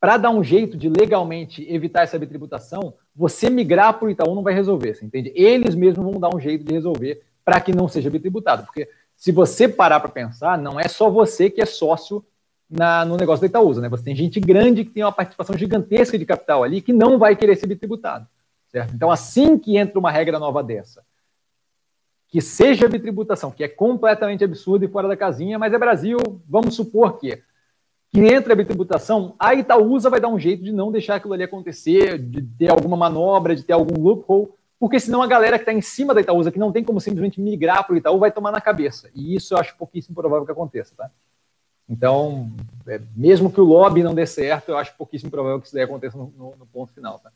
para 0.00 0.16
dar 0.16 0.30
um 0.30 0.44
jeito 0.44 0.76
de 0.76 0.88
legalmente 0.88 1.66
evitar 1.68 2.02
essa 2.02 2.18
bitributação, 2.18 2.94
você 3.14 3.48
migrar 3.48 3.94
para 3.94 4.06
o 4.06 4.10
Itaú 4.10 4.34
não 4.34 4.42
vai 4.42 4.54
resolver, 4.54 4.94
você 4.94 5.04
entende? 5.04 5.32
Eles 5.34 5.74
mesmos 5.74 6.04
vão 6.04 6.20
dar 6.20 6.34
um 6.34 6.40
jeito 6.40 6.64
de 6.64 6.72
resolver 6.72 7.22
para 7.44 7.60
que 7.60 7.72
não 7.72 7.86
seja 7.86 8.10
bitributado. 8.10 8.64
Porque 8.64 8.88
se 9.16 9.30
você 9.30 9.68
parar 9.68 10.00
para 10.00 10.08
pensar, 10.08 10.58
não 10.58 10.80
é 10.80 10.88
só 10.88 11.08
você 11.08 11.48
que 11.48 11.62
é 11.62 11.66
sócio 11.66 12.24
na, 12.68 13.04
no 13.04 13.16
negócio 13.16 13.40
da 13.42 13.46
Itaúsa, 13.46 13.80
né? 13.80 13.88
Você 13.88 14.04
tem 14.04 14.16
gente 14.16 14.40
grande 14.40 14.84
que 14.84 14.90
tem 14.90 15.04
uma 15.04 15.12
participação 15.12 15.56
gigantesca 15.56 16.18
de 16.18 16.26
capital 16.26 16.64
ali 16.64 16.80
que 16.80 16.92
não 16.92 17.18
vai 17.18 17.36
querer 17.36 17.56
ser 17.56 17.66
bitributado, 17.66 18.26
certo? 18.68 18.94
Então, 18.94 19.10
assim 19.10 19.58
que 19.58 19.76
entra 19.76 19.98
uma 19.98 20.10
regra 20.10 20.38
nova 20.38 20.62
dessa, 20.62 21.04
que 22.26 22.40
seja 22.40 22.88
bitributação, 22.88 23.50
que 23.50 23.62
é 23.62 23.68
completamente 23.68 24.42
absurdo 24.42 24.84
e 24.84 24.88
fora 24.88 25.06
da 25.06 25.16
casinha, 25.16 25.58
mas 25.58 25.72
é 25.72 25.78
Brasil, 25.78 26.18
vamos 26.48 26.74
supor 26.74 27.18
que 27.18 27.40
que 28.14 28.20
entra 28.20 28.52
a 28.52 28.56
bitributação, 28.56 29.34
a 29.40 29.56
Itaúsa 29.56 30.08
vai 30.08 30.20
dar 30.20 30.28
um 30.28 30.38
jeito 30.38 30.62
de 30.62 30.70
não 30.70 30.92
deixar 30.92 31.16
aquilo 31.16 31.34
ali 31.34 31.42
acontecer, 31.42 32.16
de 32.16 32.40
ter 32.42 32.70
alguma 32.70 32.96
manobra, 32.96 33.56
de 33.56 33.64
ter 33.64 33.72
algum 33.72 34.00
loophole, 34.00 34.50
porque 34.78 35.00
senão 35.00 35.20
a 35.20 35.26
galera 35.26 35.58
que 35.58 35.62
está 35.62 35.72
em 35.72 35.80
cima 35.80 36.14
da 36.14 36.20
Itaúsa, 36.20 36.52
que 36.52 36.58
não 36.58 36.70
tem 36.70 36.84
como 36.84 37.00
simplesmente 37.00 37.40
migrar 37.40 37.84
para 37.84 37.92
o 37.92 37.96
Itaú, 37.96 38.20
vai 38.20 38.30
tomar 38.30 38.52
na 38.52 38.60
cabeça. 38.60 39.10
E 39.16 39.34
isso 39.34 39.52
eu 39.52 39.58
acho 39.58 39.76
pouquíssimo 39.76 40.14
provável 40.14 40.46
que 40.46 40.52
aconteça, 40.52 40.94
tá? 40.96 41.10
Então, 41.88 42.52
é, 42.86 43.00
mesmo 43.16 43.50
que 43.50 43.60
o 43.60 43.64
lobby 43.64 44.04
não 44.04 44.14
dê 44.14 44.26
certo, 44.26 44.68
eu 44.68 44.78
acho 44.78 44.96
pouquíssimo 44.96 45.28
provável 45.28 45.58
que 45.58 45.66
isso 45.66 45.74
daí 45.74 45.82
aconteça 45.82 46.16
no, 46.16 46.32
no, 46.38 46.54
no 46.56 46.66
ponto 46.66 46.92
final, 46.92 47.18
tá? 47.18 47.32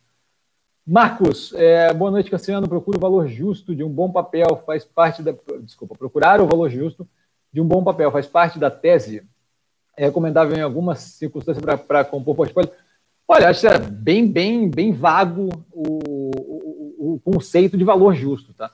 Marcos, 0.86 1.52
é, 1.54 1.92
boa 1.92 2.12
noite, 2.12 2.30
Cassiano. 2.30 2.68
Procura 2.68 2.98
o 2.98 3.00
valor 3.00 3.26
justo 3.26 3.74
de 3.74 3.82
um 3.82 3.90
bom 3.90 4.12
papel, 4.12 4.62
faz 4.64 4.84
parte 4.84 5.24
da. 5.24 5.34
Desculpa, 5.60 5.96
procurar 5.96 6.40
o 6.40 6.46
valor 6.46 6.70
justo 6.70 7.06
de 7.52 7.60
um 7.60 7.66
bom 7.66 7.82
papel 7.82 8.12
faz 8.12 8.28
parte 8.28 8.60
da 8.60 8.70
tese 8.70 9.26
é 9.98 10.04
recomendável 10.04 10.56
em 10.56 10.62
algumas 10.62 11.00
circunstâncias 11.00 11.64
para 11.84 12.04
compor 12.04 12.36
portfólio? 12.36 12.70
Olha, 13.26 13.48
acho 13.48 13.62
que 13.62 13.66
é 13.66 13.78
bem, 13.78 14.26
bem, 14.26 14.70
bem 14.70 14.92
vago 14.92 15.48
o, 15.72 15.98
o, 16.98 17.14
o 17.14 17.20
conceito 17.20 17.76
de 17.76 17.82
valor 17.84 18.14
justo. 18.14 18.54
Tá? 18.54 18.70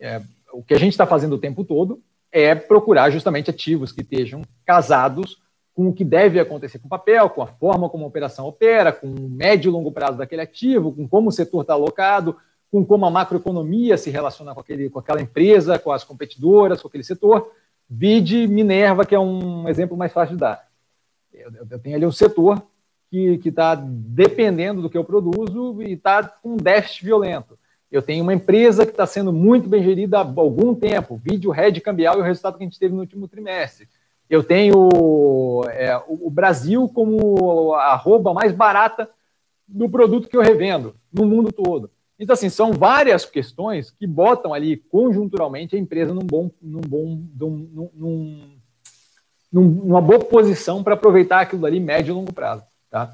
É, 0.00 0.22
o 0.54 0.62
que 0.62 0.72
a 0.72 0.78
gente 0.78 0.92
está 0.92 1.06
fazendo 1.06 1.34
o 1.34 1.38
tempo 1.38 1.64
todo 1.64 2.02
é 2.32 2.54
procurar 2.54 3.10
justamente 3.10 3.50
ativos 3.50 3.92
que 3.92 4.00
estejam 4.00 4.42
casados 4.64 5.36
com 5.74 5.88
o 5.88 5.92
que 5.92 6.04
deve 6.04 6.40
acontecer 6.40 6.78
com 6.78 6.86
o 6.86 6.90
papel, 6.90 7.28
com 7.28 7.42
a 7.42 7.46
forma 7.46 7.90
como 7.90 8.04
a 8.04 8.08
operação 8.08 8.46
opera, 8.46 8.90
com 8.90 9.06
o 9.06 9.28
médio 9.28 9.68
e 9.68 9.72
longo 9.72 9.92
prazo 9.92 10.16
daquele 10.16 10.42
ativo, 10.42 10.92
com 10.92 11.06
como 11.06 11.28
o 11.28 11.32
setor 11.32 11.60
está 11.60 11.74
alocado, 11.74 12.36
com 12.70 12.84
como 12.84 13.04
a 13.04 13.10
macroeconomia 13.10 13.98
se 13.98 14.10
relaciona 14.10 14.54
com, 14.54 14.60
aquele, 14.60 14.88
com 14.88 14.98
aquela 14.98 15.20
empresa, 15.20 15.78
com 15.78 15.92
as 15.92 16.04
competidoras, 16.04 16.80
com 16.80 16.88
aquele 16.88 17.04
setor. 17.04 17.52
Vide 17.88 18.46
Minerva, 18.46 19.04
que 19.04 19.14
é 19.14 19.20
um 19.20 19.68
exemplo 19.68 19.96
mais 19.96 20.12
fácil 20.12 20.34
de 20.34 20.40
dar. 20.40 20.68
Eu, 21.32 21.50
eu 21.70 21.78
tenho 21.78 21.96
ali 21.96 22.06
um 22.06 22.12
setor 22.12 22.62
que 23.10 23.48
está 23.48 23.76
dependendo 23.76 24.82
do 24.82 24.90
que 24.90 24.98
eu 24.98 25.04
produzo 25.04 25.80
e 25.82 25.92
está 25.92 26.24
com 26.24 26.54
um 26.54 26.56
déficit 26.56 27.04
violento. 27.04 27.56
Eu 27.90 28.02
tenho 28.02 28.24
uma 28.24 28.34
empresa 28.34 28.84
que 28.84 28.90
está 28.90 29.06
sendo 29.06 29.32
muito 29.32 29.68
bem 29.68 29.82
gerida 29.82 30.18
há 30.18 30.22
algum 30.22 30.74
tempo, 30.74 31.16
vídeo 31.16 31.52
Red 31.52 31.80
Cambial 31.80 32.16
e 32.16 32.20
o 32.20 32.24
resultado 32.24 32.56
que 32.58 32.64
a 32.64 32.66
gente 32.66 32.78
teve 32.78 32.92
no 32.92 33.00
último 33.00 33.28
trimestre. 33.28 33.88
Eu 34.28 34.42
tenho 34.42 34.88
é, 35.70 35.96
o 36.08 36.28
Brasil 36.28 36.88
como 36.88 37.72
a 37.74 37.92
arroba 37.92 38.34
mais 38.34 38.52
barata 38.52 39.08
do 39.68 39.88
produto 39.88 40.28
que 40.28 40.36
eu 40.36 40.42
revendo 40.42 40.96
no 41.12 41.24
mundo 41.24 41.52
todo. 41.52 41.90
Então, 42.18 42.34
assim, 42.34 42.48
são 42.48 42.72
várias 42.72 43.24
questões 43.24 43.90
que 43.90 44.06
botam 44.06 44.54
ali 44.54 44.76
conjunturalmente 44.76 45.74
a 45.74 45.78
empresa 45.78 46.14
num 46.14 46.22
bom, 46.22 46.50
num 46.62 46.80
bom, 46.80 47.20
num, 47.34 47.90
num, 47.94 48.58
num, 49.52 49.62
numa 49.62 50.00
boa 50.00 50.20
posição 50.20 50.82
para 50.82 50.94
aproveitar 50.94 51.40
aquilo 51.40 51.66
ali 51.66 51.80
médio 51.80 52.12
e 52.12 52.14
longo 52.14 52.32
prazo. 52.32 52.62
Tá? 52.88 53.12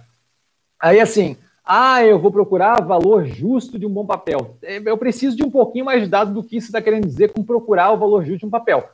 Aí, 0.78 1.00
assim, 1.00 1.36
ah, 1.64 2.04
eu 2.04 2.18
vou 2.18 2.30
procurar 2.30 2.84
valor 2.84 3.24
justo 3.24 3.78
de 3.78 3.86
um 3.86 3.90
bom 3.90 4.04
papel. 4.04 4.58
É, 4.62 4.82
eu 4.84 4.98
preciso 4.98 5.36
de 5.36 5.42
um 5.42 5.50
pouquinho 5.50 5.84
mais 5.86 6.02
de 6.02 6.08
dados 6.08 6.34
do 6.34 6.42
que 6.42 6.60
você 6.60 6.66
está 6.66 6.82
querendo 6.82 7.06
dizer 7.06 7.32
com 7.32 7.42
procurar 7.42 7.92
o 7.92 7.98
valor 7.98 8.24
justo 8.24 8.40
de 8.40 8.46
um 8.46 8.50
papel 8.50 8.88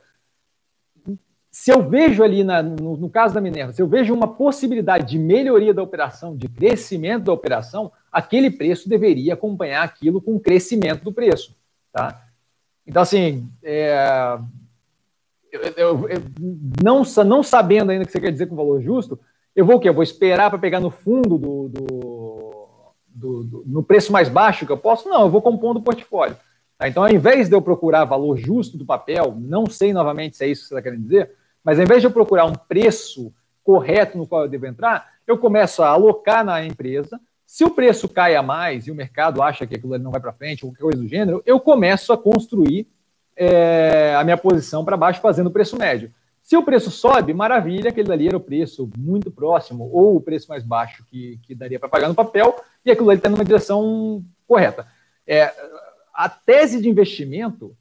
se 1.51 1.71
eu 1.71 1.87
vejo 1.87 2.23
ali, 2.23 2.43
na, 2.43 2.61
no, 2.61 2.97
no, 2.97 3.09
caso 3.09 3.33
da 3.33 3.41
Minerva, 3.41 3.73
se 3.73 3.81
eu 3.81 3.87
vejo 3.87 4.13
uma 4.13 4.27
possibilidade 4.27 5.07
de 5.07 5.19
melhoria 5.19 5.73
da 5.73 5.81
operação, 5.81 6.35
de 6.35 6.47
crescimento 6.47 7.25
da 7.25 7.33
operação, 7.33 7.91
aquele 8.11 8.51
preço 8.51 8.87
deveria 8.89 9.33
acompanhar 9.33 9.83
aquilo 9.83 10.21
com 10.21 10.35
o 10.35 10.39
crescimento 10.39 11.03
do 11.03 11.13
preço. 11.13 11.55
Tá? 11.91 12.21
Então, 12.85 13.01
assim, 13.01 13.47
é, 13.63 14.37
eu, 15.51 15.61
eu, 15.61 16.09
eu, 16.09 16.23
não, 16.83 17.03
não 17.25 17.43
sabendo 17.43 17.91
ainda 17.91 18.03
o 18.03 18.05
que 18.05 18.11
você 18.11 18.19
quer 18.19 18.31
dizer 18.31 18.47
com 18.47 18.55
valor 18.55 18.81
justo, 18.81 19.19
eu 19.55 19.65
vou 19.65 19.77
o 19.77 19.79
quê? 19.79 19.89
Eu 19.89 19.93
vou 19.93 20.03
esperar 20.03 20.49
para 20.49 20.59
pegar 20.59 20.79
no 20.79 20.91
fundo 20.91 21.37
do, 21.37 21.69
do, 21.69 22.93
do, 23.07 23.43
do, 23.43 23.63
no 23.65 23.81
preço 23.81 24.11
mais 24.11 24.29
baixo 24.29 24.65
que 24.65 24.71
eu 24.71 24.77
posso? 24.77 25.09
Não, 25.09 25.21
eu 25.21 25.29
vou 25.29 25.41
compondo 25.41 25.77
o 25.77 25.81
portfólio. 25.81 26.37
Tá? 26.77 26.87
Então, 26.87 27.03
ao 27.03 27.09
invés 27.09 27.49
de 27.49 27.55
eu 27.55 27.61
procurar 27.61 28.05
valor 28.05 28.37
justo 28.37 28.77
do 28.77 28.85
papel, 28.85 29.35
não 29.37 29.67
sei 29.67 29.93
novamente 29.93 30.37
se 30.37 30.45
é 30.45 30.47
isso 30.47 30.63
que 30.63 30.67
você 30.69 30.73
está 30.75 30.81
querendo 30.81 31.03
dizer, 31.03 31.31
mas 31.63 31.79
ao 31.79 31.85
invés 31.85 32.01
de 32.01 32.07
eu 32.07 32.11
procurar 32.11 32.45
um 32.45 32.53
preço 32.53 33.33
correto 33.63 34.17
no 34.17 34.27
qual 34.27 34.43
eu 34.43 34.47
devo 34.47 34.65
entrar, 34.65 35.13
eu 35.25 35.37
começo 35.37 35.83
a 35.83 35.89
alocar 35.89 36.45
na 36.45 36.63
empresa. 36.63 37.19
Se 37.45 37.65
o 37.65 37.69
preço 37.69 38.07
cai 38.07 38.35
a 38.35 38.43
mais 38.43 38.87
e 38.87 38.91
o 38.91 38.95
mercado 38.95 39.41
acha 39.41 39.65
que 39.65 39.75
aquilo 39.75 39.97
não 39.97 40.11
vai 40.11 40.21
para 40.21 40.31
frente, 40.31 40.65
ou 40.65 40.71
qualquer 40.71 40.83
coisa 40.83 41.01
do 41.01 41.07
gênero, 41.07 41.41
eu 41.45 41.59
começo 41.59 42.13
a 42.13 42.17
construir 42.17 42.87
é, 43.35 44.15
a 44.15 44.23
minha 44.23 44.37
posição 44.37 44.85
para 44.85 44.95
baixo 44.95 45.19
fazendo 45.19 45.47
o 45.47 45.51
preço 45.51 45.77
médio. 45.77 46.11
Se 46.41 46.55
o 46.55 46.63
preço 46.63 46.89
sobe, 46.89 47.33
maravilha, 47.33 47.89
aquele 47.89 48.07
dali 48.07 48.27
era 48.29 48.37
o 48.37 48.41
preço 48.41 48.89
muito 48.97 49.29
próximo 49.29 49.89
ou 49.91 50.15
o 50.15 50.21
preço 50.21 50.47
mais 50.47 50.63
baixo 50.63 51.03
que, 51.09 51.37
que 51.43 51.53
daria 51.53 51.77
para 51.77 51.89
pagar 51.89 52.07
no 52.07 52.15
papel 52.15 52.55
e 52.85 52.91
aquilo 52.91 53.09
ali 53.09 53.19
está 53.19 53.29
numa 53.29 53.43
direção 53.43 54.23
correta. 54.47 54.87
É, 55.27 55.53
a 56.17 56.27
tese 56.27 56.81
de 56.81 56.89
investimento 56.89 57.77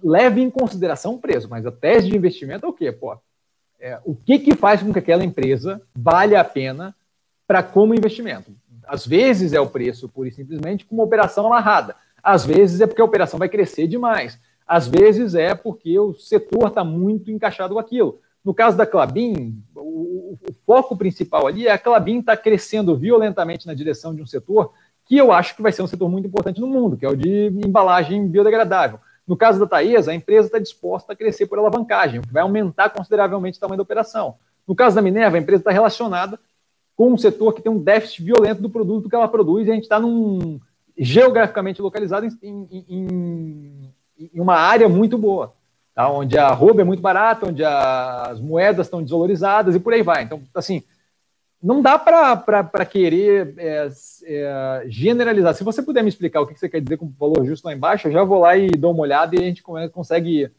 leve 0.00 0.40
em 0.40 0.48
consideração 0.48 1.14
o 1.14 1.18
preço, 1.18 1.48
mas 1.50 1.66
a 1.66 1.72
tese 1.72 2.08
de 2.08 2.16
investimento 2.16 2.64
é 2.64 2.68
o 2.68 2.72
quê? 2.72 2.92
Pô, 2.92 3.18
é, 3.80 3.98
o 4.04 4.14
que, 4.14 4.38
que 4.38 4.54
faz 4.54 4.80
com 4.80 4.92
que 4.92 5.00
aquela 5.00 5.24
empresa 5.24 5.82
vale 5.92 6.36
a 6.36 6.44
pena 6.44 6.94
para 7.48 7.60
como 7.60 7.92
investimento? 7.92 8.54
Às 8.86 9.04
vezes 9.04 9.52
é 9.52 9.60
o 9.60 9.68
preço, 9.68 10.08
pura 10.08 10.28
e 10.28 10.32
simplesmente, 10.32 10.84
com 10.84 10.94
uma 10.94 11.02
operação 11.02 11.44
amarrada. 11.44 11.96
Às 12.22 12.46
vezes 12.46 12.80
é 12.80 12.86
porque 12.86 13.02
a 13.02 13.04
operação 13.04 13.38
vai 13.38 13.48
crescer 13.48 13.88
demais. 13.88 14.38
Às 14.64 14.86
vezes 14.86 15.34
é 15.34 15.52
porque 15.52 15.98
o 15.98 16.14
setor 16.14 16.68
está 16.68 16.84
muito 16.84 17.32
encaixado 17.32 17.74
com 17.74 17.80
aquilo. 17.80 18.20
No 18.44 18.54
caso 18.54 18.76
da 18.76 18.86
Clabin, 18.86 19.60
o, 19.74 20.38
o 20.40 20.54
foco 20.64 20.96
principal 20.96 21.48
ali 21.48 21.66
é 21.66 21.72
a 21.72 21.78
Clabin 21.78 22.20
está 22.20 22.36
crescendo 22.36 22.96
violentamente 22.96 23.66
na 23.66 23.74
direção 23.74 24.14
de 24.14 24.22
um 24.22 24.26
setor 24.26 24.72
que 25.10 25.16
eu 25.16 25.32
acho 25.32 25.56
que 25.56 25.62
vai 25.62 25.72
ser 25.72 25.82
um 25.82 25.88
setor 25.88 26.08
muito 26.08 26.28
importante 26.28 26.60
no 26.60 26.68
mundo, 26.68 26.96
que 26.96 27.04
é 27.04 27.08
o 27.08 27.16
de 27.16 27.48
embalagem 27.66 28.28
biodegradável. 28.28 29.00
No 29.26 29.36
caso 29.36 29.58
da 29.58 29.66
Taesa, 29.66 30.12
a 30.12 30.14
empresa 30.14 30.46
está 30.46 30.60
disposta 30.60 31.12
a 31.12 31.16
crescer 31.16 31.46
por 31.46 31.58
alavancagem, 31.58 32.20
o 32.20 32.22
que 32.22 32.32
vai 32.32 32.44
aumentar 32.44 32.90
consideravelmente 32.90 33.58
o 33.58 33.60
tamanho 33.60 33.78
da 33.78 33.82
operação. 33.82 34.36
No 34.68 34.72
caso 34.72 34.94
da 34.94 35.02
Minerva, 35.02 35.36
a 35.36 35.40
empresa 35.40 35.62
está 35.62 35.72
relacionada 35.72 36.38
com 36.96 37.12
um 37.12 37.18
setor 37.18 37.54
que 37.54 37.60
tem 37.60 37.72
um 37.72 37.82
déficit 37.82 38.22
violento 38.22 38.62
do 38.62 38.70
produto 38.70 39.08
que 39.08 39.16
ela 39.16 39.26
produz 39.26 39.66
e 39.66 39.72
a 39.72 39.74
gente 39.74 39.82
está 39.82 39.98
num 39.98 40.60
geograficamente 40.96 41.82
localizado 41.82 42.26
em, 42.26 42.38
em, 42.40 42.84
em, 42.88 43.94
em, 44.32 44.40
uma 44.40 44.54
área 44.54 44.88
muito 44.88 45.18
boa, 45.18 45.52
tá? 45.92 46.08
onde 46.08 46.38
a 46.38 46.52
roupa 46.52 46.82
é 46.82 46.84
muito 46.84 47.02
barata, 47.02 47.48
onde 47.48 47.64
as 47.64 48.40
moedas 48.40 48.86
estão 48.86 49.02
desvalorizadas 49.02 49.74
e 49.74 49.80
por 49.80 49.92
aí 49.92 50.02
vai. 50.02 50.22
Então, 50.22 50.40
assim, 50.54 50.84
não 51.62 51.82
dá 51.82 51.98
para 51.98 52.86
querer 52.86 53.54
é, 53.58 53.88
é, 54.24 54.84
generalizar. 54.86 55.54
Se 55.54 55.62
você 55.62 55.82
puder 55.82 56.02
me 56.02 56.08
explicar 56.08 56.40
o 56.40 56.46
que 56.46 56.58
você 56.58 56.68
quer 56.68 56.80
dizer 56.80 56.96
com 56.96 57.12
valor 57.18 57.44
justo 57.44 57.66
lá 57.66 57.74
embaixo, 57.74 58.08
eu 58.08 58.12
já 58.12 58.24
vou 58.24 58.40
lá 58.40 58.56
e 58.56 58.70
dou 58.70 58.92
uma 58.92 59.02
olhada 59.02 59.36
e 59.36 59.38
a 59.38 59.42
gente 59.42 59.62
consegue 59.92 60.50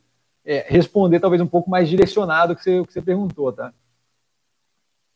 é, 0.46 0.66
responder 0.68 1.20
talvez 1.20 1.42
um 1.42 1.48
pouco 1.48 1.70
mais 1.70 1.90
direcionado 1.90 2.54
o 2.54 2.56
que 2.56 2.64
você, 2.64 2.84
que 2.86 2.94
você 2.94 3.02
perguntou, 3.02 3.52
tá? 3.52 3.74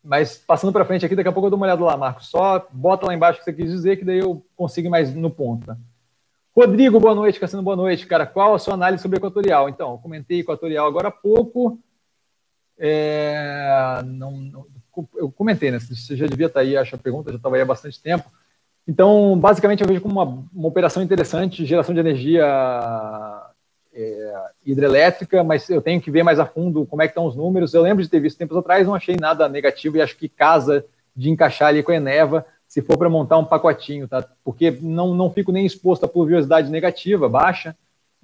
Mas 0.04 0.38
passando 0.38 0.72
para 0.72 0.86
frente 0.86 1.06
aqui, 1.06 1.16
daqui 1.16 1.30
a 1.30 1.32
pouco 1.32 1.48
eu 1.48 1.50
dou 1.52 1.58
uma 1.58 1.66
olhada 1.66 1.84
lá, 1.84 1.98
Marcos. 1.98 2.30
Só 2.30 2.68
bota 2.72 3.08
lá 3.08 3.14
embaixo 3.14 3.40
o 3.40 3.44
que 3.44 3.52
você 3.52 3.54
quis 3.54 3.72
dizer, 3.72 3.98
que 3.98 4.06
daí 4.06 4.20
eu 4.20 4.46
consigo 4.56 4.90
mais 4.90 5.14
no 5.14 5.32
ponto. 5.32 5.66
Tá? 5.66 5.78
Rodrigo, 6.56 7.00
boa 7.00 7.16
noite. 7.16 7.40
Cassino, 7.40 7.64
boa 7.64 7.76
noite. 7.76 8.06
Cara, 8.06 8.26
qual 8.26 8.54
a 8.54 8.60
sua 8.60 8.76
análise 8.76 9.02
sobre 9.02 9.18
Equatorial? 9.18 9.68
Então, 9.68 9.98
comentei 9.98 10.42
Equatorial 10.42 10.86
agora 10.88 11.08
há 11.08 11.12
pouco. 11.12 11.80
É, 12.78 14.02
não, 14.06 14.32
não, 14.32 14.66
eu 15.16 15.32
comentei, 15.32 15.72
né? 15.72 15.80
Você 15.80 16.16
já 16.16 16.28
devia 16.28 16.48
estar 16.48 16.62
aí, 16.62 16.78
acho 16.78 16.96
a 16.96 16.98
pergunta, 16.98 17.32
já 17.32 17.38
estava 17.38 17.56
aí 17.56 17.62
há 17.62 17.66
bastante 17.66 18.02
tempo. 18.02 18.26
Então, 18.88 19.38
basicamente, 19.40 19.82
eu 19.82 19.88
vejo 19.88 20.02
como 20.02 20.22
uma, 20.22 20.46
uma 20.54 20.68
operação 20.68 21.02
interessante, 21.02 21.66
geração 21.66 21.94
de 21.94 22.00
energia 22.00 22.46
é, 23.94 24.34
hidrelétrica, 24.66 25.44
mas 25.44 25.70
eu 25.70 25.82
tenho 25.82 26.02
que 26.02 26.12
ver 26.12 26.24
mais 26.24 26.40
a 26.40 26.46
fundo 26.46 26.86
como 26.86 27.02
é 27.02 27.08
que 27.08 27.12
estão 27.12 27.26
os 27.26 27.36
números. 27.36 27.74
Eu 27.74 27.82
lembro 27.82 28.04
de 28.04 28.10
ter 28.10 28.20
visto 28.20 28.38
tempos 28.38 28.58
atrás, 28.58 28.86
não 28.86 28.94
achei 28.94 29.16
nada 29.16 29.50
negativo 29.50 29.98
e 29.98 30.02
acho 30.02 30.18
que 30.18 30.30
casa 30.30 30.86
de 31.16 31.30
encaixar 31.30 31.70
ali 31.70 31.82
com 31.82 31.92
a 31.92 31.96
Eneva 31.96 32.46
se 32.68 32.82
for 32.82 32.98
para 32.98 33.10
montar 33.10 33.38
um 33.38 33.46
pacotinho, 33.46 34.08
tá? 34.08 34.28
Porque 34.44 34.72
não, 34.82 35.14
não 35.14 35.32
fico 35.32 35.52
nem 35.52 35.66
exposto 35.66 36.04
à 36.04 36.08
pluviosidade 36.08 36.70
negativa, 36.70 37.30
baixa, 37.30 37.76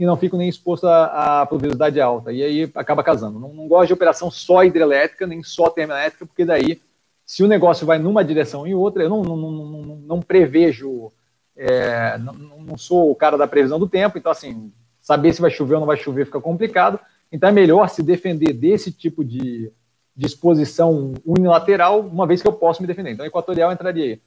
e 0.01 0.05
não 0.05 0.17
fico 0.17 0.35
nem 0.35 0.49
exposto 0.49 0.87
à, 0.87 1.41
à 1.41 1.45
pluviosidade 1.45 2.01
alta. 2.01 2.31
E 2.31 2.41
aí 2.41 2.71
acaba 2.73 3.03
casando. 3.03 3.39
Não, 3.39 3.53
não 3.53 3.67
gosto 3.67 3.85
de 3.85 3.93
operação 3.93 4.31
só 4.31 4.63
hidrelétrica, 4.63 5.27
nem 5.27 5.43
só 5.43 5.69
termoelétrica, 5.69 6.25
porque 6.25 6.43
daí, 6.43 6.81
se 7.23 7.43
o 7.43 7.47
negócio 7.47 7.85
vai 7.85 7.99
numa 7.99 8.25
direção 8.25 8.65
e 8.65 8.73
outra, 8.73 9.03
eu 9.03 9.09
não, 9.09 9.21
não, 9.21 9.37
não, 9.37 9.51
não, 9.51 9.95
não 9.97 10.19
prevejo, 10.19 11.11
é, 11.55 12.17
não, 12.17 12.33
não 12.33 12.77
sou 12.79 13.11
o 13.11 13.15
cara 13.15 13.37
da 13.37 13.45
previsão 13.45 13.77
do 13.77 13.87
tempo, 13.87 14.17
então 14.17 14.31
assim, 14.31 14.73
saber 14.99 15.33
se 15.33 15.41
vai 15.41 15.51
chover 15.51 15.75
ou 15.75 15.81
não 15.81 15.87
vai 15.87 15.97
chover 15.97 16.25
fica 16.25 16.41
complicado. 16.41 16.99
Então 17.31 17.49
é 17.49 17.51
melhor 17.51 17.87
se 17.87 18.01
defender 18.01 18.53
desse 18.53 18.91
tipo 18.91 19.23
de, 19.23 19.71
de 20.15 20.25
exposição 20.25 21.13
unilateral, 21.23 21.99
uma 21.99 22.25
vez 22.25 22.41
que 22.41 22.47
eu 22.47 22.53
posso 22.53 22.81
me 22.81 22.87
defender. 22.87 23.11
Então, 23.11 23.23
equatorial 23.23 23.71
entraria 23.71 24.03
aí. 24.03 24.21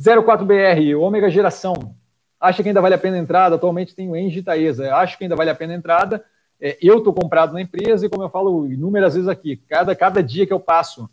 04BR, 0.00 0.98
ômega 0.98 1.28
geração. 1.28 1.94
Acha 2.40 2.62
que 2.62 2.68
ainda 2.68 2.80
vale 2.80 2.94
a 2.94 2.98
pena 2.98 3.16
a 3.16 3.20
entrada? 3.20 3.56
Atualmente 3.56 3.94
tem 3.94 4.08
o 4.08 4.16
Engie 4.16 4.42
Taesa. 4.42 4.94
Acho 4.94 5.18
que 5.18 5.24
ainda 5.24 5.36
vale 5.36 5.50
a 5.50 5.54
pena 5.54 5.74
a 5.74 5.76
entrada. 5.76 6.24
É, 6.60 6.78
eu 6.80 6.98
estou 6.98 7.12
comprado 7.12 7.52
na 7.52 7.60
empresa 7.60 8.06
e, 8.06 8.08
como 8.08 8.22
eu 8.22 8.30
falo 8.30 8.66
inúmeras 8.66 9.14
vezes 9.14 9.28
aqui, 9.28 9.56
cada, 9.68 9.94
cada 9.94 10.22
dia 10.22 10.46
que 10.46 10.52
eu 10.52 10.60
passo 10.60 11.08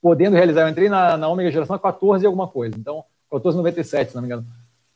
podendo 0.00 0.36
realizar, 0.36 0.62
eu 0.62 0.68
entrei 0.68 0.88
na, 0.88 1.16
na 1.16 1.28
ômega 1.28 1.50
geração 1.50 1.74
a 1.74 1.78
14 1.78 2.24
e 2.24 2.26
alguma 2.26 2.46
coisa. 2.46 2.76
Então, 2.78 3.04
14,97, 3.30 4.08
se 4.08 4.14
não 4.14 4.22
me 4.22 4.28
engano. 4.28 4.44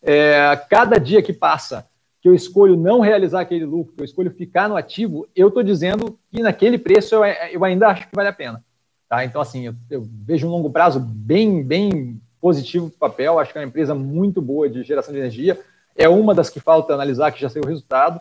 É, 0.02 0.56
cada 0.68 0.98
dia 0.98 1.20
que 1.20 1.32
passa 1.32 1.86
que 2.20 2.28
eu 2.28 2.35
escolho 2.35 2.77
não 2.77 3.01
realizar 3.01 3.40
aquele 3.40 3.64
lucro, 3.64 3.94
que 3.94 4.02
eu 4.02 4.05
escolho 4.05 4.31
ficar 4.31 4.68
no 4.68 4.77
ativo, 4.77 5.27
eu 5.35 5.48
estou 5.48 5.62
dizendo 5.62 6.18
que 6.31 6.43
naquele 6.43 6.78
preço 6.78 7.14
eu, 7.14 7.24
eu, 7.24 7.64
ainda 7.64 7.89
acho 7.89 8.09
que 8.09 8.14
vale 8.14 8.28
a 8.28 8.32
pena. 8.32 8.62
Tá? 9.09 9.24
Então, 9.24 9.40
assim, 9.40 9.66
eu, 9.66 9.74
eu 9.90 10.06
vejo 10.24 10.47
um 10.47 10.51
longo 10.51 10.70
prazo 10.70 11.01
bem, 11.01 11.62
bem 11.62 12.20
positivo 12.40 12.90
papel. 12.90 13.38
Acho 13.38 13.52
que 13.52 13.58
é 13.58 13.60
uma 13.60 13.68
empresa 13.68 13.94
muito 13.94 14.40
boa 14.40 14.68
de 14.68 14.82
geração 14.82 15.12
de 15.12 15.20
energia. 15.20 15.58
É 15.94 16.08
uma 16.08 16.34
das 16.34 16.48
que 16.48 16.60
falta 16.60 16.94
analisar, 16.94 17.30
que 17.32 17.40
já 17.40 17.48
saiu 17.48 17.64
o 17.64 17.68
resultado. 17.68 18.20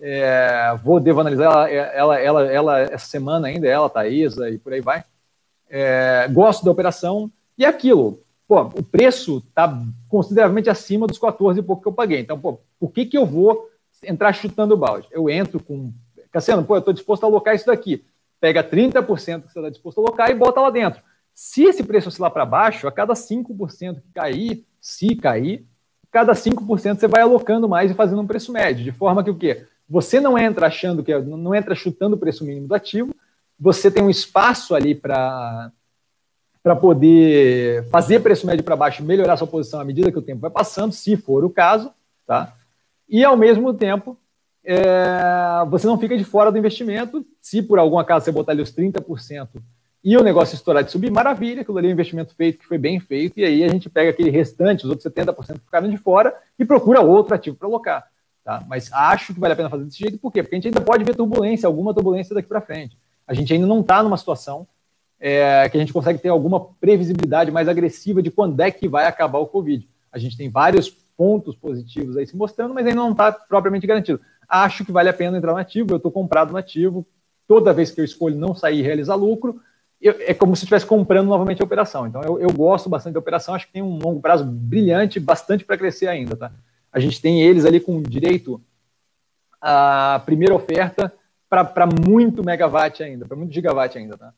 É, 0.00 0.74
vou, 0.82 0.98
devo 0.98 1.20
analisar 1.20 1.44
ela, 1.44 1.70
ela, 1.70 2.18
ela, 2.18 2.52
ela, 2.52 2.80
essa 2.80 3.06
semana 3.06 3.46
ainda, 3.46 3.68
ela, 3.68 3.88
Thaisa 3.88 4.50
e 4.50 4.58
por 4.58 4.72
aí 4.72 4.80
vai. 4.80 5.04
É, 5.70 6.26
gosto 6.28 6.64
da 6.64 6.70
operação. 6.70 7.30
E 7.56 7.64
é 7.64 7.68
aquilo, 7.68 8.18
pô, 8.48 8.60
o 8.62 8.82
preço 8.82 9.42
está 9.48 9.80
consideravelmente 10.08 10.68
acima 10.68 11.06
dos 11.06 11.18
14 11.18 11.60
e 11.60 11.62
pouco 11.62 11.82
que 11.82 11.88
eu 11.88 11.92
paguei. 11.92 12.20
Então, 12.20 12.38
pô, 12.38 12.58
por 12.80 12.90
que, 12.90 13.06
que 13.06 13.16
eu 13.16 13.24
vou 13.24 13.70
entrar 14.04 14.32
chutando 14.32 14.74
o 14.74 14.76
balde? 14.76 15.06
Eu 15.10 15.30
entro 15.30 15.60
com. 15.60 15.92
Cassiano, 16.32 16.64
pô, 16.64 16.74
eu 16.74 16.80
estou 16.80 16.94
disposto 16.94 17.24
a 17.24 17.26
alocar 17.26 17.54
isso 17.54 17.66
daqui. 17.66 18.04
Pega 18.40 18.64
30% 18.64 19.42
que 19.42 19.52
você 19.52 19.58
está 19.58 19.70
disposto 19.70 19.98
a 19.98 20.00
alocar 20.02 20.30
e 20.30 20.34
bota 20.34 20.60
lá 20.60 20.70
dentro. 20.70 21.00
Se 21.44 21.64
esse 21.64 21.82
preço 21.82 22.08
oscilar 22.08 22.30
para 22.30 22.46
baixo, 22.46 22.86
a 22.86 22.92
cada 22.92 23.14
5% 23.14 24.00
que 24.00 24.12
cair, 24.14 24.64
se 24.80 25.16
cair, 25.16 25.66
cada 26.08 26.34
5% 26.34 27.00
você 27.00 27.08
vai 27.08 27.20
alocando 27.20 27.68
mais 27.68 27.90
e 27.90 27.94
fazendo 27.94 28.22
um 28.22 28.26
preço 28.28 28.52
médio, 28.52 28.84
de 28.84 28.92
forma 28.92 29.24
que 29.24 29.30
o 29.30 29.34
quê? 29.34 29.66
Você 29.88 30.20
não 30.20 30.38
entra 30.38 30.68
achando 30.68 31.02
que 31.02 31.12
não 31.18 31.52
entra 31.52 31.74
chutando 31.74 32.14
o 32.14 32.18
preço 32.18 32.44
mínimo 32.44 32.68
do 32.68 32.74
ativo, 32.76 33.12
você 33.58 33.90
tem 33.90 34.04
um 34.04 34.08
espaço 34.08 34.72
ali 34.72 34.94
para 34.94 35.72
para 36.62 36.76
poder 36.76 37.88
fazer 37.88 38.20
preço 38.20 38.46
médio 38.46 38.62
para 38.62 38.76
baixo, 38.76 39.02
melhorar 39.02 39.36
sua 39.36 39.48
posição 39.48 39.80
à 39.80 39.84
medida 39.84 40.12
que 40.12 40.18
o 40.18 40.22
tempo 40.22 40.42
vai 40.42 40.50
passando, 40.50 40.92
se 40.92 41.16
for 41.16 41.44
o 41.44 41.50
caso, 41.50 41.90
tá? 42.24 42.52
E 43.08 43.24
ao 43.24 43.36
mesmo 43.36 43.74
tempo, 43.74 44.16
é, 44.64 44.78
você 45.68 45.88
não 45.88 45.98
fica 45.98 46.16
de 46.16 46.22
fora 46.22 46.52
do 46.52 46.58
investimento. 46.58 47.26
Se 47.40 47.60
por 47.60 47.80
algum 47.80 47.98
acaso 47.98 48.26
você 48.26 48.30
botar 48.30 48.52
ali 48.52 48.62
os 48.62 48.72
30% 48.72 49.60
e 50.04 50.16
o 50.16 50.22
negócio 50.22 50.54
estourar 50.54 50.82
de 50.82 50.90
subir, 50.90 51.10
maravilha, 51.10 51.62
aquilo 51.62 51.78
ali 51.78 51.86
é 51.86 51.90
um 51.90 51.92
investimento 51.92 52.34
feito 52.34 52.58
que 52.58 52.66
foi 52.66 52.76
bem 52.76 52.98
feito, 52.98 53.38
e 53.38 53.44
aí 53.44 53.62
a 53.62 53.68
gente 53.68 53.88
pega 53.88 54.10
aquele 54.10 54.30
restante, 54.30 54.84
os 54.84 54.90
outros 54.90 55.06
70% 55.12 55.54
que 55.54 55.64
ficaram 55.64 55.88
de 55.88 55.96
fora, 55.96 56.34
e 56.58 56.64
procura 56.64 57.00
outro 57.00 57.34
ativo 57.34 57.56
para 57.56 57.68
alocar. 57.68 58.08
Tá? 58.44 58.64
Mas 58.68 58.92
acho 58.92 59.32
que 59.32 59.38
vale 59.38 59.52
a 59.52 59.56
pena 59.56 59.70
fazer 59.70 59.84
desse 59.84 59.98
jeito, 59.98 60.18
por 60.18 60.32
quê? 60.32 60.42
Porque 60.42 60.56
a 60.56 60.58
gente 60.58 60.68
ainda 60.68 60.80
pode 60.80 61.04
ver 61.04 61.14
turbulência, 61.14 61.66
alguma 61.66 61.94
turbulência 61.94 62.34
daqui 62.34 62.48
para 62.48 62.60
frente. 62.60 62.98
A 63.26 63.32
gente 63.32 63.52
ainda 63.52 63.66
não 63.66 63.80
está 63.80 64.02
numa 64.02 64.16
situação 64.16 64.66
é, 65.20 65.68
que 65.68 65.76
a 65.76 65.80
gente 65.80 65.92
consegue 65.92 66.18
ter 66.18 66.30
alguma 66.30 66.58
previsibilidade 66.80 67.52
mais 67.52 67.68
agressiva 67.68 68.20
de 68.20 68.30
quando 68.30 68.58
é 68.58 68.72
que 68.72 68.88
vai 68.88 69.06
acabar 69.06 69.38
o 69.38 69.46
Covid. 69.46 69.88
A 70.10 70.18
gente 70.18 70.36
tem 70.36 70.50
vários 70.50 70.90
pontos 71.16 71.54
positivos 71.54 72.16
aí 72.16 72.26
se 72.26 72.36
mostrando, 72.36 72.74
mas 72.74 72.84
ainda 72.84 73.00
não 73.00 73.12
está 73.12 73.30
propriamente 73.30 73.86
garantido. 73.86 74.20
Acho 74.48 74.84
que 74.84 74.90
vale 74.90 75.08
a 75.08 75.12
pena 75.12 75.38
entrar 75.38 75.52
no 75.52 75.58
ativo, 75.58 75.92
eu 75.92 75.98
estou 75.98 76.10
comprado 76.10 76.50
no 76.50 76.58
ativo, 76.58 77.06
toda 77.46 77.72
vez 77.72 77.92
que 77.92 78.00
eu 78.00 78.04
escolho 78.04 78.36
não 78.36 78.52
sair 78.52 78.80
e 78.80 78.82
realizar 78.82 79.14
lucro, 79.14 79.60
eu, 80.02 80.16
é 80.18 80.34
como 80.34 80.56
se 80.56 80.64
estivesse 80.64 80.84
comprando 80.84 81.28
novamente 81.28 81.62
a 81.62 81.64
operação. 81.64 82.06
Então, 82.06 82.20
eu, 82.22 82.40
eu, 82.40 82.52
gosto 82.52 82.88
bastante 82.88 83.14
da 83.14 83.20
operação, 83.20 83.54
acho 83.54 83.66
que 83.66 83.72
tem 83.72 83.82
um 83.82 83.98
longo 83.98 84.20
prazo 84.20 84.44
brilhante, 84.44 85.20
bastante 85.20 85.64
para 85.64 85.78
crescer 85.78 86.08
ainda. 86.08 86.36
Tá? 86.36 86.50
A 86.92 86.98
gente 86.98 87.22
tem 87.22 87.40
eles 87.40 87.64
ali 87.64 87.78
com 87.78 88.02
direito 88.02 88.60
à 89.60 90.20
primeira 90.26 90.54
oferta 90.54 91.12
para 91.48 91.86
muito 91.86 92.42
megawatt 92.42 93.02
ainda, 93.02 93.26
para 93.26 93.36
muito 93.36 93.54
gigawatt 93.54 93.96
ainda. 93.96 94.18
Tá? 94.18 94.34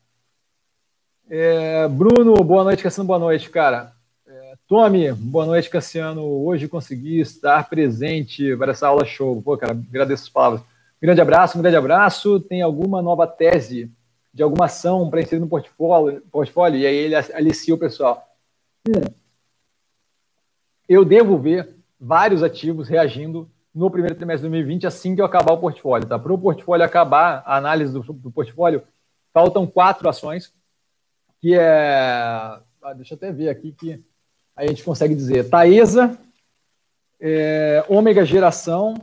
É, 1.27 1.87
Bruno, 1.87 2.35
boa 2.43 2.63
noite, 2.63 2.83
Cassiano, 2.83 3.07
boa 3.07 3.17
noite, 3.19 3.49
cara. 3.49 3.91
É, 4.27 4.53
Tommy, 4.67 5.11
boa 5.13 5.47
noite, 5.47 5.69
Cassiano. 5.69 6.23
Hoje 6.23 6.67
consegui 6.67 7.19
estar 7.19 7.67
presente 7.67 8.55
para 8.55 8.71
essa 8.71 8.87
aula 8.87 9.03
show. 9.03 9.41
Pô, 9.41 9.57
cara, 9.57 9.71
agradeço 9.71 10.23
as 10.23 10.29
palavras. 10.29 10.61
Grande 11.01 11.21
abraço, 11.21 11.57
um 11.57 11.61
grande 11.61 11.77
abraço. 11.77 12.39
Tem 12.39 12.61
alguma 12.61 13.01
nova 13.01 13.25
tese 13.25 13.91
de 14.35 14.43
alguma 14.43 14.65
ação 14.65 15.09
para 15.09 15.21
inserir 15.21 15.39
no 15.39 15.47
portfólio, 15.47 16.21
portfólio? 16.29 16.77
E 16.77 16.85
aí 16.85 16.93
ele 16.93 17.15
alicia 17.15 17.73
o 17.73 17.77
pessoal. 17.77 18.21
Hum. 18.85 19.01
Eu 20.89 21.05
devo 21.05 21.37
ver 21.37 21.73
vários 21.97 22.43
ativos 22.43 22.89
reagindo 22.89 23.49
no 23.73 23.89
primeiro 23.89 24.13
trimestre 24.13 24.45
de 24.45 24.51
2020 24.51 24.87
assim 24.87 25.15
que 25.15 25.21
eu 25.21 25.25
acabar 25.25 25.53
o 25.53 25.57
portfólio. 25.57 26.05
Tá? 26.05 26.19
Para 26.19 26.33
o 26.33 26.37
portfólio 26.37 26.85
acabar, 26.85 27.43
a 27.45 27.55
análise 27.55 27.93
do, 27.93 28.01
do 28.01 28.29
portfólio, 28.29 28.83
faltam 29.33 29.65
quatro 29.65 30.09
ações 30.09 30.53
que 31.39 31.55
é. 31.57 31.63
Ah, 32.83 32.93
deixa 32.93 33.13
eu 33.13 33.15
até 33.15 33.31
ver 33.31 33.47
aqui 33.47 33.71
que 33.71 34.03
a 34.53 34.67
gente 34.67 34.83
consegue 34.83 35.15
dizer. 35.15 35.49
Taesa, 35.49 36.17
é, 37.21 37.85
ômega 37.87 38.25
geração. 38.25 38.95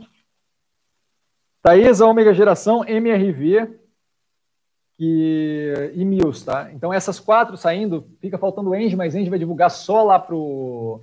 Taesa, 1.59 2.05
ômega 2.05 2.35
geração, 2.35 2.85
MRV 2.85 3.82
que, 4.97 5.91
e 5.93 6.05
Mills, 6.05 6.45
tá? 6.45 6.71
Então 6.73 6.93
essas 6.93 7.19
quatro 7.19 7.57
saindo, 7.57 8.07
fica 8.19 8.37
faltando 8.37 8.69
o 8.69 8.75
Engie, 8.75 8.95
mas 8.95 9.15
Engie 9.15 9.29
vai 9.29 9.39
divulgar 9.39 9.69
só 9.71 10.03
lá 10.03 10.19
pro. 10.19 11.01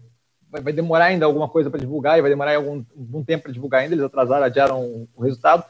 Vai, 0.51 0.61
vai 0.63 0.73
demorar 0.73 1.07
ainda 1.07 1.27
alguma 1.27 1.49
coisa 1.49 1.71
para 1.71 1.81
divulgar 1.81 2.19
e 2.19 2.23
vai 2.23 2.31
demorar 2.31 2.57
algum, 2.57 2.85
algum 2.97 3.25
tempo 3.25 3.45
para 3.45 3.53
divulgar 3.53 3.83
ainda. 3.83 3.95
Eles 3.95 4.05
atrasaram, 4.05 4.45
adiaram 4.45 5.09
o 5.15 5.23
resultado 5.23 5.65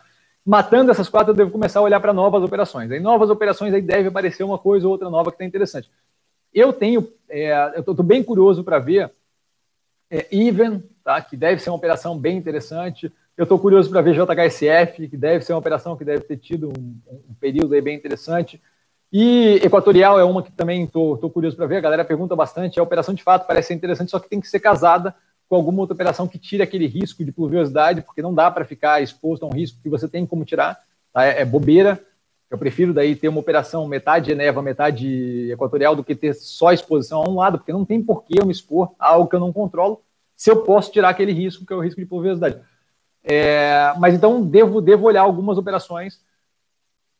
matando 0.45 0.91
essas 0.91 1.09
quatro, 1.09 1.33
eu 1.33 1.37
devo 1.37 1.51
começar 1.51 1.81
a 1.81 1.83
olhar 1.83 2.01
para 2.01 2.13
novas 2.13 2.43
operações. 2.43 2.91
Aí, 2.91 3.01
novas 3.01 3.31
operações, 3.31 3.75
aí 3.75 3.83
deve 3.83 4.09
aparecer 4.09 4.43
uma 4.43 4.59
coisa 4.59 4.87
ou 4.87 4.93
outra 4.93 5.11
nova 5.11 5.31
que 5.31 5.37
está 5.37 5.45
interessante. 5.45 5.91
Eu 6.53 6.73
tenho, 6.73 7.09
é, 7.29 7.53
eu 7.77 7.81
estou 7.81 7.95
bem 8.03 8.23
curioso 8.23 8.65
para 8.65 8.79
ver 8.79 9.13
é, 10.11 10.27
Even, 10.33 10.83
tá, 11.05 11.21
que 11.23 11.37
deve 11.37 11.63
ser 11.63 11.71
uma 11.71 11.77
operação 11.77 12.19
bem 12.19 12.37
interessante. 12.37 13.13
Eu 13.41 13.45
estou 13.45 13.59
curioso 13.59 13.89
para 13.89 14.03
ver 14.03 14.12
JHSF, 14.12 15.09
que 15.09 15.17
deve 15.17 15.43
ser 15.43 15.55
uma 15.55 15.61
operação 15.61 15.97
que 15.97 16.05
deve 16.05 16.25
ter 16.25 16.37
tido 16.37 16.69
um, 16.69 16.95
um 17.27 17.35
período 17.41 17.73
aí 17.73 17.81
bem 17.81 17.97
interessante. 17.97 18.61
E 19.11 19.59
Equatorial 19.65 20.21
é 20.21 20.25
uma 20.25 20.43
que 20.43 20.53
também 20.53 20.85
estou 20.85 21.31
curioso 21.31 21.57
para 21.57 21.65
ver. 21.65 21.77
A 21.77 21.81
galera 21.81 22.05
pergunta 22.05 22.37
bastante. 22.37 22.79
A 22.79 22.83
operação 22.83 23.15
de 23.15 23.23
fato 23.23 23.47
parece 23.47 23.69
ser 23.69 23.75
interessante, 23.75 24.11
só 24.11 24.19
que 24.19 24.29
tem 24.29 24.43
que 24.43 24.47
ser 24.47 24.61
casada 24.61 25.15
com 25.49 25.57
alguma 25.57 25.81
outra 25.81 25.95
operação 25.95 26.29
que 26.29 26.39
tire 26.39 26.62
aquele 26.62 26.87
risco 26.87 27.25
de 27.25 27.33
pluviosidade, 27.33 28.03
porque 28.03 28.21
não 28.21 28.35
dá 28.35 28.51
para 28.51 28.62
ficar 28.62 29.03
exposto 29.03 29.45
a 29.45 29.49
um 29.49 29.55
risco 29.55 29.81
que 29.83 29.89
você 29.89 30.07
tem 30.07 30.27
como 30.27 30.45
tirar, 30.45 30.79
tá? 31.11 31.25
é, 31.25 31.41
é, 31.41 31.45
bobeira. 31.47 31.99
Eu 32.51 32.59
prefiro 32.59 32.93
daí 32.93 33.17
ter 33.17 33.29
uma 33.29 33.41
operação 33.41 33.89
metade 33.89 34.33
Eneva, 34.33 34.61
metade 34.61 35.51
equatorial, 35.51 35.97
do 35.97 36.05
que 36.05 36.15
ter 36.15 36.35
só 36.35 36.75
exposição 36.75 37.23
a 37.23 37.27
um 37.27 37.37
lado, 37.37 37.57
porque 37.57 37.73
não 37.73 37.87
tem 37.87 38.03
por 38.03 38.23
que 38.23 38.39
eu 38.39 38.45
me 38.45 38.53
expor 38.53 38.93
a 38.99 39.15
algo 39.15 39.31
que 39.31 39.35
eu 39.35 39.41
não 39.41 39.51
controlo, 39.51 40.03
se 40.37 40.51
eu 40.51 40.62
posso 40.62 40.93
tirar 40.93 41.09
aquele 41.09 41.33
risco, 41.33 41.65
que 41.65 41.73
é 41.73 41.77
o 41.77 41.81
risco 41.81 41.99
de 41.99 42.07
pluviosidade. 42.07 42.61
É, 43.23 43.93
mas 43.99 44.15
então 44.15 44.43
devo, 44.43 44.81
devo 44.81 45.07
olhar 45.07 45.23
algumas 45.23 45.59
operações. 45.59 46.21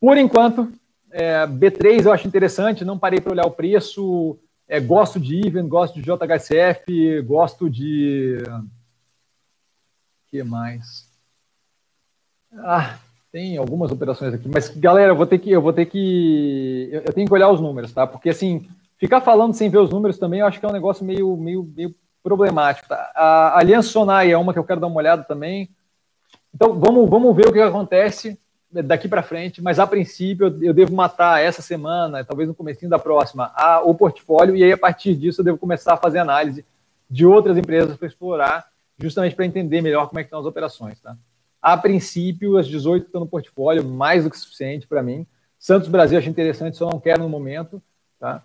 Por 0.01 0.17
enquanto, 0.17 0.73
é, 1.11 1.47
B3 1.47 2.05
eu 2.05 2.13
acho 2.13 2.27
interessante, 2.27 2.85
não 2.85 2.99
parei 2.99 3.21
para 3.21 3.33
olhar 3.33 3.47
o 3.47 3.51
preço. 3.51 4.39
É, 4.67 4.79
gosto 4.79 5.19
de 5.19 5.47
Even, 5.47 5.69
gosto 5.69 6.01
de 6.01 6.03
JHCF, 6.03 7.23
gosto 7.23 7.69
de. 7.69 8.39
Que 10.29 10.45
mais? 10.45 11.09
Ah, 12.53 12.97
tem 13.33 13.57
algumas 13.57 13.91
operações 13.91 14.33
aqui, 14.33 14.49
mas 14.49 14.69
galera, 14.69 15.13
eu 15.13 15.17
vou 15.17 15.27
ter 15.27 15.39
que. 15.39 15.51
Eu 15.51 15.61
vou 15.61 15.73
ter 15.73 15.87
que. 15.87 16.89
Eu 16.93 17.13
tenho 17.13 17.27
que 17.27 17.35
olhar 17.35 17.51
os 17.51 17.61
números, 17.61 17.93
tá? 17.93 18.07
Porque 18.07 18.31
assim, 18.31 18.69
ficar 18.97 19.21
falando 19.21 19.55
sem 19.55 19.69
ver 19.69 19.79
os 19.79 19.91
números 19.91 20.19
também, 20.19 20.41
eu 20.41 20.47
acho 20.47 20.61
que 20.61 20.65
é 20.65 20.69
um 20.69 20.73
negócio 20.73 21.05
meio, 21.05 21.37
meio, 21.37 21.65
meio 21.77 21.95
problemático. 22.23 22.89
Tá? 22.89 23.11
A 23.15 23.59
Aliança 23.59 23.89
Sonai 23.89 24.31
é 24.31 24.39
uma 24.39 24.53
que 24.53 24.59
eu 24.59 24.65
quero 24.65 24.81
dar 24.81 24.87
uma 24.87 24.97
olhada 24.97 25.25
também. 25.25 25.69
Então, 26.55 26.79
vamos, 26.79 27.09
vamos 27.09 27.35
ver 27.37 27.49
o 27.49 27.53
que 27.53 27.61
acontece 27.61 28.39
daqui 28.71 29.09
para 29.09 29.23
frente, 29.23 29.61
mas 29.61 29.79
a 29.79 29.87
princípio 29.87 30.47
eu 30.63 30.73
devo 30.73 30.95
matar 30.95 31.43
essa 31.43 31.61
semana, 31.61 32.25
talvez 32.25 32.49
no 32.49 32.55
começo 32.55 32.89
da 32.89 32.99
próxima, 32.99 33.51
a, 33.57 33.81
o 33.81 33.95
portfólio, 33.95 34.55
e 34.55 34.63
aí 34.63 34.73
a 34.73 34.79
partir 34.79 35.17
disso 35.17 35.41
eu 35.41 35.45
devo 35.45 35.59
começar 35.59 35.95
a 35.95 35.97
fazer 35.97 36.19
análise 36.21 36.65
de 37.11 37.27
outras 37.27 37.57
empresas 37.57 37.97
para 37.97 38.07
explorar, 38.07 38.69
justamente 38.97 39.35
para 39.35 39.45
entender 39.45 39.81
melhor 39.81 40.09
como 40.09 40.21
é 40.21 40.23
que 40.23 40.29
estão 40.29 40.39
as 40.39 40.47
operações. 40.47 41.01
Tá? 41.01 41.17
A 41.61 41.77
princípio, 41.77 42.57
as 42.57 42.69
18 42.69 43.03
que 43.03 43.09
estão 43.09 43.23
no 43.23 43.27
portfólio, 43.27 43.85
mais 43.85 44.23
do 44.23 44.31
que 44.31 44.39
suficiente 44.39 44.87
para 44.87 45.03
mim. 45.03 45.27
Santos 45.59 45.89
Brasil 45.89 46.19
acho 46.19 46.29
interessante, 46.29 46.77
só 46.77 46.89
não 46.89 47.01
quero 47.01 47.23
no 47.23 47.29
momento. 47.29 47.83
Tá? 48.21 48.43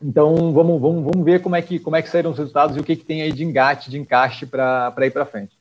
Então 0.00 0.52
vamos, 0.52 0.80
vamos, 0.80 1.04
vamos 1.04 1.24
ver 1.24 1.42
como 1.42 1.56
é, 1.56 1.62
que, 1.62 1.80
como 1.80 1.96
é 1.96 2.02
que 2.02 2.08
saíram 2.08 2.30
os 2.30 2.38
resultados 2.38 2.76
e 2.76 2.80
o 2.80 2.84
que, 2.84 2.94
que 2.94 3.04
tem 3.04 3.22
aí 3.22 3.32
de 3.32 3.42
engate, 3.42 3.90
de 3.90 3.98
encaixe 3.98 4.46
para 4.46 4.94
ir 5.00 5.10
para 5.10 5.26
frente. 5.26 5.55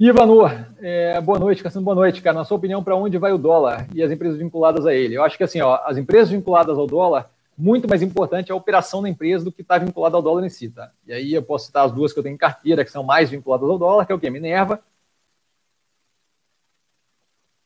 Ivanor, 0.00 0.52
é, 0.80 1.20
boa 1.20 1.40
noite, 1.40 1.60
Cassino, 1.60 1.82
boa 1.82 1.94
noite, 1.96 2.22
cara. 2.22 2.38
Na 2.38 2.44
sua 2.44 2.56
opinião, 2.56 2.84
para 2.84 2.94
onde 2.94 3.18
vai 3.18 3.32
o 3.32 3.38
dólar 3.38 3.88
e 3.92 4.00
as 4.00 4.12
empresas 4.12 4.38
vinculadas 4.38 4.86
a 4.86 4.94
ele? 4.94 5.16
Eu 5.16 5.24
acho 5.24 5.36
que 5.36 5.42
assim, 5.42 5.60
ó, 5.60 5.80
as 5.84 5.96
empresas 5.96 6.30
vinculadas 6.30 6.78
ao 6.78 6.86
dólar, 6.86 7.28
muito 7.56 7.88
mais 7.88 8.00
importante 8.00 8.50
é 8.50 8.52
a 8.52 8.56
operação 8.56 9.02
da 9.02 9.08
empresa 9.08 9.44
do 9.44 9.50
que 9.50 9.62
está 9.62 9.76
vinculada 9.76 10.14
ao 10.14 10.22
dólar 10.22 10.46
em 10.46 10.48
si, 10.48 10.70
tá? 10.70 10.92
E 11.04 11.12
aí 11.12 11.34
eu 11.34 11.42
posso 11.42 11.66
citar 11.66 11.84
as 11.84 11.90
duas 11.90 12.12
que 12.12 12.18
eu 12.20 12.22
tenho 12.22 12.34
em 12.34 12.38
carteira, 12.38 12.84
que 12.84 12.92
são 12.92 13.02
mais 13.02 13.30
vinculadas 13.30 13.68
ao 13.68 13.76
dólar, 13.76 14.06
que 14.06 14.12
é 14.12 14.14
o 14.14 14.20
quê? 14.20 14.30
Minerva 14.30 14.80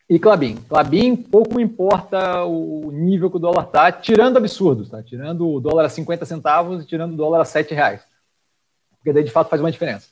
e 0.08 0.18
Clabin. 0.18 0.56
Clabin, 0.68 1.16
pouco 1.16 1.60
importa 1.60 2.44
o 2.44 2.90
nível 2.92 3.30
que 3.30 3.36
o 3.36 3.40
dólar 3.40 3.64
está, 3.64 3.92
tirando 3.92 4.38
absurdos, 4.38 4.88
tá? 4.88 5.02
Tirando 5.02 5.46
o 5.46 5.60
dólar 5.60 5.84
a 5.84 5.88
50 5.90 6.24
centavos 6.24 6.82
e 6.82 6.86
tirando 6.86 7.12
o 7.12 7.16
dólar 7.16 7.42
a 7.42 7.44
7 7.44 7.74
reais. 7.74 8.02
Porque 8.96 9.12
daí, 9.12 9.22
de 9.22 9.30
fato, 9.30 9.50
faz 9.50 9.60
uma 9.60 9.70
diferença. 9.70 10.08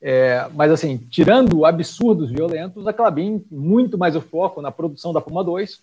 É, 0.00 0.48
mas 0.54 0.70
assim, 0.70 0.96
tirando 0.96 1.64
absurdos 1.64 2.30
violentos, 2.30 2.86
a 2.86 2.92
Clabin 2.92 3.44
muito 3.50 3.98
mais 3.98 4.14
o 4.14 4.20
foco 4.20 4.62
na 4.62 4.70
produção 4.70 5.12
da 5.12 5.20
Puma 5.20 5.42
2, 5.42 5.80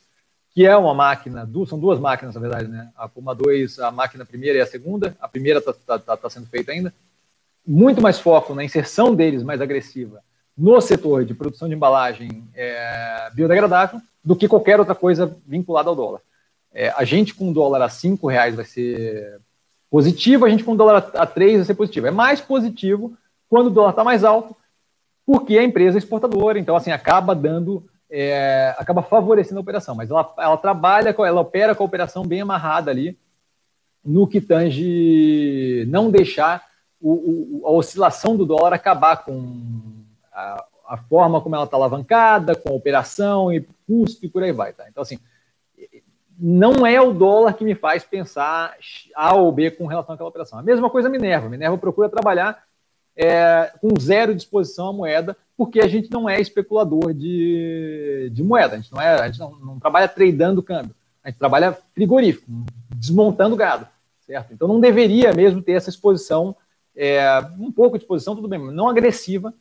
que 0.53 0.65
é 0.65 0.75
uma 0.75 0.93
máquina, 0.93 1.49
são 1.67 1.77
duas 1.77 1.99
máquinas 1.99 2.33
na 2.33 2.41
verdade, 2.41 2.67
né? 2.67 2.89
A 2.95 3.09
Puma 3.09 3.35
2, 3.35 3.79
a 3.79 3.91
máquina 3.91 4.25
primeira 4.25 4.59
e 4.59 4.61
a 4.61 4.65
segunda, 4.65 5.15
a 5.19 5.27
primeira 5.27 5.59
está 5.59 5.73
tá, 5.73 5.99
tá, 5.99 6.15
tá 6.15 6.29
sendo 6.29 6.47
feita 6.47 6.71
ainda. 6.71 6.93
Muito 7.67 8.01
mais 8.01 8.19
foco 8.19 8.55
na 8.55 8.63
inserção 8.63 9.13
deles 9.13 9.43
mais 9.43 9.59
agressiva 9.59 10.21
no 10.57 10.79
setor 10.79 11.25
de 11.25 11.33
produção 11.33 11.67
de 11.67 11.75
embalagem 11.75 12.47
é, 12.55 13.29
biodegradável 13.33 13.99
do 14.23 14.35
que 14.35 14.47
qualquer 14.47 14.79
outra 14.79 14.95
coisa 14.95 15.35
vinculada 15.45 15.89
ao 15.89 15.95
dólar. 15.95 16.21
É, 16.73 16.89
a 16.95 17.03
gente 17.03 17.33
com 17.33 17.51
dólar 17.51 17.81
a 17.81 17.89
cinco 17.89 18.27
reais 18.27 18.55
vai 18.55 18.65
ser 18.65 19.39
positivo, 19.89 20.45
a 20.45 20.49
gente 20.49 20.63
com 20.63 20.75
dólar 20.75 21.11
a 21.13 21.25
três 21.25 21.57
vai 21.57 21.65
ser 21.65 21.75
positivo. 21.75 22.07
É 22.07 22.11
mais 22.11 22.39
positivo 22.39 23.17
quando 23.55 23.67
o 23.67 23.69
dólar 23.69 23.91
está 23.91 24.03
mais 24.03 24.25
alto, 24.25 24.53
porque 25.25 25.57
a 25.57 25.63
empresa 25.63 25.97
é 25.97 25.99
exportadora, 25.99 26.59
então 26.59 26.75
assim 26.75 26.91
acaba 26.91 27.33
dando, 27.33 27.87
é, 28.11 28.75
acaba 28.77 29.01
favorecendo 29.01 29.59
a 29.59 29.61
operação, 29.61 29.95
mas 29.95 30.09
ela, 30.09 30.29
ela 30.37 30.57
trabalha, 30.57 31.15
ela 31.17 31.39
opera 31.39 31.73
com 31.73 31.81
a 31.81 31.85
operação 31.85 32.27
bem 32.27 32.41
amarrada 32.41 32.91
ali, 32.91 33.17
no 34.03 34.27
que 34.27 34.41
tange 34.41 35.85
não 35.87 36.11
deixar 36.11 36.65
o, 36.99 37.61
o, 37.61 37.67
a 37.67 37.71
oscilação 37.71 38.35
do 38.35 38.45
dólar 38.45 38.73
acabar 38.73 39.23
com 39.23 40.03
a, 40.33 40.65
a 40.89 40.97
forma 40.97 41.39
como 41.39 41.55
ela 41.55 41.63
está 41.63 41.77
alavancada, 41.77 42.57
com 42.57 42.73
a 42.73 42.75
operação 42.75 43.53
e 43.53 43.65
custo 43.87 44.25
e 44.25 44.29
por 44.29 44.43
aí 44.43 44.51
vai. 44.51 44.73
Tá? 44.73 44.83
Então, 44.89 45.01
assim, 45.01 45.17
não 46.37 46.85
é 46.85 46.99
o 46.99 47.13
dólar 47.13 47.53
que 47.53 47.63
me 47.63 47.73
faz 47.73 48.03
pensar 48.03 48.75
A 49.15 49.33
ou 49.33 49.49
B 49.49 49.71
com 49.71 49.85
relação 49.85 50.13
àquela 50.13 50.27
operação. 50.27 50.59
A 50.59 50.63
mesma 50.63 50.89
coisa 50.89 51.07
a 51.07 51.11
Minerva. 51.11 51.47
A 51.47 51.49
Minerva 51.49 51.77
procura 51.77 52.09
trabalhar 52.09 52.61
é, 53.15 53.71
com 53.79 53.99
zero 53.99 54.35
disposição 54.35 54.89
à 54.89 54.93
moeda, 54.93 55.37
porque 55.57 55.79
a 55.79 55.87
gente 55.87 56.11
não 56.11 56.29
é 56.29 56.39
especulador 56.39 57.13
de, 57.13 58.29
de 58.33 58.43
moeda, 58.43 58.75
a 58.75 58.77
gente 58.77 58.91
não, 58.91 59.01
é, 59.01 59.21
a 59.21 59.27
gente 59.27 59.39
não, 59.39 59.51
não 59.55 59.79
trabalha 59.79 60.07
tradando 60.07 60.61
câmbio, 60.61 60.93
a 61.23 61.29
gente 61.29 61.39
trabalha 61.39 61.77
frigorífico, 61.93 62.45
desmontando 62.93 63.55
gado, 63.55 63.87
certo? 64.25 64.53
Então 64.53 64.67
não 64.67 64.79
deveria 64.79 65.33
mesmo 65.33 65.61
ter 65.61 65.73
essa 65.73 65.89
exposição, 65.89 66.55
é, 66.95 67.39
um 67.57 67.71
pouco 67.71 67.97
de 67.97 68.03
exposição, 68.03 68.35
tudo 68.35 68.47
bem, 68.47 68.59
mas 68.59 68.75
não 68.75 68.89
agressiva 68.89 69.53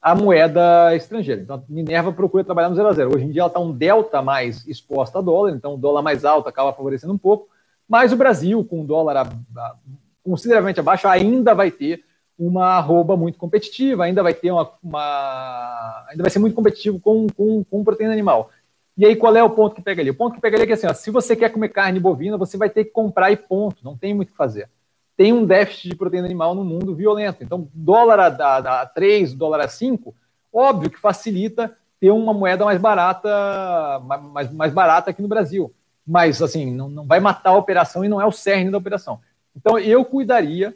à 0.00 0.14
moeda 0.14 0.96
estrangeira. 0.96 1.42
Então 1.42 1.62
Minerva 1.68 2.12
procura 2.12 2.44
trabalhar 2.44 2.70
no 2.70 2.74
zero 2.74 2.88
a 2.88 2.92
zero. 2.92 3.14
Hoje 3.14 3.26
em 3.26 3.30
dia 3.30 3.42
ela 3.42 3.48
está 3.48 3.60
um 3.60 3.72
delta 3.72 4.22
mais 4.22 4.66
exposta 4.66 5.18
a 5.18 5.22
dólar, 5.22 5.52
então 5.52 5.74
o 5.74 5.78
dólar 5.78 6.02
mais 6.02 6.24
alto 6.24 6.48
acaba 6.48 6.72
favorecendo 6.72 7.12
um 7.12 7.18
pouco, 7.18 7.48
mas 7.86 8.10
o 8.10 8.16
Brasil, 8.16 8.64
com 8.64 8.80
o 8.80 8.86
dólar 8.86 9.18
a, 9.18 9.22
a, 9.22 9.76
consideravelmente 10.24 10.80
abaixo, 10.80 11.06
ainda 11.06 11.54
vai 11.54 11.70
ter 11.70 12.02
uma 12.46 12.76
arroba 12.76 13.16
muito 13.16 13.38
competitiva, 13.38 14.04
ainda 14.04 14.22
vai 14.22 14.34
ter 14.34 14.50
uma, 14.50 14.68
uma 14.82 16.06
ainda 16.08 16.22
vai 16.22 16.30
ser 16.30 16.40
muito 16.40 16.54
competitivo 16.54 16.98
com, 16.98 17.26
com, 17.28 17.62
com 17.64 17.84
proteína 17.84 18.12
animal. 18.12 18.50
E 18.96 19.06
aí, 19.06 19.16
qual 19.16 19.34
é 19.36 19.42
o 19.42 19.50
ponto 19.50 19.74
que 19.74 19.82
pega 19.82 20.02
ali? 20.02 20.10
O 20.10 20.14
ponto 20.14 20.34
que 20.34 20.40
pega 20.40 20.56
ali 20.56 20.64
é 20.64 20.66
que 20.66 20.72
assim, 20.72 20.86
ó, 20.86 20.92
se 20.92 21.10
você 21.10 21.36
quer 21.36 21.50
comer 21.50 21.68
carne 21.68 22.00
bovina, 22.00 22.36
você 22.36 22.56
vai 22.56 22.68
ter 22.68 22.84
que 22.84 22.90
comprar 22.90 23.30
e 23.30 23.36
ponto, 23.36 23.84
não 23.84 23.96
tem 23.96 24.12
muito 24.12 24.28
o 24.28 24.32
que 24.32 24.36
fazer. 24.36 24.68
Tem 25.16 25.32
um 25.32 25.46
déficit 25.46 25.90
de 25.90 25.96
proteína 25.96 26.26
animal 26.26 26.54
no 26.54 26.64
mundo 26.64 26.94
violento. 26.94 27.44
Então, 27.44 27.68
dólar 27.72 28.18
a, 28.18 28.26
a, 28.26 28.82
a 28.82 28.86
3, 28.86 29.34
dólar 29.34 29.60
a 29.60 29.68
5, 29.68 30.14
óbvio 30.52 30.90
que 30.90 30.98
facilita 30.98 31.74
ter 32.00 32.10
uma 32.10 32.34
moeda 32.34 32.64
mais 32.64 32.80
barata, 32.80 34.00
mais, 34.32 34.52
mais 34.52 34.72
barata 34.72 35.10
aqui 35.10 35.22
no 35.22 35.28
Brasil. 35.28 35.72
Mas, 36.04 36.42
assim, 36.42 36.74
não, 36.74 36.88
não 36.88 37.06
vai 37.06 37.20
matar 37.20 37.50
a 37.50 37.56
operação 37.56 38.04
e 38.04 38.08
não 38.08 38.20
é 38.20 38.26
o 38.26 38.32
cerne 38.32 38.70
da 38.70 38.78
operação. 38.78 39.20
Então, 39.56 39.78
eu 39.78 40.04
cuidaria 40.04 40.74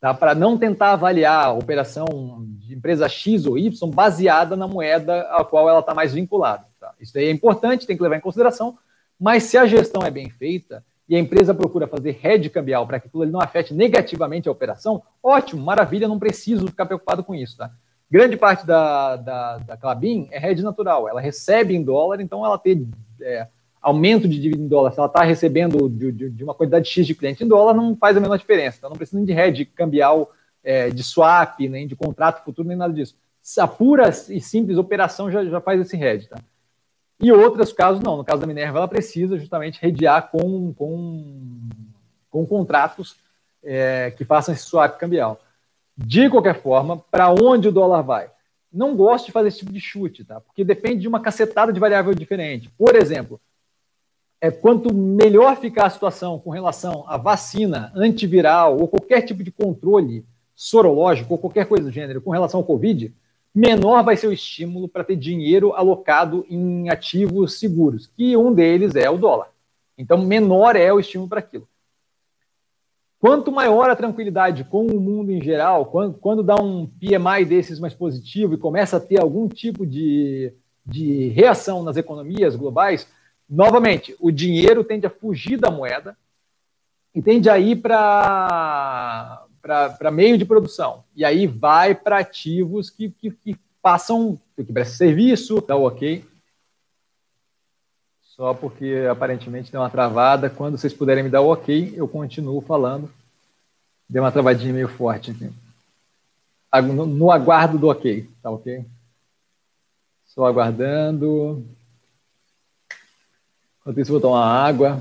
tá? 0.00 0.14
para 0.14 0.34
não 0.34 0.58
tentar 0.58 0.92
avaliar 0.92 1.46
a 1.46 1.52
operação 1.52 2.06
de 2.58 2.74
empresa 2.74 3.08
X 3.08 3.46
ou 3.46 3.58
Y 3.58 3.90
baseada 3.90 4.56
na 4.56 4.66
moeda 4.66 5.22
a 5.30 5.44
qual 5.44 5.68
ela 5.68 5.80
está 5.80 5.94
mais 5.94 6.12
vinculada. 6.12 6.64
Tá? 6.80 6.92
Isso 7.00 7.16
aí 7.18 7.26
é 7.26 7.30
importante, 7.30 7.86
tem 7.86 7.96
que 7.96 8.02
levar 8.02 8.16
em 8.16 8.20
consideração, 8.20 8.76
mas 9.18 9.44
se 9.44 9.56
a 9.56 9.66
gestão 9.66 10.02
é 10.02 10.10
bem 10.10 10.28
feita 10.28 10.84
e 11.08 11.14
a 11.16 11.18
empresa 11.18 11.54
procura 11.54 11.86
fazer 11.86 12.18
hedge 12.24 12.50
cambial 12.50 12.86
para 12.86 12.98
que 12.98 13.08
aquilo 13.08 13.26
não 13.26 13.40
afete 13.40 13.72
negativamente 13.72 14.48
a 14.48 14.52
operação, 14.52 15.02
ótimo, 15.22 15.64
maravilha, 15.64 16.08
não 16.08 16.18
preciso 16.18 16.66
ficar 16.66 16.86
preocupado 16.86 17.22
com 17.22 17.34
isso. 17.34 17.56
Tá? 17.56 17.70
Grande 18.10 18.36
parte 18.36 18.66
da, 18.66 19.16
da, 19.16 19.58
da 19.58 19.76
Clabin 19.76 20.28
é 20.30 20.50
hedge 20.50 20.62
natural, 20.62 21.08
ela 21.08 21.20
recebe 21.20 21.74
em 21.74 21.82
dólar, 21.82 22.20
então 22.20 22.44
ela 22.44 22.58
tem 22.58 22.88
é, 23.20 23.48
aumento 23.86 24.26
de 24.26 24.40
dívida 24.40 24.60
em 24.60 24.66
dólar, 24.66 24.90
se 24.90 24.98
ela 24.98 25.06
está 25.06 25.22
recebendo 25.22 25.88
de, 25.88 26.10
de, 26.10 26.30
de, 26.30 26.42
uma 26.42 26.54
quantidade 26.54 26.88
X 26.88 27.06
de 27.06 27.14
cliente 27.14 27.44
em 27.44 27.46
dólar, 27.46 27.72
não 27.72 27.94
faz 27.94 28.16
a 28.16 28.20
menor 28.20 28.36
diferença. 28.36 28.78
Então 28.78 28.90
não 28.90 28.96
precisa 28.96 29.16
nem 29.16 29.24
de 29.24 29.32
hedge 29.32 29.64
cambial, 29.64 30.32
é, 30.64 30.90
de 30.90 31.04
swap, 31.04 31.60
nem 31.60 31.86
de 31.86 31.94
contrato 31.94 32.44
futuro, 32.44 32.66
nem 32.66 32.76
nada 32.76 32.92
disso. 32.92 33.14
A 33.60 33.68
pura 33.68 34.08
e 34.08 34.40
simples 34.40 34.76
operação 34.76 35.30
já, 35.30 35.44
já 35.44 35.60
faz 35.60 35.80
esse 35.80 35.96
hedge. 35.96 36.26
Tá? 36.26 36.38
E 37.20 37.30
outros 37.30 37.72
casos 37.72 38.02
não. 38.02 38.16
No 38.16 38.24
caso 38.24 38.40
da 38.40 38.46
Minerva, 38.48 38.78
ela 38.78 38.88
precisa 38.88 39.38
justamente 39.38 39.80
redear 39.80 40.30
com, 40.32 40.74
com, 40.74 41.68
com 42.28 42.44
contratos 42.44 43.14
é, 43.62 44.12
que 44.18 44.24
façam 44.24 44.52
esse 44.52 44.64
swap 44.64 44.98
cambial. 44.98 45.40
De 45.96 46.28
qualquer 46.28 46.60
forma, 46.60 46.98
para 47.08 47.30
onde 47.30 47.68
o 47.68 47.72
dólar 47.72 48.02
vai? 48.02 48.30
Não 48.72 48.96
gosto 48.96 49.26
de 49.26 49.32
fazer 49.32 49.46
esse 49.46 49.60
tipo 49.60 49.72
de 49.72 49.80
chute, 49.80 50.24
tá? 50.24 50.40
Porque 50.40 50.64
depende 50.64 51.02
de 51.02 51.08
uma 51.08 51.20
cacetada 51.20 51.72
de 51.72 51.78
variável 51.78 52.12
diferente. 52.12 52.68
Por 52.76 52.96
exemplo, 52.96 53.40
é, 54.40 54.50
quanto 54.50 54.92
melhor 54.94 55.56
ficar 55.56 55.86
a 55.86 55.90
situação 55.90 56.38
com 56.38 56.50
relação 56.50 57.04
à 57.06 57.16
vacina 57.16 57.92
antiviral 57.94 58.78
ou 58.78 58.88
qualquer 58.88 59.22
tipo 59.22 59.42
de 59.42 59.50
controle 59.50 60.24
sorológico 60.54 61.34
ou 61.34 61.38
qualquer 61.38 61.66
coisa 61.66 61.84
do 61.84 61.90
gênero 61.90 62.20
com 62.20 62.30
relação 62.30 62.60
ao 62.60 62.66
Covid, 62.66 63.14
menor 63.54 64.02
vai 64.02 64.16
ser 64.16 64.26
o 64.26 64.32
estímulo 64.32 64.88
para 64.88 65.04
ter 65.04 65.16
dinheiro 65.16 65.72
alocado 65.72 66.44
em 66.48 66.88
ativos 66.90 67.58
seguros, 67.58 68.06
que 68.06 68.36
um 68.36 68.52
deles 68.52 68.94
é 68.94 69.08
o 69.08 69.18
dólar. 69.18 69.48
Então, 69.96 70.18
menor 70.18 70.76
é 70.76 70.92
o 70.92 71.00
estímulo 71.00 71.28
para 71.28 71.38
aquilo. 71.38 71.66
Quanto 73.18 73.50
maior 73.50 73.88
a 73.88 73.96
tranquilidade 73.96 74.62
com 74.64 74.86
o 74.86 75.00
mundo 75.00 75.32
em 75.32 75.42
geral, 75.42 75.86
quando, 75.86 76.14
quando 76.18 76.42
dá 76.42 76.54
um 76.56 76.86
PMI 76.86 77.46
desses 77.46 77.80
mais 77.80 77.94
positivo 77.94 78.54
e 78.54 78.58
começa 78.58 78.98
a 78.98 79.00
ter 79.00 79.20
algum 79.20 79.48
tipo 79.48 79.86
de, 79.86 80.52
de 80.84 81.28
reação 81.28 81.82
nas 81.82 81.96
economias 81.96 82.54
globais, 82.54 83.08
novamente, 83.48 84.16
o 84.18 84.30
dinheiro 84.30 84.84
tende 84.84 85.06
a 85.06 85.10
fugir 85.10 85.58
da 85.58 85.70
moeda 85.70 86.16
e 87.14 87.22
tende 87.22 87.48
a 87.48 87.58
ir 87.58 87.76
para 87.76 89.46
meio 90.12 90.36
de 90.36 90.44
produção. 90.44 91.04
E 91.14 91.24
aí 91.24 91.46
vai 91.46 91.94
para 91.94 92.18
ativos 92.18 92.90
que, 92.90 93.10
que, 93.10 93.30
que 93.30 93.56
passam, 93.80 94.38
que 94.54 94.64
prestam 94.64 94.96
serviço, 94.96 95.64
dá 95.66 95.76
o 95.76 95.86
ok. 95.86 96.24
Só 98.22 98.52
porque 98.52 99.06
aparentemente 99.10 99.72
deu 99.72 99.80
uma 99.80 99.88
travada. 99.88 100.50
Quando 100.50 100.76
vocês 100.76 100.92
puderem 100.92 101.24
me 101.24 101.30
dar 101.30 101.40
o 101.40 101.50
ok, 101.50 101.94
eu 101.96 102.06
continuo 102.06 102.60
falando. 102.60 103.10
Deu 104.08 104.22
uma 104.22 104.30
travadinha 104.30 104.74
meio 104.74 104.88
forte 104.88 105.30
aqui. 105.30 105.50
No, 106.82 107.06
no 107.06 107.30
aguardo 107.30 107.78
do 107.78 107.88
ok, 107.88 108.28
tá 108.42 108.50
ok? 108.50 108.84
Só 110.26 110.44
aguardando. 110.44 111.64
Enquanto 113.86 114.00
isso, 114.00 114.10
vou 114.10 114.20
tomar 114.20 114.44
água. 114.44 115.00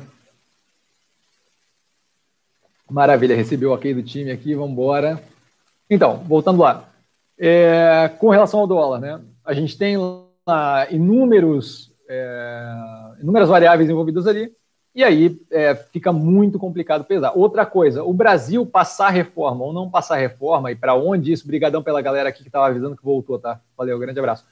Maravilha, 2.87 3.35
recebi 3.35 3.65
o 3.65 3.73
ok 3.73 3.95
do 3.95 4.03
time 4.03 4.29
aqui, 4.29 4.53
vamos 4.53 4.73
embora. 4.73 5.19
Então, 5.89 6.17
voltando 6.17 6.61
lá. 6.61 6.87
É, 7.35 8.11
com 8.19 8.29
relação 8.29 8.59
ao 8.59 8.67
dólar, 8.67 8.99
né? 8.99 9.19
A 9.43 9.55
gente 9.55 9.75
tem 9.75 9.95
inúmeros, 10.91 11.91
é, 12.07 12.75
inúmeras 13.23 13.49
variáveis 13.49 13.89
envolvidas 13.89 14.27
ali, 14.27 14.51
e 14.93 15.03
aí 15.03 15.35
é, 15.49 15.73
fica 15.73 16.13
muito 16.13 16.59
complicado 16.59 17.05
pesar. 17.05 17.31
Outra 17.35 17.65
coisa, 17.65 18.03
o 18.03 18.13
Brasil 18.13 18.67
passar 18.67 19.09
reforma 19.09 19.65
ou 19.65 19.73
não 19.73 19.89
passar 19.89 20.17
reforma, 20.17 20.71
e 20.71 20.75
para 20.75 20.93
onde 20.93 21.31
isso? 21.31 21.47
Brigadão 21.47 21.81
pela 21.81 22.03
galera 22.03 22.29
aqui 22.29 22.43
que 22.43 22.49
estava 22.49 22.67
avisando 22.67 22.95
que 22.95 23.03
voltou, 23.03 23.39
tá? 23.39 23.59
Valeu, 23.75 23.97
grande 23.97 24.19
abraço. 24.19 24.45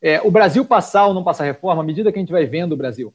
É, 0.00 0.22
o 0.22 0.30
Brasil 0.30 0.64
passar 0.64 1.06
ou 1.06 1.12
não 1.12 1.22
passar 1.22 1.44
reforma, 1.44 1.82
à 1.82 1.84
medida 1.84 2.10
que 2.10 2.18
a 2.18 2.22
gente 2.22 2.32
vai 2.32 2.46
vendo 2.46 2.72
o 2.72 2.76
Brasil 2.76 3.12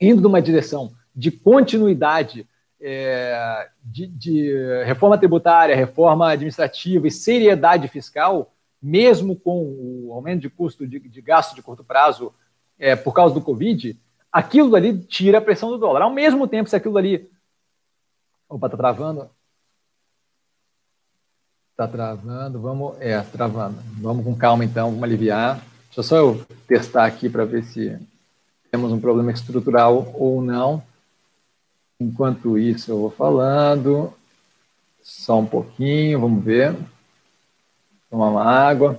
indo 0.00 0.20
numa 0.20 0.40
direção 0.40 0.92
de 1.14 1.30
continuidade 1.30 2.46
é, 2.80 3.68
de, 3.82 4.06
de, 4.06 4.84
reforma 4.84 5.18
tributária, 5.18 5.74
reforma 5.74 6.30
administrativa 6.30 7.08
e 7.08 7.10
seriedade 7.10 7.88
fiscal, 7.88 8.52
mesmo 8.80 9.34
com 9.34 9.62
o 10.06 10.12
aumento 10.12 10.42
de 10.42 10.50
custo 10.50 10.86
de, 10.86 11.00
de 11.00 11.20
gasto 11.20 11.54
de 11.54 11.62
curto 11.62 11.82
prazo 11.82 12.32
é, 12.78 12.94
por 12.94 13.12
causa 13.12 13.34
do 13.34 13.40
Covid, 13.40 13.98
aquilo 14.30 14.76
ali 14.76 14.96
tira 14.96 15.38
a 15.38 15.42
pressão 15.42 15.70
do 15.70 15.78
dólar. 15.78 16.02
Ao 16.02 16.10
mesmo 16.10 16.46
tempo, 16.46 16.70
se 16.70 16.76
aquilo 16.76 16.96
ali. 16.96 17.28
Opa, 18.48 18.68
tá 18.68 18.76
travando. 18.76 19.28
Tá 21.76 21.88
travando, 21.88 22.60
vamos. 22.60 22.96
É, 23.00 23.20
travando. 23.20 23.78
Vamos 24.00 24.24
com 24.24 24.36
calma 24.36 24.64
então, 24.64 24.88
vamos 24.90 25.02
aliviar. 25.02 25.60
Deixa 25.86 26.02
só 26.02 26.16
eu 26.16 26.44
testar 26.66 27.04
aqui 27.06 27.28
para 27.28 27.44
ver 27.44 27.64
se 27.64 27.98
temos 28.70 28.92
um 28.92 29.00
problema 29.00 29.32
estrutural 29.32 30.12
ou 30.14 30.42
não. 30.42 30.82
Enquanto 32.00 32.58
isso, 32.58 32.90
eu 32.90 32.98
vou 32.98 33.10
falando. 33.10 34.12
Só 35.02 35.38
um 35.38 35.46
pouquinho, 35.46 36.20
vamos 36.20 36.44
ver. 36.44 36.76
Tomar 38.10 38.28
uma 38.28 38.44
água. 38.44 38.98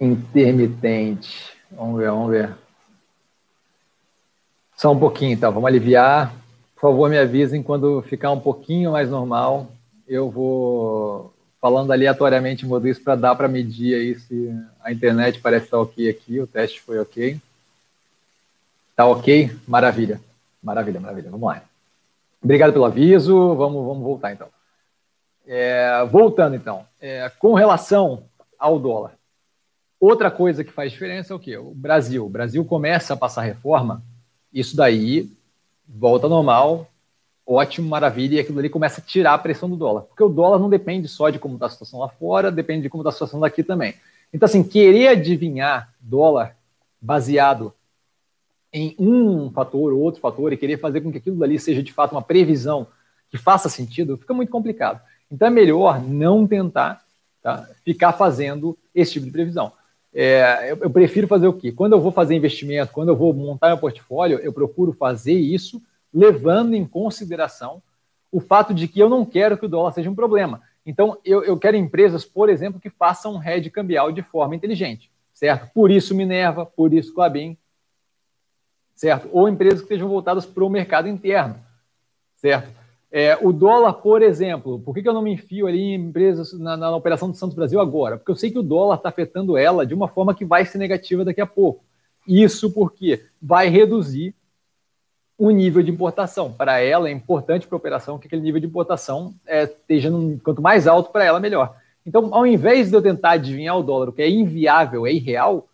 Intermitente. 0.00 1.56
Vamos 1.70 1.98
ver, 1.98 2.10
vamos 2.10 2.30
ver. 2.30 2.56
Só 4.76 4.92
um 4.92 4.98
pouquinho, 4.98 5.32
então. 5.32 5.52
Vamos 5.52 5.68
aliviar. 5.68 6.34
Por 6.74 6.80
favor, 6.82 7.08
me 7.08 7.18
avisem 7.18 7.62
quando 7.62 8.02
ficar 8.02 8.30
um 8.32 8.40
pouquinho 8.40 8.92
mais 8.92 9.08
normal. 9.08 9.68
Eu 10.06 10.30
vou 10.30 11.33
falando 11.64 11.92
aleatoriamente 11.92 12.66
em 12.66 12.86
isso 12.86 13.02
para 13.02 13.16
dar 13.16 13.34
para 13.34 13.48
medir 13.48 13.94
aí 13.94 14.18
se 14.18 14.54
a 14.82 14.92
internet 14.92 15.40
parece 15.40 15.64
estar 15.64 15.78
tá 15.78 15.82
ok 15.82 16.10
aqui, 16.10 16.38
o 16.38 16.46
teste 16.46 16.78
foi 16.82 16.98
ok. 16.98 17.40
Tá 18.94 19.06
ok? 19.06 19.50
Maravilha. 19.66 20.20
Maravilha, 20.62 21.00
maravilha. 21.00 21.30
Vamos 21.30 21.48
lá. 21.48 21.62
Obrigado 22.42 22.74
pelo 22.74 22.84
aviso. 22.84 23.54
Vamos, 23.54 23.82
vamos 23.86 24.02
voltar 24.02 24.34
então. 24.34 24.48
É, 25.46 26.04
voltando 26.04 26.54
então, 26.54 26.84
é, 27.00 27.32
com 27.38 27.54
relação 27.54 28.24
ao 28.58 28.78
dólar, 28.78 29.12
outra 29.98 30.30
coisa 30.30 30.62
que 30.62 30.70
faz 30.70 30.92
diferença 30.92 31.32
é 31.32 31.36
o 31.36 31.40
que? 31.40 31.56
O 31.56 31.70
Brasil. 31.70 32.26
O 32.26 32.30
Brasil 32.30 32.62
começa 32.66 33.14
a 33.14 33.16
passar 33.16 33.40
reforma, 33.40 34.02
isso 34.52 34.76
daí 34.76 35.30
volta 35.88 36.28
normal, 36.28 36.86
ótimo, 37.46 37.88
maravilha, 37.88 38.36
e 38.36 38.40
aquilo 38.40 38.58
ali 38.58 38.68
começa 38.68 39.00
a 39.00 39.04
tirar 39.04 39.34
a 39.34 39.38
pressão 39.38 39.68
do 39.68 39.76
dólar. 39.76 40.02
Porque 40.02 40.22
o 40.22 40.28
dólar 40.28 40.58
não 40.58 40.68
depende 40.68 41.08
só 41.08 41.30
de 41.30 41.38
como 41.38 41.54
está 41.54 41.66
a 41.66 41.70
situação 41.70 42.00
lá 42.00 42.08
fora, 42.08 42.50
depende 42.50 42.82
de 42.82 42.88
como 42.88 43.02
está 43.02 43.10
a 43.10 43.12
situação 43.12 43.40
daqui 43.40 43.62
também. 43.62 43.94
Então, 44.32 44.46
assim, 44.46 44.62
querer 44.62 45.08
adivinhar 45.08 45.92
dólar 46.00 46.56
baseado 47.00 47.72
em 48.72 48.94
um 48.98 49.50
fator 49.52 49.92
ou 49.92 50.00
outro 50.00 50.20
fator 50.20 50.52
e 50.52 50.56
querer 50.56 50.78
fazer 50.78 51.00
com 51.00 51.12
que 51.12 51.18
aquilo 51.18 51.42
ali 51.44 51.58
seja 51.58 51.82
de 51.82 51.92
fato 51.92 52.12
uma 52.12 52.22
previsão 52.22 52.88
que 53.30 53.38
faça 53.38 53.68
sentido, 53.68 54.16
fica 54.16 54.34
muito 54.34 54.50
complicado. 54.50 55.00
Então 55.30 55.46
é 55.46 55.50
melhor 55.50 56.02
não 56.02 56.46
tentar 56.46 57.04
tá, 57.40 57.68
ficar 57.84 58.12
fazendo 58.12 58.76
esse 58.94 59.12
tipo 59.12 59.26
de 59.26 59.32
previsão. 59.32 59.72
É, 60.12 60.70
eu, 60.70 60.78
eu, 60.82 60.90
prefiro 60.90 61.26
fazer 61.26 61.46
o 61.46 61.52
quê? 61.52 61.72
Quando 61.72 61.92
eu 61.92 62.00
vou 62.00 62.12
fazer 62.12 62.34
investimento, 62.34 62.92
quando 62.92 63.08
eu 63.08 63.16
vou 63.16 63.32
montar 63.32 63.68
meu 63.68 63.78
portfólio, 63.78 64.38
eu 64.38 64.52
procuro 64.52 64.92
fazer 64.92 65.34
isso 65.34 65.82
levando 66.14 66.74
em 66.74 66.86
consideração 66.86 67.82
o 68.30 68.40
fato 68.40 68.72
de 68.72 68.86
que 68.86 69.00
eu 69.00 69.08
não 69.08 69.24
quero 69.24 69.58
que 69.58 69.66
o 69.66 69.68
dólar 69.68 69.92
seja 69.92 70.08
um 70.08 70.14
problema. 70.14 70.62
Então, 70.86 71.18
eu, 71.24 71.42
eu 71.42 71.58
quero 71.58 71.76
empresas, 71.76 72.24
por 72.24 72.48
exemplo, 72.48 72.80
que 72.80 72.90
façam 72.90 73.34
um 73.34 73.42
hedge 73.42 73.70
cambial 73.70 74.12
de 74.12 74.22
forma 74.22 74.54
inteligente, 74.54 75.10
certo? 75.32 75.72
Por 75.72 75.90
isso 75.90 76.14
Minerva, 76.14 76.64
por 76.64 76.92
isso 76.92 77.14
Clabin, 77.14 77.56
certo? 78.94 79.28
Ou 79.32 79.48
empresas 79.48 79.80
que 79.80 79.86
estejam 79.86 80.08
voltadas 80.08 80.46
para 80.46 80.64
o 80.64 80.70
mercado 80.70 81.08
interno, 81.08 81.56
certo? 82.36 82.70
É, 83.10 83.38
o 83.40 83.52
dólar, 83.52 83.94
por 83.94 84.22
exemplo, 84.22 84.80
por 84.80 84.92
que, 84.92 85.00
que 85.00 85.08
eu 85.08 85.14
não 85.14 85.22
me 85.22 85.32
enfio 85.32 85.68
ali 85.68 85.80
em 85.80 85.94
empresas 85.94 86.52
na, 86.58 86.76
na 86.76 86.94
operação 86.96 87.30
do 87.30 87.36
Santos 87.36 87.54
Brasil 87.54 87.80
agora? 87.80 88.16
Porque 88.16 88.32
eu 88.32 88.36
sei 88.36 88.50
que 88.50 88.58
o 88.58 88.62
dólar 88.62 88.96
está 88.96 89.08
afetando 89.08 89.56
ela 89.56 89.86
de 89.86 89.94
uma 89.94 90.08
forma 90.08 90.34
que 90.34 90.44
vai 90.44 90.66
ser 90.66 90.78
negativa 90.78 91.24
daqui 91.24 91.40
a 91.40 91.46
pouco. 91.46 91.84
Isso 92.26 92.72
porque 92.72 93.24
vai 93.40 93.68
reduzir 93.68 94.34
o 95.36 95.50
nível 95.50 95.82
de 95.82 95.90
importação. 95.90 96.52
Para 96.52 96.80
ela 96.80 97.08
é 97.08 97.12
importante 97.12 97.66
para 97.66 97.76
a 97.76 97.78
operação 97.78 98.18
que 98.18 98.26
aquele 98.26 98.42
nível 98.42 98.60
de 98.60 98.66
importação 98.66 99.34
é, 99.46 99.64
esteja 99.64 100.10
num, 100.10 100.38
quanto 100.38 100.62
mais 100.62 100.86
alto 100.86 101.10
para 101.10 101.24
ela, 101.24 101.40
melhor. 101.40 101.76
Então, 102.06 102.34
ao 102.34 102.46
invés 102.46 102.90
de 102.90 102.96
eu 102.96 103.02
tentar 103.02 103.32
adivinhar 103.32 103.76
o 103.78 103.82
dólar, 103.82 104.08
o 104.08 104.12
que 104.12 104.22
é 104.22 104.30
inviável, 104.30 105.06
é 105.06 105.12
irreal, 105.12 105.68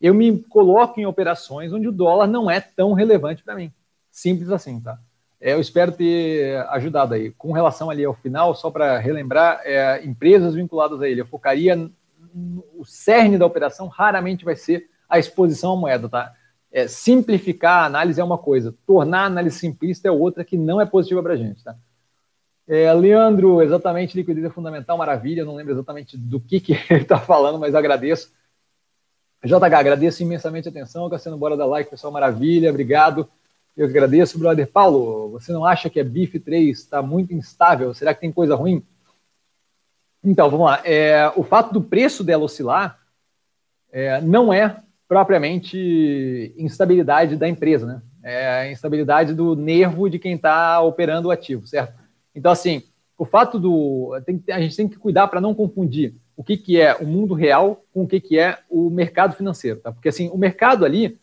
eu 0.00 0.14
me 0.14 0.38
coloco 0.44 1.00
em 1.00 1.06
operações 1.06 1.72
onde 1.72 1.88
o 1.88 1.92
dólar 1.92 2.26
não 2.26 2.50
é 2.50 2.60
tão 2.60 2.92
relevante 2.92 3.42
para 3.42 3.54
mim. 3.54 3.72
Simples 4.10 4.50
assim, 4.50 4.80
tá? 4.80 4.98
É, 5.40 5.54
eu 5.54 5.60
espero 5.60 5.92
ter 5.92 6.56
ajudado 6.68 7.14
aí. 7.14 7.30
Com 7.30 7.52
relação 7.52 7.88
ali 7.88 8.04
ao 8.04 8.14
final, 8.14 8.54
só 8.54 8.70
para 8.70 8.98
relembrar, 8.98 9.60
é, 9.64 10.04
empresas 10.04 10.54
vinculadas 10.54 11.00
a 11.00 11.08
ele, 11.08 11.22
eu 11.22 11.26
focaria 11.26 11.74
no, 11.76 11.90
o 12.76 12.84
cerne 12.84 13.38
da 13.38 13.46
operação 13.46 13.88
raramente 13.88 14.44
vai 14.44 14.54
ser 14.54 14.88
a 15.08 15.18
exposição 15.18 15.72
à 15.72 15.76
moeda, 15.76 16.08
tá? 16.08 16.32
É, 16.72 16.86
simplificar 16.86 17.82
a 17.82 17.86
análise 17.86 18.20
é 18.20 18.24
uma 18.24 18.38
coisa, 18.38 18.74
tornar 18.86 19.22
a 19.22 19.26
análise 19.26 19.58
simplista 19.58 20.08
é 20.08 20.10
outra 20.10 20.44
que 20.44 20.56
não 20.56 20.80
é 20.80 20.86
positiva 20.86 21.22
para 21.22 21.34
a 21.34 21.36
gente. 21.36 21.62
Tá? 21.64 21.76
É, 22.68 22.92
Leandro, 22.92 23.62
exatamente, 23.62 24.16
liquidez 24.16 24.46
é 24.46 24.50
fundamental, 24.50 24.96
maravilha, 24.96 25.44
não 25.44 25.56
lembro 25.56 25.72
exatamente 25.72 26.16
do 26.16 26.38
que, 26.40 26.60
que 26.60 26.72
ele 26.88 27.02
está 27.02 27.18
falando, 27.18 27.58
mas 27.58 27.74
agradeço. 27.74 28.32
JH, 29.42 29.74
agradeço 29.74 30.22
imensamente 30.22 30.68
a 30.68 30.70
atenção, 30.70 31.08
Cassiano, 31.08 31.38
bora 31.38 31.56
dar 31.56 31.66
like, 31.66 31.90
pessoal, 31.90 32.12
maravilha, 32.12 32.70
obrigado. 32.70 33.28
Eu 33.76 33.86
agradeço, 33.86 34.38
brother. 34.38 34.70
Paulo, 34.70 35.30
você 35.30 35.52
não 35.52 35.64
acha 35.64 35.88
que 35.88 35.98
a 35.98 36.04
BIF 36.04 36.38
3 36.38 36.78
está 36.78 37.00
muito 37.00 37.32
instável? 37.32 37.94
Será 37.94 38.12
que 38.12 38.20
tem 38.20 38.30
coisa 38.30 38.54
ruim? 38.54 38.84
Então, 40.22 40.50
vamos 40.50 40.66
lá. 40.66 40.82
É, 40.84 41.32
o 41.34 41.42
fato 41.42 41.72
do 41.72 41.80
preço 41.80 42.22
dela 42.22 42.44
oscilar 42.44 42.98
é, 43.90 44.20
não 44.20 44.52
é 44.52 44.82
propriamente 45.10 46.54
instabilidade 46.56 47.34
da 47.34 47.48
empresa, 47.48 47.84
né? 47.84 48.02
É 48.22 48.48
a 48.48 48.70
instabilidade 48.70 49.34
do 49.34 49.56
nervo 49.56 50.08
de 50.08 50.20
quem 50.20 50.34
está 50.34 50.80
operando 50.80 51.26
o 51.26 51.30
ativo, 51.32 51.66
certo? 51.66 51.98
Então, 52.32 52.52
assim, 52.52 52.84
o 53.18 53.24
fato 53.24 53.58
do. 53.58 54.16
Tem, 54.24 54.40
a 54.52 54.60
gente 54.60 54.76
tem 54.76 54.88
que 54.88 54.96
cuidar 54.96 55.26
para 55.26 55.40
não 55.40 55.52
confundir 55.52 56.14
o 56.36 56.44
que, 56.44 56.56
que 56.56 56.80
é 56.80 56.94
o 56.94 57.04
mundo 57.04 57.34
real 57.34 57.82
com 57.92 58.04
o 58.04 58.06
que, 58.06 58.20
que 58.20 58.38
é 58.38 58.60
o 58.70 58.88
mercado 58.88 59.34
financeiro, 59.34 59.80
tá? 59.80 59.90
Porque, 59.90 60.08
assim, 60.08 60.28
o 60.28 60.38
mercado 60.38 60.84
ali, 60.84 61.18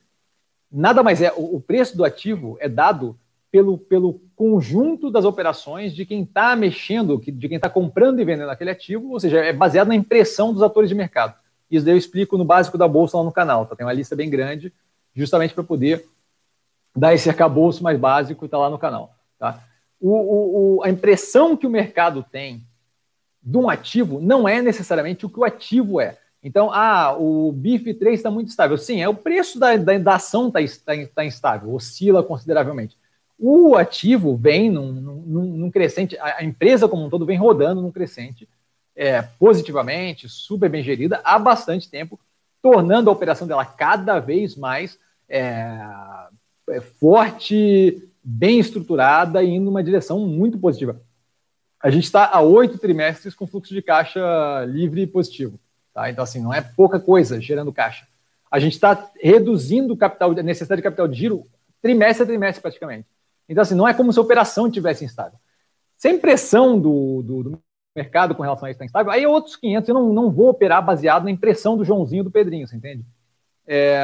nada 0.70 1.02
mais 1.02 1.22
é. 1.22 1.32
O, 1.32 1.56
o 1.56 1.62
preço 1.62 1.96
do 1.96 2.04
ativo 2.04 2.58
é 2.60 2.68
dado 2.68 3.18
pelo, 3.50 3.78
pelo 3.78 4.20
conjunto 4.36 5.10
das 5.10 5.24
operações 5.24 5.96
de 5.96 6.06
quem 6.06 6.24
está 6.24 6.58
mexendo, 6.58 7.22
de 7.26 7.48
quem 7.48 7.56
está 7.56 7.70
comprando 7.70 8.20
e 8.20 8.26
vendendo 8.26 8.50
aquele 8.50 8.72
ativo, 8.72 9.14
ou 9.14 9.20
seja, 9.22 9.40
é 9.40 9.54
baseado 9.54 9.88
na 9.88 9.96
impressão 9.96 10.52
dos 10.52 10.62
atores 10.62 10.90
de 10.90 10.96
mercado. 10.96 11.36
Isso 11.70 11.86
daí 11.86 11.94
eu 11.94 11.98
explico 11.98 12.38
no 12.38 12.46
básico 12.46 12.78
da 12.78 12.88
bolsa 12.88 13.18
lá 13.18 13.24
no 13.24 13.32
canal, 13.32 13.66
tá? 13.66 13.76
Tem 13.76 13.86
uma 13.86 13.94
lista 13.94 14.16
bem 14.16 14.30
grande, 14.30 14.74
justamente 15.16 15.54
para 15.54 15.64
poder 15.64 16.06
dar 16.96 17.14
esse 17.14 17.30
arcabouço 17.30 17.84
mais 17.84 18.00
básico 18.00 18.46
e 18.46 18.50
tá 18.50 18.58
lá 18.58 18.70
no 18.70 18.80
canal, 18.80 19.14
tá? 19.38 19.62
O, 20.00 20.78
o, 20.78 20.84
a 20.84 20.90
impressão 20.90 21.58
que 21.58 21.66
o 21.68 21.70
mercado 21.70 22.26
tem 22.32 22.64
de 23.42 23.58
um 23.58 23.70
ativo 23.70 24.20
não 24.22 24.48
é 24.48 24.62
necessariamente 24.62 25.26
o 25.26 25.30
que 25.30 25.40
o 25.40 25.44
ativo 25.44 26.00
é. 26.00 26.18
Então, 26.44 26.72
ah, 26.72 27.16
o 27.18 27.52
BIF3 27.52 28.14
está 28.14 28.30
muito 28.30 28.50
estável. 28.50 28.78
Sim, 28.78 29.02
é 29.02 29.10
o 29.10 29.14
preço 29.14 29.60
da, 29.60 29.76
da, 29.76 29.98
da 29.98 30.16
ação 30.16 30.48
está 30.48 30.60
tá, 30.86 30.94
tá 31.16 31.26
instável, 31.26 31.74
oscila 31.74 32.24
consideravelmente. 32.24 32.98
O 33.40 33.76
ativo 33.76 34.36
vem 34.36 34.70
num, 34.70 34.92
num, 34.92 35.46
num 35.58 35.72
crescente, 35.72 36.18
a, 36.18 36.38
a, 36.38 36.44
empresa 36.44 36.88
como 36.88 37.06
um 37.06 37.10
todo 37.10 37.26
vem 37.26 37.38
rodando 37.38 37.82
num 37.82 37.92
crescente 37.92 38.48
é, 38.98 39.22
positivamente, 39.22 40.28
super 40.28 40.68
bem 40.68 40.84
gerida 40.84 41.22
há 41.24 41.38
bastante 41.38 41.88
tempo, 41.88 42.20
tornando 42.64 43.10
a 43.10 43.14
operação 43.14 43.48
dela 43.48 43.64
cada 43.64 44.20
vez 44.20 44.56
mais 44.56 44.98
é, 45.30 45.78
é, 46.72 46.82
forte, 46.82 48.10
bem 48.24 48.60
estruturada 48.60 49.44
e 49.44 49.50
indo 49.50 49.66
numa 49.66 49.84
direção 49.84 50.20
muito 50.22 50.58
positiva. 50.58 51.00
A 51.80 51.92
gente 51.92 52.06
está 52.06 52.28
há 52.34 52.42
oito 52.42 52.80
trimestres 52.80 53.36
com 53.36 53.46
fluxo 53.46 53.72
de 53.72 53.84
caixa 53.84 54.66
livre 54.66 55.04
e 55.04 55.08
positivo. 55.08 55.60
Tá? 55.94 56.10
Então, 56.10 56.24
assim, 56.24 56.42
não 56.42 56.52
é 56.52 56.60
pouca 56.60 57.00
coisa 57.00 57.40
gerando 57.40 57.72
caixa. 57.72 58.08
A 58.50 58.60
gente 58.60 58.74
está 58.74 59.12
reduzindo 59.22 59.96
capital, 59.96 60.32
a 60.32 60.42
necessidade 60.42 60.80
de 60.80 60.84
capital 60.84 61.08
de 61.08 61.20
giro 61.20 61.44
trimestre 61.84 62.24
a 62.24 62.26
trimestre, 62.26 62.62
praticamente. 62.62 63.08
Então, 63.48 63.62
assim, 63.62 63.76
não 63.76 63.88
é 63.88 63.94
como 63.94 64.12
se 64.12 64.18
a 64.18 64.24
operação 64.24 64.72
tivesse 64.72 65.06
instável. 65.06 65.38
Sem 65.96 66.18
pressão 66.18 66.80
do, 66.80 67.22
do, 67.22 67.44
do 67.44 67.62
mercado 67.98 68.36
com 68.36 68.44
relação 68.44 68.66
a 68.66 68.70
isso 68.70 68.76
está 68.76 68.86
instável, 68.86 69.12
aí 69.12 69.26
outros 69.26 69.56
500 69.56 69.90
eu 69.90 69.96
não, 69.96 70.14
não 70.14 70.32
vou 70.32 70.50
operar 70.50 70.84
baseado 70.84 71.26
na 71.26 71.32
impressão 71.32 71.76
do 71.76 71.84
Joãozinho 71.84 72.24
do 72.24 72.32
Pedrinho, 72.32 72.68
você 72.68 72.76
entende? 72.76 73.04
É, 73.66 74.02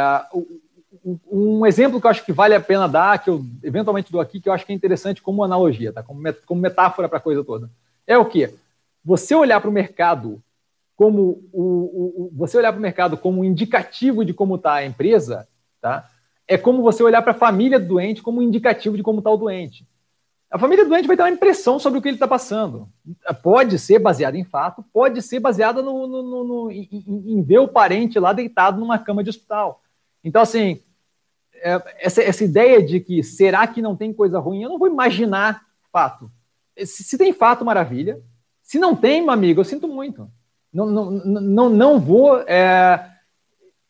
um 1.31 1.65
exemplo 1.65 1.99
que 1.99 2.05
eu 2.05 2.11
acho 2.11 2.25
que 2.25 2.31
vale 2.31 2.53
a 2.53 2.61
pena 2.61 2.87
dar, 2.87 3.21
que 3.23 3.29
eu 3.29 3.45
eventualmente 3.63 4.11
dou 4.11 4.21
aqui, 4.21 4.39
que 4.39 4.49
eu 4.49 4.53
acho 4.53 4.65
que 4.65 4.71
é 4.71 4.75
interessante 4.75 5.21
como 5.21 5.43
analogia, 5.43 5.91
tá? 5.91 6.03
como, 6.03 6.19
met 6.19 6.41
como 6.45 6.61
metáfora 6.61 7.07
para 7.07 7.17
a 7.17 7.21
coisa 7.21 7.43
toda, 7.43 7.69
é 8.05 8.17
o 8.17 8.25
que? 8.25 8.53
Você 9.03 9.35
olhar 9.35 9.59
para 9.59 9.69
o 9.69 9.73
mercado 9.73 10.41
como 10.95 11.43
o, 11.51 12.27
o 12.27 12.31
você 12.33 12.57
olhar 12.57 12.71
para 12.71 12.79
o 12.79 12.81
mercado 12.81 13.17
como 13.17 13.41
um 13.41 13.43
indicativo 13.43 14.23
de 14.23 14.33
como 14.33 14.55
está 14.55 14.75
a 14.75 14.85
empresa, 14.85 15.47
tá? 15.81 16.07
É 16.47 16.57
como 16.57 16.81
você 16.81 17.01
olhar 17.01 17.21
para 17.21 17.31
a 17.31 17.35
família 17.35 17.79
do 17.79 17.87
doente 17.87 18.21
como 18.21 18.39
um 18.39 18.43
indicativo 18.43 18.95
de 18.95 19.03
como 19.03 19.19
está 19.19 19.31
o 19.31 19.37
doente. 19.37 19.87
A 20.53 20.59
família 20.59 20.85
do 20.85 20.89
doente 20.89 21.07
vai 21.07 21.17
ter 21.17 21.23
uma 21.23 21.31
impressão 21.31 21.79
sobre 21.79 21.97
o 21.97 22.01
que 22.01 22.07
ele 22.07 22.15
está 22.15 22.27
passando. 22.27 22.87
Pode 23.41 23.79
ser 23.79 23.97
baseada 23.97 24.37
em 24.37 24.43
fato, 24.43 24.85
pode 24.93 25.19
ser 25.19 25.39
baseada 25.39 25.81
no, 25.81 26.05
no, 26.05 26.21
no, 26.21 26.43
no 26.43 26.71
em, 26.71 26.87
em, 26.91 27.41
ver 27.41 27.57
o 27.57 27.67
parente 27.67 28.19
lá 28.19 28.31
deitado 28.33 28.79
numa 28.79 28.99
cama 28.99 29.23
de 29.23 29.31
hospital. 29.31 29.81
Então, 30.23 30.43
assim, 30.43 30.79
é, 31.55 31.81
essa, 31.97 32.21
essa 32.21 32.43
ideia 32.43 32.85
de 32.85 32.99
que 32.99 33.23
será 33.23 33.65
que 33.65 33.81
não 33.81 33.95
tem 33.95 34.13
coisa 34.13 34.37
ruim, 34.37 34.61
eu 34.61 34.69
não 34.69 34.77
vou 34.77 34.87
imaginar 34.87 35.65
fato. 35.91 36.29
Se, 36.77 37.03
se 37.03 37.17
tem 37.17 37.33
fato, 37.33 37.65
maravilha. 37.65 38.21
Se 38.61 38.77
não 38.77 38.95
tem, 38.95 39.23
meu 39.23 39.31
amigo, 39.31 39.59
eu 39.59 39.65
sinto 39.65 39.87
muito. 39.87 40.29
Não, 40.71 40.85
não, 40.85 41.09
não, 41.09 41.69
não 41.71 41.99
vou. 41.99 42.41
É, 42.41 43.11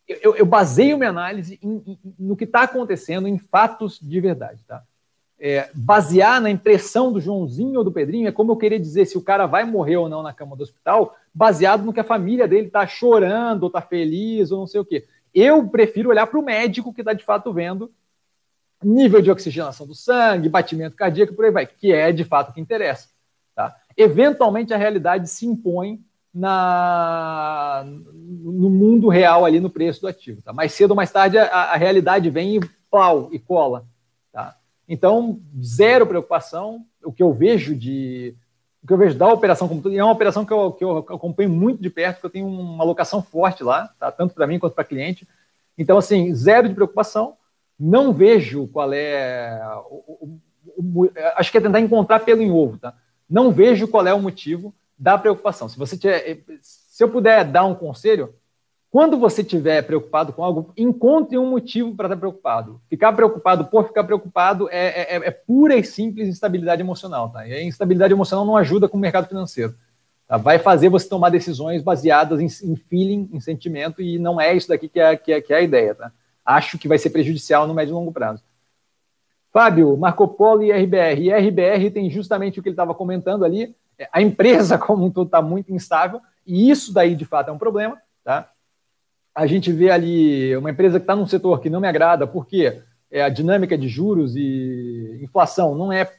eu, 0.08 0.34
eu, 0.38 0.46
baseio 0.46 0.98
minha 0.98 1.10
análise 1.10 1.60
em, 1.62 1.84
em, 1.86 2.00
no 2.18 2.38
que 2.38 2.46
está 2.46 2.62
acontecendo, 2.62 3.28
em 3.28 3.38
fatos 3.38 4.00
de 4.02 4.22
verdade. 4.22 4.64
Tá? 4.66 4.82
É, 5.46 5.70
basear 5.74 6.40
na 6.40 6.50
impressão 6.50 7.12
do 7.12 7.20
Joãozinho 7.20 7.80
ou 7.80 7.84
do 7.84 7.92
Pedrinho 7.92 8.30
é 8.30 8.32
como 8.32 8.54
eu 8.54 8.56
querer 8.56 8.80
dizer 8.80 9.06
se 9.06 9.18
o 9.18 9.22
cara 9.22 9.46
vai 9.46 9.66
morrer 9.66 9.98
ou 9.98 10.08
não 10.08 10.24
na 10.24 10.32
cama 10.32 10.56
do 10.56 10.64
hospital, 10.64 11.18
baseado 11.34 11.84
no 11.84 11.92
que 11.92 12.00
a 12.00 12.04
família 12.04 12.48
dele 12.48 12.68
está 12.68 12.88
chorando, 12.88 13.64
ou 13.64 13.68
está 13.68 13.82
feliz, 13.82 14.52
ou 14.52 14.60
não 14.60 14.68
sei 14.68 14.80
o 14.80 14.86
quê. 14.86 15.06
Eu 15.36 15.68
prefiro 15.68 16.12
olhar 16.12 16.28
para 16.28 16.40
o 16.40 16.44
médico 16.44 16.94
que 16.94 17.02
está 17.02 17.12
de 17.12 17.26
fato 17.26 17.52
vendo 17.52 17.92
nível 18.82 19.22
de 19.22 19.32
oxigenação 19.32 19.86
do 19.86 19.94
sangue, 19.94 20.48
batimento 20.48 20.96
cardíaco, 20.96 21.34
por 21.34 21.46
aí 21.46 21.52
vai, 21.52 21.66
que 21.66 21.92
é 21.92 22.14
de 22.14 22.24
fato 22.24 22.50
o 22.50 22.54
que 22.54 22.62
interessa. 22.62 23.10
Tá? 23.54 23.76
Eventualmente 23.98 24.74
a 24.74 24.78
realidade 24.78 25.30
se 25.30 25.46
impõe 25.46 26.00
na, 26.34 27.84
no 27.86 28.70
mundo 28.70 29.08
real 29.10 29.46
ali 29.46 29.60
no 29.60 29.70
preço 29.70 30.02
do 30.02 30.08
ativo. 30.08 30.42
Tá? 30.42 30.54
Mais 30.54 30.72
cedo 30.72 30.92
ou 30.92 30.96
mais 30.96 31.12
tarde 31.12 31.38
a, 31.38 31.46
a 31.46 31.76
realidade 31.76 32.30
vem 32.30 32.58
e 32.58 32.62
pau 32.90 33.30
e 33.32 33.40
cola. 33.40 33.86
Então, 34.88 35.40
zero 35.62 36.06
preocupação. 36.06 36.86
O 37.04 37.12
que 37.12 37.24
eu 37.24 37.34
vejo 37.34 37.76
de 37.76 38.36
o 38.84 38.88
que 38.88 38.92
eu 38.92 38.98
vejo 38.98 39.18
da 39.18 39.32
operação 39.32 39.66
como 39.66 39.82
tudo, 39.82 39.96
e 39.96 39.98
é 39.98 40.04
uma 40.04 40.12
operação 40.12 40.46
que 40.46 40.52
eu, 40.52 40.74
que 40.74 40.84
eu 40.84 40.98
acompanho 40.98 41.50
muito 41.50 41.82
de 41.82 41.90
perto, 41.90 42.20
que 42.20 42.26
eu 42.26 42.30
tenho 42.30 42.46
uma 42.46 42.84
alocação 42.84 43.24
forte 43.24 43.64
lá, 43.64 43.90
tá? 43.98 44.12
tanto 44.12 44.34
para 44.34 44.46
mim 44.46 44.60
quanto 44.60 44.74
para 44.74 44.84
cliente. 44.84 45.26
Então, 45.78 45.98
assim, 45.98 46.36
zero 46.36 46.68
de 46.68 46.76
preocupação. 46.76 47.38
Não 47.80 48.14
vejo 48.14 48.68
qual 48.68 48.92
é. 48.94 49.60
O, 49.90 50.40
o, 50.76 51.06
o, 51.06 51.12
acho 51.36 51.52
que 51.52 51.58
é 51.58 51.62
tentar 51.62 51.80
encontrar 51.80 52.20
pelo 52.20 52.42
em 52.42 52.52
ovo, 52.52 52.78
tá? 52.78 52.94
Não 53.30 53.52
vejo 53.52 53.88
qual 53.88 54.06
é 54.06 54.14
o 54.14 54.22
motivo 54.22 54.74
da 54.98 55.18
preocupação. 55.18 55.68
Se 55.68 55.78
você 55.78 55.98
tiver, 55.98 56.44
se 56.62 57.04
eu 57.04 57.10
puder 57.10 57.44
dar 57.46 57.66
um 57.66 57.74
conselho, 57.74 58.36
quando 58.94 59.18
você 59.18 59.42
estiver 59.42 59.82
preocupado 59.82 60.32
com 60.32 60.44
algo, 60.44 60.72
encontre 60.78 61.36
um 61.36 61.50
motivo 61.50 61.96
para 61.96 62.06
estar 62.06 62.16
preocupado. 62.16 62.80
Ficar 62.88 63.12
preocupado 63.12 63.66
por 63.66 63.88
ficar 63.88 64.04
preocupado 64.04 64.70
é, 64.70 65.16
é, 65.16 65.16
é, 65.16 65.32
pura 65.32 65.76
e 65.76 65.84
simples 65.84 66.28
instabilidade 66.28 66.80
emocional. 66.80 67.28
Tá? 67.32 67.48
E 67.48 67.54
a 67.56 67.64
instabilidade 67.64 68.14
emocional 68.14 68.46
não 68.46 68.56
ajuda 68.56 68.88
com 68.88 68.96
o 68.96 69.00
mercado 69.00 69.28
financeiro. 69.28 69.74
Tá? 70.28 70.38
Vai 70.38 70.60
fazer 70.60 70.90
você 70.90 71.10
tomar 71.10 71.32
decisões 71.32 71.82
baseadas 71.82 72.40
em, 72.40 72.46
em, 72.72 72.76
feeling, 72.76 73.28
em 73.34 73.40
sentimento, 73.40 74.00
e 74.00 74.20
não 74.20 74.40
é 74.40 74.54
isso 74.56 74.68
daqui 74.68 74.88
que 74.88 75.00
é, 75.00 75.16
que 75.18 75.34
é, 75.34 75.42
que 75.42 75.52
é 75.52 75.58
a 75.58 75.62
ideia. 75.62 75.96
Tá? 75.96 76.12
Acho 76.46 76.78
que 76.78 76.88
vai 76.88 77.00
ser 77.00 77.10
prejudicial 77.10 77.66
no 77.66 77.74
médio 77.74 77.94
e 77.94 77.96
longo 77.96 78.12
prazo. 78.12 78.44
Fábio, 79.52 79.98
Marco 79.98 80.28
Polo 80.28 80.62
e 80.62 80.72
RBR. 80.72 81.20
E 81.20 81.34
RBR 81.34 81.90
tem 81.90 82.12
justamente 82.12 82.60
o 82.60 82.62
que 82.62 82.70
ele 82.70 82.74
estava 82.74 82.94
comentando 82.94 83.44
ali. 83.44 83.76
A 84.12 84.22
empresa 84.22 84.78
como 84.78 85.04
um 85.04 85.10
todo 85.10 85.26
está 85.26 85.42
muito 85.42 85.74
instável, 85.74 86.22
e 86.46 86.70
isso 86.70 86.94
daí 86.94 87.16
de 87.16 87.26
fato 87.26 87.50
é 87.50 87.52
um 87.52 87.58
problema. 87.58 87.98
Tá? 88.24 88.53
A 89.36 89.48
gente 89.48 89.72
vê 89.72 89.90
ali 89.90 90.56
uma 90.56 90.72
empresa 90.72 91.00
que 91.00 91.04
está 91.04 91.16
num 91.16 91.26
setor 91.26 91.60
que 91.60 91.70
não 91.70 91.82
me 91.82 91.88
agrada, 91.88 92.28
porque 92.28 92.82
é, 93.10 93.24
a 93.24 93.30
dinâmica 93.30 93.78
de 93.78 93.88
juros 93.88 94.36
e 94.36 95.20
inflação 95.22 95.76
não 95.76 95.92
é 95.92 96.12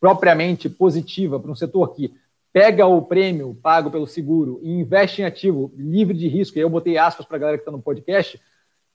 propriamente 0.00 0.68
positiva 0.68 1.38
para 1.38 1.50
um 1.50 1.56
setor 1.56 1.94
que 1.94 2.14
pega 2.52 2.86
o 2.86 3.02
prêmio 3.02 3.58
pago 3.62 3.90
pelo 3.90 4.06
seguro 4.06 4.60
e 4.62 4.70
investe 4.70 5.20
em 5.20 5.24
ativo 5.24 5.72
livre 5.76 6.16
de 6.16 6.28
risco, 6.28 6.58
e 6.58 6.60
eu 6.60 6.70
botei 6.70 6.96
aspas 6.96 7.26
para 7.26 7.36
a 7.36 7.40
galera 7.40 7.58
que 7.58 7.62
está 7.62 7.72
no 7.72 7.82
podcast, 7.82 8.40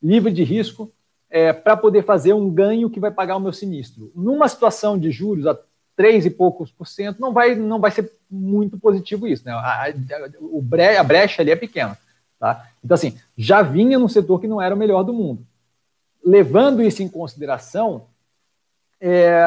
livre 0.02 0.31
de 0.31 0.44
risco, 0.44 0.91
é, 1.30 1.53
para 1.53 1.77
poder 1.77 2.03
fazer 2.03 2.34
um 2.34 2.49
ganho 2.49 2.90
que 2.90 2.99
vai 2.99 3.11
pagar 3.11 3.38
o 3.38 3.40
meu 3.40 3.53
sinistro. 3.53 4.11
Numa 4.15 4.48
situação 4.48 4.98
de 4.98 5.11
juros 5.11 5.48
a 5.48 5.57
3 5.95 6.26
e 6.26 6.30
poucos 6.30 6.72
por 6.72 6.88
cento, 6.88 7.19
não 7.19 7.34
vai, 7.34 7.56
não 7.56 7.80
vai 7.80 7.91
ser 7.91 8.11
muito 8.30 8.80
positivo 8.80 9.27
isso. 9.27 9.45
Né? 9.45 9.52
A, 9.52 9.85
a, 9.85 9.94
o 10.40 10.61
bre, 10.61 10.98
a 10.98 11.03
brecha 11.03 11.41
ali 11.41 11.52
é 11.52 11.56
pequena. 11.56 11.98
Tá? 12.44 12.68
Então, 12.84 12.95
assim, 12.95 13.18
já 13.38 13.61
vinha 13.61 13.98
num 13.98 14.10
setor 14.10 14.38
que 14.38 14.49
não 14.49 14.61
era 14.61 14.76
o 14.76 14.78
melhor 14.78 15.02
do 15.03 15.14
mundo. 15.14 15.48
Levando 16.22 16.84
isso 16.84 17.02
em 17.02 17.07
consideração, 17.07 18.03
é, 18.99 19.41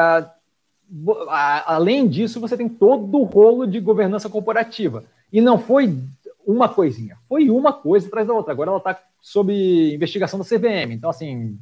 além 1.67 2.07
disso, 2.07 2.41
você 2.41 2.57
tem 2.57 2.67
todo 2.67 3.19
o 3.19 3.23
rolo 3.23 3.67
de 3.67 3.79
governança 3.79 4.27
corporativa. 4.31 5.03
E 5.31 5.39
não 5.39 5.59
foi 5.59 5.95
uma 6.43 6.67
coisinha, 6.67 7.19
foi 7.29 7.51
uma 7.51 7.71
coisa 7.71 8.07
atrás 8.07 8.25
da 8.25 8.33
outra. 8.33 8.51
Agora 8.51 8.71
ela 8.71 8.79
está 8.79 8.99
sob 9.21 9.53
investigação 9.93 10.39
da 10.39 10.45
CVM. 10.45 10.91
Então, 10.91 11.11
assim, 11.11 11.55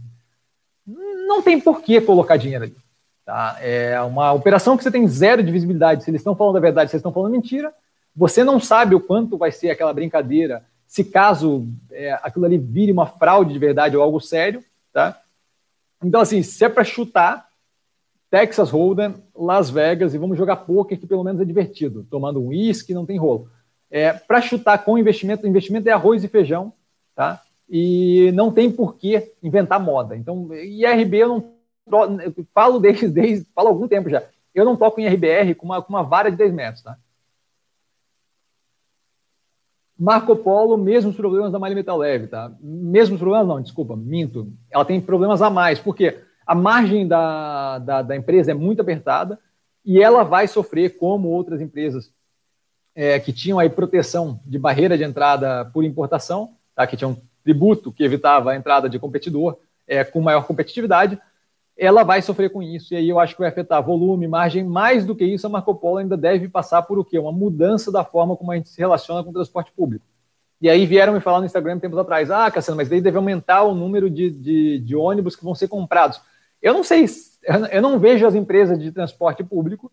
não 0.88 1.41
tem 1.41 1.60
por 1.60 1.82
que 1.82 1.99
colocar 1.99 2.38
dinheiro 2.38 2.64
ali. 2.64 2.78
Tá? 3.26 3.57
É 3.60 3.99
uma 3.99 4.32
operação 4.32 4.78
que 4.78 4.84
você 4.86 4.91
tem 4.91 5.06
zero 5.06 5.44
de 5.44 5.52
visibilidade. 5.52 6.06
Se 6.06 6.10
eles 6.10 6.22
estão 6.22 6.34
falando 6.34 6.56
a 6.56 6.62
verdade, 6.62 6.91
se 6.91 6.95
eles 6.95 7.02
estão 7.02 7.12
falando 7.12 7.34
mentira, 7.34 7.74
você 8.16 8.41
não 8.41 8.57
sabe 8.57 8.95
o 8.95 9.02
quanto 9.02 9.38
vai 9.38 9.52
ser 9.52 9.70
aquela 9.70 9.94
brincadeira 9.94 10.64
se 10.95 11.03
caso 11.03 11.67
é, 11.91 12.13
aquilo 12.23 12.45
ali 12.45 12.57
vire 12.57 12.89
uma 12.89 13.05
fraude 13.05 13.51
de 13.51 13.59
verdade 13.59 13.97
ou 13.97 14.01
algo 14.01 14.22
sério, 14.22 14.63
tá? 14.93 15.19
Então, 16.01 16.22
assim, 16.22 16.41
se 16.41 16.63
é 16.63 16.69
para 16.69 16.85
chutar, 16.85 17.49
Texas 18.31 18.69
Hold'em, 18.69 19.13
Las 19.35 19.69
Vegas 19.69 20.13
e 20.13 20.17
vamos 20.17 20.38
jogar 20.38 20.55
poker 20.55 20.97
que 20.97 21.05
pelo 21.05 21.22
menos 21.22 21.41
é 21.41 21.43
divertido, 21.43 22.07
tomando 22.09 22.41
um 22.41 22.47
uísque, 22.47 22.93
não 22.93 23.05
tem 23.05 23.17
rolo. 23.17 23.49
É, 23.91 24.13
para 24.13 24.39
chutar 24.39 24.85
com 24.85 24.97
investimento, 24.97 25.45
investimento 25.45 25.89
é 25.89 25.91
arroz 25.91 26.23
e 26.23 26.30
feijão, 26.30 26.72
tá? 27.13 27.41
E 27.69 28.31
não 28.34 28.49
tem 28.49 28.72
por 28.72 28.95
que 28.95 29.34
inventar 29.43 29.81
moda. 29.81 30.15
Então, 30.15 30.47
IRB 30.53 31.17
eu 31.17 31.27
não 31.27 31.55
eu 32.23 32.45
falo 32.53 32.80
desde, 32.80 33.09
desde 33.09 33.45
falo 33.53 33.67
há 33.67 33.72
algum 33.72 33.88
tempo 33.89 34.09
já. 34.09 34.23
Eu 34.53 34.63
não 34.63 34.77
toco 34.77 35.01
em 35.01 35.07
RBR 35.09 35.55
com 35.55 35.65
uma, 35.65 35.81
com 35.81 35.91
uma 35.91 36.03
vara 36.03 36.31
de 36.31 36.38
10 36.38 36.53
metros, 36.53 36.84
tá? 36.84 36.97
Marco 39.97 40.35
Polo, 40.35 40.77
mesmos 40.77 41.15
problemas 41.15 41.51
da 41.51 41.59
Malha 41.59 41.76
Metal 41.76 41.97
Leve, 41.97 42.27
tá? 42.27 42.51
Mesmos 42.61 43.19
problemas, 43.19 43.47
não, 43.47 43.61
desculpa, 43.61 43.95
minto. 43.95 44.51
Ela 44.69 44.84
tem 44.84 44.99
problemas 44.99 45.41
a 45.41 45.49
mais, 45.49 45.80
porque 45.80 46.19
a 46.45 46.53
margem 46.53 47.07
da, 47.07 47.80
da, 47.80 48.01
da 48.01 48.15
empresa 48.15 48.51
é 48.51 48.53
muito 48.53 48.81
apertada 48.81 49.39
e 49.85 50.01
ela 50.01 50.23
vai 50.23 50.47
sofrer, 50.47 50.97
como 50.97 51.30
outras 51.30 51.61
empresas 51.61 52.11
é, 52.93 53.19
que 53.19 53.31
tinham 53.31 53.57
aí 53.59 53.69
proteção 53.69 54.39
de 54.45 54.59
barreira 54.59 54.97
de 54.97 55.03
entrada 55.03 55.65
por 55.65 55.84
importação, 55.84 56.51
tá? 56.76 56.85
que 56.85 56.97
tinham 56.97 57.11
um 57.11 57.17
tributo 57.43 57.91
que 57.91 58.03
evitava 58.03 58.51
a 58.51 58.55
entrada 58.55 58.89
de 58.89 58.99
competidor 58.99 59.57
é, 59.88 60.03
com 60.03 60.19
maior 60.22 60.45
competitividade, 60.45 61.19
ela 61.77 62.03
vai 62.03 62.22
sofrer 62.22 62.49
com 62.49 62.61
isso. 62.61 62.93
E 62.93 62.97
aí 62.97 63.10
eu 63.10 63.19
acho 63.19 63.35
que 63.35 63.41
vai 63.41 63.49
afetar 63.49 63.84
volume, 63.84 64.27
margem. 64.27 64.64
Mais 64.64 65.06
do 65.06 65.15
que 65.15 65.26
isso, 65.26 65.45
a 65.45 65.49
Marco 65.49 65.76
Polo 65.76 65.97
ainda 65.97 66.15
deve 66.15 66.47
passar 66.47 66.81
por 66.84 66.97
o 66.97 67.03
quê? 67.03 67.19
Uma 67.19 67.31
mudança 67.31 67.91
da 67.91 68.03
forma 68.03 68.35
como 68.35 68.52
a 68.52 68.56
gente 68.56 68.69
se 68.69 68.80
relaciona 68.80 69.23
com 69.23 69.30
o 69.30 69.34
transporte 69.34 69.72
público. 69.72 70.06
E 70.61 70.69
aí 70.69 70.85
vieram 70.85 71.14
me 71.14 71.19
falar 71.19 71.39
no 71.39 71.45
Instagram 71.45 71.80
tempos 71.80 71.99
atrás, 71.99 72.31
ah, 72.31 72.49
Cassiano, 72.49 72.77
mas 72.77 72.88
daí 72.88 73.02
deve 73.02 73.18
aumentar 73.18 73.64
o 73.64 73.76
número 73.76 74.10
de, 74.10 74.30
de, 74.30 74.80
de 74.80 74.95
ônibus 74.95 75.35
que 75.35 75.43
vão 75.43 75.53
ser 75.53 75.68
comprados. 75.68 76.22
Eu 76.61 76.73
não 76.73 76.84
sei, 76.84 77.06
eu 77.72 77.81
não 77.81 77.99
vejo 77.99 78.26
as 78.26 78.35
empresas 78.35 78.80
de 78.80 78.91
transporte 78.91 79.43
público 79.43 79.91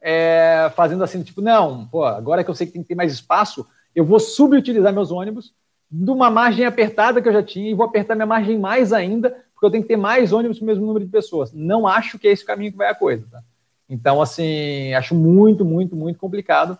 é, 0.00 0.70
fazendo 0.74 1.04
assim, 1.04 1.22
tipo, 1.22 1.40
não, 1.40 1.86
pô, 1.86 2.04
agora 2.04 2.42
que 2.42 2.50
eu 2.50 2.54
sei 2.54 2.66
que 2.66 2.72
tem 2.72 2.82
que 2.82 2.88
ter 2.88 2.94
mais 2.96 3.12
espaço, 3.12 3.64
eu 3.94 4.04
vou 4.04 4.18
subutilizar 4.18 4.92
meus 4.92 5.12
ônibus 5.12 5.54
de 5.92 6.10
uma 6.10 6.30
margem 6.30 6.64
apertada 6.64 7.20
que 7.20 7.28
eu 7.28 7.32
já 7.32 7.42
tinha 7.42 7.70
e 7.70 7.74
vou 7.74 7.84
apertar 7.84 8.14
minha 8.14 8.26
margem 8.26 8.58
mais 8.58 8.92
ainda 8.92 9.36
porque 9.62 9.66
eu 9.66 9.70
tenho 9.70 9.84
que 9.84 9.88
ter 9.88 9.96
mais 9.96 10.32
ônibus 10.32 10.58
para 10.58 10.64
o 10.64 10.66
mesmo 10.66 10.86
número 10.86 11.04
de 11.04 11.10
pessoas. 11.10 11.52
Não 11.52 11.86
acho 11.86 12.18
que 12.18 12.26
é 12.26 12.32
esse 12.32 12.42
o 12.42 12.46
caminho 12.46 12.72
que 12.72 12.76
vai 12.76 12.88
a 12.88 12.94
coisa. 12.94 13.24
Tá? 13.30 13.40
Então, 13.88 14.20
assim, 14.20 14.92
acho 14.94 15.14
muito, 15.14 15.64
muito, 15.64 15.94
muito 15.94 16.18
complicado. 16.18 16.76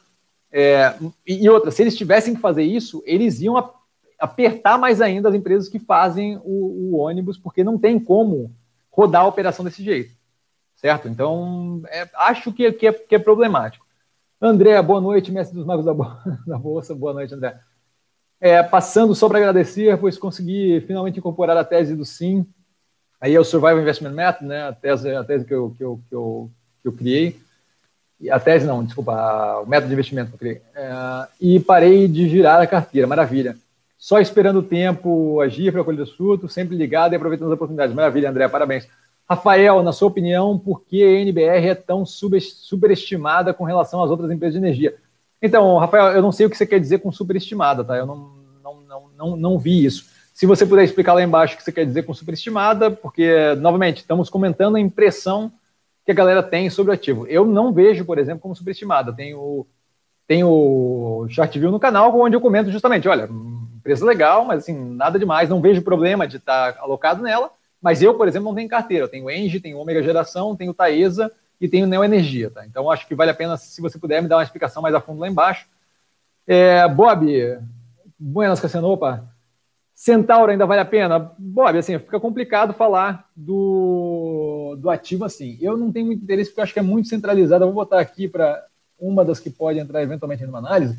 É, 0.50 0.92
e 1.24 1.48
outra, 1.48 1.70
se 1.70 1.80
eles 1.80 1.96
tivessem 1.96 2.34
que 2.34 2.40
fazer 2.40 2.64
isso, 2.64 3.00
eles 3.06 3.40
iam 3.40 3.56
apertar 4.18 4.78
mais 4.78 5.00
ainda 5.00 5.28
as 5.28 5.34
empresas 5.34 5.68
que 5.68 5.78
fazem 5.78 6.40
o, 6.44 6.90
o 6.92 6.96
ônibus, 6.96 7.38
porque 7.38 7.62
não 7.62 7.78
tem 7.78 8.00
como 8.00 8.52
rodar 8.90 9.22
a 9.22 9.28
operação 9.28 9.64
desse 9.64 9.82
jeito. 9.84 10.12
Certo? 10.74 11.08
Então, 11.08 11.82
é, 11.86 12.08
acho 12.14 12.52
que, 12.52 12.72
que, 12.72 12.88
é, 12.88 12.92
que 12.92 13.14
é 13.14 13.18
problemático. 13.18 13.86
André, 14.40 14.82
boa 14.82 15.00
noite, 15.00 15.30
mestre 15.30 15.56
dos 15.56 15.64
magos 15.64 15.84
da, 15.84 15.92
da 16.44 16.58
Bolsa. 16.58 16.96
Boa 16.96 17.12
noite, 17.12 17.32
André. 17.32 17.60
É, 18.44 18.60
passando 18.60 19.14
só 19.14 19.28
para 19.28 19.38
agradecer, 19.38 19.96
pois 19.98 20.18
consegui 20.18 20.82
finalmente 20.84 21.16
incorporar 21.16 21.56
a 21.56 21.62
tese 21.62 21.94
do 21.94 22.04
SIM. 22.04 22.44
Aí 23.20 23.36
é 23.36 23.38
o 23.38 23.44
Survival 23.44 23.80
Investment 23.80 24.10
Method, 24.10 24.44
né? 24.44 24.64
A 24.64 24.72
tese, 24.72 25.14
a 25.14 25.22
tese 25.22 25.44
que, 25.44 25.54
eu, 25.54 25.72
que, 25.78 25.84
eu, 25.84 26.00
que, 26.08 26.12
eu, 26.12 26.50
que 26.82 26.88
eu 26.88 26.92
criei. 26.92 27.40
A 28.28 28.40
tese 28.40 28.66
não, 28.66 28.82
desculpa, 28.84 29.60
o 29.64 29.66
método 29.66 29.86
de 29.86 29.94
investimento 29.94 30.30
que 30.30 30.34
eu 30.34 30.38
criei. 30.40 30.60
É, 30.74 30.90
e 31.40 31.60
parei 31.60 32.08
de 32.08 32.28
girar 32.28 32.60
a 32.60 32.66
carteira, 32.66 33.06
maravilha. 33.06 33.56
Só 33.96 34.18
esperando 34.18 34.58
o 34.58 34.64
tempo 34.64 35.40
agir 35.40 35.70
para 35.70 35.84
colher 35.84 36.02
os 36.02 36.10
frutos, 36.10 36.52
sempre 36.52 36.76
ligado 36.76 37.12
e 37.12 37.16
aproveitando 37.16 37.46
as 37.46 37.54
oportunidades. 37.54 37.94
Maravilha, 37.94 38.28
André, 38.28 38.48
parabéns. 38.48 38.88
Rafael, 39.30 39.84
na 39.84 39.92
sua 39.92 40.08
opinião, 40.08 40.58
por 40.58 40.82
que 40.82 41.00
a 41.00 41.20
NBR 41.20 41.68
é 41.68 41.74
tão 41.76 42.04
superestimada 42.04 43.54
com 43.54 43.62
relação 43.62 44.02
às 44.02 44.10
outras 44.10 44.32
empresas 44.32 44.54
de 44.54 44.66
energia? 44.66 44.96
Então, 45.42 45.76
Rafael, 45.76 46.12
eu 46.12 46.22
não 46.22 46.30
sei 46.30 46.46
o 46.46 46.50
que 46.50 46.56
você 46.56 46.64
quer 46.64 46.78
dizer 46.78 47.00
com 47.00 47.10
superestimada, 47.10 47.82
tá? 47.82 47.96
Eu 47.96 48.06
não, 48.06 48.30
não, 48.62 48.80
não, 48.82 49.08
não, 49.18 49.36
não 49.36 49.58
vi 49.58 49.84
isso. 49.84 50.06
Se 50.32 50.46
você 50.46 50.64
puder 50.64 50.84
explicar 50.84 51.14
lá 51.14 51.22
embaixo 51.22 51.54
o 51.54 51.56
que 51.56 51.64
você 51.64 51.72
quer 51.72 51.84
dizer 51.84 52.04
com 52.04 52.14
superestimada, 52.14 52.92
porque, 52.92 53.54
novamente, 53.56 53.98
estamos 53.98 54.30
comentando 54.30 54.76
a 54.76 54.80
impressão 54.80 55.50
que 56.06 56.12
a 56.12 56.14
galera 56.14 56.44
tem 56.44 56.70
sobre 56.70 56.92
o 56.92 56.94
ativo. 56.94 57.26
Eu 57.26 57.44
não 57.44 57.72
vejo, 57.72 58.04
por 58.04 58.18
exemplo, 58.18 58.40
como 58.40 58.54
superestimada. 58.54 59.12
Tem 59.12 59.34
o, 59.34 59.66
tem 60.28 60.44
o 60.44 61.26
Chart 61.28 61.52
View 61.58 61.72
no 61.72 61.80
canal, 61.80 62.16
onde 62.18 62.36
eu 62.36 62.40
comento 62.40 62.70
justamente, 62.70 63.08
olha, 63.08 63.28
empresa 63.76 64.06
legal, 64.06 64.44
mas 64.44 64.62
assim, 64.62 64.94
nada 64.94 65.18
demais, 65.18 65.48
não 65.48 65.60
vejo 65.60 65.82
problema 65.82 66.26
de 66.26 66.36
estar 66.36 66.76
alocado 66.78 67.20
nela, 67.20 67.50
mas 67.80 68.00
eu, 68.00 68.14
por 68.14 68.28
exemplo, 68.28 68.48
não 68.48 68.54
tenho 68.54 68.68
carteira. 68.68 69.04
Eu 69.04 69.08
tenho 69.08 69.28
Engie, 69.28 69.60
tenho 69.60 69.78
Omega 69.78 70.02
Geração, 70.04 70.54
tenho 70.54 70.72
Taesa 70.72 71.32
e 71.62 71.68
tenho 71.68 71.86
Neo 71.86 72.02
Energia. 72.02 72.50
Tá? 72.50 72.66
Então, 72.66 72.90
acho 72.90 73.06
que 73.06 73.14
vale 73.14 73.30
a 73.30 73.34
pena, 73.34 73.56
se 73.56 73.80
você 73.80 73.96
puder, 73.96 74.20
me 74.20 74.28
dar 74.28 74.36
uma 74.38 74.42
explicação 74.42 74.82
mais 74.82 74.94
a 74.96 75.00
fundo 75.00 75.20
lá 75.20 75.28
embaixo. 75.28 75.64
É, 76.44 76.88
Bob, 76.88 77.56
Buenas 78.18 78.58
Cassianopa, 78.58 79.24
Centauro 79.94 80.50
ainda 80.50 80.66
vale 80.66 80.80
a 80.80 80.84
pena? 80.84 81.32
Bob, 81.38 81.78
assim, 81.78 81.96
fica 82.00 82.18
complicado 82.18 82.72
falar 82.72 83.28
do, 83.36 84.76
do 84.76 84.90
ativo 84.90 85.24
assim. 85.24 85.56
Eu 85.60 85.76
não 85.76 85.92
tenho 85.92 86.06
muito 86.06 86.24
interesse 86.24 86.50
porque 86.50 86.60
eu 86.60 86.64
acho 86.64 86.72
que 86.72 86.80
é 86.80 86.82
muito 86.82 87.08
centralizado. 87.08 87.62
Eu 87.62 87.68
vou 87.68 87.84
botar 87.84 88.00
aqui 88.00 88.26
para 88.26 88.60
uma 88.98 89.24
das 89.24 89.38
que 89.38 89.48
pode 89.48 89.78
entrar 89.78 90.02
eventualmente 90.02 90.44
numa 90.44 90.58
análise 90.58 90.98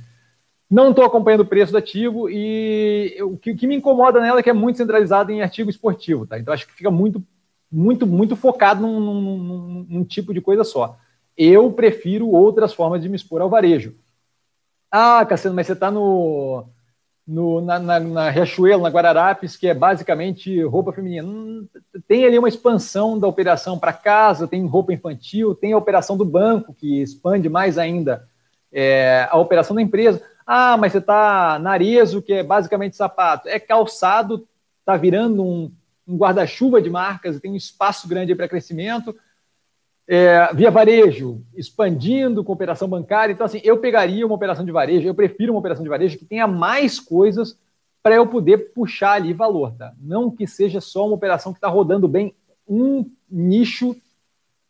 não 0.74 0.90
estou 0.90 1.06
acompanhando 1.06 1.42
o 1.42 1.46
preço 1.46 1.72
do 1.72 1.78
ativo 1.78 2.28
e 2.28 3.16
o 3.22 3.38
que, 3.38 3.54
que, 3.54 3.68
me 3.68 3.76
incomoda 3.76 4.20
nela 4.20 4.40
é 4.40 4.44
que 4.44 4.50
é 4.50 4.54
muito 4.54 4.78
centralizado 4.78 5.32
em 5.32 5.44
artigo 5.44 5.70
esportivo, 5.70 6.26
tá? 6.26 6.40
Então 6.40 6.52
acho 6.52 6.66
que 6.66 6.74
fica 6.74 6.90
muito, 6.90 7.24
muito, 7.74 8.06
muito 8.06 8.36
focado 8.36 8.84
num, 8.84 9.00
num, 9.00 9.86
num 9.90 10.04
tipo 10.04 10.32
de 10.32 10.40
coisa 10.40 10.64
só. 10.64 10.96
Eu 11.36 11.72
prefiro 11.72 12.30
outras 12.30 12.72
formas 12.72 13.02
de 13.02 13.10
me 13.10 13.16
expor 13.16 13.42
ao 13.42 13.50
varejo. 13.50 13.96
Ah, 14.92 15.26
Cassiano, 15.26 15.56
mas 15.56 15.66
você 15.66 15.74
está 15.74 15.90
no, 15.90 16.68
no, 17.26 17.62
na, 17.62 17.80
na, 17.80 18.00
na 18.00 18.30
Riachuelo, 18.30 18.84
na 18.84 18.90
Guararapes, 18.90 19.58
que 19.58 19.68
é 19.68 19.74
basicamente 19.74 20.62
roupa 20.62 20.94
feminina. 20.94 21.28
Hum, 21.28 21.68
tem 22.08 22.26
ali 22.26 22.38
uma 22.38 22.48
expansão 22.48 23.18
da 23.18 23.28
operação 23.28 23.80
para 23.80 23.92
casa, 23.92 24.48
tem 24.48 24.64
roupa 24.68 24.94
infantil, 24.94 25.56
tem 25.56 25.74
a 25.74 25.78
operação 25.78 26.16
do 26.16 26.24
banco, 26.24 26.76
que 26.76 27.02
expande 27.02 27.50
mais 27.50 27.80
ainda 27.80 28.28
é, 28.72 29.28
a 29.32 29.38
operação 29.40 29.76
da 29.76 29.82
empresa. 29.82 30.22
Ah, 30.46 30.78
mas 30.78 30.92
você 30.92 31.00
está 31.00 31.58
narezo, 31.58 32.22
que 32.22 32.34
é 32.34 32.44
basicamente 32.44 32.96
sapato. 32.96 33.50
É 33.50 33.60
calçado, 33.60 34.48
está 34.82 34.96
virando 34.96 35.44
um, 35.44 35.72
um 36.08 36.18
guarda-chuva 36.18 36.82
de 36.82 36.90
marcas, 36.90 37.40
tem 37.40 37.52
um 37.52 37.56
espaço 37.56 38.08
grande 38.08 38.36
para 38.36 38.48
crescimento. 38.48 39.16
É, 40.06 40.54
via 40.54 40.70
varejo, 40.70 41.42
expandindo 41.56 42.44
com 42.44 42.52
operação 42.52 42.90
bancária. 42.90 43.32
Então, 43.32 43.46
assim, 43.46 43.62
eu 43.64 43.78
pegaria 43.78 44.26
uma 44.26 44.36
operação 44.36 44.66
de 44.66 44.72
varejo, 44.72 45.08
eu 45.08 45.16
prefiro 45.16 45.54
uma 45.54 45.60
operação 45.60 45.84
de 45.84 45.90
varejo 45.90 46.18
que 46.18 46.26
tenha 46.26 46.46
mais 46.46 47.00
coisas 47.00 47.58
para 48.02 48.16
eu 48.16 48.28
poder 48.28 48.74
puxar 48.74 49.14
ali 49.14 49.32
valor, 49.32 49.74
tá? 49.78 49.94
Não 49.98 50.30
que 50.30 50.46
seja 50.46 50.82
só 50.82 51.06
uma 51.06 51.16
operação 51.16 51.54
que 51.54 51.58
está 51.58 51.70
rodando 51.70 52.06
bem 52.06 52.36
um 52.68 53.10
nicho, 53.32 53.96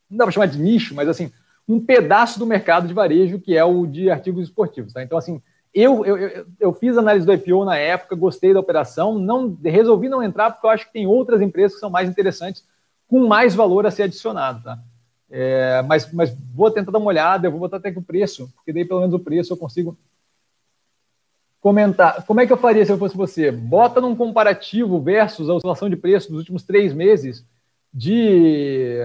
não 0.07 0.19
dá 0.19 0.25
para 0.25 0.31
chamar 0.31 0.45
de 0.45 0.59
nicho, 0.59 0.93
mas 0.93 1.09
assim, 1.09 1.31
um 1.67 1.83
pedaço 1.83 2.37
do 2.37 2.45
mercado 2.45 2.87
de 2.87 2.93
varejo 2.93 3.39
que 3.39 3.57
é 3.57 3.63
o 3.63 3.87
de 3.87 4.11
artigos 4.11 4.43
esportivos, 4.43 4.93
tá? 4.93 5.01
Então, 5.01 5.17
assim, 5.17 5.41
eu, 5.73 6.05
eu, 6.05 6.45
eu, 6.59 6.73
fiz 6.73 6.97
análise 6.97 7.25
do 7.25 7.33
IPO 7.33 7.65
na 7.65 7.75
época, 7.77 8.15
gostei 8.15 8.53
da 8.53 8.59
operação, 8.59 9.17
não 9.17 9.57
resolvi 9.63 10.07
não 10.07 10.21
entrar 10.21 10.51
porque 10.51 10.67
eu 10.67 10.69
acho 10.69 10.85
que 10.85 10.93
tem 10.93 11.07
outras 11.07 11.41
empresas 11.41 11.73
que 11.73 11.79
são 11.79 11.89
mais 11.89 12.07
interessantes, 12.07 12.63
com 13.07 13.27
mais 13.27 13.55
valor 13.55 13.85
a 13.85 13.91
ser 13.91 14.03
adicionado, 14.03 14.63
tá? 14.63 14.79
É, 15.31 15.81
mas, 15.81 16.13
mas 16.13 16.31
vou 16.53 16.69
tentar 16.69 16.91
dar 16.91 16.99
uma 16.99 17.07
olhada, 17.07 17.47
eu 17.47 17.51
vou 17.51 17.59
botar 17.59 17.77
até 17.77 17.91
que 17.91 17.97
o 17.97 18.03
preço, 18.03 18.51
porque 18.53 18.71
daí 18.71 18.85
pelo 18.85 18.99
menos 18.99 19.15
o 19.15 19.19
preço 19.19 19.51
eu 19.51 19.57
consigo 19.57 19.97
comentar. 21.59 22.23
Como 22.25 22.39
é 22.39 22.45
que 22.45 22.53
eu 22.53 22.57
faria 22.57 22.85
se 22.85 22.91
eu 22.91 22.97
fosse 22.99 23.17
você? 23.17 23.51
Bota 23.51 23.99
num 23.99 24.15
comparativo 24.15 25.01
versus 25.01 25.49
a 25.49 25.55
oscilação 25.55 25.89
de 25.89 25.95
preço 25.95 26.29
dos 26.29 26.39
últimos 26.39 26.61
três 26.61 26.93
meses 26.93 27.43
de... 27.91 28.99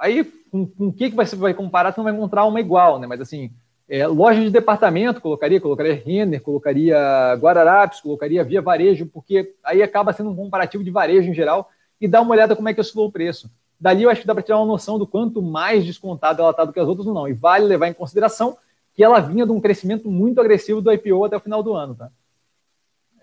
Aí, 0.00 0.24
com, 0.50 0.66
com 0.66 0.88
o 0.88 0.92
que, 0.92 1.10
que 1.10 1.16
você 1.16 1.36
vai 1.36 1.54
comparar, 1.54 1.92
você 1.92 2.00
não 2.00 2.04
vai 2.04 2.14
encontrar 2.14 2.44
uma 2.44 2.60
igual, 2.60 2.98
né? 2.98 3.06
Mas 3.06 3.20
assim, 3.20 3.52
é, 3.88 4.06
loja 4.06 4.40
de 4.40 4.50
departamento, 4.50 5.20
colocaria, 5.20 5.60
colocaria 5.60 5.94
Renner, 5.94 6.42
colocaria 6.42 7.34
Guararapes, 7.36 8.00
colocaria 8.00 8.44
Via 8.44 8.60
Varejo, 8.60 9.06
porque 9.06 9.54
aí 9.64 9.82
acaba 9.82 10.12
sendo 10.12 10.30
um 10.30 10.36
comparativo 10.36 10.84
de 10.84 10.90
varejo 10.90 11.30
em 11.30 11.34
geral 11.34 11.70
e 11.98 12.06
dá 12.06 12.20
uma 12.20 12.32
olhada 12.32 12.54
como 12.54 12.68
é 12.68 12.74
que 12.74 12.80
oscilou 12.80 13.08
o 13.08 13.12
preço. 13.12 13.50
Dali 13.80 14.02
eu 14.02 14.10
acho 14.10 14.20
que 14.20 14.26
dá 14.26 14.34
para 14.34 14.42
tirar 14.42 14.58
uma 14.58 14.66
noção 14.66 14.98
do 14.98 15.06
quanto 15.06 15.40
mais 15.40 15.86
descontado 15.86 16.42
ela 16.42 16.50
está 16.50 16.64
do 16.64 16.72
que 16.72 16.80
as 16.80 16.88
outras 16.88 17.06
ou 17.06 17.14
não. 17.14 17.26
E 17.26 17.32
vale 17.32 17.64
levar 17.64 17.88
em 17.88 17.94
consideração 17.94 18.58
que 18.92 19.02
ela 19.02 19.20
vinha 19.20 19.46
de 19.46 19.52
um 19.52 19.60
crescimento 19.60 20.10
muito 20.10 20.40
agressivo 20.40 20.82
do 20.82 20.92
IPO 20.92 21.24
até 21.24 21.36
o 21.36 21.40
final 21.40 21.62
do 21.62 21.72
ano. 21.72 21.94
Tá? 21.94 22.10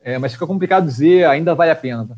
É, 0.02 0.18
mas 0.18 0.34
fica 0.34 0.48
complicado 0.48 0.86
dizer, 0.86 1.26
ainda 1.26 1.54
vale 1.54 1.72
a 1.72 1.76
pena. 1.76 2.08
Tá? 2.08 2.16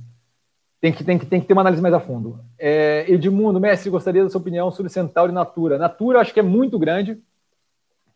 Tem, 0.80 0.94
que, 0.94 1.03
tem, 1.03 1.18
que, 1.18 1.26
tem 1.26 1.41
que 1.41 1.48
ter 1.48 1.53
uma 1.53 1.64
análise 1.64 1.82
mais 1.82 1.94
a 1.94 1.99
fundo. 1.99 2.40
É, 2.60 3.06
Edmundo, 3.07 3.60
Messi, 3.60 3.90
gostaria 3.90 4.24
da 4.24 4.30
sua 4.30 4.40
opinião 4.40 4.69
sobre 4.69 4.91
Centauro 4.91 5.32
e 5.32 5.36
Natura. 5.36 5.80
Natura 5.80 6.22
acho 6.22 6.32
que 6.32 6.40
é 6.40 6.44
muito 6.44 6.78
grande, 6.78 7.19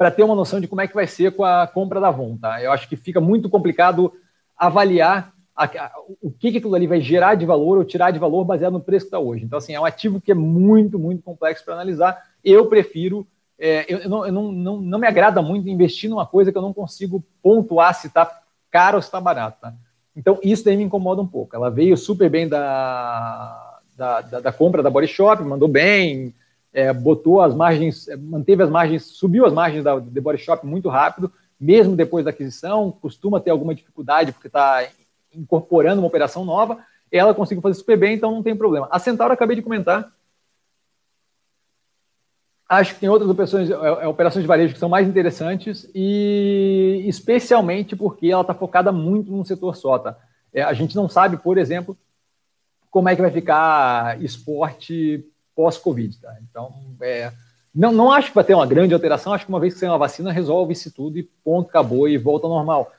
para 0.02 0.10
ter 0.10 0.24
uma 0.24 0.34
noção 0.34 0.60
de 0.60 0.68
como 0.68 0.82
é 0.82 0.88
que 0.88 0.96
vai 0.96 1.06
ser 1.06 1.32
com 1.32 1.46
a 1.46 1.68
compra 1.68 2.00
da 2.00 2.08
Avon, 2.08 2.36
tá? 2.36 2.60
Eu 2.60 2.72
acho 2.72 2.90
que 2.90 2.96
fica 2.96 3.22
muito 3.22 3.48
complicado 3.48 4.12
avaliar 4.58 5.32
a, 5.56 5.66
a, 5.66 5.92
o 6.20 6.32
que, 6.32 6.52
que 6.52 6.58
aquilo 6.58 6.74
ali 6.74 6.88
vai 6.88 7.00
gerar 7.00 7.36
de 7.36 7.46
valor 7.46 7.78
ou 7.78 7.86
tirar 7.86 8.10
de 8.10 8.18
valor 8.18 8.44
baseado 8.44 8.74
no 8.74 8.80
preço 8.80 9.06
que 9.06 9.10
está 9.10 9.20
hoje. 9.20 9.46
Então, 9.46 9.60
assim, 9.60 9.76
é 9.76 9.80
um 9.80 9.86
ativo 9.86 10.20
que 10.20 10.32
é 10.32 10.34
muito, 10.34 10.98
muito 10.98 11.22
complexo 11.22 11.64
para 11.64 11.76
analisar. 11.76 12.20
Eu 12.44 12.66
prefiro, 12.66 13.28
é, 13.60 13.86
eu, 13.88 14.00
eu, 14.00 14.10
não, 14.10 14.26
eu 14.26 14.34
não, 14.34 14.52
não, 14.52 14.82
não, 14.82 14.98
me 14.98 15.06
agrada 15.06 15.40
muito 15.40 15.70
investir 15.70 16.10
numa 16.10 16.26
coisa 16.26 16.52
que 16.52 16.58
eu 16.58 16.64
não 16.64 16.74
consigo 16.74 17.24
pontuar 17.44 17.94
se 17.94 18.08
está 18.08 18.42
caro 18.72 18.96
ou 18.96 19.04
se 19.04 19.08
está 19.08 19.22
barato, 19.22 19.62
tá? 19.62 19.72
Então, 20.16 20.40
isso 20.42 20.66
daí 20.66 20.78
me 20.78 20.84
incomoda 20.84 21.22
um 21.22 21.28
pouco. 21.28 21.56
Ela 21.56 21.70
veio 21.70 21.96
super 21.96 22.28
bem 22.28 22.50
da, 22.50 23.80
da, 23.96 24.22
da, 24.22 24.40
da 24.40 24.52
compra 24.52 24.82
da 24.82 24.90
Body 24.90 25.08
Shop, 25.08 25.44
mandou 25.44 25.68
bem, 25.68 26.34
é, 26.74 26.94
botou 26.94 27.42
as 27.42 27.54
margens, 27.54 28.08
é, 28.08 28.16
manteve 28.16 28.64
as 28.64 28.70
margens, 28.70 29.04
subiu 29.04 29.46
as 29.46 29.54
margens 29.54 29.84
da 29.84 30.00
The 30.00 30.22
Body 30.22 30.38
Shop 30.38 30.66
muito 30.66 30.90
rápido, 30.90 31.32
mesmo 31.60 31.96
depois 31.96 32.26
da 32.26 32.32
aquisição, 32.32 32.92
costuma 32.92 33.40
ter 33.40 33.52
alguma 33.52 33.76
dificuldade 33.76 34.32
porque 34.32 34.48
está 34.48 34.88
incorporando 35.34 36.02
uma 36.02 36.08
operação 36.08 36.44
nova, 36.44 36.80
ela 37.12 37.34
conseguiu 37.34 37.62
fazer 37.62 37.76
super 37.76 37.98
bem, 37.98 38.16
então 38.16 38.32
não 38.32 38.44
tem 38.44 38.56
problema. 38.56 38.88
A 38.90 39.00
Centauro, 39.00 39.34
acabei 39.34 39.56
de 39.56 39.62
comentar, 39.62 40.10
acho 42.68 42.94
que 42.94 43.02
tem 43.02 43.10
outras 43.10 43.30
operações, 43.30 43.70
é, 43.70 43.74
é, 43.74 44.08
operações 44.08 44.44
de 44.44 44.48
varejo 44.48 44.74
que 44.74 44.80
são 44.80 44.90
mais 44.90 45.08
interessantes 45.08 45.90
e 45.94 47.04
especialmente 47.06 47.96
porque 47.96 48.28
ela 48.28 48.42
está 48.42 48.54
focada 48.54 48.92
muito 48.92 49.30
num 49.30 49.44
setor 49.44 49.76
só, 49.76 50.00
tá? 50.00 50.18
A 50.54 50.74
gente 50.74 50.96
não 50.96 51.08
sabe, 51.08 51.38
por 51.38 51.58
exemplo, 51.58 51.98
como 52.90 53.08
é 53.08 53.16
que 53.16 53.22
vai 53.22 53.32
ficar 53.32 54.22
esporte 54.22 55.26
pós-Covid. 55.62 56.18
Tá? 56.18 56.36
Então, 56.50 56.74
é, 57.02 57.32
não, 57.74 57.92
não 57.92 58.12
acho 58.12 58.30
que 58.30 58.36
vai 58.36 58.44
ter 58.44 58.56
uma 58.56 58.66
grande 58.66 58.96
alteração, 58.96 59.32
acho 59.32 59.46
que 59.46 59.52
uma 59.52 59.60
vez 59.60 59.74
que 59.74 59.80
você 59.80 59.86
tem 59.86 59.92
uma 59.92 59.98
vacina, 60.00 60.32
resolve-se 60.32 60.90
tudo 60.90 61.20
e 61.20 61.24
ponto, 61.44 61.70
acabou 61.70 62.10
e 62.10 62.18
volta 62.18 62.48
ao 62.48 62.54
normal. 62.54 62.92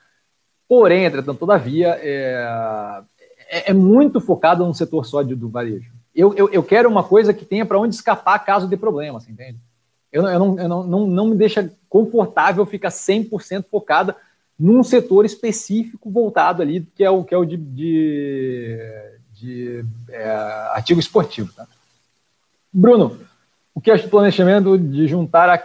Porém, 0.65 1.03
entretanto, 1.03 1.39
todavia, 1.39 1.99
é, 2.01 3.03
é, 3.49 3.71
é 3.71 3.73
muito 3.73 4.21
focado 4.21 4.65
num 4.65 4.73
setor 4.73 5.05
só 5.05 5.21
de, 5.21 5.35
do 5.35 5.49
varejo. 5.49 5.91
Eu, 6.15 6.33
eu, 6.35 6.49
eu 6.51 6.63
quero 6.63 6.89
uma 6.89 7.03
coisa 7.03 7.33
que 7.33 7.43
tenha 7.43 7.65
para 7.65 7.77
onde 7.77 7.95
escapar 7.95 8.39
caso 8.39 8.65
de 8.65 8.77
problemas, 8.77 9.27
entende? 9.27 9.59
Eu, 10.09 10.25
eu, 10.25 10.39
não, 10.39 10.59
eu 10.59 10.69
não, 10.69 10.83
não, 10.83 11.07
não 11.07 11.27
me 11.27 11.35
deixa 11.35 11.69
confortável 11.89 12.65
ficar 12.65 12.89
100% 12.89 13.65
focada 13.69 14.15
num 14.57 14.83
setor 14.83 15.25
específico 15.25 16.09
voltado 16.09 16.61
ali, 16.61 16.81
que 16.95 17.03
é 17.03 17.09
o, 17.09 17.23
que 17.23 17.33
é 17.33 17.37
o 17.37 17.43
de, 17.43 17.57
de, 17.57 18.79
de 19.33 19.85
é, 20.09 20.31
artigo 20.71 20.99
esportivo. 20.99 21.51
Tá? 21.51 21.67
Bruno, 22.73 23.19
o 23.75 23.79
que 23.79 23.91
acha 23.91 24.03
do 24.03 24.09
planejamento 24.09 24.77
de 24.77 25.07
juntar, 25.07 25.49
a, 25.49 25.57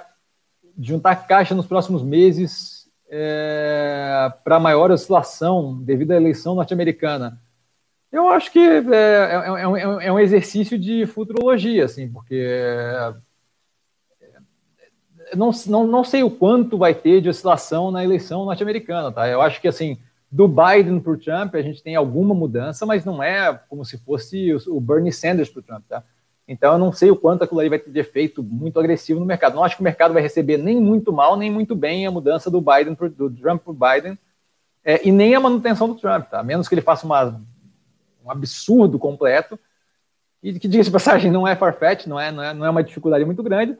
de 0.77 0.89
juntar 0.89 1.17
caixa 1.27 1.55
nos 1.55 1.67
próximos 1.67 2.03
meses 2.03 2.89
é, 3.09 4.31
para 4.45 4.61
maior 4.61 4.91
oscilação 4.91 5.79
devido 5.83 6.13
à 6.13 6.17
eleição 6.17 6.55
norte-americana? 6.55 7.41
Eu 8.13 8.29
acho 8.29 8.51
que 8.53 8.59
é, 8.59 8.79
é, 8.79 9.45
é, 9.61 10.07
é, 10.07 10.13
um 10.13 10.19
exercício 10.19 10.79
de 10.79 11.07
futurologia, 11.07 11.85
assim, 11.85 12.09
porque 12.09 12.47
não, 15.35 15.51
não, 15.67 15.87
não 15.87 16.05
sei 16.05 16.23
o 16.23 16.31
quanto 16.31 16.79
vai 16.79 16.95
ter 16.95 17.21
de 17.21 17.29
oscilação 17.29 17.91
na 17.91 18.03
eleição 18.03 18.45
norte-americana, 18.45 19.13
tá? 19.13 19.29
Eu 19.29 19.43
acho 19.43 19.61
que, 19.61 19.69
assim, 19.69 19.99
do 20.31 20.49
Biden 20.49 21.01
para 21.01 21.13
o 21.13 21.19
Trump, 21.19 21.55
a 21.55 21.63
gente 21.63 21.83
tem 21.83 21.97
alguma 21.97 22.35
mudança, 22.35 22.87
mas 22.87 23.05
não 23.05 23.23
é 23.23 23.59
como 23.69 23.85
se 23.85 23.99
fosse 23.99 24.55
o 24.67 24.81
Bernie 24.81 25.13
Sanders 25.13 25.51
para 25.51 25.61
o 25.61 25.63
Trump, 25.63 25.85
tá? 25.89 26.03
Então, 26.49 26.73
eu 26.73 26.79
não 26.79 26.91
sei 26.91 27.11
o 27.11 27.17
quanto 27.17 27.45
aquilo 27.45 27.61
aí 27.61 27.69
vai 27.69 27.79
ter 27.79 27.91
de 27.91 28.01
efeito 28.01 28.43
muito 28.43 28.81
agressivo 28.81 29.21
no 29.21 29.27
mercado. 29.27 29.55
Não 29.55 29.63
acho 29.63 29.77
que 29.77 29.83
o 29.83 29.85
mercado 29.85 30.15
vai 30.15 30.23
receber 30.23 30.57
nem 30.57 30.81
muito 30.81 31.13
mal, 31.13 31.37
nem 31.37 31.51
muito 31.51 31.77
bem 31.77 32.07
a 32.07 32.11
mudança 32.11 32.51
do 32.51 32.59
Biden 32.59 32.95
pro, 32.95 33.11
do 33.11 33.31
Trump 33.31 33.63
para 33.63 33.71
o 33.71 33.75
Biden, 33.75 34.19
é, 34.83 35.07
e 35.07 35.13
nem 35.13 35.35
a 35.35 35.41
manutenção 35.41 35.87
do 35.87 35.95
Trump, 35.95 36.27
tá? 36.31 36.41
A 36.41 36.43
menos 36.43 36.67
que 36.67 36.75
ele 36.75 36.81
faça 36.81 37.05
uma, 37.05 37.39
um 38.25 38.31
absurdo 38.31 38.99
completo, 38.99 39.59
e 40.43 40.59
que, 40.59 40.67
diga 40.67 40.83
de 40.83 40.91
passagem, 40.91 41.31
não 41.31 41.47
é 41.47 41.55
farfetch, 41.55 42.07
não 42.07 42.19
é, 42.19 42.33
não, 42.33 42.43
é, 42.43 42.55
não 42.55 42.65
é 42.65 42.71
uma 42.71 42.83
dificuldade 42.83 43.27
muito 43.27 43.43
grande, 43.43 43.77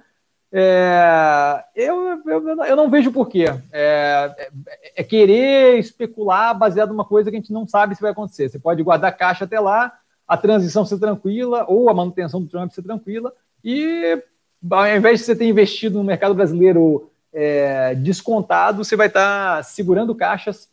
é, 0.51 1.63
eu, 1.75 2.23
eu, 2.27 2.65
eu, 2.65 2.77
não 2.77 2.89
vejo 2.89 3.13
porquê. 3.13 3.47
É, 3.71 4.35
é, 4.39 4.51
é, 4.97 5.05
querer 5.05 5.79
especular 5.79 6.57
baseado 6.57 6.89
numa 6.89 7.05
coisa 7.05 7.31
que 7.31 7.37
a 7.37 7.41
gente 7.41 7.53
não 7.53 7.67
sabe 7.67 7.95
se 7.95 8.01
vai 8.01 8.13
acontecer. 8.13 8.49
Você 8.49 8.59
pode 8.59 8.83
guardar 8.83 9.17
caixa 9.17 9.45
até 9.45 9.61
lá, 9.61 9.93
a 10.29 10.37
transição 10.37 10.85
ser 10.85 10.99
tranquila, 10.99 11.65
ou 11.67 11.89
a 11.89 11.95
manutenção 11.95 12.41
do 12.41 12.49
Trump 12.49 12.71
ser 12.71 12.83
tranquila, 12.83 13.33
e 13.65 14.23
ao 14.71 14.97
invés 14.97 15.21
de 15.21 15.27
você 15.27 15.35
ter 15.35 15.49
investido 15.49 15.99
no 15.99 16.05
mercado 16.05 16.35
brasileiro 16.35 17.11
é, 17.33 17.95
descontado, 17.95 18.85
você 18.85 18.97
vai 18.97 19.07
estar 19.07 19.65
segurando 19.65 20.15
caixas 20.15 20.69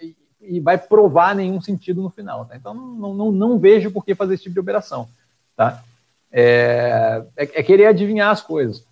e, 0.00 0.16
e 0.40 0.60
vai 0.60 0.78
provar 0.78 1.34
nenhum 1.34 1.60
sentido 1.60 2.02
no 2.02 2.10
final. 2.10 2.44
Tá? 2.44 2.56
Então, 2.56 2.74
não, 2.74 3.14
não, 3.14 3.32
não 3.32 3.58
vejo 3.58 3.90
por 3.90 4.04
que 4.04 4.14
fazer 4.14 4.34
esse 4.34 4.44
tipo 4.44 4.54
de 4.54 4.60
operação. 4.60 5.08
Tá? 5.56 5.82
É, 6.30 7.24
é, 7.36 7.42
é 7.42 7.62
querer 7.62 7.86
adivinhar 7.86 8.30
as 8.30 8.42
coisas. 8.42 8.84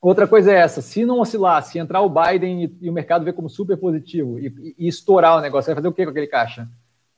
Outra 0.00 0.26
coisa 0.28 0.52
é 0.52 0.56
essa: 0.56 0.80
se 0.80 1.04
não 1.04 1.20
oscilar, 1.20 1.62
se 1.64 1.78
entrar 1.78 2.00
o 2.00 2.08
Biden 2.08 2.64
e, 2.64 2.76
e 2.82 2.90
o 2.90 2.92
mercado 2.92 3.24
ver 3.24 3.32
como 3.32 3.50
super 3.50 3.76
positivo 3.76 4.38
e, 4.38 4.46
e, 4.46 4.74
e, 4.78 4.88
estourar 4.88 5.36
o 5.36 5.40
negócio, 5.40 5.66
vai 5.66 5.74
fazer 5.74 5.88
o 5.88 5.92
que 5.92 6.04
com 6.04 6.10
aquele 6.10 6.26
caixa? 6.26 6.68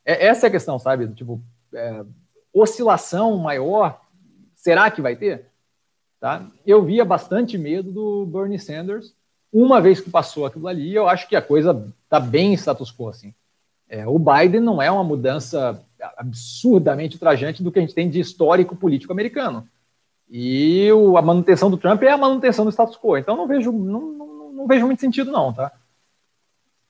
É, 0.05 0.27
essa 0.27 0.47
é 0.47 0.49
a 0.49 0.51
questão, 0.51 0.78
sabe? 0.78 1.07
Tipo, 1.09 1.40
é, 1.73 2.05
oscilação 2.53 3.36
maior, 3.39 4.01
será 4.55 4.90
que 4.90 5.03
vai 5.03 5.16
ter? 5.16 5.47
Tá? 6.20 6.45
Eu 6.66 6.82
via 6.82 7.05
bastante 7.05 7.57
medo 7.57 7.93
do 7.93 8.27
Bernie 8.27 8.59
Sanders. 8.59 9.15
Uma 9.53 9.81
vez 9.81 10.01
que 10.01 10.11
passou 10.11 10.47
aquilo 10.47 10.66
ali, 10.66 10.95
eu 10.95 11.09
acho 11.09 11.28
que 11.28 11.36
a 11.36 11.43
coisa 11.43 11.93
está 12.05 12.19
bem 12.19 12.53
status 12.55 12.93
quo. 12.93 13.09
Assim. 13.09 13.32
É, 13.89 14.07
o 14.07 14.19
Biden 14.19 14.61
não 14.61 14.82
é 14.82 14.90
uma 14.90 15.05
mudança 15.05 15.81
absurdamente 16.16 17.15
ultrajante 17.15 17.62
do 17.62 17.73
que 17.73 17.78
a 17.78 17.82
gente 17.82 17.95
tem 17.95 18.11
de 18.11 18.20
histórico 18.20 18.77
político 18.77 19.12
americano. 19.12 19.66
E 20.28 20.90
o, 20.93 21.16
a 21.16 21.23
manutenção 21.23 21.70
do 21.70 21.78
Trump 21.78 22.03
é 22.03 22.11
a 22.11 22.19
manutenção 22.19 22.65
do 22.65 22.73
status 22.73 22.99
quo. 22.99 23.16
Então 23.16 23.36
não 23.36 23.47
vejo, 23.47 23.73
não, 23.73 24.01
não, 24.12 24.53
não 24.53 24.66
vejo 24.66 24.85
muito 24.85 25.01
sentido, 25.01 25.32
não, 25.32 25.53
tá? 25.53 25.73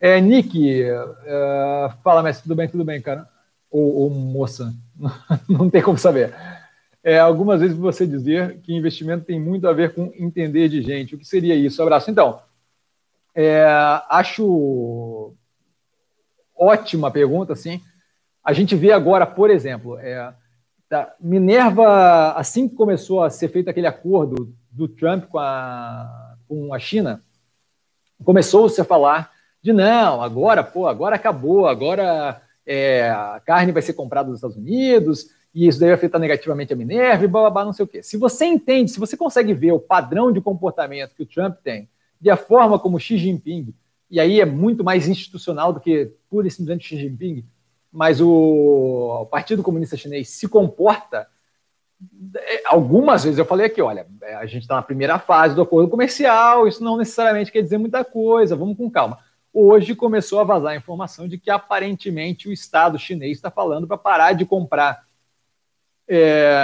É, 0.00 0.20
Nick, 0.20 0.82
uh, 0.84 1.92
fala, 2.02 2.22
mestre, 2.22 2.44
tudo 2.44 2.55
bem, 2.55 2.68
tudo 2.68 2.84
bem, 2.84 3.00
cara? 3.00 3.28
Ou, 3.70 3.94
ou 3.96 4.10
moça, 4.10 4.74
não 5.48 5.68
tem 5.68 5.82
como 5.82 5.98
saber. 5.98 6.34
É, 7.02 7.18
algumas 7.18 7.60
vezes 7.60 7.76
você 7.76 8.06
dizer 8.06 8.60
que 8.60 8.74
investimento 8.74 9.24
tem 9.24 9.40
muito 9.40 9.68
a 9.68 9.72
ver 9.72 9.94
com 9.94 10.12
entender 10.16 10.68
de 10.68 10.82
gente. 10.82 11.14
O 11.14 11.18
que 11.18 11.24
seria 11.24 11.54
isso? 11.54 11.82
Abraço. 11.82 12.10
Então, 12.10 12.40
é, 13.34 13.64
acho 14.08 15.34
ótima 16.56 17.10
pergunta, 17.10 17.54
sim. 17.54 17.80
A 18.44 18.52
gente 18.52 18.74
vê 18.74 18.90
agora, 18.92 19.26
por 19.26 19.50
exemplo, 19.50 19.98
é, 19.98 20.34
Tá. 20.88 21.14
Minerva, 21.20 22.32
assim 22.32 22.66
que 22.66 22.74
começou 22.74 23.22
a 23.22 23.28
ser 23.28 23.48
feito 23.48 23.68
aquele 23.68 23.86
acordo 23.86 24.54
do 24.70 24.88
Trump 24.88 25.26
com 25.26 25.38
a, 25.38 26.34
com 26.48 26.72
a 26.72 26.78
China, 26.78 27.22
começou-se 28.24 28.80
a 28.80 28.84
falar 28.84 29.30
de 29.60 29.70
não, 29.70 30.22
agora, 30.22 30.64
pô, 30.64 30.86
agora 30.86 31.16
acabou, 31.16 31.66
agora 31.66 32.40
é, 32.68 33.08
a 33.08 33.40
carne 33.44 33.72
vai 33.72 33.80
ser 33.80 33.94
comprada 33.94 34.28
nos 34.28 34.38
Estados 34.38 34.58
Unidos 34.58 35.30
e 35.54 35.66
isso 35.66 35.80
deve 35.80 35.94
afetar 35.94 36.20
negativamente 36.20 36.70
a 36.70 36.76
Minerva 36.76 37.24
e 37.24 37.26
blá, 37.26 37.40
blá, 37.40 37.50
blá, 37.50 37.64
não 37.64 37.72
sei 37.72 37.86
o 37.86 37.88
quê. 37.88 38.02
Se 38.02 38.18
você 38.18 38.44
entende, 38.44 38.90
se 38.90 39.00
você 39.00 39.16
consegue 39.16 39.54
ver 39.54 39.72
o 39.72 39.80
padrão 39.80 40.30
de 40.30 40.38
comportamento 40.38 41.14
que 41.14 41.22
o 41.22 41.26
Trump 41.26 41.56
tem 41.64 41.88
e 42.20 42.28
a 42.28 42.36
forma 42.36 42.78
como 42.78 43.00
Xi 43.00 43.16
Jinping, 43.16 43.74
e 44.10 44.20
aí 44.20 44.38
é 44.38 44.44
muito 44.44 44.84
mais 44.84 45.08
institucional 45.08 45.72
do 45.72 45.80
que 45.80 46.12
pura 46.28 46.46
e 46.46 46.50
simplesmente 46.50 46.86
Xi 46.86 46.98
Jinping, 46.98 47.42
mas 47.90 48.20
o 48.20 49.26
Partido 49.30 49.62
Comunista 49.62 49.96
Chinês 49.96 50.28
se 50.28 50.46
comporta. 50.46 51.26
É, 52.36 52.62
algumas 52.66 53.24
vezes 53.24 53.38
eu 53.38 53.46
falei 53.46 53.66
aqui, 53.66 53.80
olha, 53.80 54.06
é, 54.22 54.34
a 54.34 54.44
gente 54.44 54.62
está 54.62 54.76
na 54.76 54.82
primeira 54.82 55.18
fase 55.18 55.54
do 55.54 55.62
acordo 55.62 55.88
comercial, 55.88 56.68
isso 56.68 56.84
não 56.84 56.98
necessariamente 56.98 57.50
quer 57.50 57.62
dizer 57.62 57.78
muita 57.78 58.04
coisa, 58.04 58.54
vamos 58.54 58.76
com 58.76 58.90
calma. 58.90 59.18
Hoje 59.60 59.93
começou 59.93 60.39
a 60.39 60.44
vazar 60.44 60.70
a 60.70 60.76
informação 60.76 61.26
de 61.26 61.36
que 61.36 61.51
aparentemente 61.51 62.48
o 62.48 62.52
Estado 62.52 62.97
chinês 62.97 63.39
está 63.39 63.51
falando 63.51 63.89
para 63.89 63.98
parar 63.98 64.32
de 64.32 64.47
comprar 64.47 65.02
é, 66.06 66.55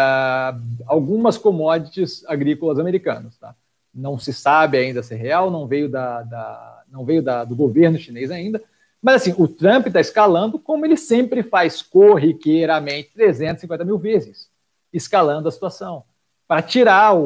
algumas 0.86 1.36
commodities 1.36 2.24
agrícolas 2.28 2.78
americanas. 2.78 3.36
Tá? 3.36 3.52
Não 3.92 4.16
se 4.16 4.32
sabe 4.32 4.78
ainda 4.78 5.02
se 5.02 5.12
é 5.12 5.16
real, 5.16 5.50
não 5.50 5.66
veio, 5.66 5.88
da, 5.88 6.22
da 6.22 6.84
não 6.88 7.04
veio 7.04 7.20
da, 7.20 7.42
do 7.42 7.56
governo 7.56 7.98
chinês 7.98 8.30
ainda, 8.30 8.62
mas 9.02 9.22
assim, 9.22 9.34
o 9.36 9.48
Trump 9.48 9.88
está 9.88 10.00
escalando 10.00 10.56
como 10.56 10.86
ele 10.86 10.96
sempre 10.96 11.42
faz, 11.42 11.82
corriqueiramente, 11.82 13.10
350 13.12 13.84
mil 13.84 13.98
vezes, 13.98 14.48
escalando 14.92 15.48
a 15.48 15.50
situação, 15.50 16.04
para 16.46 16.62
tirar 16.62 17.12
o, 17.16 17.24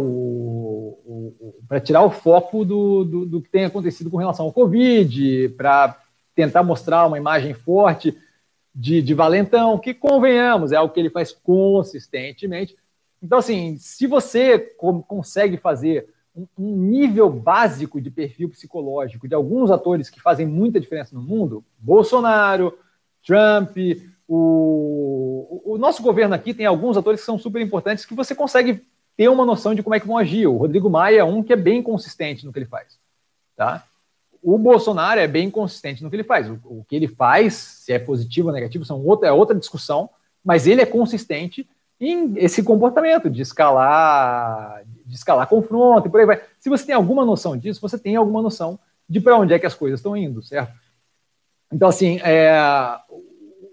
o, 1.05 1.35
o 1.41 1.55
para 1.69 1.81
tirar 1.81 2.03
o 2.03 2.11
foco 2.11 2.65
do, 2.65 3.05
do, 3.05 3.27
do, 3.27 3.43
que 3.43 3.49
tem 3.49 3.65
acontecido 3.65 4.11
com 4.11 4.17
relação 4.17 4.47
ao 4.47 4.53
Covid, 4.53 5.51
para 5.51 5.99
tentar 6.35 6.63
mostrar 6.63 7.07
uma 7.07 7.19
imagem 7.19 7.55
forte 7.55 8.17
de, 8.75 9.03
de 9.03 9.15
valentão, 9.15 9.79
que 9.79 9.93
convenhamos, 9.93 10.73
é 10.73 10.77
algo 10.77 10.93
que 10.93 11.01
ele 11.01 11.11
faz 11.11 11.33
consistentemente. 11.33 12.77
Então, 13.23 13.39
assim, 13.39 13.77
se 13.79 14.07
você 14.07 14.59
consegue 15.07 15.57
fazer 15.57 16.09
um 16.57 16.77
nível 16.77 17.29
básico 17.29 18.01
de 18.01 18.11
perfil 18.11 18.49
psicológico 18.49 19.27
de 19.27 19.35
alguns 19.35 19.71
atores 19.71 20.09
que 20.09 20.21
fazem 20.21 20.47
muita 20.47 20.79
diferença 20.79 21.15
no 21.15 21.23
mundo, 21.23 21.65
Bolsonaro, 21.79 22.79
Trump, 23.27 23.77
o, 24.29 25.63
o 25.65 25.79
nosso 25.79 26.03
governo 26.03 26.35
aqui 26.35 26.55
tem 26.55 26.67
alguns 26.67 26.97
atores 26.97 27.21
que 27.21 27.27
são 27.27 27.39
super 27.39 27.61
importantes 27.61 28.05
que 28.05 28.15
você 28.15 28.35
consegue 28.35 28.81
ter 29.19 29.29
uma 29.29 29.45
noção 29.45 29.75
de 29.75 29.83
como 29.83 29.97
é 29.97 30.01
que 30.01 30.07
vão 30.07 30.17
agir. 30.17 30.47
O 30.47 30.57
Rodrigo 30.57 30.89
Maia 30.89 31.19
é 31.19 31.25
um 31.25 31.43
que 31.43 31.53
é 31.53 31.57
bem 31.57 31.83
consistente 31.83 32.47
no 32.47 32.53
que 32.53 32.61
ele 32.61 32.67
faz. 32.67 32.97
Tá? 33.57 33.85
O 34.41 34.57
Bolsonaro 34.57 35.19
é 35.19 35.27
bem 35.27 35.51
consistente 35.51 36.05
no 36.05 36.09
que 36.09 36.15
ele 36.15 36.23
faz. 36.23 36.49
O, 36.49 36.61
o 36.65 36.87
que 36.89 36.95
ele 36.95 37.09
faz, 37.09 37.55
se 37.55 37.93
é 37.93 37.99
positivo 37.99 38.47
ou 38.47 38.55
negativo, 38.55 38.85
são 38.85 39.05
outra, 39.05 39.27
é 39.29 39.33
outra 39.33 39.59
discussão, 39.59 40.09
mas 40.45 40.69
ele 40.69 40.81
é 40.81 40.87
consistente 40.87 41.69
em 42.01 42.39
esse 42.39 42.63
comportamento 42.63 43.29
de 43.29 43.43
escalar, 43.43 44.85
de 45.05 45.17
escalar 45.17 45.49
confronto 45.49 46.07
e 46.07 46.11
por 46.13 46.21
aí 46.21 46.27
vai. 46.27 46.41
Se 46.61 46.69
você 46.69 46.87
tem 46.87 46.95
alguma 46.95 47.25
noção 47.25 47.57
disso, 47.57 47.81
você 47.81 47.99
tem 47.99 48.15
alguma 48.15 48.41
noção 48.41 48.79
de 49.09 49.21
para 49.21 49.37
onde 49.37 49.53
é 49.53 49.59
que 49.59 49.67
as 49.67 49.75
coisas 49.75 49.99
estão 49.99 50.17
indo, 50.17 50.45
certo? 50.45 50.73
Então, 51.73 51.89
assim, 51.89 52.21
é, 52.23 52.57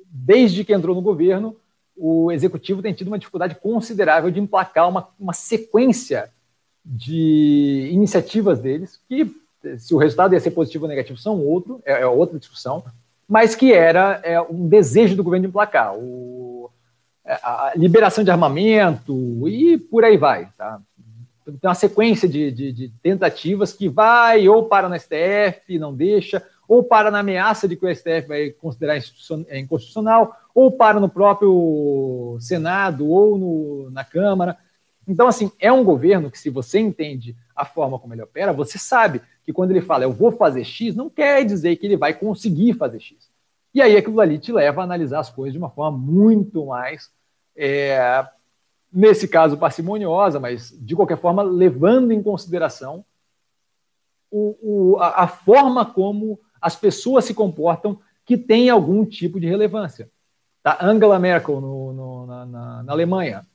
desde 0.09 0.65
que 0.65 0.73
entrou 0.73 0.95
no 0.95 1.03
governo, 1.03 1.55
o 1.95 2.31
executivo 2.31 2.81
tem 2.81 2.93
tido 2.93 3.07
uma 3.07 3.19
dificuldade 3.19 3.55
considerável 3.55 4.29
de 4.29 4.39
emplacar 4.39 4.89
uma, 4.89 5.07
uma 5.19 5.33
sequência 5.33 6.29
de 6.83 7.89
iniciativas 7.91 8.59
deles, 8.59 8.99
que 9.07 9.31
se 9.77 9.93
o 9.95 9.97
resultado 9.97 10.33
ia 10.33 10.39
ser 10.39 10.51
positivo 10.51 10.85
ou 10.85 10.89
negativo 10.89 11.17
são 11.17 11.39
outro, 11.39 11.81
é, 11.85 12.01
é 12.01 12.07
outra 12.07 12.37
discussão, 12.37 12.83
mas 13.27 13.55
que 13.55 13.73
era 13.73 14.19
é, 14.23 14.39
um 14.39 14.67
desejo 14.67 15.15
do 15.15 15.23
governo 15.23 15.47
de 15.47 15.49
emplacar. 15.49 15.95
O, 15.95 16.69
é, 17.25 17.33
a 17.33 17.73
liberação 17.75 18.23
de 18.23 18.29
armamento 18.29 19.47
e 19.47 19.77
por 19.77 20.03
aí 20.03 20.17
vai. 20.17 20.49
Tá? 20.57 20.79
tem 21.45 21.69
uma 21.69 21.75
sequência 21.75 22.27
de, 22.27 22.51
de, 22.51 22.71
de, 22.71 22.89
tentativas 23.03 23.71
que 23.71 23.87
vai 23.87 24.47
ou 24.49 24.65
para 24.65 24.89
no 24.89 24.99
STF, 24.99 25.77
não 25.77 25.93
deixa, 25.93 26.43
ou 26.67 26.83
para 26.83 27.11
na 27.11 27.19
ameaça 27.19 27.67
de 27.67 27.75
que 27.75 27.85
o 27.85 27.95
STF 27.95 28.27
vai 28.27 28.49
considerar 28.49 28.97
é, 29.47 29.59
inconstitucional, 29.59 30.35
ou 30.53 30.71
para 30.71 30.99
no 30.99 31.09
próprio 31.09 32.37
Senado 32.39 33.07
ou 33.07 33.37
no, 33.37 33.89
na 33.91 34.03
Câmara. 34.03 34.57
Então, 35.07 35.27
assim, 35.27 35.51
é 35.59 35.71
um 35.71 35.83
governo 35.83 36.31
que, 36.31 36.39
se 36.39 36.49
você 36.49 36.79
entende 36.79 37.35
a 37.55 37.65
forma 37.65 37.99
como 37.99 38.13
ele 38.13 38.23
opera, 38.23 38.51
você 38.51 38.77
sabe 38.77 39.21
que 39.43 39.53
quando 39.53 39.71
ele 39.71 39.81
fala 39.81 40.03
eu 40.03 40.11
vou 40.11 40.31
fazer 40.31 40.63
X, 40.63 40.95
não 40.95 41.09
quer 41.09 41.45
dizer 41.45 41.75
que 41.75 41.85
ele 41.85 41.97
vai 41.97 42.13
conseguir 42.13 42.73
fazer 42.73 42.99
X. 42.99 43.29
E 43.73 43.81
aí 43.81 43.95
aquilo 43.95 44.19
ali 44.19 44.39
te 44.39 44.51
leva 44.51 44.81
a 44.81 44.83
analisar 44.83 45.19
as 45.19 45.29
coisas 45.29 45.53
de 45.53 45.59
uma 45.59 45.69
forma 45.69 45.97
muito 45.97 46.65
mais 46.65 47.11
é, 47.55 48.25
nesse 48.91 49.27
caso 49.27 49.57
parcimoniosa, 49.57 50.39
mas 50.39 50.73
de 50.79 50.95
qualquer 50.95 51.17
forma 51.17 51.43
levando 51.43 52.11
em 52.11 52.23
consideração 52.23 53.05
o, 54.31 54.57
o, 54.61 54.97
a, 54.99 55.23
a, 55.23 55.27
forma 55.27 55.85
como 55.85 56.39
as 56.65 56.75
pessoas 56.75 57.25
se 57.25 57.33
comportam 57.35 57.99
que 58.25 58.35
tem 58.35 58.71
algum 58.71 59.05
tipo 59.05 59.39
de 59.39 59.45
relevância. 59.45 60.09
Tá? 60.63 60.79
Angela 60.81 61.19
Merkel 61.19 61.61
no, 61.61 61.93
no, 61.93 62.25
na, 62.25 62.83
na, 62.83 62.91
Alemanha 62.91 63.45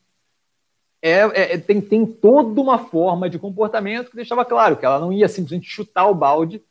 é, 1.03 1.19
é, 1.55 1.59
tem, 1.59 1.81
tem 1.81 2.07
toda 2.07 2.61
uma 2.61 2.79
forma 2.79 3.29
de 3.29 3.37
comportamento 3.37 4.11
que 4.11 4.17
deixava 4.17 4.45
claro 4.45 4.77
que 4.77 4.87
ela 4.87 5.01
não 5.01 5.13
ia 5.13 5.27
simplesmente 5.27 5.69
chutar 5.69 6.07
o 6.07 6.15
balde 6.15 6.63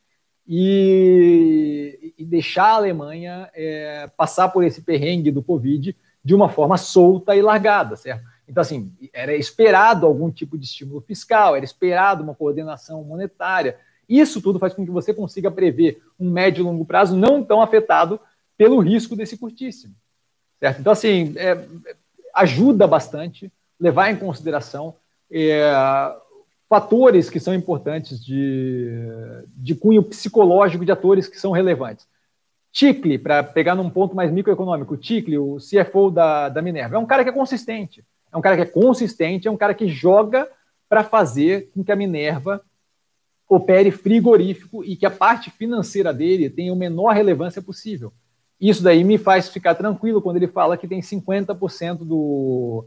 e, 0.47 2.13
e 2.17 2.23
deixar 2.23 2.67
a 2.67 2.75
Alemanha 2.75 3.49
é, 3.53 4.09
passar 4.15 4.47
por 4.47 4.63
esse 4.63 4.81
perrengue 4.81 5.29
do 5.29 5.43
Covid 5.43 5.93
de 6.23 6.33
uma 6.33 6.47
forma 6.47 6.77
solta 6.77 7.35
e 7.35 7.41
largada, 7.41 7.97
certo? 7.97 8.23
Então, 8.47 8.61
assim, 8.61 8.93
era 9.11 9.35
esperado 9.35 10.05
algum 10.05 10.31
tipo 10.31 10.57
de 10.57 10.65
estímulo 10.65 11.01
fiscal, 11.01 11.57
era 11.57 11.65
esperado 11.65 12.23
uma 12.23 12.33
coordenação 12.33 13.03
monetária. 13.03 13.77
Isso 14.09 14.41
tudo 14.41 14.57
faz 14.57 14.73
com 14.73 14.83
que 14.83 14.91
você 14.91 15.13
consiga 15.13 15.51
prever 15.51 16.01
um 16.19 16.31
médio 16.31 16.61
e 16.61 16.63
longo 16.63 16.83
prazo 16.83 17.15
não 17.15 17.43
tão 17.43 17.61
afetado 17.61 18.19
pelo 18.57 18.79
risco 18.79 19.15
desse 19.15 19.37
curtíssimo. 19.37 19.93
Certo? 20.59 20.79
Então, 20.81 20.91
assim, 20.91 21.33
é, 21.37 21.63
ajuda 22.33 22.87
bastante 22.87 23.51
levar 23.79 24.11
em 24.11 24.15
consideração 24.15 24.95
é, 25.31 25.71
fatores 26.67 27.29
que 27.29 27.39
são 27.39 27.53
importantes 27.53 28.23
de, 28.23 28.89
de 29.55 29.75
cunho 29.75 30.03
psicológico 30.03 30.83
de 30.83 30.91
atores 30.91 31.27
que 31.27 31.39
são 31.39 31.51
relevantes. 31.51 32.07
Ticle, 32.71 33.17
para 33.17 33.43
pegar 33.43 33.75
num 33.75 33.89
ponto 33.89 34.15
mais 34.15 34.31
microeconômico, 34.31 34.97
Ticle, 34.97 35.37
o 35.37 35.57
CFO 35.57 36.11
da, 36.11 36.49
da 36.49 36.61
Minerva, 36.61 36.95
é 36.95 36.99
um 36.99 37.05
cara 37.05 37.23
que 37.23 37.29
é 37.29 37.33
consistente. 37.33 38.03
É 38.31 38.37
um 38.37 38.41
cara 38.41 38.55
que 38.55 38.61
é 38.61 38.65
consistente, 38.65 39.47
é 39.47 39.51
um 39.51 39.57
cara 39.57 39.73
que 39.73 39.87
joga 39.87 40.47
para 40.87 41.03
fazer 41.03 41.69
com 41.73 41.83
que 41.83 41.91
a 41.91 41.95
Minerva 41.95 42.61
opere 43.49 43.89
frigorífico 43.89 44.83
e 44.83 44.95
que 44.95 45.07
a 45.07 45.11
parte 45.11 45.49
financeira 45.49 46.13
dele 46.13 46.51
tenha 46.51 46.71
a 46.71 46.75
menor 46.75 47.15
relevância 47.15 47.63
possível. 47.63 48.13
Isso 48.61 48.83
daí 48.83 49.03
me 49.03 49.17
faz 49.17 49.49
ficar 49.49 49.73
tranquilo 49.73 50.21
quando 50.21 50.35
ele 50.37 50.47
fala 50.47 50.77
que 50.77 50.87
tem 50.87 50.99
50% 50.99 51.99
do, 51.99 52.85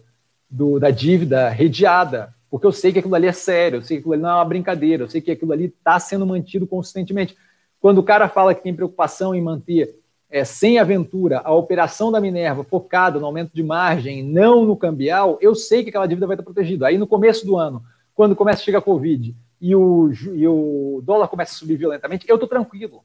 do, 0.48 0.78
da 0.78 0.90
dívida 0.90 1.48
redeada, 1.48 2.32
porque 2.48 2.66
eu 2.66 2.72
sei 2.72 2.92
que 2.92 3.00
aquilo 3.00 3.14
ali 3.14 3.26
é 3.26 3.32
sério, 3.32 3.78
eu 3.78 3.82
sei 3.82 3.96
que 3.96 4.00
aquilo 4.02 4.12
ali 4.12 4.22
não 4.22 4.30
é 4.30 4.34
uma 4.34 4.44
brincadeira, 4.44 5.02
eu 5.02 5.08
sei 5.08 5.20
que 5.20 5.32
aquilo 5.32 5.52
ali 5.52 5.64
está 5.64 5.98
sendo 5.98 6.26
mantido 6.26 6.66
consistentemente. 6.66 7.34
Quando 7.80 7.98
o 7.98 8.02
cara 8.02 8.28
fala 8.28 8.54
que 8.54 8.62
tem 8.62 8.74
preocupação 8.74 9.34
em 9.34 9.40
manter 9.40 9.98
é, 10.30 10.44
sem 10.44 10.78
aventura 10.78 11.40
a 11.44 11.52
operação 11.52 12.12
da 12.12 12.20
Minerva 12.20 12.62
focada 12.62 13.18
no 13.18 13.26
aumento 13.26 13.50
de 13.52 13.62
margem, 13.62 14.22
não 14.22 14.64
no 14.64 14.76
cambial, 14.76 15.38
eu 15.40 15.54
sei 15.54 15.82
que 15.82 15.88
aquela 15.88 16.06
dívida 16.06 16.26
vai 16.26 16.36
estar 16.36 16.44
protegida. 16.44 16.86
Aí 16.86 16.98
no 16.98 17.06
começo 17.06 17.44
do 17.44 17.56
ano, 17.56 17.82
quando 18.14 18.36
começa 18.36 18.60
a 18.60 18.64
chegar 18.64 18.78
a 18.78 18.82
Covid 18.82 19.34
e 19.62 19.76
o, 19.76 20.10
e 20.34 20.48
o 20.48 21.00
dólar 21.04 21.28
começa 21.28 21.54
a 21.54 21.56
subir 21.56 21.76
violentamente, 21.76 22.26
eu 22.28 22.34
estou 22.34 22.48
tranquilo. 22.48 23.04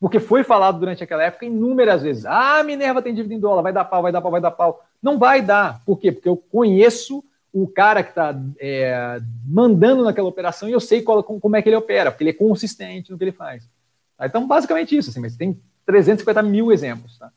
Porque 0.00 0.18
foi 0.18 0.42
falado 0.42 0.80
durante 0.80 1.04
aquela 1.04 1.22
época 1.22 1.46
inúmeras 1.46 2.02
vezes: 2.02 2.26
ah, 2.26 2.60
Minerva 2.64 3.00
tem 3.00 3.14
dívida 3.14 3.34
em 3.34 3.38
dólar, 3.38 3.62
vai 3.62 3.72
dar 3.72 3.84
pau, 3.84 4.02
vai 4.02 4.10
dar 4.10 4.20
pau, 4.20 4.32
vai 4.32 4.40
dar 4.40 4.50
pau. 4.50 4.84
Não 5.00 5.16
vai 5.16 5.40
dar. 5.40 5.80
Por 5.84 6.00
quê? 6.00 6.10
Porque 6.10 6.28
eu 6.28 6.36
conheço 6.36 7.22
o 7.52 7.68
cara 7.68 8.02
que 8.02 8.10
está 8.10 8.34
é, 8.58 9.20
mandando 9.46 10.02
naquela 10.02 10.28
operação 10.28 10.68
e 10.68 10.72
eu 10.72 10.80
sei 10.80 11.02
qual, 11.02 11.22
como 11.22 11.56
é 11.56 11.62
que 11.62 11.68
ele 11.68 11.76
opera, 11.76 12.10
porque 12.10 12.24
ele 12.24 12.30
é 12.30 12.34
consistente 12.34 13.12
no 13.12 13.18
que 13.18 13.22
ele 13.22 13.32
faz. 13.32 13.68
Tá? 14.16 14.26
Então, 14.26 14.48
basicamente 14.48 14.96
isso. 14.96 15.10
Assim, 15.10 15.20
mas 15.20 15.36
tem 15.36 15.60
350 15.86 16.42
mil 16.42 16.72
exemplos. 16.72 17.16
Tá? 17.16 17.30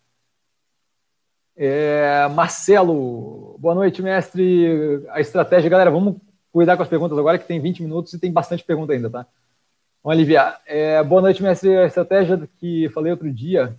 É, 1.55 2.27
Marcelo, 2.29 3.57
boa 3.59 3.75
noite, 3.75 4.01
mestre. 4.01 5.05
A 5.09 5.19
estratégia, 5.21 5.69
galera, 5.69 5.91
vamos 5.91 6.15
cuidar 6.53 6.77
com 6.77 6.83
as 6.83 6.87
perguntas 6.87 7.17
agora, 7.17 7.39
que 7.39 7.47
tem 7.47 7.59
20 7.59 7.81
minutos 7.81 8.13
e 8.13 8.19
tem 8.19 8.31
bastante 8.31 8.63
pergunta 8.63 8.93
ainda, 8.93 9.09
tá? 9.09 9.25
Vamos 10.03 10.17
aliviar. 10.17 10.61
É, 10.67 11.03
boa 11.03 11.21
noite, 11.21 11.41
mestre. 11.41 11.75
A 11.75 11.87
estratégia 11.87 12.47
que 12.59 12.87
falei 12.89 13.11
outro 13.11 13.31
dia 13.31 13.75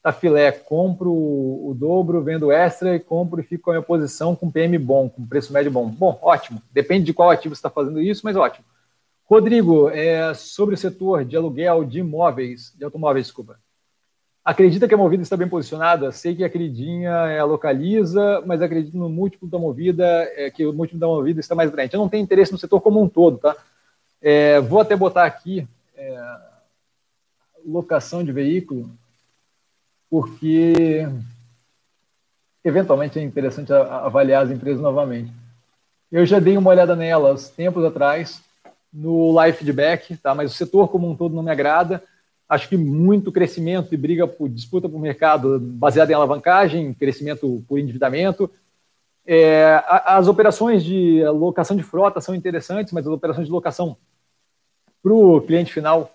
tá 0.00 0.12
filé. 0.12 0.52
Compro 0.52 1.10
o 1.10 1.74
dobro, 1.76 2.22
vendo 2.22 2.52
extra 2.52 2.94
e 2.94 3.00
compro 3.00 3.40
e 3.40 3.42
fico 3.42 3.64
com 3.64 3.70
a 3.70 3.74
minha 3.74 3.82
posição 3.82 4.36
com 4.36 4.50
PM 4.50 4.78
bom, 4.78 5.08
com 5.08 5.26
preço 5.26 5.52
médio 5.52 5.72
bom. 5.72 5.88
Bom, 5.88 6.16
ótimo. 6.22 6.62
Depende 6.70 7.06
de 7.06 7.12
qual 7.12 7.28
ativo 7.28 7.54
você 7.54 7.58
está 7.58 7.70
fazendo 7.70 8.00
isso, 8.00 8.20
mas 8.22 8.36
ótimo. 8.36 8.64
Rodrigo, 9.24 9.88
é, 9.88 10.32
sobre 10.34 10.74
o 10.74 10.78
setor 10.78 11.24
de 11.24 11.36
aluguel 11.36 11.84
de 11.84 12.00
imóveis, 12.00 12.72
de 12.76 12.84
automóveis, 12.84 13.26
desculpa. 13.26 13.58
Acredita 14.44 14.88
que 14.88 14.94
a 14.94 14.96
Movida 14.98 15.22
está 15.22 15.36
bem 15.36 15.48
posicionada? 15.48 16.10
Sei 16.10 16.34
que 16.34 16.42
a 16.42 16.50
Queridinha 16.50 17.10
é 17.10 17.38
a 17.38 17.44
localiza, 17.44 18.42
mas 18.44 18.60
acredito 18.60 18.96
no 18.96 19.08
múltiplo 19.08 19.48
da 19.48 19.58
Movida, 19.58 20.04
é, 20.34 20.50
que 20.50 20.66
o 20.66 20.72
múltiplo 20.72 20.98
da 20.98 21.06
Movida 21.06 21.38
está 21.38 21.54
mais 21.54 21.70
grande. 21.70 21.94
Eu 21.94 22.00
não 22.00 22.08
tenho 22.08 22.24
interesse 22.24 22.50
no 22.50 22.58
setor 22.58 22.80
como 22.80 23.00
um 23.00 23.08
todo, 23.08 23.38
tá? 23.38 23.56
É, 24.20 24.60
vou 24.60 24.80
até 24.80 24.96
botar 24.96 25.24
aqui 25.24 25.66
é, 25.96 26.36
locação 27.64 28.24
de 28.24 28.32
veículo 28.32 28.90
porque 30.12 31.08
eventualmente 32.62 33.18
é 33.18 33.22
interessante 33.22 33.72
avaliar 33.72 34.44
as 34.44 34.50
empresas 34.50 34.82
novamente. 34.82 35.32
Eu 36.10 36.26
já 36.26 36.38
dei 36.38 36.58
uma 36.58 36.68
olhada 36.68 36.94
nelas 36.94 37.48
tempos 37.48 37.82
atrás, 37.82 38.42
no 38.92 39.32
live 39.32 39.56
feedback, 39.56 40.14
tá? 40.18 40.34
mas 40.34 40.52
o 40.52 40.54
setor 40.54 40.88
como 40.88 41.08
um 41.08 41.16
todo 41.16 41.34
não 41.34 41.42
me 41.42 41.50
agrada. 41.50 42.02
Acho 42.52 42.68
que 42.68 42.76
muito 42.76 43.32
crescimento 43.32 43.94
e 43.94 43.96
briga 43.96 44.28
por 44.28 44.46
disputa 44.46 44.86
por 44.86 45.00
mercado 45.00 45.58
baseada 45.58 46.12
em 46.12 46.14
alavancagem, 46.14 46.92
crescimento 46.92 47.64
por 47.66 47.78
endividamento. 47.78 48.50
É, 49.26 49.82
as 49.88 50.28
operações 50.28 50.84
de 50.84 51.24
locação 51.28 51.74
de 51.74 51.82
frota 51.82 52.20
são 52.20 52.34
interessantes, 52.34 52.92
mas 52.92 53.06
as 53.06 53.12
operações 53.12 53.46
de 53.46 53.50
locação 53.50 53.96
para 55.02 55.14
o 55.14 55.40
cliente 55.40 55.72
final 55.72 56.12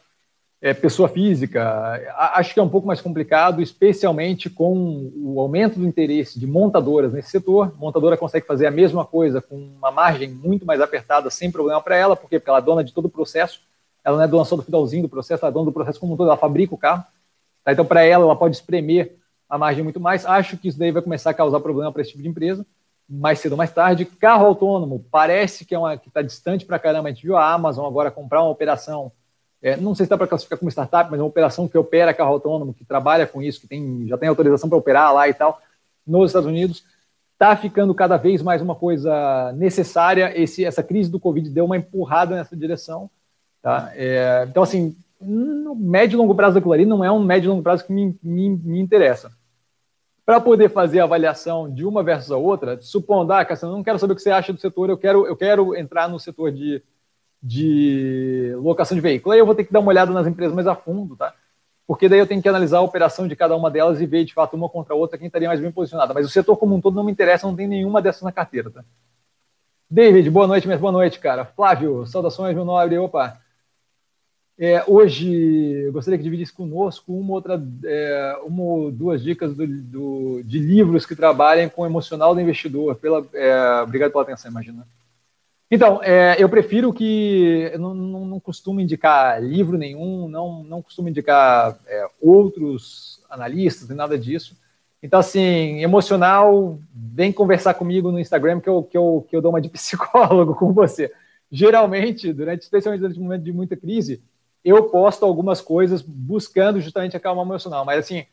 é, 0.61 0.75
pessoa 0.75 1.09
física, 1.09 1.99
acho 2.35 2.53
que 2.53 2.59
é 2.59 2.63
um 2.63 2.69
pouco 2.69 2.85
mais 2.85 3.01
complicado, 3.01 3.59
especialmente 3.59 4.47
com 4.47 5.11
o 5.15 5.39
aumento 5.39 5.79
do 5.79 5.87
interesse 5.87 6.39
de 6.39 6.45
montadoras 6.45 7.13
nesse 7.13 7.31
setor. 7.31 7.73
Montadora 7.79 8.15
consegue 8.15 8.45
fazer 8.45 8.67
a 8.67 8.71
mesma 8.71 9.03
coisa 9.03 9.41
com 9.41 9.55
uma 9.55 9.89
margem 9.89 10.29
muito 10.29 10.67
mais 10.67 10.81
apertada, 10.81 11.31
sem 11.31 11.51
problema 11.51 11.81
para 11.81 11.95
ela, 11.95 12.15
por 12.15 12.29
quê? 12.29 12.37
Porque 12.37 12.51
ela 12.51 12.59
é 12.59 12.61
dona 12.61 12.83
de 12.83 12.93
todo 12.93 13.05
o 13.05 13.09
processo, 13.09 13.59
ela 14.07 14.17
não 14.17 14.23
é 14.23 14.27
dona 14.27 14.45
só 14.45 14.55
do 14.55 14.63
finalzinho 14.63 15.03
do 15.03 15.09
processo, 15.09 15.43
ela 15.43 15.51
é 15.51 15.53
dona 15.53 15.65
do 15.65 15.73
processo 15.73 15.99
como 15.99 16.13
um 16.13 16.17
todo, 16.17 16.27
ela 16.27 16.37
fabrica 16.37 16.73
o 16.73 16.77
carro. 16.77 17.03
Tá? 17.63 17.73
Então, 17.73 17.85
para 17.85 18.03
ela, 18.03 18.23
ela 18.23 18.35
pode 18.35 18.55
espremer 18.55 19.17
a 19.49 19.57
margem 19.57 19.83
muito 19.83 19.99
mais. 19.99 20.25
Acho 20.25 20.57
que 20.57 20.69
isso 20.69 20.79
daí 20.79 20.91
vai 20.91 21.01
começar 21.01 21.31
a 21.31 21.33
causar 21.33 21.59
problema 21.59 21.91
para 21.91 22.01
esse 22.01 22.11
tipo 22.11 22.23
de 22.23 22.29
empresa, 22.29 22.65
mais 23.09 23.39
cedo 23.39 23.51
ou 23.51 23.57
mais 23.57 23.71
tarde. 23.71 24.05
Carro 24.05 24.45
autônomo, 24.45 25.05
parece 25.11 25.65
que 25.65 25.75
é 25.75 25.79
uma 25.79 25.97
que 25.97 26.07
está 26.07 26.21
distante 26.21 26.65
para 26.65 26.79
caramba. 26.79 27.09
A 27.09 27.11
gente 27.11 27.23
viu 27.23 27.35
a 27.35 27.51
Amazon 27.51 27.85
agora 27.85 28.09
comprar 28.09 28.41
uma 28.41 28.51
operação 28.51 29.11
é, 29.61 29.75
não 29.75 29.95
sei 29.95 30.05
se 30.05 30.09
dá 30.09 30.17
para 30.17 30.27
classificar 30.27 30.59
como 30.59 30.69
startup, 30.69 31.09
mas 31.09 31.19
é 31.19 31.23
uma 31.23 31.29
operação 31.29 31.67
que 31.67 31.77
opera 31.77 32.13
carro 32.13 32.33
autônomo, 32.33 32.73
que 32.73 32.85
trabalha 32.85 33.25
com 33.25 33.41
isso, 33.41 33.61
que 33.61 33.67
tem, 33.67 34.07
já 34.07 34.17
tem 34.17 34.29
autorização 34.29 34.69
para 34.69 34.77
operar 34.77 35.13
lá 35.13 35.27
e 35.27 35.33
tal, 35.33 35.59
nos 36.05 36.29
Estados 36.29 36.47
Unidos. 36.47 36.83
Está 37.33 37.55
ficando 37.55 37.93
cada 37.93 38.17
vez 38.17 38.41
mais 38.41 38.61
uma 38.61 38.75
coisa 38.75 39.51
necessária. 39.53 40.31
Esse, 40.39 40.63
essa 40.63 40.83
crise 40.83 41.09
do 41.09 41.19
Covid 41.19 41.49
deu 41.49 41.65
uma 41.65 41.77
empurrada 41.77 42.35
nessa 42.35 42.55
direção. 42.55 43.09
Tá? 43.61 43.91
É, 43.95 44.45
então, 44.49 44.63
assim, 44.63 44.95
no 45.19 45.75
médio 45.75 46.15
e 46.15 46.17
longo 46.17 46.35
prazo 46.35 46.55
daquilo 46.55 46.73
ali 46.73 46.85
não 46.85 47.03
é 47.03 47.11
um 47.11 47.23
médio 47.23 47.47
e 47.47 47.49
longo 47.49 47.63
prazo 47.63 47.85
que 47.85 47.93
me, 47.93 48.17
me, 48.23 48.49
me 48.49 48.79
interessa. 48.79 49.31
Para 50.25 50.41
poder 50.41 50.69
fazer 50.69 50.99
a 50.99 51.03
avaliação 51.03 51.71
de 51.73 51.85
uma 51.85 52.03
versus 52.03 52.31
a 52.31 52.37
outra, 52.37 52.79
supondo, 52.81 53.31
ah, 53.31 53.45
Cassiano, 53.45 53.75
não 53.75 53.83
quero 53.83 53.97
saber 53.97 54.13
o 54.13 54.15
que 54.15 54.21
você 54.21 54.29
acha 54.29 54.51
do 54.51 54.59
setor, 54.59 54.89
eu 54.89 54.97
quero, 54.97 55.25
eu 55.25 55.35
quero 55.37 55.75
entrar 55.75 56.09
no 56.09 56.19
setor 56.19 56.51
de 56.51 56.83
de 57.41 58.53
locação 58.57 58.95
de 58.95 59.01
veículo. 59.01 59.33
Aí 59.33 59.39
eu 59.39 59.45
vou 59.45 59.55
ter 59.55 59.63
que 59.63 59.71
dar 59.71 59.79
uma 59.79 59.89
olhada 59.89 60.11
nas 60.11 60.27
empresas 60.27 60.53
mais 60.53 60.67
a 60.67 60.75
fundo, 60.75 61.15
tá? 61.15 61.33
Porque 61.85 62.09
daí 62.09 62.19
eu 62.19 62.27
tenho 62.27 62.41
que 62.41 62.49
analisar 62.49 62.79
a 62.79 62.81
operação 62.81 63.27
de 63.27 63.35
cada 63.35 63.55
uma 63.55 63.71
delas 63.71 64.01
e 64.01 64.05
ver 64.05 64.25
de 64.25 64.33
fato 64.33 64.55
uma 64.55 64.67
contra 64.67 64.93
a 64.93 64.97
outra 64.97 65.17
quem 65.17 65.27
estaria 65.27 65.47
mais 65.47 65.61
bem 65.61 65.71
posicionada. 65.71 66.13
Mas 66.13 66.25
o 66.25 66.29
setor 66.29 66.57
como 66.57 66.75
um 66.75 66.81
todo 66.81 66.95
não 66.95 67.03
me 67.03 67.11
interessa, 67.11 67.47
não 67.47 67.55
tem 67.55 67.67
nenhuma 67.67 68.01
dessas 68.01 68.23
na 68.23 68.31
carteira, 68.31 68.69
tá? 68.69 68.83
David, 69.89 70.29
boa 70.29 70.47
noite, 70.47 70.67
mas 70.67 70.81
boa 70.81 70.91
noite, 70.91 71.17
cara. 71.19 71.45
Flávio, 71.45 72.05
saudações, 72.05 72.53
meu 72.53 72.65
nobre. 72.65 72.97
Opa. 72.97 73.39
É, 74.59 74.83
hoje 74.87 75.31
eu 75.85 75.93
gostaria 75.93 76.17
que 76.17 76.23
dividisse 76.23 76.51
conosco 76.51 77.13
uma 77.13 77.33
outra, 77.33 77.61
é, 77.85 78.39
uma 78.43 78.63
ou 78.63 78.91
duas 78.91 79.21
dicas 79.21 79.55
do, 79.55 79.67
do, 79.67 80.41
de 80.43 80.57
livros 80.57 81.05
que 81.05 81.15
trabalhem 81.15 81.69
com 81.69 81.83
o 81.83 81.85
emocional 81.85 82.33
do 82.33 82.41
investidor. 82.41 82.95
Pela, 82.95 83.23
é, 83.33 83.81
obrigado 83.83 84.11
pela 84.11 84.23
atenção, 84.23 84.49
imagina. 84.49 84.87
Então, 85.69 86.01
é, 86.01 86.41
eu 86.41 86.49
prefiro 86.49 86.91
que. 86.91 87.69
Eu 87.71 87.79
não, 87.79 87.93
não, 87.93 88.25
não, 88.25 88.39
costumo 88.39 88.81
indicar 88.81 89.43
livro 89.43 89.77
nenhum, 89.77 90.27
não, 90.27 90.63
não 90.63 90.81
costumo 90.81 91.09
indicar 91.09 91.77
é, 91.85 92.07
outros 92.19 93.23
analistas, 93.29 93.89
nem 93.89 93.97
nada 93.97 94.17
disso. 94.17 94.57
Então, 95.03 95.19
assim, 95.19 95.83
emocional, 95.83 96.79
vem 96.91 97.31
conversar 97.31 97.75
comigo 97.75 98.11
no 98.11 98.19
Instagram 98.19 98.59
que 98.59 98.69
eu, 98.69 98.81
que 98.81 98.97
eu, 98.97 99.27
que 99.29 99.35
eu 99.35 99.41
dou 99.41 99.51
uma 99.51 99.61
de 99.61 99.69
psicólogo 99.69 100.55
com 100.55 100.73
você. 100.73 101.11
Geralmente, 101.51 102.33
durante, 102.33 102.63
especialmente 102.63 103.01
durante 103.01 103.19
um 103.19 103.23
momento 103.23 103.43
de 103.43 103.53
muita 103.53 103.77
crise, 103.77 104.21
eu 104.67 104.83
posto 104.89 105.25
algumas 105.25 105.61
coisas 105.61 106.01
buscando 106.01 106.81
justamente 106.81 107.15
a 107.15 107.19
calma 107.19 107.43
emocional. 107.43 107.85
Mas, 107.85 107.99
assim, 107.99 108.25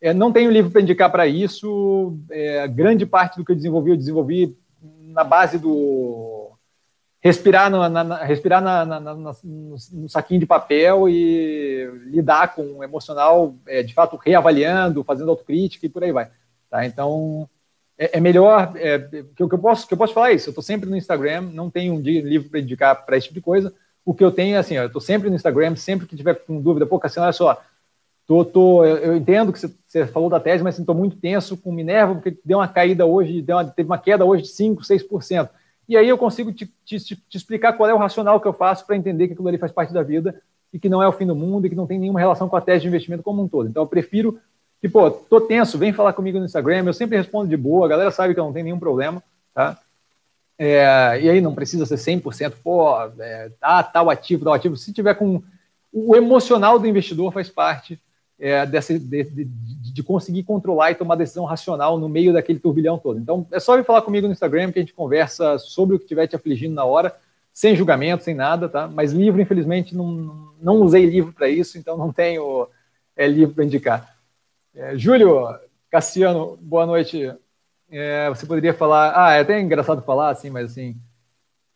é, 0.00 0.12
não 0.12 0.32
tenho 0.32 0.50
livro 0.50 0.70
para 0.70 0.80
indicar 0.80 1.10
para 1.10 1.26
isso. 1.26 2.18
É, 2.30 2.66
grande 2.68 3.06
parte 3.06 3.36
do 3.36 3.44
que 3.44 3.52
eu 3.52 3.56
desenvolvi, 3.56 3.90
eu 3.90 3.96
desenvolvi 3.96 4.56
na 4.82 5.22
base 5.22 5.58
do 5.58 6.52
respirar, 7.22 7.70
na, 7.70 7.88
na, 7.88 8.24
respirar 8.24 8.60
na, 8.60 8.84
no, 8.84 9.32
no, 9.44 10.08
saquinho 10.08 10.40
de 10.40 10.46
papel 10.46 11.08
e 11.08 11.88
lidar 12.06 12.52
com 12.52 12.62
o 12.78 12.84
emocional, 12.84 13.54
é, 13.64 13.80
de 13.82 13.94
fato, 13.94 14.16
reavaliando, 14.16 15.04
fazendo 15.04 15.30
autocrítica 15.30 15.86
e 15.86 15.88
por 15.88 16.02
aí 16.02 16.10
vai. 16.10 16.28
Tá? 16.68 16.84
Então, 16.84 17.48
é, 17.96 18.18
é 18.18 18.20
melhor. 18.20 18.72
É, 18.74 18.98
que, 18.98 19.42
eu, 19.42 19.48
que, 19.48 19.54
eu 19.54 19.58
posso, 19.58 19.86
que 19.86 19.94
eu 19.94 19.98
posso 19.98 20.12
falar 20.12 20.32
isso. 20.32 20.48
Eu 20.48 20.50
estou 20.50 20.64
sempre 20.64 20.90
no 20.90 20.96
Instagram, 20.96 21.42
não 21.52 21.70
tenho 21.70 21.94
um 21.94 22.02
dia 22.02 22.20
livre 22.20 22.48
para 22.48 22.58
indicar 22.58 23.06
para 23.06 23.16
esse 23.16 23.28
tipo 23.28 23.38
de 23.38 23.44
coisa. 23.44 23.72
O 24.04 24.14
que 24.14 24.24
eu 24.24 24.32
tenho 24.32 24.56
é 24.56 24.58
assim, 24.58 24.76
ó, 24.78 24.82
eu 24.82 24.86
estou 24.86 25.00
sempre 25.00 25.30
no 25.30 25.36
Instagram, 25.36 25.76
sempre 25.76 26.06
que 26.06 26.16
tiver 26.16 26.34
com 26.34 26.60
dúvida, 26.60 26.86
pô, 26.86 26.98
Cassiano, 26.98 27.26
olha 27.26 27.32
só, 27.32 27.62
tô, 28.26 28.44
tô, 28.44 28.84
eu, 28.84 28.96
eu 28.96 29.16
entendo 29.16 29.52
que 29.52 29.58
você, 29.58 30.06
falou 30.06 30.28
da 30.28 30.40
tese, 30.40 30.64
mas 30.64 30.78
estou 30.78 30.92
assim, 30.92 31.00
muito 31.00 31.16
tenso 31.16 31.56
com 31.56 31.72
Minerva, 31.72 32.14
porque 32.14 32.36
deu 32.44 32.58
uma 32.58 32.68
caída 32.68 33.06
hoje, 33.06 33.42
deu 33.42 33.56
uma, 33.56 33.64
teve 33.64 33.88
uma 33.88 33.98
queda 33.98 34.24
hoje 34.24 34.44
de 34.44 34.48
5%, 34.50 34.80
6%. 34.80 35.48
E 35.88 35.96
aí 35.96 36.08
eu 36.08 36.16
consigo 36.16 36.52
te, 36.52 36.66
te, 36.84 36.98
te 36.98 37.36
explicar 37.36 37.74
qual 37.74 37.88
é 37.88 37.94
o 37.94 37.98
racional 37.98 38.40
que 38.40 38.46
eu 38.46 38.52
faço 38.52 38.86
para 38.86 38.96
entender 38.96 39.26
que 39.26 39.34
aquilo 39.34 39.48
ali 39.48 39.58
faz 39.58 39.72
parte 39.72 39.92
da 39.92 40.02
vida 40.02 40.40
e 40.72 40.78
que 40.78 40.88
não 40.88 41.02
é 41.02 41.08
o 41.08 41.12
fim 41.12 41.26
do 41.26 41.34
mundo 41.34 41.66
e 41.66 41.70
que 41.70 41.76
não 41.76 41.86
tem 41.86 41.98
nenhuma 41.98 42.20
relação 42.20 42.48
com 42.48 42.56
a 42.56 42.60
tese 42.60 42.82
de 42.82 42.88
investimento 42.88 43.22
como 43.22 43.42
um 43.42 43.48
todo. 43.48 43.68
Então 43.68 43.82
eu 43.82 43.86
prefiro 43.86 44.40
que, 44.80 44.88
pô, 44.88 45.10
tô 45.10 45.40
tenso, 45.40 45.78
vem 45.78 45.92
falar 45.92 46.12
comigo 46.12 46.38
no 46.38 46.44
Instagram, 46.44 46.84
eu 46.86 46.94
sempre 46.94 47.16
respondo 47.16 47.48
de 47.48 47.56
boa, 47.56 47.86
a 47.86 47.88
galera 47.88 48.10
sabe 48.10 48.34
que 48.34 48.40
eu 48.40 48.44
não 48.44 48.52
tenho 48.52 48.64
nenhum 48.64 48.78
problema, 48.78 49.22
tá? 49.54 49.78
É, 50.64 51.20
e 51.20 51.28
aí 51.28 51.40
não 51.40 51.56
precisa 51.56 51.84
ser 51.84 51.96
100%, 51.96 52.52
pô, 52.62 52.96
é, 53.18 53.50
ah, 53.60 53.82
tal 53.82 54.08
ativo, 54.08 54.44
tal 54.44 54.52
ativo. 54.52 54.76
Se 54.76 54.92
tiver 54.92 55.12
com. 55.14 55.42
O 55.92 56.14
emocional 56.14 56.78
do 56.78 56.86
investidor 56.86 57.32
faz 57.32 57.48
parte 57.48 57.98
é, 58.38 58.64
dessa, 58.64 58.96
de, 58.96 59.24
de, 59.24 59.44
de, 59.44 60.02
conseguir 60.04 60.44
controlar 60.44 60.92
e 60.92 60.94
tomar 60.94 61.16
decisão 61.16 61.44
racional 61.44 61.98
no 61.98 62.08
meio 62.08 62.32
daquele 62.32 62.60
turbilhão 62.60 62.96
todo. 62.96 63.18
Então, 63.18 63.44
é 63.50 63.58
só 63.58 63.76
vir 63.76 63.84
falar 63.84 64.02
comigo 64.02 64.28
no 64.28 64.32
Instagram 64.32 64.70
que 64.70 64.78
a 64.78 64.82
gente 64.82 64.94
conversa 64.94 65.58
sobre 65.58 65.96
o 65.96 65.98
que 65.98 66.04
estiver 66.04 66.28
te 66.28 66.36
afligindo 66.36 66.76
na 66.76 66.84
hora, 66.84 67.12
sem 67.52 67.74
julgamento, 67.74 68.22
sem 68.22 68.34
nada, 68.34 68.68
tá? 68.68 68.86
Mas 68.86 69.12
livro, 69.12 69.42
infelizmente, 69.42 69.96
não, 69.96 70.52
não 70.62 70.80
usei 70.80 71.04
livro 71.04 71.32
para 71.32 71.48
isso, 71.48 71.76
então 71.76 71.96
não 71.96 72.12
tenho 72.12 72.68
é, 73.16 73.26
livro 73.26 73.52
para 73.52 73.64
indicar. 73.64 74.16
É, 74.72 74.96
Júlio, 74.96 75.44
Cassiano, 75.90 76.56
boa 76.62 76.86
noite. 76.86 77.34
É, 77.92 78.28
você 78.30 78.46
poderia 78.46 78.72
falar. 78.72 79.12
Ah, 79.14 79.34
é 79.34 79.40
até 79.40 79.60
engraçado 79.60 80.02
falar 80.02 80.30
assim, 80.30 80.50
mas 80.50 80.72
assim. 80.72 80.96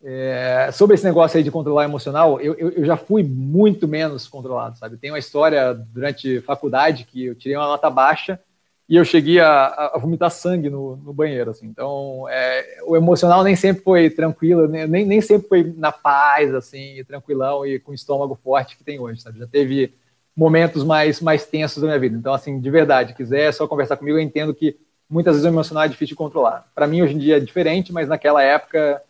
É, 0.03 0.69
sobre 0.71 0.93
esse 0.93 1.03
negócio 1.03 1.37
aí 1.37 1.43
de 1.43 1.49
controlar 1.49 1.83
emocional, 1.83 2.39
eu, 2.39 2.53
eu, 2.53 2.69
eu, 2.69 2.85
já 2.85 2.95
fui 2.95 3.23
muito 3.23 3.87
menos 3.87 4.27
controlado, 4.27 4.77
sabe? 4.77 4.95
Tem 4.95 5.09
uma 5.09 5.17
história 5.17 5.73
durante 5.73 6.39
faculdade 6.41 7.03
que 7.03 7.25
eu 7.25 7.35
tirei 7.35 7.57
uma 7.57 7.65
nota 7.65 7.89
baixa 7.89 8.39
e 8.87 8.95
eu 8.95 9.03
cheguei 9.03 9.39
a, 9.39 9.91
a 9.93 9.97
vomitar 9.97 10.29
sangue 10.29 10.69
no, 10.69 10.95
no, 10.97 11.13
banheiro, 11.13 11.49
assim. 11.49 11.65
Então, 11.65 12.25
é, 12.29 12.79
o 12.85 12.95
emocional 12.95 13.43
nem 13.43 13.55
sempre 13.55 13.83
foi 13.83 14.09
tranquilo, 14.09 14.67
nem, 14.67 15.03
nem 15.03 15.19
sempre 15.19 15.47
foi 15.47 15.73
na 15.75 15.91
paz, 15.91 16.53
assim, 16.53 17.03
tranquilão 17.05 17.65
e 17.65 17.79
com 17.79 17.93
estômago 17.93 18.35
forte 18.35 18.77
que 18.77 18.83
tem 18.83 18.99
hoje, 18.99 19.21
sabe? 19.21 19.39
Já 19.39 19.47
teve 19.47 19.93
momentos 20.35 20.83
mais, 20.83 21.19
mais 21.19 21.45
tensos 21.45 21.81
da 21.81 21.87
minha 21.87 21.99
vida. 21.99 22.15
Então, 22.15 22.33
assim, 22.33 22.61
de 22.61 22.69
verdade, 22.69 23.15
quiser 23.15 23.51
só 23.51 23.67
conversar 23.67 23.97
comigo, 23.97 24.17
eu 24.17 24.21
entendo 24.21 24.53
que 24.53 24.77
muitas 25.09 25.35
vezes 25.35 25.45
o 25.45 25.53
emocional 25.53 25.83
é 25.83 25.87
difícil 25.87 26.13
de 26.13 26.15
controlar. 26.15 26.67
Para 26.75 26.87
mim, 26.87 27.01
hoje 27.01 27.13
em 27.13 27.17
dia 27.17 27.37
é 27.37 27.39
diferente, 27.39 27.93
mas 27.93 28.07
naquela 28.07 28.41
época 28.41 29.01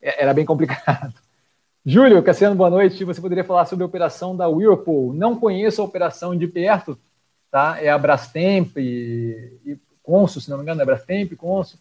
é, 0.00 0.22
era 0.22 0.34
bem 0.34 0.44
complicado. 0.44 1.12
Júlio, 1.84 2.22
Cassiano, 2.22 2.56
boa 2.56 2.70
noite. 2.70 3.04
Você 3.04 3.20
poderia 3.20 3.44
falar 3.44 3.66
sobre 3.66 3.84
a 3.84 3.86
operação 3.86 4.36
da 4.36 4.48
Whirlpool? 4.48 5.12
Não 5.12 5.38
conheço 5.38 5.80
a 5.80 5.84
operação 5.84 6.36
de 6.36 6.48
perto, 6.48 6.98
tá? 7.50 7.78
É 7.80 7.88
a 7.88 7.98
Brastemp 7.98 8.76
e, 8.76 9.52
e 9.64 9.78
Consul, 10.02 10.42
se 10.42 10.50
não 10.50 10.56
me 10.56 10.62
engano, 10.64 10.82
é 10.82 10.84
Brastemp, 10.84 11.32
Consul. 11.36 11.78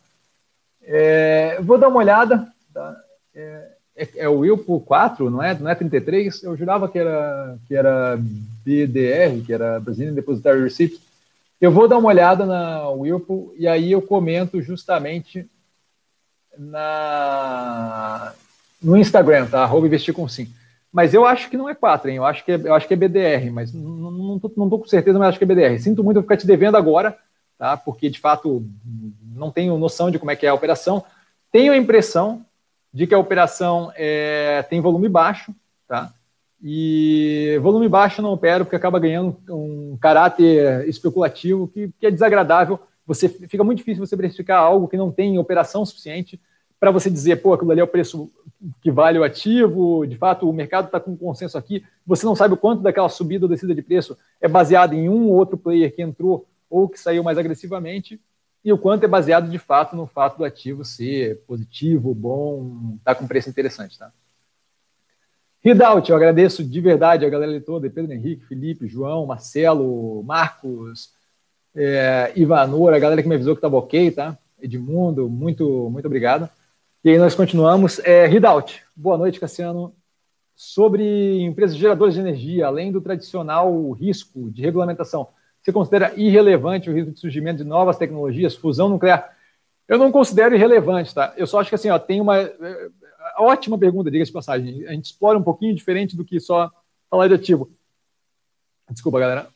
É, 0.84 1.60
vou 1.62 1.78
dar 1.78 1.88
uma 1.88 1.98
olhada, 1.98 2.48
tá? 2.72 2.96
É, 3.34 3.72
é, 3.96 4.10
é, 4.18 4.30
o 4.30 4.40
Whirlpool 4.40 4.82
4, 4.82 5.30
não 5.30 5.42
é? 5.42 5.58
Não 5.58 5.70
é 5.70 5.76
33? 5.76 6.44
Eu 6.44 6.56
jurava 6.56 6.90
que 6.90 7.00
era, 7.00 7.58
que 7.68 7.76
era 7.76 8.18
BDR, 8.18 9.44
que 9.46 9.54
era 9.54 9.80
Brazilian 9.80 10.14
Depositary 10.14 10.62
Receipt. 10.62 11.02
Eu 11.60 11.72
vou 11.72 11.88
dar 11.88 11.98
uma 11.98 12.10
olhada 12.10 12.46
na 12.46 12.90
Whirlpool 12.90 13.54
e 13.58 13.68
aí 13.68 13.92
eu 13.92 14.02
comento 14.02 14.62
justamente 14.62 15.50
na, 16.58 18.34
no 18.82 18.98
Instagram, 18.98 19.48
tá? 19.48 19.64
Arroba 19.64 19.88
investir 19.88 20.14
com 20.14 20.28
sim. 20.28 20.54
Mas 20.92 21.14
eu 21.14 21.26
acho 21.26 21.50
que 21.50 21.58
não 21.58 21.70
é 21.70 21.76
4, 21.76 22.10
hein? 22.10 22.18
Eu 22.18 22.26
acho 22.26 22.44
que 22.46 22.52
é, 22.52 22.56
eu 22.56 22.74
acho 22.74 22.88
que 22.88 22.94
é 22.94 22.98
BDR, 22.98 23.52
mas 23.52 23.74
não, 23.74 24.12
não, 24.12 24.40
tô, 24.40 24.52
não 24.56 24.70
com 24.70 24.86
certeza, 24.86 25.20
mas 25.20 25.30
acho 25.30 25.38
que 25.38 25.44
é 25.44 25.48
BDR. 25.48 25.78
Sinto 25.78 26.04
muito 26.04 26.18
eu 26.18 26.22
ficar 26.22 26.38
te 26.38 26.48
devendo 26.48 26.78
agora, 26.78 27.18
tá? 27.58 27.76
Porque 27.76 28.10
de 28.10 28.20
fato 28.20 28.66
não 29.34 29.52
tenho 29.52 29.78
noção 29.78 30.10
de 30.10 30.18
como 30.18 30.32
é 30.32 30.36
que 30.36 30.46
é 30.46 30.50
a 30.50 30.54
operação. 30.54 31.04
Tenho 31.52 31.74
a 31.74 31.78
impressão 31.78 32.46
de 32.94 33.06
que 33.06 33.14
a 33.14 33.20
operação 33.20 33.92
é, 33.96 34.64
tem 34.70 34.80
volume 34.80 35.10
baixo, 35.10 35.54
tá? 35.88 36.14
E 36.62 37.60
volume 37.62 37.88
baixo 37.88 38.22
não 38.22 38.34
opera 38.34 38.64
porque 38.64 38.76
acaba 38.76 39.00
ganhando 39.00 39.38
um 39.50 39.98
caráter 40.00 40.88
especulativo 40.88 41.68
que, 41.68 41.92
que 42.00 42.08
é 42.08 42.12
desagradável. 42.12 42.80
Você 43.06 43.30
fica 43.30 43.64
muito 43.64 43.80
difícil 43.80 44.06
você 44.06 44.18
precificar 44.18 44.60
algo 44.60 44.88
que 44.88 44.98
não 44.98 45.12
tem 45.12 45.38
operação 45.38 45.86
suficiente 45.86 46.40
para 46.80 46.92
você 46.92 47.10
dizer, 47.10 47.38
pô, 47.38 47.54
aquilo 47.54 47.72
ali 47.72 47.80
é 47.80 47.84
o 47.84 47.88
preço 47.88 48.32
que 48.82 48.92
vale 48.92 49.20
o 49.20 49.24
ativo, 49.24 50.06
de 50.06 50.18
fato 50.18 50.50
o 50.50 50.54
mercado 50.54 50.86
está 50.86 51.00
com 51.00 51.16
consenso 51.16 51.58
aqui, 51.58 51.84
você 52.06 52.26
não 52.26 52.36
sabe 52.36 52.54
o 52.54 52.58
quanto 52.58 52.82
daquela 52.82 53.10
subida 53.10 53.46
ou 53.46 53.50
descida 53.50 53.74
de 53.74 53.82
preço 53.82 54.18
é 54.42 54.48
baseado 54.48 54.94
em 54.94 55.08
um 55.08 55.28
ou 55.28 55.34
outro 55.34 55.58
player 55.58 55.94
que 55.96 56.02
entrou 56.02 56.48
ou 56.70 56.90
que 56.90 57.00
saiu 57.00 57.24
mais 57.24 57.38
agressivamente, 57.38 58.20
e 58.64 58.74
o 58.74 58.78
quanto 58.78 59.04
é 59.04 59.08
baseado 59.08 59.50
de 59.50 59.60
fato 59.60 59.96
no 59.96 60.08
fato 60.08 60.38
do 60.38 60.44
ativo 60.44 60.84
ser 60.84 61.38
positivo, 61.48 62.14
bom, 62.14 62.98
tá 63.04 63.14
com 63.14 63.28
preço 63.28 63.50
interessante, 63.50 63.98
tá? 63.98 64.12
Ridaut, 65.66 66.08
eu 66.08 66.16
agradeço 66.16 66.64
de 66.64 66.80
verdade 66.80 67.26
a 67.26 67.30
galera 67.30 67.60
toda, 67.60 67.90
Pedro 67.90 68.14
Henrique, 68.14 68.46
Felipe, 68.46 68.88
João, 68.88 69.26
Marcelo, 69.26 70.22
Marcos, 70.22 71.10
é, 71.76 72.32
Ivanor, 72.36 72.94
a 72.94 73.00
galera 73.00 73.20
que 73.20 73.28
me 73.28 73.34
avisou 73.34 73.56
que 73.56 73.58
estava 73.58 73.76
ok, 73.76 74.12
tá? 74.12 74.38
Edmundo, 74.62 75.28
muito, 75.28 75.90
muito 75.90 76.06
obrigado. 76.06 76.48
E 77.04 77.10
aí 77.10 77.18
nós 77.18 77.34
continuamos. 77.34 77.98
É, 78.04 78.28
Ridaut, 78.28 78.84
boa 78.96 79.18
noite, 79.18 79.40
Cassiano. 79.40 79.92
Sobre 80.56 81.42
empresas 81.42 81.76
geradoras 81.76 82.14
de 82.14 82.20
energia, 82.20 82.68
além 82.68 82.92
do 82.92 83.02
tradicional 83.02 83.90
risco 83.94 84.52
de 84.52 84.62
regulamentação, 84.62 85.30
você 85.64 85.74
considera 85.74 86.14
irrelevante 86.16 86.92
o 86.92 86.94
risco 86.94 87.12
de 87.12 87.20
surgimento 87.20 87.64
de 87.64 87.68
novas 87.68 87.98
tecnologias, 87.98 88.54
fusão 88.54 88.88
nuclear? 88.88 89.36
Eu 89.88 89.98
não 89.98 90.12
considero 90.12 90.54
irrelevante, 90.54 91.14
tá? 91.14 91.34
Eu 91.36 91.48
só 91.48 91.60
acho 91.60 91.70
que 91.70 91.76
assim, 91.76 91.90
ó, 91.90 91.98
tem 91.98 92.22
uma 92.22 92.38
ótima 93.38 93.78
pergunta, 93.78 94.12
diga-se 94.12 94.30
de 94.30 94.34
passagem. 94.34 94.88
A 94.88 94.92
gente 94.92 95.06
explora 95.06 95.38
um 95.38 95.44
pouquinho 95.44 95.76
diferente 95.76 96.16
do 96.16 96.26
que 96.26 96.40
só 96.40 96.72
falar 97.10 97.28
de 97.28 97.36
ativo. 97.36 97.70
Desculpa, 98.90 99.20
galera. 99.20 99.48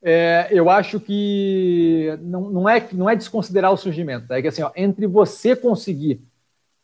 É, 0.00 0.48
eu 0.50 0.70
acho 0.70 1.00
que 1.00 2.16
não, 2.20 2.50
não, 2.50 2.68
é, 2.68 2.86
não 2.92 3.10
é 3.10 3.16
desconsiderar 3.16 3.72
o 3.72 3.76
surgimento, 3.76 4.28
tá? 4.28 4.38
é 4.38 4.42
que 4.42 4.48
assim, 4.48 4.62
ó, 4.62 4.70
entre 4.76 5.06
você 5.06 5.56
conseguir, 5.56 6.22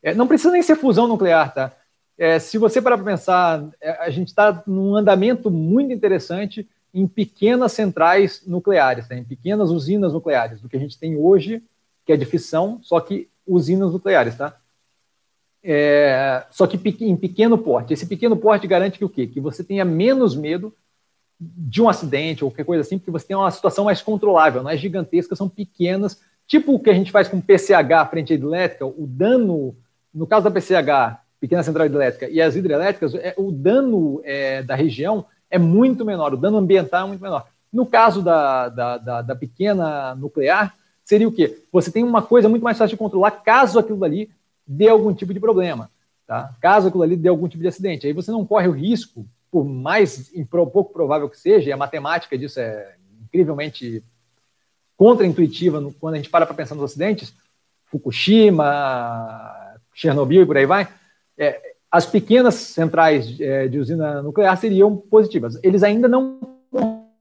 é, 0.03 0.13
não 0.15 0.27
precisa 0.27 0.51
nem 0.51 0.63
ser 0.63 0.77
fusão 0.77 1.07
nuclear, 1.07 1.55
tá? 1.55 1.73
É, 2.19 2.39
se 2.39 2.59
você 2.59 2.81
parar 2.83 2.97
para 2.97 3.07
pensar, 3.07 3.69
é, 3.81 3.91
a 3.91 4.11
gente 4.11 4.29
está 4.29 4.63
num 4.67 4.97
andamento 4.97 5.51
muito 5.51 5.93
interessante 5.93 6.69
em 6.93 7.09
pequenas 7.09 7.73
centrais 7.73 8.43
nucleares, 8.47 9.09
né? 9.09 9.19
em 9.19 9.25
pequenas 9.25 9.71
usinas 9.71 10.13
nucleares, 10.13 10.61
do 10.61 10.69
que 10.69 10.77
a 10.77 10.81
gente 10.81 10.99
tem 10.99 11.17
hoje, 11.17 11.63
que 12.07 12.13
é 12.13 12.17
de 12.17 12.25
fissão, 12.25 12.79
só 12.83 13.01
que 13.01 13.29
usinas 13.47 13.93
nucleares, 13.93 14.37
tá? 14.37 14.57
É, 15.67 16.45
só 16.51 16.67
que 16.67 16.79
em 17.01 17.17
pequeno 17.17 17.57
porte. 17.57 17.95
Esse 17.95 18.05
pequeno 18.05 18.37
porte 18.37 18.67
garante 18.67 18.99
que 18.99 19.05
o 19.05 19.09
quê? 19.09 19.27
Que 19.27 19.41
você 19.41 19.65
tenha 19.65 19.83
menos 19.83 20.37
medo 20.37 20.75
de 21.41 21.81
um 21.81 21.89
acidente 21.89 22.45
ou 22.45 22.51
qualquer 22.51 22.65
coisa 22.65 22.83
assim, 22.83 22.99
porque 22.99 23.11
você 23.11 23.27
tem 23.27 23.37
uma 23.37 23.51
situação 23.51 23.87
mais 23.87 24.03
controlável, 24.03 24.63
não 24.63 24.71
é 24.71 24.77
gigantesca, 24.77 25.35
são 25.35 25.49
pequenas, 25.49 26.21
tipo 26.47 26.75
o 26.75 26.79
que 26.79 26.91
a 26.91 26.95
gente 26.95 27.11
faz 27.11 27.29
com 27.29 27.41
PCH 27.41 28.11
frente 28.11 28.33
à 28.33 28.37
elétrica, 28.37 28.87
o 28.87 29.07
dano, 29.09 29.75
no 30.13 30.27
caso 30.27 30.45
da 30.45 30.51
PCH, 30.51 31.19
pequena 31.41 31.63
central 31.63 31.87
hidrelétrica, 31.87 32.29
e 32.29 32.41
as 32.41 32.55
hidrelétricas, 32.55 33.15
é, 33.15 33.35
o 33.37 33.51
dano 33.51 34.21
é, 34.23 34.63
da 34.63 34.75
região 34.75 35.25
é 35.51 35.59
muito 35.59 36.05
menor, 36.05 36.35
o 36.35 36.39
dano 36.39 36.59
ambiental 36.59 37.07
é 37.07 37.09
muito 37.09 37.23
menor. 37.23 37.47
No 37.73 37.87
caso 37.87 38.23
da, 38.23 38.69
da, 38.69 38.99
da, 38.99 39.23
da 39.23 39.35
pequena 39.35 40.15
nuclear, 40.15 40.75
seria 41.03 41.27
o 41.27 41.33
quê? 41.33 41.65
Você 41.73 41.91
tem 41.91 42.05
uma 42.05 42.23
coisa 42.23 42.49
muito 42.49 42.63
mais 42.63 42.79
fácil 42.79 42.97
de 42.97 42.99
controlar 42.99 43.33
caso 43.33 43.79
aquilo 43.79 44.05
ali 44.05 44.31
dê 44.67 44.89
algum 44.89 45.13
tipo 45.15 45.35
de 45.35 45.41
problema, 45.41 45.91
tá? 46.27 46.55
Caso 46.61 46.89
aquilo 46.89 47.03
ali 47.03 47.17
dê 47.17 47.29
algum 47.29 47.49
tipo 47.49 47.63
de 47.63 47.69
acidente. 47.69 48.07
Aí 48.07 48.13
você 48.13 48.31
não 48.31 48.47
corre 48.47 48.69
o 48.69 48.73
risco, 48.73 49.27
por 49.51 49.65
mais 49.65 50.33
pouco 50.73 50.93
provável 50.93 51.29
que 51.29 51.39
seja, 51.39 51.71
e 51.71 51.73
a 51.73 51.77
matemática 51.77 52.37
disso 52.37 52.59
é 52.59 52.97
incrivelmente 53.23 54.03
contraintuitiva 54.97 55.93
quando 56.01 56.15
a 56.15 56.17
gente 56.17 56.31
para 56.31 56.47
para 56.47 56.55
pensar 56.55 56.75
nos 56.75 56.85
acidentes, 56.85 57.35
Fukushima, 57.87 58.65
Chernobyl 59.93 60.43
e 60.43 60.47
por 60.47 60.57
aí 60.57 60.67
vai, 60.67 60.89
é, 61.39 61.75
as 61.91 62.07
pequenas 62.07 62.55
centrais 62.55 63.39
é, 63.41 63.69
de 63.69 63.79
usina 63.79 64.21
nuclear 64.21 64.57
seriam 64.57 64.97
positivas. 64.97 65.59
Eles 65.63 65.85
ainda 65.85 66.09
não 66.09 66.41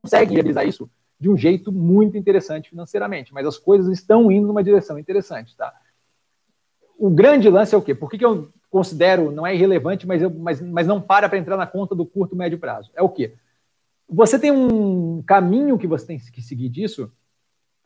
conseguem 0.02 0.34
realizar 0.34 0.66
isso 0.66 0.90
de 1.20 1.30
um 1.30 1.38
jeito 1.38 1.72
muito 1.72 2.18
interessante 2.18 2.70
financeiramente, 2.70 3.34
mas 3.34 3.46
as 3.46 3.58
coisas 3.58 3.88
estão 3.92 4.32
indo 4.32 4.48
numa 4.48 4.64
direção 4.64 4.98
interessante, 4.98 5.56
tá? 5.56 5.72
O 6.98 7.10
grande 7.10 7.50
lance 7.50 7.74
é 7.74 7.78
o 7.78 7.82
quê? 7.82 7.94
Por 7.94 8.10
que, 8.10 8.18
que 8.18 8.26
eu 8.26 8.50
considero, 8.70 9.32
não 9.32 9.46
é 9.46 9.54
irrelevante, 9.54 10.08
mas, 10.08 10.22
eu, 10.22 10.30
mas, 10.30 10.62
mas 10.62 10.88
não 10.88 11.02
para 11.02 11.30
para 11.30 11.38
entrar 11.38 11.58
na 11.58 11.68
conta 11.68 11.94
do 11.94 12.06
curto, 12.06 12.36
médio 12.36 12.58
prazo? 12.58 12.92
É 12.96 13.02
o 13.02 13.10
quê? 13.10 13.34
Você 14.10 14.38
tem 14.38 14.52
um 14.52 15.22
caminho 15.24 15.78
que 15.78 15.88
você 15.88 16.06
tem 16.06 16.18
que 16.18 16.42
seguir 16.42 16.70
disso, 16.70 17.12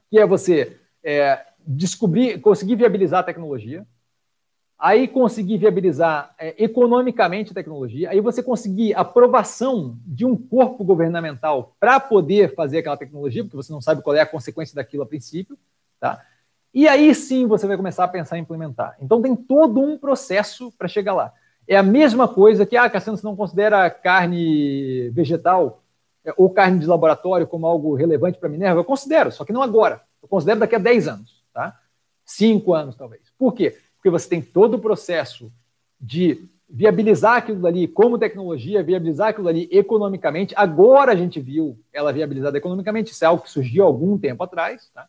que 0.09 0.19
é 0.19 0.25
você 0.25 0.77
é, 1.03 1.45
descobrir, 1.65 2.39
conseguir 2.39 2.75
viabilizar 2.75 3.19
a 3.19 3.23
tecnologia, 3.23 3.85
aí 4.79 5.07
conseguir 5.07 5.57
viabilizar 5.57 6.35
é, 6.37 6.55
economicamente 6.63 7.51
a 7.51 7.55
tecnologia, 7.55 8.09
aí 8.09 8.21
você 8.21 8.43
conseguir 8.43 8.93
aprovação 8.93 9.97
de 10.05 10.25
um 10.25 10.37
corpo 10.37 10.83
governamental 10.83 11.75
para 11.79 11.99
poder 11.99 12.53
fazer 12.53 12.79
aquela 12.79 12.97
tecnologia, 12.97 13.43
porque 13.43 13.57
você 13.57 13.73
não 13.73 13.81
sabe 13.81 14.01
qual 14.01 14.15
é 14.15 14.21
a 14.21 14.25
consequência 14.25 14.75
daquilo 14.75 15.03
a 15.03 15.07
princípio, 15.07 15.57
tá? 15.99 16.23
E 16.77 16.87
aí 16.87 17.15
sim 17.15 17.47
você 17.47 17.65
vai 17.65 17.75
começar 17.75 18.03
a 18.03 18.07
pensar 18.07 18.37
em 18.37 18.41
implementar. 18.41 18.95
Então 19.01 19.21
tem 19.21 19.35
todo 19.35 19.81
um 19.81 19.97
processo 19.97 20.71
para 20.77 20.87
chegar 20.87 21.13
lá. 21.13 21.33
É 21.67 21.75
a 21.75 21.81
mesma 21.81 22.27
coisa 22.27 22.65
que, 22.65 22.77
ah, 22.77 22.89
Cassiano, 22.89 23.17
você 23.17 23.25
não 23.25 23.35
considera 23.35 23.89
carne 23.89 25.09
vegetal 25.09 25.81
é, 26.23 26.33
ou 26.37 26.49
carne 26.49 26.79
de 26.79 26.85
laboratório 26.85 27.47
como 27.47 27.65
algo 27.65 27.95
relevante 27.95 28.37
para 28.37 28.47
Minerva? 28.47 28.79
Eu 28.79 28.85
considero, 28.85 29.31
só 29.31 29.43
que 29.43 29.51
não 29.51 29.63
agora. 29.63 30.01
Eu 30.21 30.27
considero 30.27 30.59
daqui 30.59 30.75
a 30.75 30.79
10 30.79 31.07
anos, 31.07 31.43
tá? 31.51 31.75
5 32.23 32.73
anos, 32.73 32.95
talvez. 32.95 33.23
Por 33.39 33.53
quê? 33.53 33.75
porque 34.07 34.09
você 34.09 34.29
tem 34.29 34.41
todo 34.41 34.75
o 34.75 34.79
processo 34.79 35.51
de 35.99 36.47
viabilizar 36.69 37.37
aquilo 37.37 37.65
ali 37.65 37.87
como 37.87 38.17
tecnologia, 38.17 38.83
viabilizar 38.83 39.29
aquilo 39.29 39.47
ali 39.47 39.67
economicamente. 39.71 40.53
Agora 40.55 41.11
a 41.11 41.15
gente 41.15 41.39
viu 41.39 41.77
ela 41.91 42.13
viabilizada 42.13 42.57
economicamente, 42.57 43.11
isso 43.11 43.23
é 43.23 43.27
algo 43.27 43.43
que 43.43 43.49
surgiu 43.49 43.83
algum 43.83 44.17
tempo 44.17 44.43
atrás. 44.43 44.89
Tá? 44.93 45.07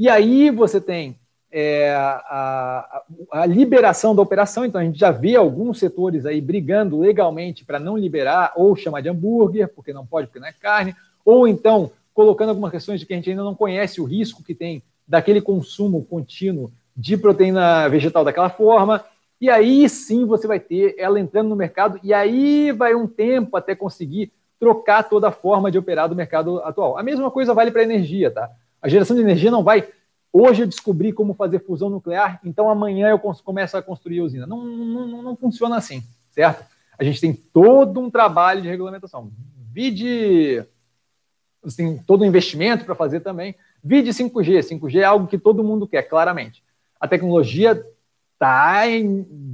E 0.00 0.08
aí 0.08 0.48
você 0.48 0.80
tem 0.80 1.14
é, 1.52 1.92
a, 1.94 3.02
a, 3.30 3.44
liberação 3.44 4.16
da 4.16 4.22
operação, 4.22 4.64
então 4.64 4.80
a 4.80 4.84
gente 4.84 4.98
já 4.98 5.10
vê 5.10 5.36
alguns 5.36 5.78
setores 5.78 6.24
aí 6.24 6.40
brigando 6.40 6.98
legalmente 6.98 7.66
para 7.66 7.78
não 7.78 7.98
liberar, 7.98 8.54
ou 8.56 8.74
chamar 8.74 9.02
de 9.02 9.10
hambúrguer, 9.10 9.68
porque 9.68 9.92
não 9.92 10.06
pode, 10.06 10.28
porque 10.28 10.40
não 10.40 10.46
é 10.46 10.54
carne, 10.54 10.96
ou 11.22 11.46
então 11.46 11.90
colocando 12.14 12.48
algumas 12.48 12.70
questões 12.70 12.98
de 12.98 13.04
que 13.04 13.12
a 13.12 13.16
gente 13.16 13.28
ainda 13.28 13.44
não 13.44 13.54
conhece 13.54 14.00
o 14.00 14.04
risco 14.04 14.42
que 14.42 14.54
tem 14.54 14.82
daquele 15.06 15.42
consumo 15.42 16.02
contínuo 16.02 16.72
de 16.96 17.18
proteína 17.18 17.86
vegetal 17.90 18.24
daquela 18.24 18.48
forma. 18.48 19.04
E 19.38 19.50
aí 19.50 19.86
sim 19.86 20.24
você 20.24 20.46
vai 20.46 20.58
ter 20.58 20.94
ela 20.96 21.20
entrando 21.20 21.50
no 21.50 21.56
mercado, 21.56 22.00
e 22.02 22.14
aí 22.14 22.72
vai 22.72 22.94
um 22.94 23.06
tempo 23.06 23.54
até 23.54 23.74
conseguir 23.74 24.32
trocar 24.58 25.02
toda 25.02 25.28
a 25.28 25.32
forma 25.32 25.70
de 25.70 25.76
operar 25.76 26.08
do 26.08 26.16
mercado 26.16 26.58
atual. 26.60 26.96
A 26.96 27.02
mesma 27.02 27.30
coisa 27.30 27.52
vale 27.52 27.70
para 27.70 27.82
a 27.82 27.84
energia, 27.84 28.30
tá? 28.30 28.50
A 28.80 28.88
geração 28.88 29.16
de 29.16 29.22
energia 29.22 29.50
não 29.50 29.62
vai. 29.62 29.88
Hoje 30.32 30.62
eu 30.62 30.66
descobri 30.66 31.12
como 31.12 31.34
fazer 31.34 31.60
fusão 31.60 31.90
nuclear, 31.90 32.40
então 32.44 32.70
amanhã 32.70 33.08
eu 33.08 33.18
começo 33.18 33.76
a 33.76 33.82
construir 33.82 34.20
a 34.20 34.24
usina. 34.24 34.46
Não, 34.46 34.64
não, 34.64 35.22
não 35.22 35.36
funciona 35.36 35.76
assim, 35.76 36.02
certo? 36.30 36.64
A 36.98 37.04
gente 37.04 37.20
tem 37.20 37.32
todo 37.32 37.98
um 38.00 38.10
trabalho 38.10 38.62
de 38.62 38.68
regulamentação. 38.68 39.30
Vide. 39.72 40.64
Você 41.62 41.78
tem 41.78 41.98
todo 41.98 42.22
um 42.22 42.26
investimento 42.26 42.84
para 42.84 42.94
fazer 42.94 43.20
também. 43.20 43.54
Vide 43.82 44.10
5G. 44.10 44.60
5G 44.60 45.00
é 45.00 45.04
algo 45.04 45.26
que 45.26 45.38
todo 45.38 45.64
mundo 45.64 45.86
quer, 45.86 46.02
claramente 46.02 46.62
a 47.00 47.08
tecnologia 47.08 47.82
está 48.34 48.82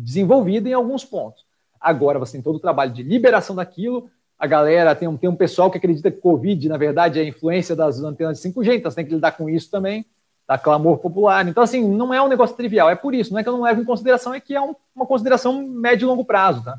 desenvolvida 0.02 0.68
em 0.68 0.72
alguns 0.72 1.04
pontos. 1.04 1.46
Agora 1.80 2.18
você 2.18 2.32
tem 2.32 2.42
todo 2.42 2.56
o 2.56 2.60
trabalho 2.60 2.92
de 2.92 3.04
liberação 3.04 3.54
daquilo. 3.54 4.10
A 4.38 4.46
galera 4.46 4.94
tem 4.94 5.08
um, 5.08 5.16
tem 5.16 5.30
um 5.30 5.36
pessoal 5.36 5.70
que 5.70 5.78
acredita 5.78 6.10
que 6.10 6.20
Covid, 6.20 6.68
na 6.68 6.76
verdade, 6.76 7.18
é 7.18 7.22
a 7.22 7.26
influência 7.26 7.74
das 7.74 8.00
antenas 8.00 8.40
de 8.40 8.48
5G, 8.48 8.76
então 8.76 8.90
você 8.90 8.96
tem 8.96 9.06
que 9.06 9.14
lidar 9.14 9.32
com 9.32 9.48
isso 9.48 9.70
também, 9.70 10.04
tá? 10.46 10.58
Clamor 10.58 10.98
popular. 10.98 11.46
Então, 11.48 11.62
assim, 11.62 11.86
não 11.88 12.12
é 12.12 12.20
um 12.20 12.28
negócio 12.28 12.56
trivial, 12.56 12.90
é 12.90 12.94
por 12.94 13.14
isso, 13.14 13.32
não 13.32 13.40
é 13.40 13.42
que 13.42 13.48
eu 13.48 13.54
não 13.54 13.62
levo 13.62 13.80
em 13.80 13.84
consideração, 13.84 14.34
é 14.34 14.40
que 14.40 14.54
é 14.54 14.60
um, 14.60 14.74
uma 14.94 15.06
consideração 15.06 15.66
médio 15.66 16.06
e 16.06 16.08
longo 16.08 16.24
prazo, 16.24 16.62
tá? 16.62 16.78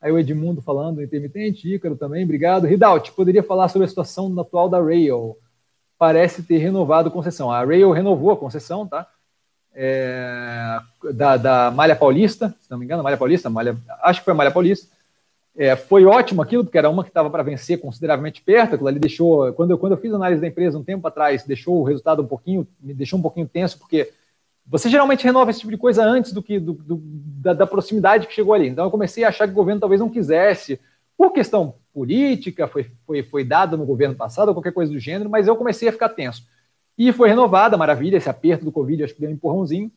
Aí 0.00 0.12
o 0.12 0.18
Edmundo 0.18 0.62
falando, 0.62 1.02
intermitente, 1.02 1.74
Ícaro 1.74 1.96
também, 1.96 2.22
obrigado. 2.22 2.66
Ridalt, 2.66 3.10
poderia 3.10 3.42
falar 3.42 3.68
sobre 3.68 3.86
a 3.86 3.88
situação 3.88 4.32
atual 4.38 4.68
da 4.68 4.80
Rail? 4.80 5.36
Parece 5.98 6.44
ter 6.44 6.58
renovado 6.58 7.08
a 7.08 7.10
concessão. 7.10 7.50
A 7.50 7.64
Rail 7.64 7.90
renovou 7.90 8.30
a 8.30 8.36
concessão, 8.36 8.86
tá? 8.86 9.08
é, 9.80 10.80
da, 11.14 11.36
da, 11.36 11.70
Malha 11.70 11.94
Paulista, 11.94 12.52
se 12.60 12.68
não 12.68 12.78
me 12.78 12.84
engano, 12.84 13.02
Malha 13.02 13.16
Paulista, 13.16 13.48
Malha, 13.48 13.76
acho 14.02 14.20
que 14.20 14.24
foi 14.24 14.32
a 14.32 14.36
Malha 14.36 14.50
Paulista. 14.50 14.88
É, 15.60 15.74
foi 15.74 16.04
ótimo 16.04 16.40
aquilo, 16.40 16.62
porque 16.62 16.78
era 16.78 16.88
uma 16.88 17.02
que 17.02 17.10
estava 17.10 17.28
para 17.28 17.42
vencer 17.42 17.80
consideravelmente 17.80 18.40
perto, 18.40 18.76
aquilo 18.76 18.86
ali 18.86 19.00
deixou, 19.00 19.52
quando 19.54 19.72
eu, 19.72 19.78
quando 19.78 19.90
eu 19.90 19.98
fiz 19.98 20.12
a 20.12 20.14
análise 20.14 20.40
da 20.40 20.46
empresa 20.46 20.78
um 20.78 20.84
tempo 20.84 21.04
atrás, 21.08 21.42
deixou 21.42 21.80
o 21.80 21.82
resultado 21.82 22.22
um 22.22 22.26
pouquinho, 22.28 22.64
me 22.80 22.94
deixou 22.94 23.18
um 23.18 23.22
pouquinho 23.22 23.48
tenso, 23.48 23.76
porque 23.76 24.12
você 24.64 24.88
geralmente 24.88 25.24
renova 25.24 25.50
esse 25.50 25.58
tipo 25.58 25.72
de 25.72 25.76
coisa 25.76 26.04
antes 26.04 26.32
do 26.32 26.40
que 26.40 26.60
do, 26.60 26.74
do, 26.74 27.00
da, 27.02 27.54
da, 27.54 27.66
proximidade 27.66 28.28
que 28.28 28.34
chegou 28.34 28.54
ali. 28.54 28.68
Então 28.68 28.84
eu 28.84 28.90
comecei 28.90 29.24
a 29.24 29.30
achar 29.30 29.48
que 29.48 29.52
o 29.52 29.56
governo 29.56 29.80
talvez 29.80 30.00
não 30.00 30.08
quisesse, 30.08 30.78
por 31.16 31.32
questão 31.32 31.74
política, 31.92 32.68
foi, 32.68 32.86
foi, 33.04 33.24
foi 33.24 33.42
dada 33.42 33.76
no 33.76 33.84
governo 33.84 34.14
passado, 34.14 34.50
ou 34.50 34.54
qualquer 34.54 34.72
coisa 34.72 34.92
do 34.92 35.00
gênero, 35.00 35.28
mas 35.28 35.48
eu 35.48 35.56
comecei 35.56 35.88
a 35.88 35.92
ficar 35.92 36.10
tenso. 36.10 36.46
E 36.96 37.12
foi 37.12 37.28
renovada, 37.28 37.76
maravilha, 37.76 38.16
esse 38.16 38.30
aperto 38.30 38.64
do 38.64 38.70
Covid, 38.70 39.02
acho 39.02 39.14
que 39.14 39.20
deu 39.20 39.30
um 39.30 39.32
empurrãozinho. 39.32 39.90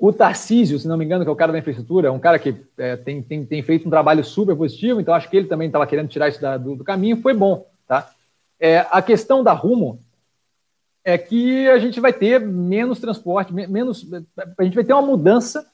O 0.00 0.14
Tarcísio, 0.14 0.78
se 0.78 0.88
não 0.88 0.96
me 0.96 1.04
engano, 1.04 1.24
que 1.24 1.28
é 1.28 1.32
o 1.32 1.36
cara 1.36 1.52
da 1.52 1.58
infraestrutura, 1.58 2.08
é 2.08 2.10
um 2.10 2.18
cara 2.18 2.38
que 2.38 2.56
é, 2.78 2.96
tem, 2.96 3.22
tem, 3.22 3.44
tem 3.44 3.62
feito 3.62 3.86
um 3.86 3.90
trabalho 3.90 4.24
super 4.24 4.56
positivo, 4.56 4.98
então 4.98 5.12
acho 5.12 5.28
que 5.28 5.36
ele 5.36 5.46
também 5.46 5.66
estava 5.66 5.86
querendo 5.86 6.08
tirar 6.08 6.30
isso 6.30 6.40
da, 6.40 6.56
do, 6.56 6.74
do, 6.74 6.82
caminho, 6.82 7.20
foi 7.20 7.34
bom. 7.34 7.66
Tá? 7.86 8.10
É, 8.58 8.86
a 8.90 9.02
questão 9.02 9.44
da 9.44 9.52
Rumo 9.52 10.00
é 11.04 11.18
que 11.18 11.68
a 11.68 11.78
gente 11.78 12.00
vai 12.00 12.14
ter 12.14 12.40
menos 12.40 12.98
transporte, 12.98 13.52
menos, 13.52 14.06
a 14.56 14.64
gente 14.64 14.74
vai 14.74 14.84
ter 14.84 14.94
uma 14.94 15.02
mudança 15.02 15.66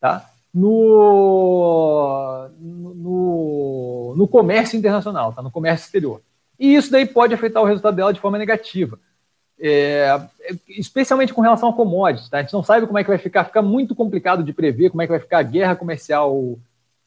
tá? 0.00 0.24
no, 0.54 2.48
no, 2.58 4.14
no 4.16 4.26
comércio 4.26 4.78
internacional, 4.78 5.34
tá? 5.34 5.42
no 5.42 5.50
comércio 5.50 5.84
exterior. 5.84 6.22
E 6.58 6.74
isso 6.74 6.90
daí 6.90 7.04
pode 7.04 7.34
afetar 7.34 7.62
o 7.62 7.66
resultado 7.66 7.94
dela 7.94 8.14
de 8.14 8.20
forma 8.20 8.38
negativa. 8.38 8.98
É, 9.58 10.20
especialmente 10.68 11.32
com 11.32 11.40
relação 11.40 11.70
a 11.70 11.72
commodities. 11.72 12.28
Tá? 12.28 12.38
A 12.38 12.42
gente 12.42 12.52
não 12.52 12.62
sabe 12.62 12.86
como 12.86 12.98
é 12.98 13.02
que 13.02 13.08
vai 13.08 13.18
ficar, 13.18 13.44
fica 13.44 13.62
muito 13.62 13.94
complicado 13.94 14.44
de 14.44 14.52
prever 14.52 14.90
como 14.90 15.02
é 15.02 15.06
que 15.06 15.12
vai 15.12 15.20
ficar 15.20 15.38
a 15.38 15.42
guerra 15.42 15.74
comercial 15.74 16.58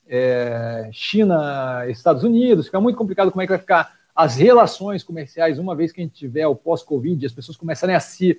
é, 0.07 0.89
China-Estados 0.91 2.23
Unidos, 2.23 2.65
fica 2.65 2.81
muito 2.81 2.95
complicado 2.95 3.31
como 3.31 3.41
é 3.41 3.45
que 3.45 3.51
vai 3.51 3.59
ficar 3.59 3.93
as 4.15 4.35
relações 4.35 5.03
comerciais, 5.03 5.59
uma 5.59 5.76
vez 5.76 5.91
que 5.91 6.01
a 6.01 6.03
gente 6.03 6.15
tiver 6.15 6.47
o 6.47 6.55
pós-Covid, 6.55 7.26
as 7.26 7.31
pessoas 7.31 7.55
começarem 7.55 7.95
a 7.95 7.99
se 7.99 8.38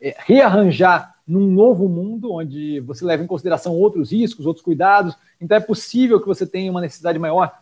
é, 0.00 0.16
rearranjar 0.18 1.14
num 1.26 1.46
novo 1.46 1.88
mundo, 1.88 2.32
onde 2.32 2.80
você 2.80 3.04
leva 3.04 3.22
em 3.22 3.26
consideração 3.26 3.74
outros 3.74 4.12
riscos, 4.12 4.46
outros 4.46 4.64
cuidados. 4.64 5.14
Então 5.38 5.56
é 5.56 5.60
possível 5.60 6.18
que 6.20 6.26
você 6.26 6.46
tenha 6.46 6.70
uma 6.70 6.80
necessidade 6.80 7.18
maior 7.18 7.52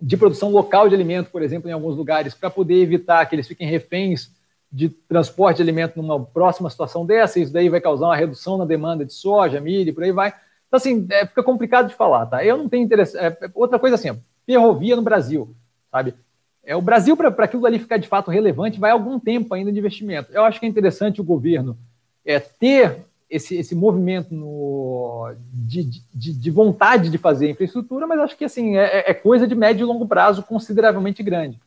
de 0.00 0.16
produção 0.16 0.50
local 0.50 0.88
de 0.88 0.94
alimento, 0.94 1.30
por 1.30 1.42
exemplo, 1.42 1.68
em 1.68 1.72
alguns 1.72 1.96
lugares, 1.96 2.32
para 2.32 2.48
poder 2.48 2.80
evitar 2.80 3.26
que 3.26 3.34
eles 3.34 3.46
fiquem 3.46 3.68
reféns 3.68 4.30
de 4.72 4.88
transporte 4.88 5.56
de 5.56 5.62
alimento 5.62 6.00
numa 6.00 6.24
próxima 6.24 6.70
situação 6.70 7.04
dessa, 7.04 7.40
isso 7.40 7.52
daí 7.52 7.68
vai 7.68 7.80
causar 7.80 8.06
uma 8.06 8.16
redução 8.16 8.56
na 8.56 8.64
demanda 8.64 9.04
de 9.04 9.12
soja, 9.12 9.60
milho, 9.60 9.92
por 9.92 10.04
aí 10.04 10.12
vai. 10.12 10.32
Então, 10.68 10.76
assim, 10.78 11.06
é, 11.10 11.26
fica 11.26 11.42
complicado 11.42 11.88
de 11.88 11.94
falar, 11.94 12.26
tá? 12.26 12.44
Eu 12.44 12.56
não 12.56 12.68
tenho 12.68 12.84
interesse. 12.84 13.18
É, 13.18 13.26
é 13.26 13.50
outra 13.54 13.78
coisa 13.78 13.96
assim, 13.96 14.16
ferrovia 14.46 14.94
no 14.94 15.02
Brasil, 15.02 15.54
sabe? 15.90 16.14
É, 16.62 16.76
o 16.76 16.82
Brasil, 16.82 17.16
para 17.16 17.28
aquilo 17.44 17.66
ali 17.66 17.78
ficar 17.78 17.96
de 17.96 18.06
fato 18.06 18.30
relevante, 18.30 18.78
vai 18.78 18.90
algum 18.90 19.18
tempo 19.18 19.52
ainda 19.54 19.72
de 19.72 19.78
investimento. 19.78 20.30
Eu 20.32 20.44
acho 20.44 20.60
que 20.60 20.66
é 20.66 20.68
interessante 20.68 21.20
o 21.20 21.24
governo 21.24 21.76
é, 22.24 22.38
ter 22.38 22.98
esse, 23.28 23.56
esse 23.56 23.74
movimento 23.74 24.34
no, 24.34 25.32
de, 25.52 25.84
de, 26.14 26.32
de, 26.32 26.50
vontade 26.50 27.08
de 27.08 27.16
fazer 27.16 27.50
infraestrutura, 27.50 28.06
mas 28.06 28.18
acho 28.18 28.36
que 28.36 28.44
assim 28.44 28.76
é, 28.76 29.10
é, 29.10 29.14
coisa 29.14 29.46
de 29.46 29.54
médio 29.54 29.84
e 29.84 29.86
longo 29.86 30.06
prazo 30.06 30.42
consideravelmente 30.42 31.22
grande. 31.22 31.58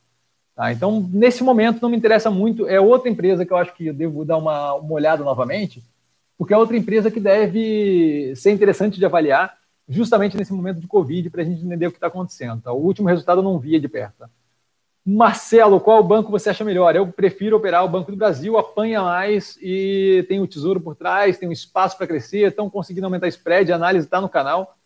Tá? 0.55 0.71
Então, 0.71 1.09
nesse 1.11 1.43
momento, 1.43 1.81
não 1.81 1.89
me 1.89 1.97
interessa 1.97 2.29
muito. 2.29 2.67
É 2.67 2.79
outra 2.79 3.09
empresa 3.09 3.45
que 3.45 3.51
eu 3.51 3.57
acho 3.57 3.73
que 3.73 3.87
eu 3.87 3.93
devo 3.93 4.23
dar 4.23 4.37
uma, 4.37 4.73
uma 4.75 4.93
olhada 4.93 5.23
novamente, 5.23 5.83
porque 6.37 6.53
é 6.53 6.57
outra 6.57 6.77
empresa 6.77 7.09
que 7.09 7.19
deve 7.19 8.33
ser 8.35 8.51
interessante 8.51 8.99
de 8.99 9.05
avaliar, 9.05 9.57
justamente 9.87 10.37
nesse 10.37 10.53
momento 10.53 10.79
de 10.79 10.87
Covid, 10.87 11.29
para 11.29 11.41
a 11.41 11.45
gente 11.45 11.63
entender 11.63 11.87
o 11.87 11.91
que 11.91 11.97
está 11.97 12.07
acontecendo. 12.07 12.61
Tá? 12.61 12.71
O 12.71 12.83
último 12.83 13.07
resultado 13.07 13.39
eu 13.39 13.43
não 13.43 13.59
via 13.59 13.79
de 13.79 13.87
perto. 13.87 14.25
Marcelo, 15.05 15.81
qual 15.81 16.01
banco 16.01 16.31
você 16.31 16.49
acha 16.49 16.63
melhor? 16.63 16.95
Eu 16.95 17.05
prefiro 17.07 17.57
operar 17.57 17.83
o 17.83 17.89
Banco 17.89 18.09
do 18.09 18.15
Brasil, 18.15 18.57
apanha 18.57 19.01
mais 19.01 19.57
e 19.61 20.25
tem 20.29 20.39
o 20.39 20.47
tesouro 20.47 20.79
por 20.79 20.95
trás, 20.95 21.37
tem 21.37 21.49
um 21.49 21.51
espaço 21.51 21.97
para 21.97 22.07
crescer, 22.07 22.47
estão 22.47 22.69
conseguindo 22.69 23.05
aumentar 23.05 23.27
spread, 23.27 23.69
a 23.69 23.75
análise 23.75 24.05
está 24.07 24.21
no 24.21 24.29
canal. 24.29 24.77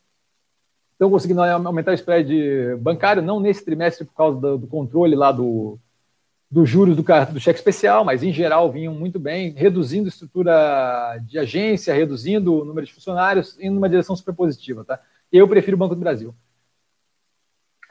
Estão 0.97 1.11
conseguindo 1.11 1.43
aumentar 1.43 1.91
o 1.91 1.93
spread 1.93 2.75
bancário, 2.79 3.21
não 3.21 3.39
nesse 3.39 3.63
trimestre 3.63 4.03
por 4.03 4.15
causa 4.15 4.41
do, 4.41 4.57
do 4.57 4.65
controle 4.65 5.15
lá 5.15 5.31
do, 5.31 5.77
dos 6.49 6.67
juros 6.67 6.95
do, 6.95 7.03
do, 7.03 7.39
cheque 7.39 7.59
especial, 7.59 8.03
mas 8.03 8.23
em 8.23 8.33
geral 8.33 8.71
vinham 8.71 8.95
muito 8.95 9.19
bem, 9.19 9.51
reduzindo 9.51 10.09
estrutura 10.09 11.19
de 11.23 11.37
agência, 11.37 11.93
reduzindo 11.93 12.61
o 12.61 12.65
número 12.65 12.87
de 12.87 12.93
funcionários, 12.93 13.55
indo 13.59 13.75
numa 13.75 13.87
direção 13.87 14.15
super 14.15 14.33
positiva. 14.33 14.83
Tá? 14.83 14.99
Eu 15.31 15.47
prefiro 15.47 15.75
o 15.75 15.79
Banco 15.79 15.93
do 15.93 16.01
Brasil. 16.01 16.33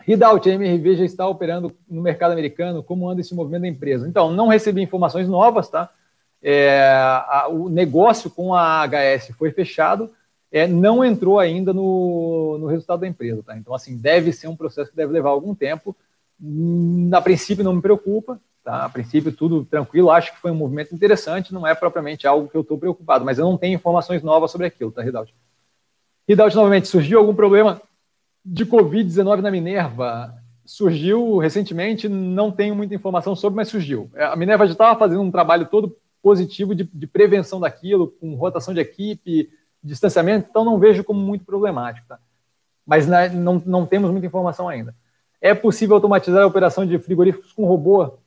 Ridaut, 0.00 0.48
a 0.48 0.54
MRV 0.54 0.96
já 0.96 1.04
está 1.04 1.28
operando 1.28 1.72
no 1.88 2.02
mercado 2.02 2.32
americano. 2.32 2.82
Como 2.82 3.08
anda 3.08 3.20
esse 3.20 3.34
movimento 3.34 3.62
da 3.62 3.68
empresa? 3.68 4.08
Então, 4.08 4.32
não 4.32 4.48
recebi 4.48 4.82
informações 4.82 5.28
novas, 5.28 5.68
tá? 5.68 5.90
É, 6.42 6.80
a, 7.28 7.48
o 7.50 7.68
negócio 7.68 8.30
com 8.30 8.54
a 8.54 8.86
HS 8.86 9.32
foi 9.36 9.50
fechado, 9.50 10.10
é, 10.56 10.66
não 10.66 11.04
entrou 11.04 11.38
ainda 11.38 11.72
no, 11.72 12.56
no 12.58 12.66
resultado 12.66 13.00
da 13.00 13.08
empresa, 13.08 13.42
tá? 13.42 13.56
Então, 13.56 13.74
assim, 13.74 13.96
deve 13.96 14.32
ser 14.32 14.48
um 14.48 14.56
processo 14.56 14.90
que 14.90 14.96
deve 14.96 15.12
levar 15.12 15.30
algum 15.30 15.54
tempo. 15.54 15.96
Na 16.38 17.20
princípio, 17.20 17.64
não 17.64 17.74
me 17.74 17.82
preocupa, 17.82 18.40
Tá? 18.66 18.84
A 18.84 18.88
princípio, 18.88 19.30
tudo 19.30 19.64
tranquilo. 19.64 20.10
Acho 20.10 20.32
que 20.32 20.40
foi 20.40 20.50
um 20.50 20.56
movimento 20.56 20.92
interessante, 20.92 21.54
não 21.54 21.64
é 21.64 21.72
propriamente 21.72 22.26
algo 22.26 22.48
que 22.48 22.56
eu 22.56 22.62
estou 22.62 22.76
preocupado, 22.76 23.24
mas 23.24 23.38
eu 23.38 23.44
não 23.44 23.56
tenho 23.56 23.76
informações 23.76 24.24
novas 24.24 24.50
sobre 24.50 24.66
aquilo, 24.66 24.90
tá, 24.90 25.02
Ridaut? 25.02 25.32
Ridaut, 26.28 26.56
novamente, 26.56 26.88
surgiu 26.88 27.20
algum 27.20 27.32
problema 27.32 27.80
de 28.44 28.66
Covid-19 28.66 29.40
na 29.40 29.52
Minerva? 29.52 30.34
Surgiu 30.64 31.38
recentemente, 31.38 32.08
não 32.08 32.50
tenho 32.50 32.74
muita 32.74 32.92
informação 32.92 33.36
sobre, 33.36 33.56
mas 33.56 33.68
surgiu. 33.68 34.10
A 34.16 34.34
Minerva 34.34 34.66
já 34.66 34.72
estava 34.72 34.98
fazendo 34.98 35.22
um 35.22 35.30
trabalho 35.30 35.66
todo 35.66 35.96
positivo 36.20 36.74
de, 36.74 36.82
de, 36.92 37.06
prevenção 37.06 37.60
daquilo, 37.60 38.08
com 38.20 38.34
rotação 38.34 38.74
de 38.74 38.80
equipe, 38.80 39.48
distanciamento, 39.86 40.48
então 40.50 40.64
não 40.64 40.78
vejo 40.78 41.04
como 41.04 41.20
muito 41.20 41.44
problemático. 41.44 42.06
Tá? 42.06 42.18
Mas 42.86 43.06
não, 43.06 43.62
não 43.64 43.86
temos 43.86 44.10
muita 44.10 44.26
informação 44.26 44.68
ainda. 44.68 44.94
É 45.40 45.54
possível 45.54 45.96
automatizar 45.96 46.42
a 46.42 46.46
operação 46.46 46.86
de 46.86 46.98
frigoríficos 46.98 47.52
com 47.52 47.66
robô? 47.66 48.18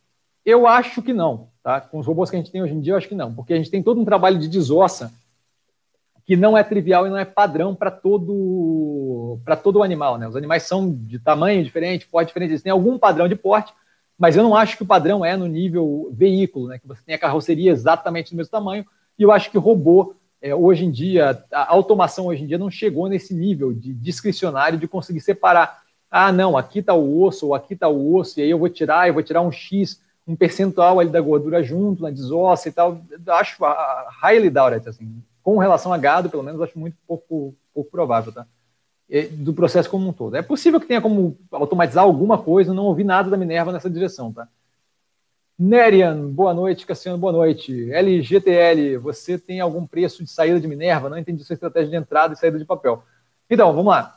Eu 0.46 0.68
acho 0.68 1.02
que 1.02 1.14
não. 1.14 1.50
Tá? 1.64 1.82
Com 1.82 2.00
os 2.00 2.06
robôs 2.06 2.30
que 2.30 2.36
a 2.36 2.40
gente 2.40 2.52
tem 2.52 2.62
hoje 2.62 2.74
em 2.74 2.80
dia, 2.80 2.94
eu 2.94 2.98
acho 2.98 3.08
que 3.08 3.16
não, 3.16 3.34
porque 3.34 3.54
a 3.54 3.58
gente 3.58 3.70
tem 3.70 3.84
todo 3.84 4.00
um 4.00 4.06
trabalho 4.06 4.40
de 4.40 4.48
desossa 4.48 5.12
que 6.26 6.36
não 6.36 6.56
é 6.56 6.64
trivial 6.64 7.08
e 7.08 7.10
não 7.10 7.18
é 7.18 7.26
padrão 7.26 7.74
para 7.74 7.90
todo 7.90 9.40
para 9.44 9.56
todo 9.56 9.82
animal, 9.82 10.18
né? 10.18 10.28
Os 10.28 10.36
animais 10.36 10.62
são 10.62 10.88
de 10.94 11.18
tamanho 11.18 11.64
diferente, 11.64 12.08
porte 12.08 12.28
diferente, 12.28 12.52
eles 12.52 12.62
têm 12.62 12.72
algum 12.72 13.00
padrão 13.00 13.28
de 13.28 13.36
porte, 13.36 13.74
mas 14.18 14.36
eu 14.36 14.44
não 14.44 14.56
acho 14.56 14.78
que 14.78 14.84
o 14.84 14.86
padrão 14.86 15.26
é 15.26 15.36
no 15.36 15.48
nível 15.48 16.08
veículo, 16.14 16.68
né? 16.68 16.78
Que 16.78 16.88
você 16.88 17.02
tem 17.04 17.16
a 17.16 17.20
carroceria 17.20 17.72
exatamente 17.72 18.32
do 18.32 18.38
mesmo 18.38 18.52
tamanho, 18.52 18.86
e 19.18 19.24
eu 19.24 19.32
acho 19.32 19.50
que 19.50 19.58
robô 19.58 20.14
é, 20.42 20.54
hoje 20.56 20.86
em 20.86 20.92
dia, 20.92 21.44
a 21.52 21.72
automação 21.72 22.28
hoje 22.28 22.44
em 22.44 22.48
dia 22.48 22.58
não 22.58 22.72
chegou 22.72 23.08
nesse 23.08 23.34
nível 23.34 23.74
de 23.74 23.94
discricionário 23.94 24.80
de 24.80 24.88
conseguir 24.88 25.22
separar. 25.22 25.82
Ah, 26.10 26.32
não, 26.32 26.58
aqui 26.58 26.80
está 26.80 26.94
o 26.94 27.22
osso, 27.22 27.48
ou 27.48 27.56
aqui 27.56 27.74
está 27.74 27.88
o 27.88 28.16
osso, 28.16 28.40
e 28.40 28.44
aí 28.44 28.50
eu 28.50 28.58
vou 28.58 28.70
tirar, 28.70 29.08
eu 29.08 29.14
vou 29.14 29.24
tirar 29.24 29.42
um 29.42 29.52
X, 29.52 30.02
um 30.28 30.36
percentual 30.36 31.00
ali 31.00 31.10
da 31.10 31.22
gordura 31.22 31.62
junto, 31.62 32.04
na 32.04 32.10
desossa 32.10 32.70
e 32.70 32.72
tal. 32.72 33.02
Acho 33.28 33.58
highly 34.22 34.50
doubted, 34.50 34.88
assim 34.88 35.22
com 35.44 35.58
relação 35.58 35.92
a 35.92 35.98
gado, 35.98 36.30
pelo 36.30 36.44
menos, 36.44 36.62
acho 36.62 36.78
muito 36.78 36.96
pouco, 37.08 37.56
pouco 37.74 37.90
provável, 37.90 38.32
tá? 38.32 38.46
do 39.32 39.56
processo 39.56 39.90
como 39.90 40.08
um 40.08 40.14
todo. 40.14 40.36
É 40.36 40.42
possível 40.44 40.80
que 40.80 40.86
tenha 40.86 41.02
como 41.02 41.36
automatizar 41.52 42.04
alguma 42.04 42.38
coisa, 42.38 42.72
não 42.72 42.86
ouvi 42.86 43.04
nada 43.04 43.28
da 43.28 43.38
Minerva 43.38 43.72
nessa 43.72 43.90
direção, 43.90 44.32
tá? 44.32 44.48
Nerian, 45.60 46.32
boa 46.32 46.54
noite. 46.54 46.86
Cassiano, 46.86 47.18
boa 47.18 47.34
noite. 47.34 47.92
LGTL, 47.92 48.96
você 48.98 49.38
tem 49.38 49.60
algum 49.60 49.86
preço 49.86 50.24
de 50.24 50.30
saída 50.30 50.58
de 50.58 50.70
Minerva? 50.70 51.10
Não 51.10 51.18
entendi 51.18 51.44
sua 51.44 51.56
estratégia 51.56 51.90
de 51.90 51.98
entrada 51.98 52.34
e 52.34 52.38
saída 52.38 52.58
de 52.58 52.64
papel. 52.64 53.04
Então, 53.50 53.74
vamos 53.74 53.92
lá. 53.92 54.16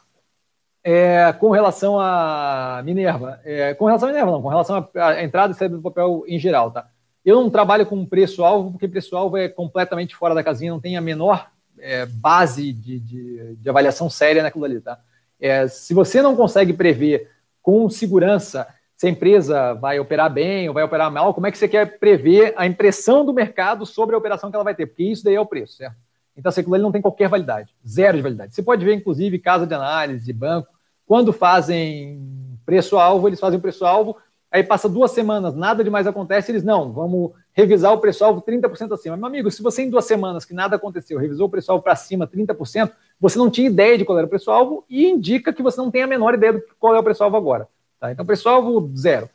É, 0.84 1.32
com 1.32 1.50
relação 1.50 1.98
a 1.98 2.80
Minerva, 2.84 3.40
é, 3.44 3.74
com 3.74 3.86
relação 3.86 4.08
a 4.08 4.12
Minerva, 4.12 4.30
não, 4.30 4.40
com 4.40 4.48
relação 4.48 4.88
à 4.94 5.24
entrada 5.24 5.52
e 5.52 5.56
saída 5.56 5.74
do 5.74 5.82
papel 5.82 6.22
em 6.28 6.38
geral, 6.38 6.70
tá? 6.70 6.88
Eu 7.24 7.34
não 7.42 7.50
trabalho 7.50 7.86
com 7.86 8.06
preço-alvo, 8.06 8.70
porque 8.70 8.86
preço-alvo 8.86 9.36
é 9.36 9.48
completamente 9.48 10.14
fora 10.14 10.36
da 10.36 10.44
casinha, 10.44 10.70
não 10.70 10.80
tem 10.80 10.96
a 10.96 11.00
menor 11.00 11.50
é, 11.76 12.06
base 12.06 12.72
de, 12.72 13.00
de, 13.00 13.56
de, 13.56 13.68
avaliação 13.68 14.08
séria 14.08 14.44
naquilo 14.44 14.64
ali, 14.64 14.80
tá? 14.80 15.00
É, 15.40 15.66
se 15.66 15.92
você 15.92 16.22
não 16.22 16.36
consegue 16.36 16.72
prever 16.72 17.30
com 17.60 17.90
segurança 17.90 18.68
se 19.02 19.08
a 19.08 19.10
empresa 19.10 19.74
vai 19.74 19.98
operar 19.98 20.32
bem 20.32 20.68
ou 20.68 20.74
vai 20.74 20.84
operar 20.84 21.10
mal, 21.10 21.34
como 21.34 21.44
é 21.44 21.50
que 21.50 21.58
você 21.58 21.66
quer 21.66 21.98
prever 21.98 22.54
a 22.56 22.68
impressão 22.68 23.24
do 23.26 23.34
mercado 23.34 23.84
sobre 23.84 24.14
a 24.14 24.18
operação 24.18 24.48
que 24.48 24.54
ela 24.54 24.62
vai 24.62 24.76
ter? 24.76 24.86
Porque 24.86 25.02
isso 25.02 25.24
daí 25.24 25.34
é 25.34 25.40
o 25.40 25.44
preço, 25.44 25.74
certo? 25.74 25.96
Então, 26.36 26.48
aquilo 26.48 26.72
ali 26.72 26.84
não 26.84 26.92
tem 26.92 27.02
qualquer 27.02 27.28
validade, 27.28 27.74
zero 27.84 28.16
de 28.16 28.22
validade. 28.22 28.54
Você 28.54 28.62
pode 28.62 28.84
ver, 28.84 28.94
inclusive, 28.94 29.40
casa 29.40 29.66
de 29.66 29.74
análise, 29.74 30.32
banco, 30.32 30.68
quando 31.04 31.32
fazem 31.32 32.22
preço-alvo, 32.64 33.26
eles 33.26 33.40
fazem 33.40 33.58
preço-alvo 33.58 34.16
Aí 34.52 34.62
passa 34.62 34.86
duas 34.86 35.12
semanas, 35.12 35.56
nada 35.56 35.82
demais 35.82 36.06
acontece, 36.06 36.52
eles 36.52 36.62
não, 36.62 36.92
vamos 36.92 37.32
revisar 37.54 37.90
o 37.90 37.98
preço-alvo 37.98 38.42
30% 38.42 38.92
acima. 38.92 39.16
Meu 39.16 39.24
amigo, 39.24 39.50
se 39.50 39.62
você 39.62 39.82
em 39.82 39.88
duas 39.88 40.04
semanas 40.04 40.44
que 40.44 40.52
nada 40.52 40.76
aconteceu, 40.76 41.18
revisou 41.18 41.46
o 41.46 41.50
preço-alvo 41.50 41.82
para 41.82 41.96
cima 41.96 42.26
30%, 42.26 42.92
você 43.18 43.38
não 43.38 43.50
tinha 43.50 43.66
ideia 43.66 43.96
de 43.96 44.04
qual 44.04 44.18
era 44.18 44.26
o 44.26 44.30
preço-alvo 44.30 44.84
e 44.90 45.08
indica 45.08 45.54
que 45.54 45.62
você 45.62 45.78
não 45.80 45.90
tem 45.90 46.02
a 46.02 46.06
menor 46.06 46.34
ideia 46.34 46.52
de 46.52 46.62
qual 46.78 46.94
é 46.94 46.98
o 46.98 47.02
preço-alvo 47.02 47.34
agora. 47.34 47.66
Tá? 48.02 48.10
Então, 48.10 48.26
preço-alvo 48.26 48.90
zero. 48.96 49.30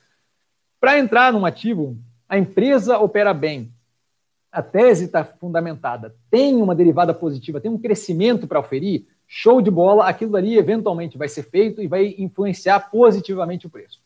Para 0.77 0.99
entrar 0.99 1.31
num 1.31 1.45
ativo, 1.45 1.97
a 2.27 2.37
empresa 2.37 2.99
opera 2.99 3.33
bem, 3.33 3.71
a 4.51 4.61
tese 4.61 5.05
está 5.05 5.23
fundamentada, 5.23 6.13
tem 6.29 6.57
uma 6.57 6.75
derivada 6.75 7.13
positiva, 7.13 7.61
tem 7.61 7.71
um 7.71 7.77
crescimento 7.77 8.45
para 8.45 8.59
oferir, 8.59 9.07
show 9.25 9.61
de 9.61 9.71
bola, 9.71 10.05
aquilo 10.05 10.35
ali 10.35 10.57
eventualmente 10.57 11.17
vai 11.17 11.29
ser 11.29 11.43
feito 11.43 11.81
e 11.81 11.87
vai 11.87 12.13
influenciar 12.17 12.91
positivamente 12.91 13.65
o 13.67 13.69
preço. 13.69 14.01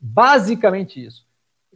Basicamente 0.00 1.04
isso. 1.04 1.24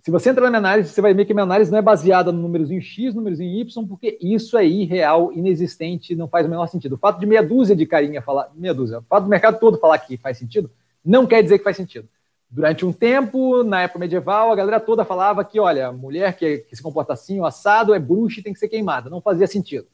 Se 0.02 0.10
você 0.10 0.30
entrar 0.30 0.42
na 0.42 0.50
minha 0.50 0.58
análise, 0.58 0.88
você 0.88 1.00
vai 1.00 1.14
ver 1.14 1.26
que 1.26 1.32
minha 1.32 1.44
análise 1.44 1.70
não 1.70 1.78
é 1.78 1.82
baseada 1.82 2.32
no 2.32 2.42
númerozinho 2.42 2.82
X, 2.82 3.14
númerozinho 3.14 3.60
Y, 3.60 3.86
porque 3.86 4.18
isso 4.20 4.58
é 4.58 4.66
irreal, 4.66 5.32
inexistente, 5.32 6.16
não 6.16 6.26
faz 6.26 6.44
o 6.44 6.48
menor 6.48 6.66
sentido. 6.66 6.96
O 6.96 6.98
fato 6.98 7.20
de 7.20 7.26
meia 7.26 7.42
dúzia 7.42 7.76
de 7.76 7.86
carinha 7.86 8.20
falar, 8.20 8.50
meia 8.52 8.74
dúzia, 8.74 8.98
o 8.98 9.02
fato 9.02 9.24
do 9.24 9.30
mercado 9.30 9.60
todo 9.60 9.78
falar 9.78 9.98
que 10.00 10.16
faz 10.16 10.38
sentido, 10.38 10.68
não 11.04 11.24
quer 11.24 11.40
dizer 11.40 11.58
que 11.58 11.64
faz 11.64 11.76
sentido. 11.76 12.08
Durante 12.48 12.86
um 12.86 12.92
tempo, 12.92 13.62
na 13.62 13.82
época 13.82 13.98
medieval, 13.98 14.52
a 14.52 14.56
galera 14.56 14.80
toda 14.80 15.04
falava 15.04 15.44
que, 15.44 15.58
olha, 15.58 15.90
mulher 15.92 16.36
que, 16.36 16.58
que 16.58 16.76
se 16.76 16.82
comporta 16.82 17.12
assim, 17.12 17.40
o 17.40 17.44
assado 17.44 17.92
é 17.92 17.98
bruxa 17.98 18.40
e 18.40 18.42
tem 18.42 18.52
que 18.52 18.58
ser 18.58 18.68
queimada. 18.68 19.10
Não 19.10 19.20
fazia 19.20 19.46
sentido. 19.46 19.86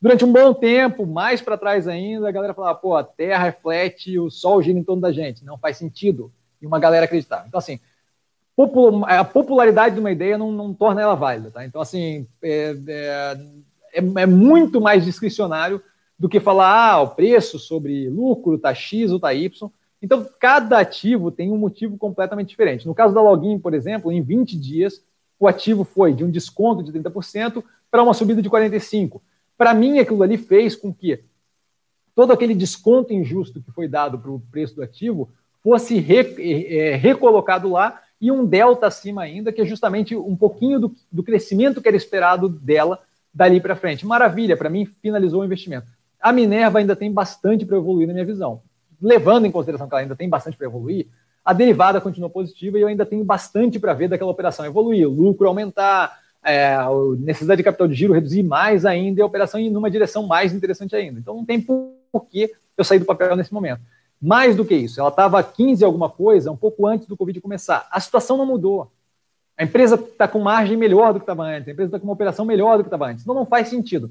Durante 0.00 0.24
um 0.24 0.32
bom 0.32 0.54
tempo, 0.54 1.04
mais 1.04 1.40
para 1.40 1.58
trás 1.58 1.88
ainda, 1.88 2.28
a 2.28 2.32
galera 2.32 2.54
falava, 2.54 2.78
pô, 2.78 2.94
a 2.96 3.02
Terra 3.02 3.50
flat, 3.52 4.16
o 4.16 4.30
Sol 4.30 4.62
gira 4.62 4.78
em 4.78 4.84
torno 4.84 5.02
da 5.02 5.10
gente. 5.10 5.44
Não 5.44 5.58
faz 5.58 5.76
sentido 5.76 6.32
e 6.62 6.66
uma 6.66 6.78
galera 6.78 7.04
acreditava. 7.04 7.46
Então, 7.48 7.58
assim, 7.58 7.80
a 9.06 9.24
popularidade 9.24 9.94
de 9.94 10.00
uma 10.00 10.10
ideia 10.10 10.38
não, 10.38 10.52
não 10.52 10.74
torna 10.74 11.00
ela 11.00 11.14
válida. 11.14 11.50
Tá? 11.50 11.64
Então, 11.64 11.80
assim, 11.80 12.26
é, 12.42 12.76
é, 12.86 13.36
é, 13.94 14.26
muito 14.26 14.80
mais 14.80 15.04
discricionário 15.04 15.82
do 16.18 16.28
que 16.28 16.40
falar 16.40 16.92
ah, 16.92 17.00
o 17.00 17.08
preço 17.10 17.58
sobre 17.58 18.08
lucro 18.08 18.56
está 18.56 18.74
X 18.74 19.10
ou 19.10 19.16
está 19.16 19.32
Y. 19.32 19.70
Então, 20.00 20.26
cada 20.38 20.78
ativo 20.78 21.30
tem 21.30 21.50
um 21.50 21.58
motivo 21.58 21.96
completamente 21.98 22.48
diferente. 22.48 22.86
No 22.86 22.94
caso 22.94 23.14
da 23.14 23.20
Login, 23.20 23.58
por 23.58 23.74
exemplo, 23.74 24.12
em 24.12 24.22
20 24.22 24.56
dias, 24.56 25.02
o 25.38 25.46
ativo 25.46 25.84
foi 25.84 26.12
de 26.12 26.24
um 26.24 26.30
desconto 26.30 26.82
de 26.82 26.92
30% 26.92 27.62
para 27.90 28.02
uma 28.02 28.14
subida 28.14 28.40
de 28.40 28.48
45%. 28.48 29.20
Para 29.56 29.74
mim, 29.74 29.98
aquilo 29.98 30.22
ali 30.22 30.38
fez 30.38 30.76
com 30.76 30.94
que 30.94 31.24
todo 32.14 32.32
aquele 32.32 32.54
desconto 32.54 33.12
injusto 33.12 33.60
que 33.60 33.72
foi 33.72 33.88
dado 33.88 34.18
para 34.18 34.30
o 34.30 34.40
preço 34.52 34.76
do 34.76 34.82
ativo 34.82 35.28
fosse 35.62 35.98
re, 35.98 36.34
é, 36.38 36.94
recolocado 36.94 37.68
lá 37.70 38.00
e 38.20 38.30
um 38.30 38.44
delta 38.44 38.86
acima 38.86 39.22
ainda, 39.22 39.52
que 39.52 39.60
é 39.60 39.64
justamente 39.64 40.14
um 40.16 40.36
pouquinho 40.36 40.80
do, 40.80 40.94
do 41.10 41.22
crescimento 41.22 41.80
que 41.80 41.88
era 41.88 41.96
esperado 41.96 42.48
dela 42.48 43.00
dali 43.32 43.60
para 43.60 43.76
frente. 43.76 44.06
Maravilha, 44.06 44.56
para 44.56 44.70
mim 44.70 44.84
finalizou 45.00 45.42
o 45.42 45.44
investimento. 45.44 45.86
A 46.20 46.32
Minerva 46.32 46.78
ainda 46.78 46.96
tem 46.96 47.12
bastante 47.12 47.64
para 47.64 47.76
evoluir 47.76 48.06
na 48.06 48.12
minha 48.12 48.24
visão. 48.24 48.62
Levando 49.00 49.46
em 49.46 49.50
consideração 49.50 49.88
que 49.88 49.94
ela 49.94 50.02
ainda 50.02 50.16
tem 50.16 50.28
bastante 50.28 50.56
para 50.56 50.66
evoluir, 50.66 51.06
a 51.44 51.52
derivada 51.52 52.00
continua 52.00 52.28
positiva 52.28 52.78
e 52.78 52.82
eu 52.82 52.88
ainda 52.88 53.06
tenho 53.06 53.24
bastante 53.24 53.78
para 53.78 53.94
ver 53.94 54.08
daquela 54.08 54.30
operação 54.30 54.66
evoluir, 54.66 55.08
o 55.08 55.12
lucro 55.12 55.48
aumentar, 55.48 56.18
é, 56.44 56.74
a 56.74 56.88
necessidade 57.18 57.58
de 57.58 57.64
capital 57.64 57.88
de 57.88 57.94
giro 57.94 58.12
reduzir 58.12 58.42
mais 58.42 58.84
ainda 58.84 59.20
e 59.20 59.22
a 59.22 59.26
operação 59.26 59.58
ir 59.58 59.70
numa 59.70 59.90
direção 59.90 60.26
mais 60.26 60.52
interessante 60.52 60.94
ainda. 60.94 61.18
Então 61.18 61.34
não 61.34 61.44
tem 61.44 61.60
por 61.60 62.26
que 62.30 62.50
eu 62.76 62.84
sair 62.84 62.98
do 62.98 63.04
papel 63.04 63.34
nesse 63.36 63.52
momento. 63.52 63.80
Mais 64.20 64.56
do 64.56 64.64
que 64.64 64.74
isso, 64.74 65.00
ela 65.00 65.10
estava 65.10 65.42
15 65.42 65.84
alguma 65.84 66.10
coisa 66.10 66.50
um 66.50 66.56
pouco 66.56 66.86
antes 66.86 67.06
do 67.06 67.16
Covid 67.16 67.40
começar. 67.40 67.86
A 67.90 68.00
situação 68.00 68.36
não 68.36 68.46
mudou. 68.46 68.90
A 69.56 69.64
empresa 69.64 69.94
está 69.94 70.28
com 70.28 70.40
margem 70.40 70.76
melhor 70.76 71.12
do 71.12 71.18
que 71.18 71.24
estava 71.24 71.44
antes, 71.44 71.68
a 71.68 71.72
empresa 71.72 71.88
está 71.88 71.98
com 71.98 72.06
uma 72.06 72.12
operação 72.12 72.44
melhor 72.44 72.76
do 72.76 72.84
que 72.84 72.88
estava 72.88 73.06
antes. 73.06 73.22
Então 73.22 73.34
não 73.34 73.46
faz 73.46 73.68
sentido, 73.68 74.10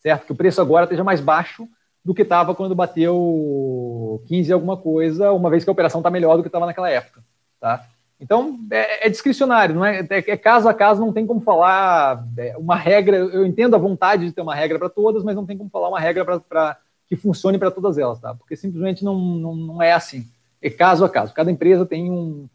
certo? 0.00 0.26
Que 0.26 0.32
o 0.32 0.36
preço 0.36 0.60
agora 0.60 0.84
esteja 0.84 1.04
mais 1.04 1.20
baixo 1.20 1.68
do 2.06 2.14
que 2.14 2.22
estava 2.22 2.54
quando 2.54 2.72
bateu 2.72 4.22
15 4.28 4.52
alguma 4.52 4.76
coisa, 4.76 5.32
uma 5.32 5.50
vez 5.50 5.64
que 5.64 5.70
a 5.70 5.72
operação 5.72 5.98
está 5.98 6.08
melhor 6.08 6.36
do 6.36 6.42
que 6.44 6.48
estava 6.48 6.64
naquela 6.64 6.88
época, 6.88 7.20
tá? 7.58 7.84
Então 8.20 8.60
é, 8.70 9.08
é 9.08 9.10
discricionário, 9.10 9.74
não 9.74 9.84
é, 9.84 10.06
é, 10.08 10.18
é, 10.18 10.36
caso 10.36 10.68
a 10.68 10.72
caso, 10.72 11.00
não 11.00 11.12
tem 11.12 11.26
como 11.26 11.40
falar 11.40 12.24
é, 12.38 12.56
uma 12.56 12.76
regra. 12.76 13.16
Eu 13.16 13.44
entendo 13.44 13.74
a 13.74 13.78
vontade 13.78 14.24
de 14.24 14.30
ter 14.30 14.40
uma 14.40 14.54
regra 14.54 14.78
para 14.78 14.88
todas, 14.88 15.24
mas 15.24 15.34
não 15.34 15.44
tem 15.44 15.58
como 15.58 15.68
falar 15.68 15.88
uma 15.88 15.98
regra 15.98 16.24
para 16.24 16.78
que 17.08 17.16
funcione 17.16 17.58
para 17.58 17.72
todas 17.72 17.98
elas, 17.98 18.20
tá? 18.20 18.32
Porque 18.36 18.54
simplesmente 18.54 19.04
não, 19.04 19.18
não, 19.18 19.56
não, 19.56 19.82
é 19.82 19.92
assim. 19.92 20.24
É 20.62 20.70
caso 20.70 21.04
a 21.04 21.08
caso. 21.08 21.34
Cada 21.34 21.50
empresa 21.50 21.84
tem 21.84 22.08
um, 22.08 22.48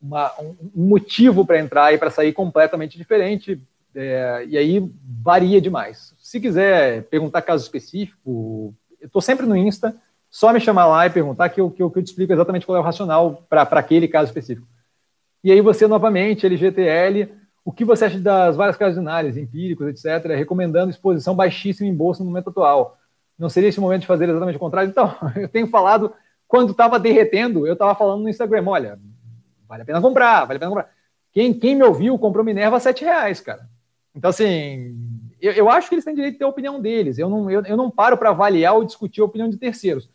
uma, 0.00 0.32
um 0.40 0.86
motivo 0.86 1.44
para 1.44 1.58
entrar 1.58 1.92
e 1.92 1.98
para 1.98 2.08
sair 2.08 2.32
completamente 2.32 2.96
diferente, 2.96 3.60
é, 3.96 4.44
e 4.48 4.56
aí 4.56 4.92
varia 5.04 5.60
demais. 5.60 6.14
Se 6.20 6.40
quiser 6.40 7.02
perguntar 7.04 7.42
caso 7.42 7.64
específico, 7.64 8.74
eu 9.02 9.06
estou 9.06 9.20
sempre 9.20 9.44
no 9.44 9.56
Insta, 9.56 9.94
só 10.30 10.52
me 10.52 10.60
chamar 10.60 10.86
lá 10.86 11.04
e 11.04 11.10
perguntar 11.10 11.48
que 11.50 11.60
eu, 11.60 11.70
que 11.70 11.82
eu, 11.82 11.90
que 11.90 11.98
eu 11.98 12.02
te 12.02 12.06
explico 12.06 12.32
exatamente 12.32 12.64
qual 12.64 12.76
é 12.76 12.80
o 12.80 12.84
racional 12.84 13.44
para 13.50 13.62
aquele 13.62 14.08
caso 14.08 14.28
específico. 14.28 14.66
E 15.44 15.50
aí 15.50 15.60
você, 15.60 15.86
novamente, 15.88 16.46
LGTL, 16.46 17.28
o 17.64 17.72
que 17.72 17.84
você 17.84 18.06
acha 18.06 18.18
das 18.18 18.56
várias 18.56 18.76
casas 18.76 18.94
de 18.94 19.00
análise, 19.00 19.40
empíricos, 19.40 19.86
etc., 19.88 20.30
recomendando 20.36 20.90
exposição 20.90 21.34
baixíssima 21.34 21.88
em 21.88 21.94
bolsa 21.94 22.22
no 22.22 22.30
momento 22.30 22.50
atual? 22.50 22.96
Não 23.36 23.50
seria 23.50 23.68
esse 23.68 23.80
momento 23.80 24.02
de 24.02 24.06
fazer 24.06 24.28
exatamente 24.28 24.56
o 24.56 24.60
contrário? 24.60 24.88
Então, 24.88 25.14
eu 25.36 25.48
tenho 25.48 25.66
falado, 25.66 26.14
quando 26.46 26.70
estava 26.70 26.98
derretendo, 26.98 27.66
eu 27.66 27.72
estava 27.72 27.94
falando 27.94 28.22
no 28.22 28.28
Instagram, 28.28 28.64
olha, 28.68 28.98
vale 29.68 29.82
a 29.82 29.84
pena 29.84 30.00
comprar, 30.00 30.44
vale 30.44 30.56
a 30.56 30.60
pena 30.60 30.70
comprar. 30.70 30.90
Quem, 31.32 31.52
quem 31.52 31.74
me 31.74 31.82
ouviu 31.82 32.16
comprou 32.18 32.44
Minerva 32.44 32.76
a 32.76 32.80
7 32.80 33.04
reais, 33.04 33.40
cara. 33.40 33.68
Então, 34.14 34.30
assim, 34.30 34.96
eu, 35.42 35.52
eu, 35.52 35.68
acho 35.68 35.88
que 35.88 35.94
eles 35.94 36.04
têm 36.04 36.14
direito 36.14 36.34
de 36.34 36.38
ter 36.38 36.44
a 36.44 36.48
opinião 36.48 36.80
deles. 36.80 37.18
Eu 37.18 37.28
não, 37.28 37.50
eu, 37.50 37.62
eu 37.64 37.76
não 37.76 37.90
paro 37.90 38.16
para 38.16 38.30
avaliar 38.30 38.74
ou 38.74 38.84
discutir 38.84 39.20
a 39.20 39.24
opinião 39.24 39.50
de 39.50 39.56
terceiros. 39.56 40.08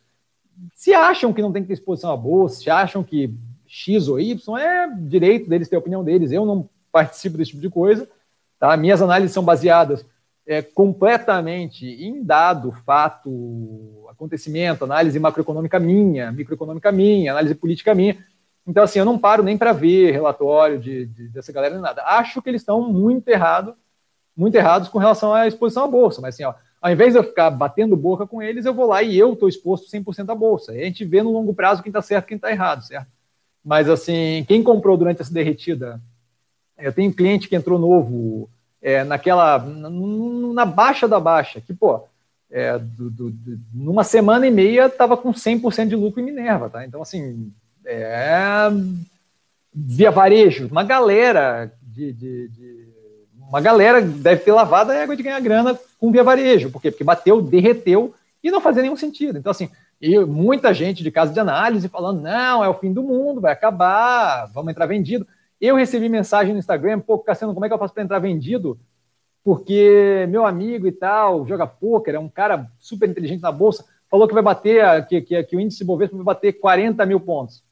Se 0.74 0.92
acham 0.94 1.32
que 1.32 1.42
não 1.42 1.52
tem 1.52 1.62
que 1.62 1.68
ter 1.68 1.74
exposição 1.74 2.10
à 2.10 2.16
bolsa, 2.16 2.62
se 2.62 2.70
acham 2.70 3.04
que 3.04 3.32
X 3.66 4.08
ou 4.08 4.18
Y, 4.18 4.58
é 4.58 4.88
direito 4.90 5.48
deles 5.48 5.68
ter 5.68 5.76
a 5.76 5.80
opinião 5.80 6.02
deles. 6.02 6.32
Eu 6.32 6.44
não 6.44 6.68
participo 6.90 7.36
desse 7.36 7.50
tipo 7.50 7.62
de 7.62 7.70
coisa. 7.70 8.08
Tá? 8.58 8.76
Minhas 8.76 9.00
análises 9.02 9.32
são 9.32 9.44
baseadas 9.44 10.04
é, 10.46 10.62
completamente 10.62 11.86
em 11.86 12.24
dado, 12.24 12.72
fato, 12.84 14.06
acontecimento, 14.08 14.84
análise 14.84 15.18
macroeconômica 15.20 15.78
minha, 15.78 16.32
microeconômica 16.32 16.90
minha, 16.90 17.32
análise 17.32 17.54
política 17.54 17.94
minha. 17.94 18.16
Então, 18.66 18.82
assim, 18.82 18.98
eu 18.98 19.04
não 19.04 19.18
paro 19.18 19.42
nem 19.42 19.58
para 19.58 19.72
ver 19.72 20.10
relatório 20.10 20.78
de, 20.78 21.06
de, 21.06 21.28
dessa 21.28 21.52
galera 21.52 21.74
nem 21.74 21.82
nada. 21.82 22.02
Acho 22.02 22.40
que 22.40 22.48
eles 22.48 22.62
estão 22.62 22.90
muito 22.90 23.28
errados, 23.28 23.74
muito 24.38 24.54
errados 24.54 24.88
com 24.88 24.98
relação 24.98 25.34
à 25.34 25.48
exposição 25.48 25.84
à 25.84 25.88
bolsa. 25.88 26.20
Mas, 26.20 26.36
assim, 26.36 26.44
ó, 26.44 26.54
ao 26.80 26.92
invés 26.92 27.12
de 27.12 27.18
eu 27.18 27.24
ficar 27.24 27.50
batendo 27.50 27.96
boca 27.96 28.24
com 28.24 28.40
eles, 28.40 28.64
eu 28.64 28.72
vou 28.72 28.86
lá 28.86 29.02
e 29.02 29.18
eu 29.18 29.32
estou 29.32 29.48
exposto 29.48 29.90
100% 29.90 30.30
à 30.30 30.34
bolsa. 30.34 30.72
E 30.74 30.80
a 30.80 30.84
gente 30.84 31.04
vê 31.04 31.20
no 31.22 31.32
longo 31.32 31.52
prazo 31.52 31.82
quem 31.82 31.90
está 31.90 32.00
certo 32.00 32.26
quem 32.26 32.36
está 32.36 32.50
errado, 32.50 32.82
certo? 32.82 33.08
Mas, 33.64 33.88
assim, 33.88 34.44
quem 34.46 34.62
comprou 34.62 34.96
durante 34.96 35.20
essa 35.20 35.34
derretida, 35.34 36.00
eu 36.78 36.92
tenho 36.92 37.10
um 37.10 37.12
cliente 37.12 37.48
que 37.48 37.56
entrou 37.56 37.80
novo 37.80 38.48
é, 38.80 39.02
naquela, 39.02 39.58
na 39.58 40.64
baixa 40.64 41.08
da 41.08 41.18
baixa, 41.18 41.60
que, 41.60 41.74
pô, 41.74 42.04
é, 42.48 42.78
do, 42.78 43.10
do, 43.10 43.30
do, 43.30 43.60
numa 43.74 44.04
semana 44.04 44.46
e 44.46 44.50
meia 44.50 44.86
estava 44.86 45.16
com 45.16 45.32
100% 45.32 45.88
de 45.88 45.96
lucro 45.96 46.20
em 46.20 46.24
Minerva, 46.24 46.70
tá? 46.70 46.86
Então, 46.86 47.02
assim, 47.02 47.52
é, 47.84 48.70
via 49.74 50.12
varejo, 50.12 50.68
uma 50.68 50.84
galera 50.84 51.72
de, 51.82 52.12
de, 52.12 52.48
uma 53.48 53.60
galera 53.60 54.02
deve 54.02 54.42
ter 54.42 54.52
lavado 54.52 54.92
a 54.92 54.94
égua 54.94 55.16
de 55.16 55.22
ganhar 55.22 55.40
grana 55.40 55.78
com 55.98 56.12
via 56.12 56.22
varejo, 56.22 56.70
por 56.70 56.82
quê? 56.82 56.90
Porque 56.90 57.04
bateu, 57.04 57.40
derreteu 57.40 58.14
e 58.42 58.50
não 58.50 58.60
fazia 58.60 58.82
nenhum 58.82 58.96
sentido. 58.96 59.38
Então, 59.38 59.50
assim, 59.50 59.70
e 60.00 60.18
muita 60.18 60.72
gente 60.74 61.02
de 61.02 61.10
casa 61.10 61.32
de 61.32 61.40
análise 61.40 61.88
falando, 61.88 62.20
não, 62.20 62.62
é 62.62 62.68
o 62.68 62.74
fim 62.74 62.92
do 62.92 63.02
mundo, 63.02 63.40
vai 63.40 63.52
acabar, 63.52 64.46
vamos 64.52 64.70
entrar 64.70 64.86
vendido. 64.86 65.26
Eu 65.60 65.76
recebi 65.76 66.08
mensagem 66.08 66.52
no 66.52 66.58
Instagram, 66.58 67.00
pô, 67.00 67.18
Cassiano, 67.18 67.54
como 67.54 67.64
é 67.64 67.68
que 67.68 67.74
eu 67.74 67.78
faço 67.78 67.94
para 67.94 68.02
entrar 68.02 68.18
vendido? 68.18 68.78
Porque 69.42 70.26
meu 70.28 70.44
amigo 70.44 70.86
e 70.86 70.92
tal, 70.92 71.46
joga 71.46 71.66
pôquer, 71.66 72.14
é 72.14 72.18
um 72.18 72.28
cara 72.28 72.70
super 72.78 73.08
inteligente 73.08 73.40
na 73.40 73.50
bolsa, 73.50 73.84
falou 74.10 74.28
que 74.28 74.34
vai 74.34 74.42
bater, 74.42 75.06
que, 75.06 75.22
que, 75.22 75.42
que 75.42 75.56
o 75.56 75.60
índice 75.60 75.84
Bovespa 75.84 76.16
vai 76.16 76.24
bater 76.24 76.52
40 76.52 77.04
mil 77.06 77.18
pontos. 77.18 77.62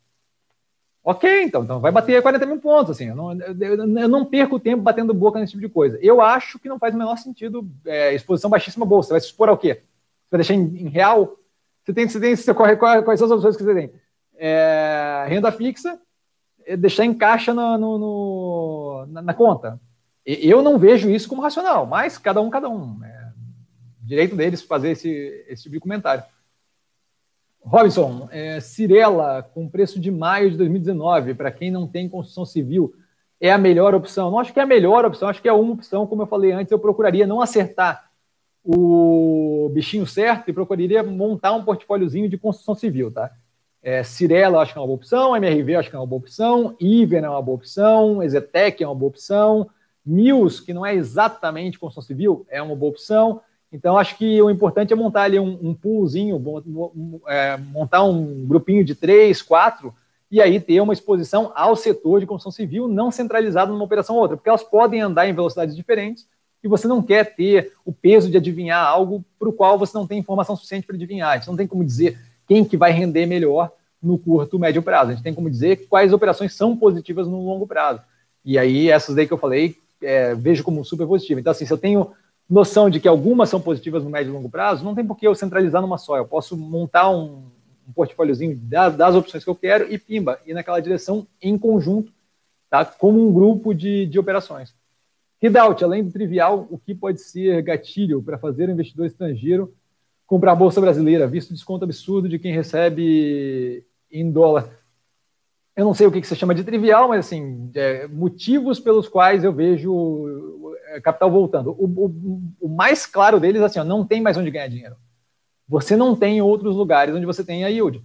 Ok, 1.08 1.44
então, 1.44 1.62
então 1.62 1.78
vai 1.78 1.92
bater 1.92 2.20
40 2.20 2.44
mil 2.46 2.58
pontos. 2.58 2.90
Assim, 2.90 3.04
eu 3.04 3.14
não, 3.14 3.32
eu, 3.32 3.76
eu 3.76 4.08
não 4.08 4.24
perco 4.24 4.58
tempo 4.58 4.82
batendo 4.82 5.14
boca 5.14 5.38
nesse 5.38 5.52
tipo 5.52 5.60
de 5.60 5.72
coisa. 5.72 5.96
Eu 6.02 6.20
acho 6.20 6.58
que 6.58 6.68
não 6.68 6.80
faz 6.80 6.92
o 6.92 6.98
menor 6.98 7.16
sentido 7.16 7.64
é, 7.84 8.12
exposição 8.12 8.50
baixíssima 8.50 8.84
bolsa. 8.84 9.14
Vai 9.14 9.20
se 9.20 9.28
expor 9.28 9.48
ao 9.48 9.56
quê? 9.56 9.74
Você 9.74 10.30
vai 10.32 10.38
deixar 10.38 10.54
em, 10.54 10.64
em 10.64 10.88
real? 10.88 11.36
Você 11.84 11.94
tem, 11.94 12.08
você 12.08 12.18
tem 12.18 12.34
você 12.34 12.52
corre, 12.52 12.74
quais 12.74 13.20
são 13.20 13.26
as 13.26 13.32
opções 13.32 13.56
que 13.56 13.62
você 13.62 13.72
tem? 13.72 13.92
É, 14.36 15.26
renda 15.28 15.52
fixa, 15.52 15.96
é 16.66 16.76
deixar 16.76 17.04
em 17.04 17.14
caixa 17.14 17.54
no, 17.54 17.78
no, 17.78 17.98
no, 17.98 19.06
na, 19.06 19.22
na, 19.22 19.32
conta. 19.32 19.80
Eu 20.26 20.60
não 20.60 20.76
vejo 20.76 21.08
isso 21.08 21.28
como 21.28 21.40
racional, 21.40 21.86
mas 21.86 22.18
cada 22.18 22.40
um, 22.40 22.50
cada 22.50 22.68
um. 22.68 22.98
É 23.04 23.26
direito 24.06 24.34
deles 24.34 24.62
fazer 24.62 24.90
esse, 24.90 25.08
esse 25.48 25.64
tipo 25.64 25.74
de 25.74 25.80
comentário. 25.80 26.24
Robinson, 27.66 28.28
é, 28.30 28.60
Cirela, 28.60 29.42
com 29.42 29.68
preço 29.68 29.98
de 29.98 30.08
maio 30.08 30.52
de 30.52 30.56
2019, 30.56 31.34
para 31.34 31.50
quem 31.50 31.68
não 31.68 31.84
tem 31.84 32.08
construção 32.08 32.44
civil, 32.44 32.94
é 33.40 33.50
a 33.50 33.58
melhor 33.58 33.92
opção? 33.92 34.30
Não 34.30 34.38
acho 34.38 34.52
que 34.52 34.60
é 34.60 34.62
a 34.62 34.66
melhor 34.66 35.04
opção, 35.04 35.28
acho 35.28 35.42
que 35.42 35.48
é 35.48 35.52
uma 35.52 35.72
opção, 35.72 36.06
como 36.06 36.22
eu 36.22 36.26
falei 36.28 36.52
antes, 36.52 36.70
eu 36.70 36.78
procuraria 36.78 37.26
não 37.26 37.40
acertar 37.40 38.08
o 38.64 39.68
bichinho 39.74 40.06
certo 40.06 40.48
e 40.48 40.52
procuraria 40.52 41.02
montar 41.02 41.52
um 41.54 41.64
portfóliozinho 41.64 42.28
de 42.28 42.38
construção 42.38 42.74
civil, 42.76 43.10
tá? 43.10 43.32
É, 43.82 44.02
Cirela, 44.04 44.60
acho 44.60 44.72
que 44.72 44.78
é 44.78 44.80
uma 44.80 44.86
boa 44.86 44.96
opção, 44.96 45.36
MRV, 45.36 45.74
acho 45.74 45.90
que 45.90 45.96
é 45.96 45.98
uma 45.98 46.06
boa 46.06 46.20
opção, 46.20 46.76
Iven 46.80 47.24
é 47.24 47.28
uma 47.28 47.42
boa 47.42 47.56
opção, 47.56 48.22
Exetec 48.22 48.82
é 48.82 48.86
uma 48.86 48.94
boa 48.94 49.10
opção, 49.10 49.68
Mills, 50.04 50.64
que 50.64 50.72
não 50.72 50.86
é 50.86 50.94
exatamente 50.94 51.80
construção 51.80 52.06
civil, 52.06 52.46
é 52.48 52.62
uma 52.62 52.76
boa 52.76 52.90
opção, 52.90 53.40
então, 53.72 53.98
acho 53.98 54.16
que 54.16 54.40
o 54.40 54.48
importante 54.48 54.92
é 54.92 54.96
montar 54.96 55.22
ali 55.22 55.38
um, 55.38 55.58
um 55.60 55.74
poolzinho, 55.74 56.42
é, 57.26 57.56
montar 57.56 58.04
um 58.04 58.46
grupinho 58.46 58.84
de 58.84 58.94
três, 58.94 59.42
quatro, 59.42 59.92
e 60.30 60.40
aí 60.40 60.60
ter 60.60 60.80
uma 60.80 60.92
exposição 60.92 61.52
ao 61.54 61.76
setor 61.76 62.20
de 62.20 62.26
construção 62.26 62.52
civil, 62.52 62.88
não 62.88 63.10
centralizado 63.10 63.72
numa 63.72 63.84
operação 63.84 64.16
ou 64.16 64.22
outra, 64.22 64.36
porque 64.36 64.48
elas 64.48 64.62
podem 64.62 65.00
andar 65.00 65.28
em 65.28 65.32
velocidades 65.32 65.74
diferentes 65.74 66.26
e 66.62 66.68
você 66.68 66.88
não 66.88 67.02
quer 67.02 67.36
ter 67.36 67.72
o 67.84 67.92
peso 67.92 68.30
de 68.30 68.36
adivinhar 68.36 68.84
algo 68.84 69.24
para 69.38 69.48
o 69.48 69.52
qual 69.52 69.78
você 69.78 69.96
não 69.96 70.06
tem 70.06 70.18
informação 70.18 70.56
suficiente 70.56 70.86
para 70.86 70.96
adivinhar. 70.96 71.30
A 71.30 71.36
gente 71.36 71.46
não 71.48 71.56
tem 71.56 71.66
como 71.66 71.84
dizer 71.84 72.18
quem 72.46 72.64
que 72.64 72.76
vai 72.76 72.90
render 72.90 73.26
melhor 73.26 73.70
no 74.02 74.18
curto, 74.18 74.58
médio 74.58 74.82
prazo. 74.82 75.10
A 75.10 75.14
gente 75.14 75.22
tem 75.22 75.34
como 75.34 75.50
dizer 75.50 75.86
quais 75.88 76.12
operações 76.12 76.54
são 76.54 76.76
positivas 76.76 77.28
no 77.28 77.44
longo 77.44 77.66
prazo. 77.66 78.00
E 78.44 78.58
aí, 78.58 78.88
essas 78.90 79.14
daí 79.14 79.26
que 79.26 79.32
eu 79.32 79.38
falei, 79.38 79.76
é, 80.02 80.34
vejo 80.34 80.64
como 80.64 80.84
super 80.84 81.06
positivas. 81.06 81.40
Então, 81.40 81.50
assim, 81.50 81.66
se 81.66 81.72
eu 81.72 81.78
tenho 81.78 82.12
noção 82.48 82.88
de 82.88 83.00
que 83.00 83.08
algumas 83.08 83.48
são 83.48 83.60
positivas 83.60 84.04
no 84.04 84.10
médio 84.10 84.30
e 84.30 84.32
longo 84.32 84.48
prazo, 84.48 84.84
não 84.84 84.94
tem 84.94 85.04
por 85.04 85.16
que 85.16 85.26
eu 85.26 85.34
centralizar 85.34 85.82
numa 85.82 85.98
só. 85.98 86.16
Eu 86.16 86.26
posso 86.26 86.56
montar 86.56 87.10
um, 87.10 87.44
um 87.88 87.92
portfóliozinho 87.92 88.56
das, 88.56 88.96
das, 88.96 89.14
opções 89.14 89.42
que 89.42 89.50
eu 89.50 89.54
quero 89.54 89.92
e 89.92 89.98
pimba, 89.98 90.38
ir 90.46 90.54
naquela 90.54 90.80
direção 90.80 91.26
em 91.42 91.58
conjunto, 91.58 92.12
tá? 92.70 92.84
como 92.84 93.26
um 93.26 93.32
grupo 93.32 93.74
de, 93.74 94.06
de 94.06 94.18
operações. 94.18 94.74
Ridaut, 95.40 95.82
além 95.84 96.04
do 96.04 96.12
trivial, 96.12 96.66
o 96.70 96.78
que 96.78 96.94
pode 96.94 97.20
ser 97.20 97.62
gatilho 97.62 98.22
para 98.22 98.38
fazer 98.38 98.68
o 98.68 98.72
investidor 98.72 99.06
estrangeiro 99.06 99.74
comprar 100.26 100.52
a 100.52 100.56
Bolsa 100.56 100.80
Brasileira, 100.80 101.26
visto 101.26 101.50
o 101.50 101.54
desconto 101.54 101.84
absurdo 101.84 102.28
de 102.28 102.38
quem 102.38 102.52
recebe 102.52 103.84
em 104.10 104.30
dólar? 104.30 104.68
Eu 105.76 105.84
não 105.84 105.94
sei 105.94 106.06
o 106.06 106.10
que, 106.10 106.20
que 106.20 106.26
você 106.26 106.34
chama 106.34 106.54
de 106.54 106.64
trivial, 106.64 107.08
mas 107.08 107.26
assim, 107.26 107.70
é, 107.74 108.08
motivos 108.08 108.80
pelos 108.80 109.08
quais 109.08 109.44
eu 109.44 109.52
vejo 109.52 110.65
capital 111.00 111.30
voltando. 111.30 111.70
O, 111.70 111.84
o, 111.84 112.42
o, 112.60 112.68
mais 112.68 113.06
claro 113.06 113.40
deles, 113.40 113.62
assim, 113.62 113.78
ó, 113.78 113.84
não 113.84 114.04
tem 114.04 114.20
mais 114.20 114.36
onde 114.36 114.50
ganhar 114.50 114.68
dinheiro. 114.68 114.96
Você 115.68 115.96
não 115.96 116.14
tem 116.14 116.40
outros 116.40 116.76
lugares 116.76 117.14
onde 117.14 117.26
você 117.26 117.42
tem 117.42 117.64
a 117.64 117.68
yield. 117.68 118.02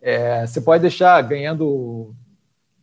É, 0.00 0.46
você 0.46 0.60
pode 0.60 0.82
deixar 0.82 1.20
ganhando 1.22 2.14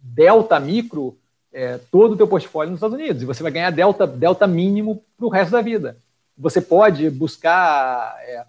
delta 0.02 0.60
micro 0.60 1.18
é, 1.53 1.80
todo 1.91 2.14
o 2.14 2.18
teu 2.18 2.28
portfólio 2.28 2.72
nos 2.72 2.78
Estados 2.78 2.98
Unidos 2.98 3.22
e 3.22 3.26
você 3.26 3.44
vai 3.44 3.52
ganhar 3.52 3.72
delta, 3.72 4.07
delta 4.07 4.48
mínimo 4.48 5.03
para 5.18 5.26
o 5.26 5.30
resto 5.30 5.52
da 5.52 5.61
vida. 5.61 5.98
Você 6.38 6.61
pode 6.61 7.10
buscar 7.10 8.15
é, 8.22 8.44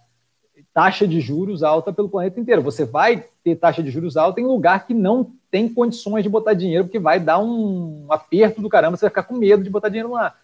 taxa 0.72 1.06
de 1.06 1.20
juros 1.20 1.62
alta 1.62 1.92
pelo 1.92 2.08
planeta 2.08 2.40
inteiro. 2.40 2.62
Você 2.62 2.84
vai 2.84 3.24
ter 3.44 3.56
taxa 3.56 3.82
de 3.82 3.90
juros 3.90 4.16
alta 4.16 4.40
em 4.40 4.46
lugar 4.46 4.86
que 4.86 4.94
não 4.94 5.30
tem 5.50 5.68
condições 5.68 6.22
de 6.22 6.30
botar 6.30 6.54
dinheiro, 6.54 6.84
porque 6.84 6.98
vai 6.98 7.20
dar 7.20 7.38
um 7.38 8.06
aperto 8.08 8.62
do 8.62 8.68
caramba, 8.68 8.96
você 8.96 9.02
vai 9.02 9.10
ficar 9.10 9.24
com 9.24 9.36
medo 9.36 9.62
de 9.62 9.68
botar 9.68 9.88
dinheiro 9.88 10.12
lá. 10.12 10.34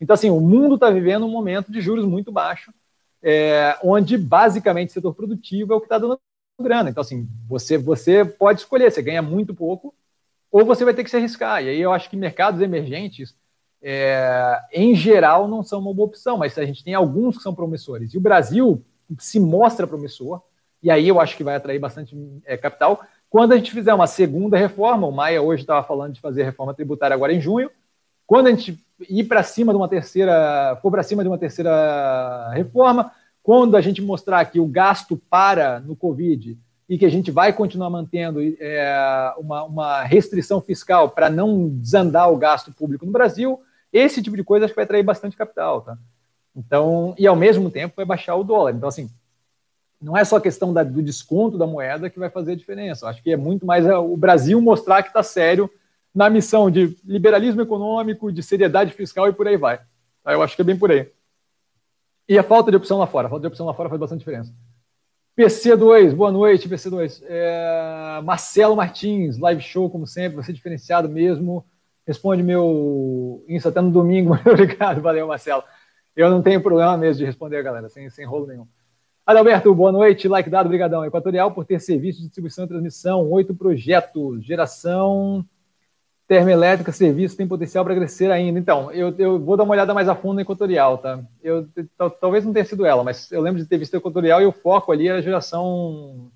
Então, 0.00 0.14
assim, 0.14 0.30
o 0.30 0.40
mundo 0.40 0.74
está 0.74 0.90
vivendo 0.90 1.24
um 1.24 1.30
momento 1.30 1.70
de 1.70 1.80
juros 1.80 2.04
muito 2.04 2.32
baixo, 2.32 2.72
é, 3.22 3.78
onde 3.82 4.18
basicamente 4.18 4.90
o 4.90 4.92
setor 4.92 5.14
produtivo 5.14 5.72
é 5.72 5.76
o 5.76 5.80
que 5.80 5.86
está 5.86 5.98
dando 5.98 6.20
grana. 6.60 6.90
Então, 6.90 7.00
assim, 7.00 7.28
você, 7.48 7.78
você 7.78 8.24
pode 8.24 8.60
escolher, 8.60 8.90
você 8.90 9.02
ganha 9.02 9.22
muito 9.22 9.54
pouco, 9.54 9.94
ou 10.50 10.64
você 10.64 10.84
vai 10.84 10.94
ter 10.94 11.02
que 11.02 11.10
se 11.10 11.16
arriscar. 11.16 11.62
E 11.64 11.68
aí 11.68 11.80
eu 11.80 11.92
acho 11.92 12.08
que 12.08 12.16
mercados 12.16 12.60
emergentes, 12.60 13.34
é, 13.82 14.60
em 14.72 14.94
geral, 14.94 15.48
não 15.48 15.62
são 15.62 15.80
uma 15.80 15.92
boa 15.92 16.06
opção, 16.06 16.36
mas 16.38 16.56
a 16.58 16.64
gente 16.64 16.84
tem 16.84 16.94
alguns 16.94 17.36
que 17.36 17.42
são 17.42 17.54
promissores. 17.54 18.14
E 18.14 18.18
o 18.18 18.20
Brasil 18.20 18.84
se 19.18 19.40
mostra 19.40 19.86
promissor, 19.86 20.42
e 20.82 20.90
aí 20.90 21.08
eu 21.08 21.20
acho 21.20 21.36
que 21.36 21.44
vai 21.44 21.56
atrair 21.56 21.78
bastante 21.78 22.16
é, 22.44 22.56
capital. 22.56 23.02
Quando 23.28 23.52
a 23.52 23.56
gente 23.56 23.72
fizer 23.72 23.92
uma 23.92 24.06
segunda 24.06 24.56
reforma, 24.56 25.06
o 25.06 25.12
Maia 25.12 25.42
hoje 25.42 25.62
estava 25.62 25.84
falando 25.84 26.12
de 26.12 26.20
fazer 26.20 26.44
reforma 26.44 26.74
tributária 26.74 27.14
agora 27.14 27.32
em 27.32 27.40
junho, 27.40 27.70
quando 28.26 28.46
a 28.46 28.50
gente 28.50 28.78
ir 29.08 29.24
para 29.24 29.42
cima 29.42 29.72
de 29.72 29.76
uma 29.76 29.88
terceira, 29.88 30.78
for 30.80 30.90
para 30.90 31.02
cima 31.02 31.22
de 31.22 31.28
uma 31.28 31.38
terceira 31.38 32.50
reforma, 32.50 33.12
quando 33.42 33.76
a 33.76 33.80
gente 33.80 34.00
mostrar 34.00 34.44
que 34.46 34.58
o 34.58 34.66
gasto 34.66 35.20
para 35.28 35.80
no 35.80 35.94
Covid 35.94 36.58
e 36.88 36.98
que 36.98 37.04
a 37.04 37.10
gente 37.10 37.30
vai 37.30 37.52
continuar 37.52 37.90
mantendo 37.90 38.40
é, 38.40 39.32
uma, 39.38 39.64
uma, 39.64 40.02
restrição 40.02 40.60
fiscal 40.60 41.10
para 41.10 41.30
não 41.30 41.68
desandar 41.68 42.30
o 42.30 42.36
gasto 42.36 42.72
público 42.72 43.06
no 43.06 43.12
Brasil, 43.12 43.60
esse 43.92 44.22
tipo 44.22 44.36
de 44.36 44.44
coisa 44.44 44.64
acho 44.64 44.72
que 44.72 44.76
vai 44.76 44.84
atrair 44.84 45.02
bastante 45.02 45.36
capital, 45.36 45.80
tá? 45.80 45.98
Então, 46.56 47.14
e 47.18 47.26
ao 47.26 47.34
mesmo 47.34 47.70
tempo 47.70 47.96
vai 47.96 48.04
baixar 48.04 48.36
o 48.36 48.44
dólar. 48.44 48.72
Então, 48.74 48.88
assim, 48.88 49.10
não 50.00 50.16
é 50.16 50.24
só 50.24 50.36
a 50.36 50.40
questão 50.40 50.72
da, 50.72 50.82
do 50.82 51.02
desconto 51.02 51.58
da 51.58 51.66
moeda 51.66 52.08
que 52.08 52.18
vai 52.18 52.30
fazer 52.30 52.52
a 52.52 52.56
diferença. 52.56 53.08
Acho 53.08 53.22
que 53.22 53.32
é 53.32 53.36
muito 53.36 53.66
mais 53.66 53.86
o 53.86 54.16
Brasil 54.16 54.60
mostrar 54.60 55.02
que 55.02 55.08
está 55.08 55.22
sério 55.22 55.68
na 56.14 56.30
missão 56.30 56.70
de 56.70 56.96
liberalismo 57.04 57.60
econômico, 57.60 58.30
de 58.30 58.42
seriedade 58.42 58.92
fiscal 58.92 59.28
e 59.28 59.32
por 59.32 59.48
aí 59.48 59.56
vai. 59.56 59.80
Eu 60.24 60.40
acho 60.42 60.54
que 60.54 60.62
é 60.62 60.64
bem 60.64 60.78
por 60.78 60.90
aí. 60.90 61.10
E 62.28 62.38
a 62.38 62.42
falta 62.42 62.70
de 62.70 62.76
opção 62.76 62.98
lá 62.98 63.06
fora. 63.06 63.26
A 63.26 63.30
falta 63.30 63.42
de 63.42 63.48
opção 63.48 63.66
lá 63.66 63.74
fora 63.74 63.88
faz 63.88 64.00
bastante 64.00 64.20
diferença. 64.20 64.54
PC2, 65.36 66.14
boa 66.14 66.30
noite, 66.30 66.68
PC2. 66.68 67.22
É, 67.26 68.20
Marcelo 68.22 68.76
Martins, 68.76 69.38
live 69.38 69.60
show, 69.60 69.90
como 69.90 70.06
sempre, 70.06 70.36
você 70.36 70.52
diferenciado 70.52 71.08
mesmo. 71.08 71.66
responde 72.06 72.42
meu 72.42 73.44
Insta 73.48 73.68
até 73.68 73.80
no 73.80 73.90
domingo. 73.90 74.38
Obrigado, 74.46 75.02
valeu, 75.02 75.26
Marcelo. 75.26 75.64
Eu 76.14 76.30
não 76.30 76.40
tenho 76.40 76.62
problema 76.62 76.96
mesmo 76.96 77.18
de 77.18 77.26
responder, 77.26 77.60
galera, 77.64 77.88
sem, 77.88 78.08
sem 78.08 78.24
rolo 78.24 78.46
nenhum. 78.46 78.68
Adalberto, 79.26 79.74
boa 79.74 79.90
noite. 79.90 80.28
Like 80.28 80.48
dado, 80.48 80.68
brigadão. 80.68 81.04
Equatorial 81.04 81.50
por 81.50 81.64
ter 81.64 81.80
serviço 81.80 82.20
de 82.20 82.26
distribuição 82.26 82.64
e 82.64 82.68
transmissão, 82.68 83.28
oito 83.30 83.52
projetos, 83.54 84.44
geração 84.44 85.44
termoelétrica, 86.26 86.90
serviço, 86.90 87.36
tem 87.36 87.46
potencial 87.46 87.84
para 87.84 87.94
crescer 87.94 88.30
ainda. 88.30 88.58
Então, 88.58 88.90
eu, 88.92 89.14
eu, 89.18 89.38
vou 89.38 89.56
dar 89.56 89.64
uma 89.64 89.72
olhada 89.72 89.92
mais 89.92 90.08
a 90.08 90.14
fundo 90.14 90.36
na 90.36 90.42
Equatorial, 90.42 90.98
tá? 90.98 91.20
Eu, 91.42 91.68
talvez 92.20 92.44
não 92.44 92.52
tenha 92.52 92.64
sido 92.64 92.86
ela, 92.86 93.04
mas 93.04 93.30
eu 93.30 93.40
lembro 93.40 93.60
de 93.60 93.68
ter 93.68 93.76
visto 93.76 93.94
a 93.94 93.98
Equatorial 93.98 94.40
e 94.40 94.46
o 94.46 94.52
foco 94.52 94.90
ali 94.90 95.08
era 95.08 95.20
geração 95.20 96.30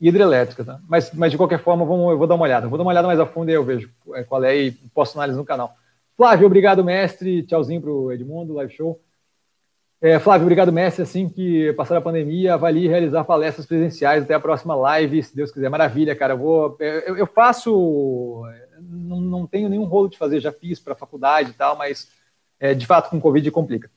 hidrelétrica, 0.00 0.64
tá? 0.64 0.80
Mas, 0.88 1.12
mas 1.12 1.30
de 1.30 1.36
qualquer 1.36 1.60
forma, 1.60 1.84
vamos, 1.84 2.10
eu 2.10 2.18
vou 2.18 2.26
dar 2.26 2.34
uma 2.34 2.44
olhada. 2.44 2.66
Vou 2.66 2.76
dar 2.76 2.82
uma 2.82 2.90
olhada 2.90 3.06
mais 3.06 3.20
a 3.20 3.26
fundo 3.26 3.50
e 3.50 3.54
eu 3.54 3.64
vejo 3.64 3.88
é, 4.14 4.24
qual 4.24 4.42
é 4.42 4.56
e 4.56 4.72
posto 4.92 5.16
análise 5.16 5.38
no 5.38 5.44
canal. 5.44 5.72
Flávio, 6.16 6.46
obrigado, 6.46 6.84
mestre. 6.84 7.44
Tchauzinho 7.44 7.80
para 7.80 7.90
o 7.90 8.10
Edmundo, 8.10 8.54
live 8.54 8.72
show. 8.72 9.00
É, 10.00 10.18
Flávio, 10.18 10.44
obrigado, 10.44 10.72
mestre. 10.72 11.04
Assim 11.04 11.28
que 11.28 11.72
passar 11.74 11.96
a 11.96 12.00
pandemia, 12.00 12.54
avalie 12.54 12.88
realizar 12.88 13.22
palestras 13.22 13.64
presenciais 13.64 14.24
até 14.24 14.34
a 14.34 14.40
próxima 14.40 14.74
live, 14.74 15.22
se 15.22 15.36
Deus 15.36 15.52
quiser. 15.52 15.68
Maravilha, 15.70 16.16
cara. 16.16 16.32
Eu, 16.32 16.38
vou, 16.38 16.76
eu, 16.80 17.18
eu 17.18 17.26
faço 17.26 18.42
não, 18.90 19.20
não 19.20 19.46
tenho 19.46 19.68
nenhum 19.68 19.84
rolo 19.84 20.08
de 20.08 20.18
fazer, 20.18 20.40
já 20.40 20.52
fiz 20.52 20.78
para 20.78 20.94
faculdade 20.94 21.50
e 21.50 21.54
tal, 21.54 21.76
mas 21.76 22.10
é, 22.58 22.74
de 22.74 22.86
fato 22.86 23.10
com 23.10 23.20
Covid 23.20 23.50
complica. 23.50 23.90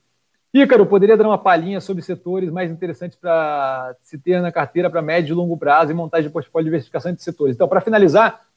Ícaro, 0.54 0.86
poderia 0.86 1.18
dar 1.18 1.28
uma 1.28 1.38
palhinha 1.38 1.82
sobre 1.82 2.02
setores 2.02 2.50
mais 2.50 2.72
interessantes 2.72 3.18
para 3.18 3.94
se 4.02 4.18
ter 4.18 4.42
na 4.42 4.54
carteira 4.54 4.90
para 4.90 5.02
médio 5.02 5.34
e 5.34 5.36
longo 5.36 5.58
prazo 5.58 5.92
e 5.92 5.94
montagem 5.94 6.28
de 6.28 6.34
portfólio 6.34 6.64
de 6.64 6.70
diversificação 6.70 7.14
de 7.14 7.22
setores. 7.22 7.56
Então, 7.56 7.68
para 7.68 7.82
finalizar, 7.82 8.48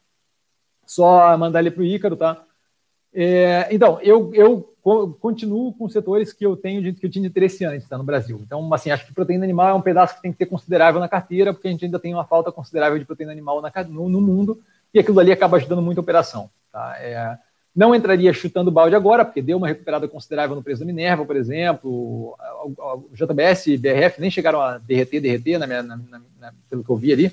só 0.87 1.37
mandar 1.37 1.59
ali 1.59 1.73
para 1.73 1.83
o 1.83 1.85
Ícaro, 1.85 2.17
tá? 2.17 2.45
É, 3.13 3.67
então, 3.75 4.01
eu, 4.01 4.33
eu 4.33 4.75
continuo 5.21 5.75
com 5.75 5.89
setores 5.89 6.33
que 6.33 6.47
eu 6.47 6.57
tenho 6.57 6.95
que 6.95 7.05
eu 7.05 7.11
tinha 7.11 7.27
interesse 7.27 7.65
antes, 7.65 7.89
tá, 7.89 7.99
no 7.99 8.05
Brasil. 8.05 8.41
Então, 8.45 8.73
assim, 8.73 8.91
acho 8.91 9.05
que 9.05 9.13
proteína 9.13 9.45
animal 9.45 9.71
é 9.71 9.75
um 9.75 9.83
pedaço 9.83 10.15
que 10.15 10.23
tem 10.23 10.31
que 10.31 10.39
ter 10.39 10.47
considerável 10.47 11.01
na 11.01 11.09
carteira, 11.09 11.53
porque 11.53 11.67
a 11.67 11.71
gente 11.71 11.85
ainda 11.85 11.99
tem 11.99 12.15
uma 12.15 12.25
falta 12.25 12.53
considerável 12.53 12.99
de 12.99 13.05
proteína 13.05 13.33
animal 13.33 13.61
na, 13.61 13.73
no, 13.89 14.09
no 14.09 14.21
mundo 14.21 14.59
e 14.93 14.99
aquilo 14.99 15.21
ali 15.21 15.33
acaba 15.33 15.57
ajudando 15.57 15.83
muito 15.83 15.99
a 15.99 16.01
operação. 16.01 16.51
Tá? 16.73 16.97
É, 16.99 17.39
não 17.75 17.95
entraria 17.95 18.33
chutando 18.33 18.71
balde 18.71 18.97
agora, 18.97 19.25
porque 19.25 19.41
deu 19.41 19.57
uma 19.57 19.69
recuperada 19.69 20.09
considerável 20.09 20.57
no 20.57 20.63
preço 20.63 20.81
da 20.81 20.87
Minerva, 20.87 21.25
por 21.25 21.37
exemplo. 21.37 22.37
O 22.65 23.09
JBS 23.13 23.69
e 23.69 23.79
BRF 23.79 24.21
nem 24.21 24.31
chegaram 24.31 24.61
a 24.61 24.79
derreter, 24.79 25.21
derreter, 25.21 25.59
na 25.59 25.67
minha, 25.67 25.83
na, 25.83 25.97
na, 25.97 26.53
pelo 26.69 26.83
que 26.83 26.91
eu 26.91 26.97
vi 26.97 27.13
ali. 27.13 27.33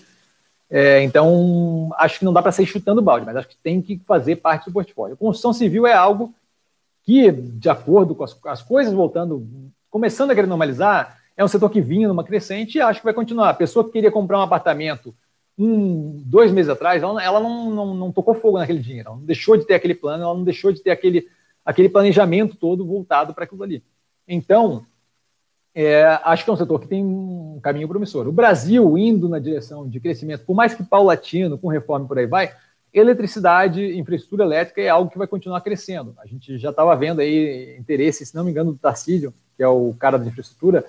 É, 0.70 1.02
então, 1.02 1.90
acho 1.98 2.20
que 2.20 2.26
não 2.26 2.34
dá 2.34 2.42
para 2.42 2.52
sair 2.52 2.66
chutando 2.66 3.02
balde, 3.02 3.26
mas 3.26 3.36
acho 3.38 3.48
que 3.48 3.58
tem 3.58 3.82
que 3.82 4.00
fazer 4.06 4.36
parte 4.38 4.66
do 4.66 4.74
portfólio. 4.74 5.18
Construção 5.18 5.54
civil 5.54 5.88
é 5.88 5.94
algo 5.94 6.34
que, 7.04 7.32
de 7.32 7.70
acordo 7.70 8.16
com 8.16 8.24
as, 8.24 8.38
as 8.46 8.62
coisas 8.62 8.94
voltando, 8.94 9.48
começando 9.90 10.32
a 10.32 10.36
querer 10.36 10.48
normalizar, 10.48 11.18
é 11.38 11.44
um 11.44 11.48
setor 11.48 11.70
que 11.70 11.82
vinha 11.82 12.08
numa 12.08 12.24
crescente 12.24 12.78
e 12.78 12.82
acho 12.82 13.00
que 13.00 13.06
vai 13.06 13.14
continuar. 13.14 13.50
A 13.50 13.54
pessoa 13.54 13.86
que 13.86 13.92
queria 13.92 14.12
comprar 14.12 14.40
um 14.40 14.44
apartamento 14.44 15.14
um, 15.58 16.22
dois 16.26 16.52
meses 16.52 16.70
atrás, 16.70 17.02
ela, 17.02 17.24
ela 17.24 17.40
não, 17.40 17.72
não, 17.72 17.94
não, 17.96 18.12
tocou 18.12 18.34
fogo 18.34 18.58
naquele 18.58 18.80
dinheiro, 18.80 19.10
ela 19.10 19.18
não 19.18 19.26
deixou 19.26 19.56
de 19.58 19.66
ter 19.66 19.74
aquele 19.74 19.96
plano, 19.96 20.24
ela 20.24 20.34
não 20.34 20.44
deixou 20.44 20.72
de 20.72 20.82
ter 20.82 20.92
aquele, 20.92 21.28
aquele 21.64 21.90
planejamento 21.90 22.56
todo 22.56 22.86
voltado 22.86 23.34
para 23.34 23.46
aquilo 23.46 23.64
ali. 23.64 23.84
Então, 24.28 24.86
é, 25.74 26.04
acho 26.24 26.44
que 26.44 26.50
é 26.50 26.54
um 26.54 26.58
setor 26.58 26.80
que 26.80 26.88
tem 26.88 27.04
um 27.04 27.60
caminho 27.62 27.88
promissor. 27.88 28.28
O 28.28 28.32
Brasil 28.32 28.98
indo 28.98 29.28
na 29.28 29.40
direção 29.40 29.88
de 29.88 30.00
crescimento, 30.00 30.46
por 30.46 30.56
mais 30.56 30.74
que 30.74 30.84
paulatino, 30.84 31.58
com 31.58 31.68
reforma 31.68 32.08
por 32.08 32.18
aí 32.18 32.26
vai, 32.26 32.54
eletricidade, 32.94 33.98
infraestrutura 33.98 34.46
elétrica 34.46 34.82
é 34.82 34.88
algo 34.88 35.12
que 35.12 35.18
vai 35.18 35.28
continuar 35.28 35.60
crescendo. 35.62 36.16
A 36.18 36.26
gente 36.26 36.58
já 36.58 36.70
estava 36.70 36.96
vendo 36.96 37.20
aí 37.20 37.76
interesse, 37.78 38.26
se 38.26 38.34
não 38.34 38.46
me 38.46 38.52
engano, 38.52 38.72
do 38.72 38.78
Tarcísio, 38.78 39.34
que 39.58 39.64
é 39.64 39.68
o 39.68 39.94
cara 40.00 40.18
da 40.18 40.26
infraestrutura, 40.26 40.86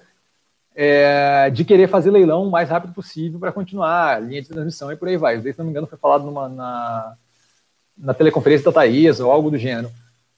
é, 0.78 1.48
de 1.48 1.64
querer 1.64 1.88
fazer 1.88 2.10
leilão 2.10 2.46
o 2.46 2.50
mais 2.50 2.68
rápido 2.68 2.92
possível 2.92 3.40
para 3.40 3.50
continuar 3.50 4.22
linha 4.22 4.42
de 4.42 4.48
transmissão 4.48 4.92
e 4.92 4.96
por 4.96 5.08
aí 5.08 5.16
vai. 5.16 5.40
Se 5.40 5.54
não 5.56 5.64
me 5.64 5.70
engano, 5.70 5.86
foi 5.86 5.98
falado 5.98 6.24
numa, 6.24 6.50
na, 6.50 7.14
na 7.96 8.12
teleconferência 8.12 8.66
da 8.66 8.72
Thaís 8.72 9.18
ou 9.18 9.32
algo 9.32 9.50
do 9.50 9.56
gênero. 9.56 9.90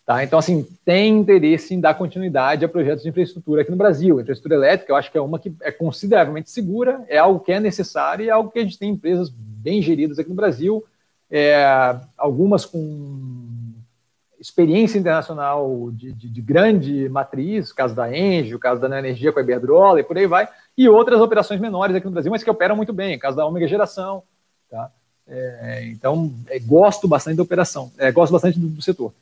Tá? 0.06 0.23
Então, 0.23 0.39
assim, 0.39 0.66
tem 0.85 1.19
interesse 1.19 1.74
em 1.74 1.81
dar 1.81 1.93
continuidade 1.94 2.65
a 2.65 2.69
projetos 2.69 3.02
de 3.02 3.10
infraestrutura 3.10 3.62
aqui 3.62 3.70
no 3.70 3.77
Brasil. 3.77 4.16
A 4.19 4.23
infraestrutura 4.23 4.55
elétrica, 4.55 4.93
eu 4.93 4.97
acho 4.97 5.10
que 5.10 5.19
é 5.19 5.20
uma 5.20 5.40
que 5.40 5.52
é 5.60 5.73
consideravelmente 5.73 6.51
segura, 6.51 7.05
é 7.09 7.19
algo 7.19 7.40
que 7.40 7.52
é 7.52 7.59
necessário 7.59 8.24
e 8.24 8.28
é 8.28 8.32
algo 8.32 8.51
que 8.51 8.60
a 8.60 8.62
gente 8.62 8.78
tem 8.78 8.90
empresas 8.90 9.28
bem 9.28 9.82
geridas 9.82 10.19
aqui 10.19 10.31
no 10.31 10.36
Brasil, 10.36 10.82
é, 11.28 11.94
algumas 12.16 12.65
com 12.65 12.78
experiência 14.49 14.99
internacional 14.99 15.91
de, 15.93 16.12
de, 16.12 16.29
de, 16.29 16.41
grande 16.41 17.09
matriz, 17.09 17.70
o 17.70 17.75
caso 17.75 17.95
da 17.95 18.11
Engie, 18.16 18.55
o 18.55 18.59
caso 18.59 18.81
da 18.81 18.99
Energia 18.99 19.33
com 19.33 19.39
a 19.39 19.43
Iberdrola 19.43 20.01
e 20.01 20.03
por 20.03 20.16
aí 20.16 20.27
vai, 20.27 20.49
e 20.77 20.89
outras 20.89 21.20
operações 21.20 21.61
menores 21.61 21.95
aqui 21.95 22.07
no 22.07 22.12
Brasil, 22.12 22.31
mas 22.31 22.43
que 22.43 22.51
operam 22.51 22.75
muito 22.75 22.93
bem, 22.93 23.16
o 23.16 23.20
caso 23.20 23.37
da 23.37 23.47
Omega 23.47 23.69
Geração. 23.69 24.23
Tá? 24.70 24.91
É, 25.27 25.87
então, 25.89 26.33
é, 26.49 26.59
gosto 26.59 27.07
bastante 27.07 27.37
da 27.37 27.43
operação, 27.43 27.93
é, 27.99 28.11
gosto 28.11 28.33
bastante 28.33 28.59
do, 28.59 28.69
do, 28.69 28.83
setor. 28.83 29.12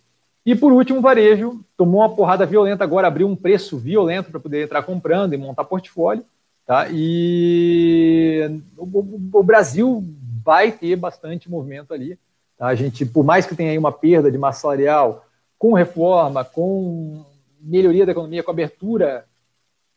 E 0.45 0.55
por 0.55 0.73
último, 0.73 1.01
o 1.01 1.03
varejo 1.03 1.61
tomou 1.77 2.01
uma 2.01 2.15
porrada 2.15 2.47
violenta 2.47 2.85
agora, 2.85 3.09
abriu 3.09 3.27
um 3.27 3.35
preço 3.35 3.77
violento 3.77 4.31
para 4.31 4.39
poder 4.39 4.65
entrar 4.65 4.83
comprando 4.83 5.33
e 5.33 5.37
montar 5.37 5.65
portfólio. 5.65 6.25
Tá? 6.65 6.87
E 6.91 8.61
o, 8.77 8.85
o, 8.85 9.21
o 9.41 9.43
Brasil 9.43 10.05
vai 10.45 10.71
ter 10.71 10.95
bastante 10.95 11.51
movimento 11.51 11.93
ali. 11.93 12.17
Tá? 12.59 12.67
A 12.67 12.75
gente, 12.75 13.05
por 13.05 13.25
mais 13.25 13.47
que 13.47 13.55
tenha 13.55 13.71
aí 13.71 13.79
uma 13.79 13.93
perda 13.93 14.31
de 14.31 14.39
massa 14.39 14.63
salarial, 14.63 15.27
com 15.59 15.73
reforma, 15.73 16.45
com 16.45 17.25
melhoria 17.61 18.07
da 18.07 18.13
economia, 18.13 18.43
com 18.43 18.51
abertura, 18.51 19.25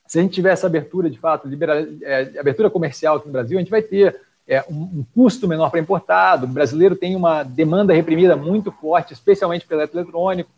se 0.07 0.17
a 0.17 0.21
gente 0.21 0.33
tiver 0.33 0.51
essa 0.51 0.67
abertura, 0.67 1.09
de 1.09 1.19
fato, 1.19 1.47
liberal, 1.47 1.77
é, 2.01 2.39
abertura 2.39 2.69
comercial 2.69 3.17
aqui 3.17 3.27
no 3.27 3.33
Brasil, 3.33 3.57
a 3.57 3.61
gente 3.61 3.69
vai 3.69 3.81
ter 3.81 4.19
é, 4.47 4.65
um, 4.67 4.81
um, 4.81 5.05
custo 5.13 5.47
menor 5.47 5.69
para 5.69 5.79
importado. 5.79 6.45
O 6.45 6.49
brasileiro 6.49 6.95
tem 6.95 7.15
uma 7.15 7.43
demanda 7.43 7.93
reprimida 7.93 8.35
muito 8.35 8.71
forte, 8.71 9.13
especialmente 9.13 9.67
pelo 9.67 9.81
eletrônico. 9.81 10.49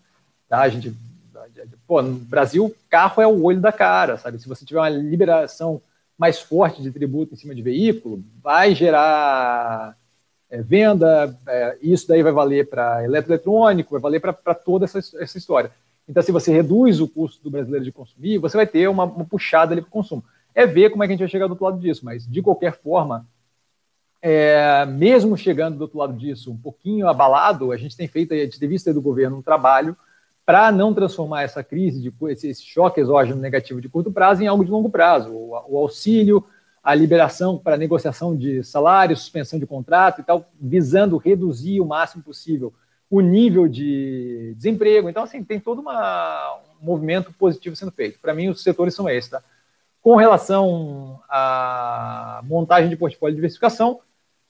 Tá? 0.47 0.61
A 0.61 0.69
gente, 0.69 0.95
pô, 1.85 2.01
no 2.01 2.13
Brasil, 2.13 2.73
carro 2.89 3.21
é 3.21 3.27
o 3.27 3.43
olho 3.43 3.59
da 3.59 3.73
cara, 3.73 4.17
sabe? 4.17 4.39
Se 4.39 4.47
você 4.47 4.63
tiver 4.63 4.79
uma 4.79 4.89
liberação 4.89 5.81
mais 6.17 6.39
forte 6.39 6.81
de 6.81 6.91
tributo 6.91 7.33
em 7.33 7.37
cima 7.37 7.53
de 7.53 7.61
veículo, 7.61 8.23
vai 8.41 8.73
gerar 8.73 9.97
é, 10.51 10.61
venda, 10.61 11.33
é, 11.47 11.77
isso 11.81 12.05
daí 12.07 12.21
vai 12.21 12.33
valer 12.33 12.69
para 12.69 13.03
eletroeletrônico, 13.05 13.91
vai 13.91 14.01
valer 14.01 14.19
para 14.19 14.53
toda 14.53 14.83
essa, 14.83 14.99
essa 14.99 15.37
história. 15.37 15.71
Então, 16.07 16.21
se 16.21 16.31
você 16.31 16.51
reduz 16.51 16.99
o 16.99 17.07
custo 17.07 17.41
do 17.41 17.49
brasileiro 17.49 17.85
de 17.85 17.91
consumir, 17.91 18.37
você 18.37 18.57
vai 18.57 18.67
ter 18.67 18.89
uma, 18.89 19.05
uma 19.05 19.23
puxada 19.23 19.73
ali 19.73 19.81
para 19.81 19.87
o 19.87 19.91
consumo. 19.91 20.23
É 20.53 20.67
ver 20.67 20.89
como 20.89 21.03
é 21.03 21.07
que 21.07 21.13
a 21.13 21.15
gente 21.15 21.21
vai 21.21 21.29
chegar 21.29 21.47
do 21.47 21.51
outro 21.51 21.63
lado 21.63 21.79
disso, 21.79 22.03
mas 22.03 22.27
de 22.27 22.41
qualquer 22.41 22.73
forma, 22.73 23.25
é, 24.21 24.85
mesmo 24.85 25.37
chegando 25.37 25.77
do 25.77 25.83
outro 25.83 25.97
lado 25.97 26.13
disso 26.13 26.51
um 26.51 26.57
pouquinho 26.57 27.07
abalado, 27.07 27.71
a 27.71 27.77
gente 27.77 27.95
tem 27.95 28.09
feito, 28.09 28.33
a 28.33 28.37
gente 28.37 28.59
tem 28.59 28.67
visto 28.67 28.93
do 28.93 29.01
governo 29.01 29.37
um 29.37 29.41
trabalho 29.41 29.95
para 30.45 30.69
não 30.69 30.93
transformar 30.93 31.43
essa 31.43 31.63
crise, 31.63 32.01
de, 32.01 32.13
esse, 32.29 32.49
esse 32.49 32.63
choque 32.63 32.99
exógeno 32.99 33.39
negativo 33.39 33.79
de 33.79 33.87
curto 33.87 34.11
prazo 34.11 34.43
em 34.43 34.47
algo 34.47 34.65
de 34.65 34.71
longo 34.71 34.89
prazo. 34.89 35.31
O, 35.31 35.51
o 35.69 35.77
auxílio, 35.77 36.43
a 36.83 36.95
liberação 36.95 37.57
para 37.57 37.77
negociação 37.77 38.35
de 38.35 38.63
salário, 38.63 39.15
suspensão 39.15 39.59
de 39.59 39.67
contrato 39.67 40.21
e 40.21 40.23
tal, 40.23 40.45
visando 40.59 41.17
reduzir 41.17 41.79
o 41.79 41.85
máximo 41.85 42.23
possível 42.23 42.73
o 43.11 43.19
nível 43.19 43.67
de 43.67 44.53
desemprego. 44.55 45.09
Então, 45.09 45.23
assim, 45.23 45.43
tem 45.43 45.59
todo 45.59 45.81
uma, 45.81 46.57
um 46.81 46.85
movimento 46.85 47.33
positivo 47.33 47.75
sendo 47.75 47.91
feito. 47.91 48.17
Para 48.19 48.33
mim, 48.33 48.47
os 48.47 48.63
setores 48.63 48.95
são 48.95 49.09
esses. 49.09 49.29
Tá? 49.29 49.43
Com 50.01 50.15
relação 50.15 51.19
à 51.29 52.41
montagem 52.45 52.89
de 52.89 52.95
portfólio 52.95 53.33
de 53.33 53.37
diversificação, 53.37 53.99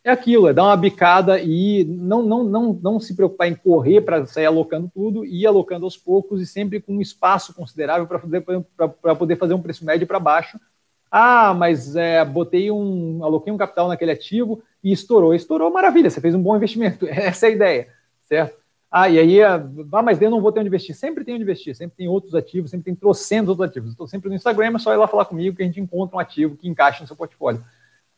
é 0.03 0.11
aquilo, 0.11 0.47
é 0.47 0.53
dar 0.53 0.63
uma 0.63 0.77
bicada 0.77 1.39
e 1.39 1.83
não, 1.83 2.23
não, 2.23 2.43
não, 2.43 2.73
não 2.73 2.99
se 2.99 3.15
preocupar 3.15 3.47
em 3.47 3.55
correr 3.55 4.01
para 4.01 4.25
sair 4.25 4.45
alocando 4.45 4.89
tudo, 4.93 5.25
e 5.25 5.41
ir 5.41 5.47
alocando 5.47 5.85
aos 5.85 5.97
poucos 5.97 6.41
e 6.41 6.45
sempre 6.45 6.79
com 6.79 6.93
um 6.93 7.01
espaço 7.01 7.53
considerável 7.53 8.07
para 8.07 8.19
poder, 8.19 8.43
poder 9.17 9.35
fazer 9.37 9.53
um 9.53 9.61
preço 9.61 9.85
médio 9.85 10.07
para 10.07 10.19
baixo, 10.19 10.59
ah, 11.11 11.53
mas 11.53 11.97
é, 11.97 12.23
botei 12.23 12.71
um, 12.71 13.23
aloquei 13.23 13.51
um 13.51 13.57
capital 13.57 13.89
naquele 13.89 14.11
ativo 14.11 14.63
e 14.81 14.93
estourou. 14.93 15.35
Estourou, 15.35 15.69
maravilha, 15.69 16.09
você 16.09 16.21
fez 16.21 16.33
um 16.33 16.41
bom 16.41 16.55
investimento. 16.55 17.05
Essa 17.11 17.47
é 17.47 17.49
a 17.49 17.51
ideia, 17.51 17.87
certo? 18.23 18.61
Ah, 18.89 19.09
e 19.09 19.19
aí, 19.19 19.43
ah, 19.43 19.61
mas 20.03 20.21
eu 20.21 20.29
não 20.29 20.41
vou 20.41 20.51
ter 20.51 20.59
onde 20.61 20.69
investir. 20.69 20.95
Sempre 20.95 21.25
tem 21.25 21.33
onde 21.33 21.43
investir, 21.43 21.75
sempre 21.75 21.97
tem 21.97 22.07
outros 22.07 22.33
ativos, 22.33 22.71
sempre 22.71 22.85
tem 22.85 22.95
trocentos 22.95 23.49
outros 23.49 23.69
ativos. 23.69 23.91
Estou 23.91 24.07
sempre 24.07 24.29
no 24.29 24.35
Instagram, 24.35 24.75
é 24.75 24.79
só 24.79 24.93
ir 24.93 24.97
lá 24.97 25.07
falar 25.07 25.25
comigo 25.25 25.55
que 25.55 25.63
a 25.63 25.65
gente 25.65 25.81
encontra 25.81 26.15
um 26.15 26.19
ativo 26.19 26.55
que 26.55 26.67
encaixa 26.67 27.01
no 27.01 27.07
seu 27.07 27.15
portfólio. 27.15 27.63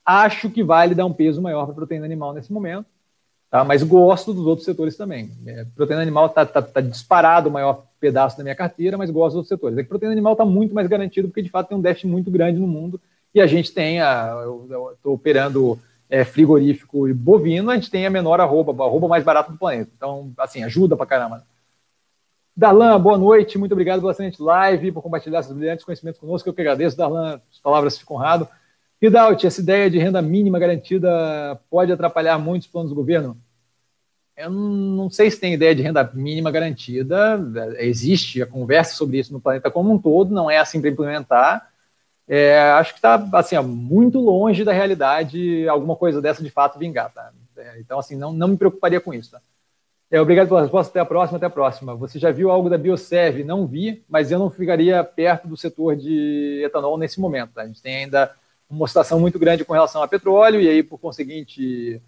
Acho 0.06 0.50
que 0.50 0.64
vale 0.64 0.94
dar 0.94 1.06
um 1.06 1.14
peso 1.14 1.42
maior 1.42 1.66
para 1.66 1.76
proteína 1.76 2.06
animal 2.06 2.34
nesse 2.34 2.52
momento, 2.52 2.88
tá? 3.50 3.64
mas 3.64 3.82
gosto 3.82 4.34
dos 4.34 4.46
outros 4.46 4.66
setores 4.66 4.98
também. 4.98 5.32
É, 5.46 5.66
proteína 5.76 6.02
animal 6.02 6.28
está 6.28 6.46
tá, 6.46 6.62
tá 6.62 6.82
disparado 6.82 7.50
o 7.50 7.52
maior 7.52 7.86
pedaço 8.04 8.36
da 8.36 8.44
minha 8.44 8.56
carteira, 8.56 8.98
mas 8.98 9.10
gosto 9.10 9.40
dos 9.40 9.48
setores. 9.48 9.78
É 9.78 9.82
que 9.82 9.88
proteína 9.88 10.12
animal 10.12 10.34
está 10.34 10.44
muito 10.44 10.76
mais 10.76 10.88
garantido, 10.88 11.30
porque 11.30 11.42
de 11.42 11.50
fato 11.50 11.70
tem 11.70 11.78
um 11.78 11.82
déficit 11.82 12.08
muito 12.08 12.30
grande 12.30 12.60
no 12.60 12.68
mundo 12.68 13.00
e 13.34 13.40
a 13.40 13.48
gente 13.48 13.74
tem, 13.74 14.02
a, 14.02 14.42
eu 14.44 14.92
estou 14.94 15.14
operando 15.14 15.80
é, 16.10 16.26
frigorífico 16.26 17.08
e 17.08 17.14
bovino, 17.14 17.72
a 17.72 17.76
gente 17.76 17.90
tem 17.90 18.06
a 18.06 18.10
menor 18.10 18.42
arroba, 18.42 18.74
a 18.84 18.86
arroba 18.86 19.08
mais 19.08 19.24
barata 19.24 19.54
do 19.54 19.58
planeta. 19.58 19.90
Então, 19.96 20.34
assim, 20.38 20.66
ajuda 20.66 20.98
pra 20.98 21.06
caramba. 21.06 21.46
Darlan, 22.56 23.00
boa 23.00 23.18
noite, 23.18 23.58
muito 23.58 23.72
obrigado 23.72 24.02
pela 24.02 24.12
excelente 24.12 24.42
live, 24.42 24.92
por 24.92 25.02
compartilhar 25.02 25.40
esses 25.40 25.54
brilhantes 25.54 25.86
conhecimentos 25.86 26.20
conosco, 26.20 26.50
eu 26.50 26.54
que 26.54 26.60
agradeço, 26.60 26.98
Darlan, 26.98 27.40
as 27.50 27.60
palavras 27.60 27.98
ficam 27.98 28.18
honrado. 28.18 28.50
Hidalt, 29.02 29.46
essa 29.46 29.62
ideia 29.62 29.90
de 29.90 29.98
renda 29.98 30.22
mínima 30.22 30.60
garantida 30.60 31.58
pode 31.70 31.92
atrapalhar 31.94 32.38
muitos 32.38 32.68
planos 32.68 32.90
do 32.90 32.96
governo? 32.96 33.38
Eu 34.36 34.50
não 34.50 35.10
sei 35.10 35.30
se 35.30 35.40
tem 35.40 35.54
ideia 35.54 35.76
de 35.76 35.84
renda 35.84 36.10
mínima 36.14 36.50
garantida, 36.50 37.40
existe 37.78 38.42
a 38.42 38.48
conversa 38.48 38.96
sobre 38.96 39.20
isso 39.20 39.32
no 39.32 39.40
planeta 39.40 39.70
como 39.70 39.94
um 39.94 40.00
todo, 40.00 40.34
não 40.34 40.50
é 40.50 40.58
assim 40.58 40.82
para 40.82 40.90
implementar. 40.90 41.72
É, 42.28 42.60
acho 42.72 42.94
que 42.94 42.98
está 42.98 43.16
assim, 43.34 43.58
muito 43.60 44.20
longe 44.20 44.64
da 44.64 44.72
realidade 44.72 45.68
alguma 45.68 45.96
coisa 45.96 46.22
dessa 46.22 46.44
de 46.44 46.50
fato 46.50 46.80
vingar. 46.80 47.12
Tá? 47.14 47.32
É, 47.58 47.80
então, 47.80 48.00
assim, 48.00 48.16
não, 48.16 48.34
não 48.34 48.48
me 48.50 48.58
preocuparia 48.58 49.00
com 49.00 49.14
isso. 49.14 49.32
Tá? 49.32 49.42
É, 50.10 50.20
obrigado 50.22 50.48
pela 50.48 50.62
resposta, 50.62 50.92
até 50.92 51.00
a 51.00 51.06
próxima, 51.06 51.38
até 51.38 51.46
a 51.46 51.50
próxima. 51.50 51.96
Você 51.96 52.18
já 52.18 52.32
viu 52.32 52.50
algo 52.50 52.70
da 52.70 52.78
Bioserve? 52.78 53.44
Não 53.44 53.68
vi, 53.68 54.04
mas 54.08 54.32
eu 54.32 54.40
não 54.40 54.50
ficaria 54.50 55.04
perto 55.04 55.48
do 55.48 55.58
setor 55.58 55.96
de 55.96 56.62
etanol 56.64 56.98
nesse 56.98 57.20
momento. 57.20 57.54
Tá? 57.54 57.64
A 57.64 57.68
gente 57.68 57.82
tem 57.82 58.04
ainda 58.04 58.32
uma 58.70 58.86
oscilação 58.86 59.20
muito 59.20 59.38
grande 59.38 59.66
com 59.66 59.74
relação 59.74 60.02
a 60.02 60.08
petróleo, 60.08 60.62
e 60.62 60.70
aí, 60.70 60.82
por 60.82 60.98
conseguinte, 60.98 62.02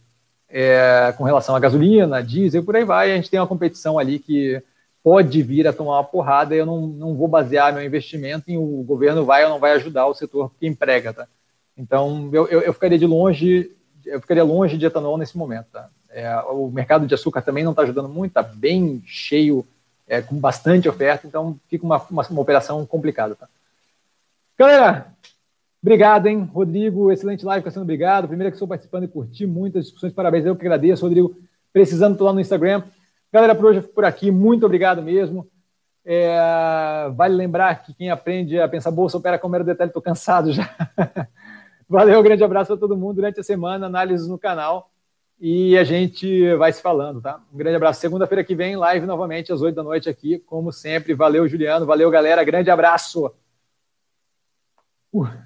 é, 0.50 1.14
com 1.18 1.24
relação 1.24 1.56
a 1.56 1.60
gasolina, 1.60 2.24
diesel, 2.24 2.64
por 2.64 2.76
aí 2.76 2.84
vai, 2.84 3.12
a 3.12 3.16
gente 3.16 3.30
tem 3.30 3.40
uma 3.40 3.48
competição 3.48 3.98
ali 3.98 4.20
que 4.20 4.62
pode 5.04 5.44
vir 5.44 5.68
a 5.68 5.74
tomar 5.74 5.98
uma 5.98 6.04
porrada 6.04 6.56
e 6.56 6.58
eu 6.58 6.66
não, 6.66 6.88
não 6.88 7.14
vou 7.14 7.28
basear 7.28 7.74
meu 7.74 7.84
investimento 7.84 8.50
em 8.50 8.58
o 8.58 8.84
governo 8.84 9.24
vai 9.24 9.44
ou 9.44 9.52
não 9.52 9.60
vai 9.60 9.74
ajudar 9.74 10.08
o 10.08 10.16
setor 10.16 10.52
que 10.60 10.66
emprega, 10.66 11.14
tá? 11.14 11.28
Então, 11.78 12.30
eu, 12.34 12.48
eu, 12.48 12.62
eu 12.62 12.74
ficaria 12.74 12.98
de 12.98 13.06
longe, 13.06 13.70
eu 14.06 14.22
ficaria 14.22 14.44
longe 14.44 14.78
de 14.78 14.86
etanol 14.86 15.18
nesse 15.18 15.38
momento, 15.38 15.68
tá? 15.72 15.90
É, 16.10 16.36
o 16.48 16.72
mercado 16.72 17.06
de 17.06 17.14
açúcar 17.14 17.42
também 17.42 17.64
não 17.64 17.72
está 17.72 17.84
ajudando 17.84 18.08
muito, 18.08 18.32
está 18.32 18.42
bem 18.42 19.04
cheio, 19.06 19.66
é, 20.08 20.22
com 20.22 20.38
bastante 20.38 20.88
oferta, 20.88 21.28
então 21.28 21.60
fica 21.70 21.86
uma, 21.86 22.02
uma, 22.10 22.28
uma 22.28 22.42
operação 22.42 22.86
complicada, 22.86 23.36
tá? 23.36 23.48
Galera, 24.58 25.08
Obrigado, 25.86 26.26
hein, 26.26 26.50
Rodrigo. 26.52 27.12
Excelente 27.12 27.46
live, 27.46 27.64
Cassiano. 27.64 27.84
Obrigado. 27.84 28.28
Primeiro 28.28 28.50
que 28.50 28.56
estou 28.56 28.68
participando 28.68 29.04
e 29.04 29.08
curti 29.08 29.46
muitas 29.46 29.84
discussões. 29.84 30.12
Parabéns. 30.12 30.44
Eu 30.44 30.56
que 30.56 30.64
agradeço, 30.64 31.04
Rodrigo. 31.04 31.38
Precisando, 31.72 32.14
estou 32.14 32.26
lá 32.26 32.34
no 32.34 32.40
Instagram. 32.40 32.82
Galera, 33.32 33.54
por 33.54 33.66
hoje 33.66 33.82
por 33.82 34.04
aqui. 34.04 34.32
Muito 34.32 34.66
obrigado 34.66 35.04
mesmo. 35.04 35.48
É, 36.04 37.08
vale 37.16 37.36
lembrar 37.36 37.84
que 37.84 37.94
quem 37.94 38.10
aprende 38.10 38.60
a 38.60 38.68
pensar 38.68 38.90
bolsa 38.90 39.18
opera 39.18 39.38
com 39.38 39.48
mero 39.48 39.64
detalhe. 39.64 39.90
Estou 39.90 40.02
cansado 40.02 40.52
já. 40.52 40.68
Valeu, 41.88 42.24
grande 42.24 42.44
abraço 42.44 42.74
a 42.74 42.78
todo 42.78 42.98
mundo 42.98 43.18
durante 43.18 43.40
a 43.40 43.44
semana. 43.44 43.86
Análises 43.86 44.28
no 44.28 44.40
canal. 44.40 44.90
E 45.40 45.78
a 45.78 45.84
gente 45.84 46.52
vai 46.56 46.74
se 46.74 46.82
falando, 46.82 47.22
tá? 47.22 47.40
Um 47.54 47.58
grande 47.58 47.76
abraço. 47.76 48.02
Segunda-feira 48.02 48.44
que 48.44 48.56
vem, 48.56 48.76
live 48.76 49.06
novamente 49.06 49.54
às 49.54 49.62
8 49.62 49.76
da 49.76 49.84
noite 49.84 50.10
aqui, 50.10 50.40
como 50.40 50.72
sempre. 50.72 51.14
Valeu, 51.14 51.48
Juliano. 51.48 51.86
Valeu, 51.86 52.10
galera. 52.10 52.44
Grande 52.44 52.72
abraço. 52.72 53.32
Uh. 55.14 55.45